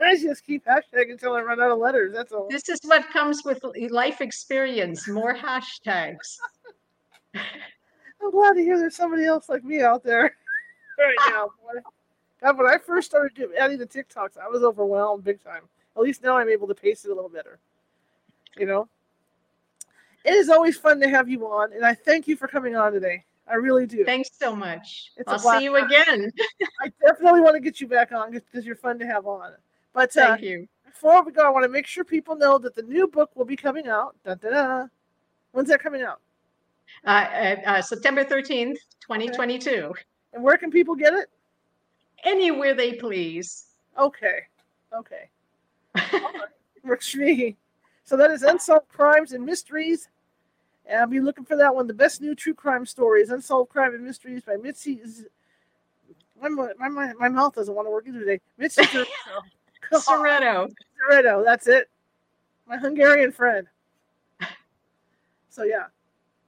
I 0.00 0.16
just 0.16 0.44
keep 0.44 0.64
hashtagging 0.64 1.12
until 1.12 1.34
I 1.34 1.40
run 1.40 1.60
out 1.60 1.70
of 1.70 1.78
letters. 1.78 2.14
That's 2.14 2.32
all. 2.32 2.48
This 2.50 2.68
is 2.68 2.80
what 2.84 3.08
comes 3.10 3.42
with 3.44 3.62
life 3.90 4.20
experience. 4.20 5.06
More 5.08 5.34
hashtags. 5.34 6.36
I'm 7.34 8.30
glad 8.30 8.54
to 8.54 8.62
hear 8.62 8.78
there's 8.78 8.96
somebody 8.96 9.24
else 9.24 9.48
like 9.48 9.64
me 9.64 9.82
out 9.82 10.02
there 10.02 10.34
right 10.98 11.16
now. 11.28 11.50
God, 12.42 12.58
when 12.58 12.66
I 12.66 12.78
first 12.78 13.10
started 13.10 13.50
adding 13.58 13.78
the 13.78 13.86
TikToks, 13.86 14.38
I 14.38 14.48
was 14.48 14.62
overwhelmed 14.62 15.24
big 15.24 15.42
time. 15.42 15.62
At 15.96 16.02
least 16.02 16.22
now 16.22 16.36
I'm 16.36 16.48
able 16.48 16.68
to 16.68 16.74
pace 16.74 17.04
it 17.04 17.10
a 17.10 17.14
little 17.14 17.30
better. 17.30 17.58
You 18.56 18.66
know. 18.66 18.88
It 20.26 20.34
is 20.34 20.48
always 20.48 20.76
fun 20.76 20.98
to 21.00 21.08
have 21.08 21.28
you 21.28 21.46
on, 21.46 21.72
and 21.72 21.86
I 21.86 21.94
thank 21.94 22.26
you 22.26 22.36
for 22.36 22.48
coming 22.48 22.74
on 22.74 22.92
today. 22.92 23.24
I 23.46 23.54
really 23.54 23.86
do. 23.86 24.04
Thanks 24.04 24.30
so 24.36 24.56
much. 24.56 25.12
It's 25.16 25.30
I'll 25.30 25.38
see 25.38 25.62
you 25.62 25.76
again. 25.76 26.32
I 26.82 26.90
definitely 27.00 27.42
want 27.42 27.54
to 27.54 27.60
get 27.60 27.80
you 27.80 27.86
back 27.86 28.10
on 28.10 28.32
because 28.32 28.66
you're 28.66 28.74
fun 28.74 28.98
to 28.98 29.06
have 29.06 29.28
on. 29.28 29.52
But 29.92 30.16
uh, 30.16 30.26
thank 30.26 30.42
you. 30.42 30.66
Before 30.84 31.22
we 31.22 31.30
go, 31.30 31.46
I 31.46 31.50
want 31.50 31.62
to 31.62 31.68
make 31.68 31.86
sure 31.86 32.02
people 32.02 32.34
know 32.34 32.58
that 32.58 32.74
the 32.74 32.82
new 32.82 33.06
book 33.06 33.30
will 33.36 33.44
be 33.44 33.54
coming 33.54 33.86
out. 33.86 34.16
Da, 34.24 34.34
da, 34.34 34.50
da. 34.50 34.86
When's 35.52 35.68
that 35.68 35.80
coming 35.80 36.02
out? 36.02 36.20
Uh, 37.04 37.10
uh, 37.10 37.56
uh 37.64 37.82
September 37.82 38.24
13th, 38.24 38.78
2022. 39.02 39.70
Okay. 39.70 40.02
And 40.32 40.42
where 40.42 40.58
can 40.58 40.72
people 40.72 40.96
get 40.96 41.14
it? 41.14 41.30
Anywhere 42.24 42.74
they 42.74 42.94
please. 42.94 43.66
Okay. 43.96 44.40
Okay. 44.92 45.28
Works 46.82 47.10
for 47.10 47.18
me. 47.18 47.56
So 48.02 48.16
that 48.16 48.32
is 48.32 48.42
Unsolved 48.42 48.88
Crimes 48.88 49.32
and 49.32 49.44
Mysteries 49.44 50.08
and 50.88 51.00
I'll 51.00 51.06
be 51.06 51.20
looking 51.20 51.44
for 51.44 51.56
that 51.56 51.74
one. 51.74 51.86
The 51.86 51.94
best 51.94 52.20
new 52.20 52.34
true 52.34 52.54
crime 52.54 52.86
stories, 52.86 53.30
unsolved 53.30 53.70
crime 53.70 53.94
and 53.94 54.04
mysteries 54.04 54.44
by 54.44 54.56
Mitzi. 54.56 55.00
My, 56.40 56.48
my, 56.48 56.88
my, 56.88 57.12
my 57.14 57.28
mouth 57.28 57.54
doesn't 57.54 57.74
want 57.74 57.86
to 57.86 57.90
work 57.90 58.04
either 58.06 58.20
today. 58.20 58.40
Mitzi 58.58 58.82
Szereto. 59.92 60.68
Szereto, 61.10 61.44
that's 61.44 61.66
it. 61.66 61.88
My 62.66 62.76
Hungarian 62.76 63.32
friend. 63.32 63.66
So 65.48 65.62
yeah, 65.62 65.86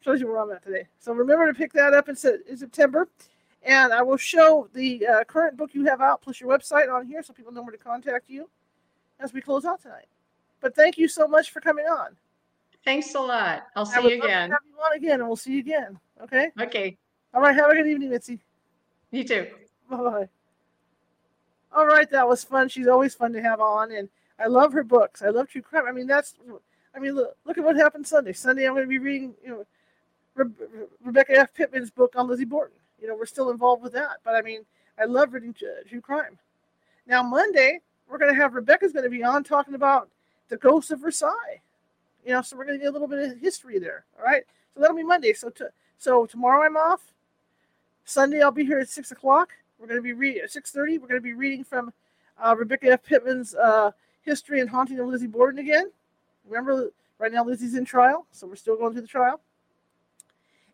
shows 0.01 0.21
you 0.21 0.29
where 0.29 0.39
I'm 0.39 0.51
at 0.51 0.63
today. 0.63 0.87
So 0.99 1.13
remember 1.13 1.47
to 1.51 1.57
pick 1.57 1.73
that 1.73 1.95
up 1.95 2.09
in, 2.09 2.17
in 2.49 2.57
September, 2.57 3.09
and 3.63 3.93
I 3.93 4.03
will 4.03 4.17
show 4.19 4.69
the 4.75 5.07
uh, 5.07 5.25
current 5.25 5.57
book 5.57 5.71
you 5.73 5.87
have 5.87 6.01
out 6.01 6.21
plus 6.21 6.41
your 6.41 6.51
website 6.51 6.93
on 6.93 7.07
here 7.07 7.23
so 7.23 7.33
people 7.33 7.53
know 7.53 7.63
where 7.63 7.73
to 7.73 7.79
contact 7.79 8.29
you 8.29 8.51
as 9.19 9.33
we 9.33 9.41
close 9.41 9.65
out 9.65 9.81
tonight. 9.81 10.07
But 10.61 10.75
thank 10.75 10.99
you 10.99 11.09
so 11.09 11.27
much 11.27 11.51
for 11.51 11.61
coming 11.61 11.87
on. 11.87 12.17
Thanks 12.85 13.15
a 13.15 13.21
lot. 13.21 13.65
I'll 13.77 13.87
see 13.87 14.01
you 14.01 14.23
again. 14.23 14.51
Have 14.51 14.61
you 14.67 14.81
on 14.81 14.97
again, 14.97 15.21
and 15.21 15.29
we'll 15.29 15.37
see 15.37 15.53
you 15.53 15.59
again. 15.61 15.99
Okay. 16.23 16.49
Okay. 16.61 16.97
All 17.35 17.41
right. 17.41 17.55
Have 17.55 17.71
a 17.71 17.75
good 17.75 17.87
evening, 17.87 18.11
Mitzi. 18.11 18.39
You 19.11 19.25
too. 19.25 19.47
Bye 19.91 19.97
bye. 19.97 20.29
All 21.73 21.87
right, 21.87 22.09
that 22.11 22.27
was 22.27 22.43
fun. 22.45 22.69
She's 22.69 22.87
always 22.87 23.15
fun 23.15 23.33
to 23.35 23.43
have 23.43 23.61
on, 23.61 23.93
and 23.93 24.09
I 24.39 24.47
love 24.47 24.73
her 24.73 24.83
books. 24.83 25.23
I 25.23 25.29
love 25.29 25.49
true 25.49 25.63
crime. 25.63 25.85
I 25.87 25.93
mean, 25.93 26.07
that's. 26.07 26.35
I 26.95 26.99
mean, 26.99 27.15
look, 27.15 27.37
look 27.45 27.59
at 27.59 27.65
what 27.65 27.77
happened 27.77 28.07
Sunday. 28.07 28.33
Sunday, 28.33 28.67
I'm 28.67 28.73
going 28.73 28.85
to 28.85 28.89
be 28.89 28.99
reading, 28.99 29.35
you 29.45 29.51
know, 29.51 29.67
Re- 30.35 30.87
Rebecca 31.05 31.33
F. 31.33 31.55
Pittman's 31.55 31.91
book 31.91 32.15
on 32.17 32.27
Lizzie 32.27 32.45
Borden. 32.45 32.77
You 33.01 33.09
know, 33.09 33.15
we're 33.15 33.27
still 33.27 33.51
involved 33.51 33.83
with 33.83 33.93
that, 33.93 34.19
but 34.25 34.35
I 34.35 34.43
mean, 34.43 34.65
I 34.99 35.05
love 35.05 35.33
reading 35.33 35.55
true 35.55 36.01
crime. 36.01 36.39
Now 37.07 37.23
Monday, 37.23 37.81
we're 38.09 38.19
going 38.19 38.35
to 38.35 38.41
have 38.41 38.55
Rebecca's 38.55 38.93
going 38.93 39.05
to 39.05 39.11
be 39.11 39.23
on 39.23 39.45
talking 39.45 39.75
about 39.75 40.09
the 40.49 40.57
Ghost 40.57 40.91
of 40.91 41.01
Versailles. 41.01 41.61
You 42.25 42.33
know, 42.33 42.43
so 42.43 42.57
we're 42.57 42.65
going 42.65 42.79
to 42.79 42.83
get 42.85 42.91
a 42.91 42.93
little 42.93 43.09
bit 43.09 43.33
of 43.33 43.39
history 43.39 43.79
there. 43.79 44.05
All 44.19 44.25
right. 44.25 44.43
So 44.75 44.81
that'll 44.81 44.97
be 44.97 45.03
Monday. 45.03 45.33
So 45.33 45.51
to, 45.51 45.71
so 45.99 46.27
tomorrow 46.27 46.65
I'm 46.65 46.77
off. 46.77 47.01
Sunday 48.05 48.43
I'll 48.43 48.51
be 48.51 48.65
here 48.65 48.79
at 48.79 48.89
six 48.89 49.11
o'clock. 49.11 49.51
We're 49.79 49.87
going 49.87 49.99
to 49.99 50.03
be 50.03 50.13
reading 50.13 50.43
at 50.43 50.51
six 50.51 50.71
thirty. 50.71 50.99
We're 50.99 51.09
going 51.09 51.21
to 51.21 51.25
be 51.25 51.35
reading 51.35 51.65
from 51.65 51.93
uh, 52.43 52.55
Rebecca 52.57 52.93
F. 52.93 53.03
Pittman's 53.05 53.55
uh, 53.55 53.93
History 54.23 54.61
and 54.61 54.69
Haunting 54.69 54.99
of 54.99 55.07
Lizzie 55.07 55.27
Borden 55.27 55.59
again. 55.59 55.91
Remember, 56.49 56.91
right 57.19 57.33
now 57.33 57.45
Lizzie's 57.45 57.75
in 57.75 57.85
trial, 57.85 58.27
so 58.31 58.47
we're 58.47 58.57
still 58.57 58.77
going 58.77 58.93
through 58.93 59.03
the 59.03 59.09
trial. 59.09 59.41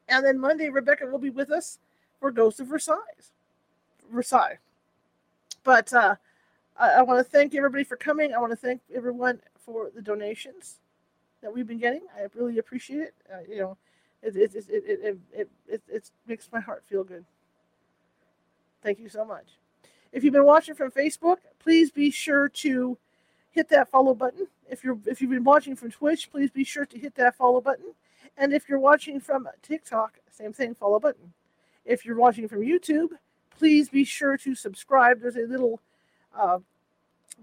And 0.09 0.25
then 0.25 0.39
Monday, 0.39 0.69
Rebecca 0.69 1.07
will 1.07 1.19
be 1.19 1.31
with 1.31 1.51
us 1.51 1.79
for 2.21 2.31
Ghost 2.31 2.61
of 2.61 2.67
Versailles. 2.67 3.33
Versailles. 4.13 4.59
But 5.65 5.93
uh, 5.93 6.17
I, 6.77 6.91
I 6.91 7.03
want 7.03 7.25
to 7.25 7.31
thank 7.31 7.55
everybody 7.55 7.85
for 7.85 7.97
coming. 7.97 8.35
I 8.35 8.39
want 8.39 8.53
to 8.53 8.57
thank 8.57 8.81
everyone 8.95 9.41
for 9.59 9.91
the 9.95 10.03
donations 10.03 10.77
that 11.45 11.55
we've 11.55 11.67
been 11.67 11.79
getting. 11.79 12.01
I 12.17 12.27
really 12.35 12.59
appreciate 12.59 13.01
it. 13.01 13.15
Uh, 13.33 13.41
you 13.47 13.59
know, 13.59 13.77
it 14.23 14.35
it, 14.35 14.55
it, 14.55 14.65
it, 14.69 14.85
it, 14.87 15.19
it, 15.33 15.51
it, 15.69 15.83
it 15.89 16.11
makes 16.27 16.49
my 16.51 16.59
heart 16.59 16.83
feel 16.89 17.05
good. 17.05 17.25
Thank 18.83 18.99
you 18.99 19.09
so 19.09 19.25
much. 19.25 19.47
If 20.11 20.25
you've 20.25 20.33
been 20.33 20.47
watching 20.47 20.75
from 20.75 20.91
Facebook, 20.91 21.37
please 21.59 21.91
be 21.91 22.11
sure 22.11 22.49
to 22.49 22.97
hit 23.51 23.69
that 23.69 23.91
follow 23.91 24.15
button. 24.15 24.47
If 24.71 24.83
you're 24.83 24.99
if 25.07 25.21
you've 25.21 25.31
been 25.31 25.45
watching 25.45 25.77
from 25.77 25.91
Twitch, 25.91 26.31
please 26.31 26.51
be 26.51 26.65
sure 26.65 26.87
to 26.87 26.99
hit 26.99 27.15
that 27.17 27.37
follow 27.37 27.61
button. 27.61 27.93
And 28.37 28.53
if 28.53 28.69
you're 28.69 28.81
watching 28.81 29.21
from 29.21 29.47
TikTok, 29.63 30.19
same 30.31 30.53
thing, 30.53 30.75
follow 30.75 30.99
button. 30.99 31.35
If 31.85 32.07
you're 32.07 32.17
watching 32.17 32.49
from 32.49 32.61
YouTube, 32.61 33.11
please 33.57 33.91
be 33.91 34.05
sure 34.05 34.39
to 34.39 34.55
subscribe. 34.55 35.21
There's 35.21 35.37
a 35.37 35.47
little 35.47 35.81
uh, 36.37 36.59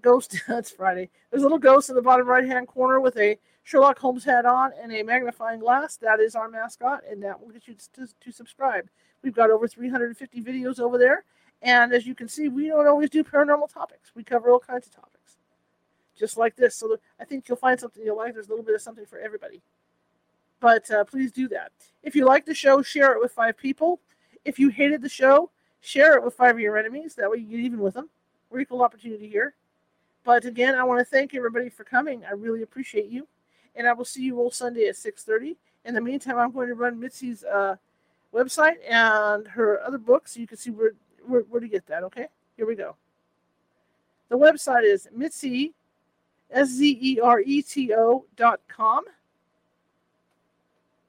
ghost. 0.01 0.35
That's 0.47 0.71
Friday. 0.71 1.09
There's 1.29 1.43
a 1.43 1.45
little 1.45 1.59
ghost 1.59 1.89
in 1.89 1.95
the 1.95 2.01
bottom 2.01 2.27
right 2.27 2.45
hand 2.45 2.67
corner 2.67 2.99
with 2.99 3.15
a 3.17 3.37
Sherlock 3.63 3.99
Holmes 3.99 4.25
hat 4.25 4.45
on 4.45 4.71
and 4.81 4.91
a 4.91 5.03
magnifying 5.03 5.59
glass. 5.59 5.97
That 5.97 6.19
is 6.19 6.35
our 6.35 6.49
mascot, 6.49 7.01
and 7.09 7.21
that 7.23 7.39
will 7.39 7.49
get 7.49 7.67
you 7.67 7.75
to, 7.93 8.07
to 8.07 8.31
subscribe. 8.31 8.89
We've 9.21 9.35
got 9.35 9.51
over 9.51 9.67
350 9.67 10.41
videos 10.41 10.79
over 10.79 10.97
there. 10.97 11.25
And 11.61 11.93
as 11.93 12.07
you 12.07 12.15
can 12.15 12.27
see, 12.27 12.47
we 12.47 12.67
don't 12.67 12.87
always 12.87 13.09
do 13.09 13.23
paranormal 13.23 13.71
topics. 13.71 14.11
We 14.15 14.23
cover 14.23 14.49
all 14.49 14.59
kinds 14.59 14.87
of 14.87 14.95
topics, 14.95 15.37
just 16.17 16.37
like 16.37 16.55
this. 16.55 16.75
So 16.75 16.97
I 17.19 17.25
think 17.25 17.47
you'll 17.47 17.57
find 17.57 17.79
something 17.79 18.03
you'll 18.03 18.17
like. 18.17 18.33
There's 18.33 18.47
a 18.47 18.49
little 18.49 18.65
bit 18.65 18.73
of 18.73 18.81
something 18.81 19.05
for 19.05 19.19
everybody. 19.19 19.61
But 20.59 20.89
uh, 20.89 21.03
please 21.03 21.31
do 21.31 21.47
that. 21.49 21.71
If 22.01 22.15
you 22.15 22.25
like 22.25 22.45
the 22.45 22.55
show, 22.55 22.81
share 22.81 23.13
it 23.13 23.21
with 23.21 23.31
five 23.31 23.57
people. 23.57 23.99
If 24.43 24.57
you 24.57 24.69
hated 24.69 25.01
the 25.03 25.09
show, 25.09 25.51
share 25.81 26.15
it 26.15 26.23
with 26.23 26.33
five 26.33 26.55
of 26.55 26.59
your 26.59 26.77
enemies. 26.77 27.15
That 27.15 27.29
way 27.29 27.37
you 27.37 27.47
get 27.47 27.59
even 27.59 27.79
with 27.79 27.93
them. 27.93 28.09
We're 28.49 28.61
equal 28.61 28.83
opportunity 28.83 29.27
here. 29.27 29.55
But 30.23 30.45
again, 30.45 30.75
I 30.75 30.83
want 30.83 30.99
to 30.99 31.05
thank 31.05 31.33
everybody 31.33 31.69
for 31.69 31.83
coming. 31.83 32.23
I 32.25 32.33
really 32.33 32.61
appreciate 32.63 33.09
you. 33.09 33.27
And 33.75 33.87
I 33.87 33.93
will 33.93 34.05
see 34.05 34.23
you 34.23 34.39
all 34.39 34.51
Sunday 34.51 34.87
at 34.87 34.95
6.30. 34.95 35.55
In 35.85 35.93
the 35.93 36.01
meantime, 36.01 36.37
I'm 36.37 36.51
going 36.51 36.67
to 36.67 36.75
run 36.75 36.99
Mitzi's 36.99 37.43
uh, 37.43 37.75
website 38.33 38.75
and 38.87 39.47
her 39.47 39.81
other 39.81 39.97
books 39.97 40.33
so 40.33 40.39
you 40.39 40.47
can 40.47 40.57
see 40.57 40.71
where, 40.71 40.91
where, 41.25 41.41
where 41.41 41.61
to 41.61 41.67
get 41.67 41.87
that, 41.87 42.03
okay? 42.03 42.27
Here 42.57 42.67
we 42.67 42.75
go. 42.75 42.95
The 44.29 44.37
website 44.37 44.83
is 44.83 45.07
Mitzi, 45.13 45.73
S-Z-E-R-E-T-O 46.51 48.25
dot 48.35 48.59
com. 48.67 49.03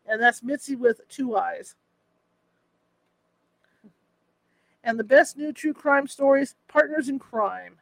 And 0.07 0.21
that's 0.21 0.43
Mitzi 0.43 0.77
with 0.77 1.07
two 1.09 1.37
eyes. 1.37 1.77
And 4.85 4.99
the 4.99 5.05
best 5.05 5.37
new 5.37 5.53
true 5.53 5.73
crime 5.73 6.09
stories, 6.09 6.57
Partners 6.67 7.09
in 7.09 7.19
Crime. 7.19 7.77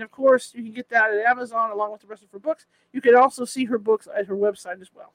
And 0.00 0.06
of 0.06 0.10
course, 0.12 0.54
you 0.54 0.62
can 0.62 0.72
get 0.72 0.88
that 0.88 1.12
at 1.12 1.26
Amazon 1.26 1.72
along 1.72 1.92
with 1.92 2.00
the 2.00 2.06
rest 2.06 2.22
of 2.22 2.30
her 2.30 2.38
books. 2.38 2.64
You 2.90 3.02
can 3.02 3.14
also 3.14 3.44
see 3.44 3.66
her 3.66 3.76
books 3.76 4.08
at 4.16 4.24
her 4.28 4.34
website 4.34 4.80
as 4.80 4.88
well. 4.94 5.12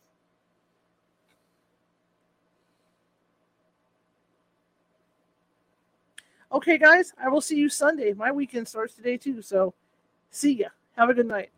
Okay, 6.52 6.78
guys, 6.78 7.14
I 7.20 7.30
will 7.30 7.42
see 7.42 7.56
you 7.56 7.68
Sunday. 7.68 8.14
My 8.14 8.32
weekend 8.32 8.68
starts 8.68 8.94
today 8.94 9.18
too, 9.18 9.42
so 9.42 9.74
see 10.30 10.54
ya. 10.54 10.68
Have 10.96 11.10
a 11.10 11.16
good 11.16 11.26
night. 11.26 11.50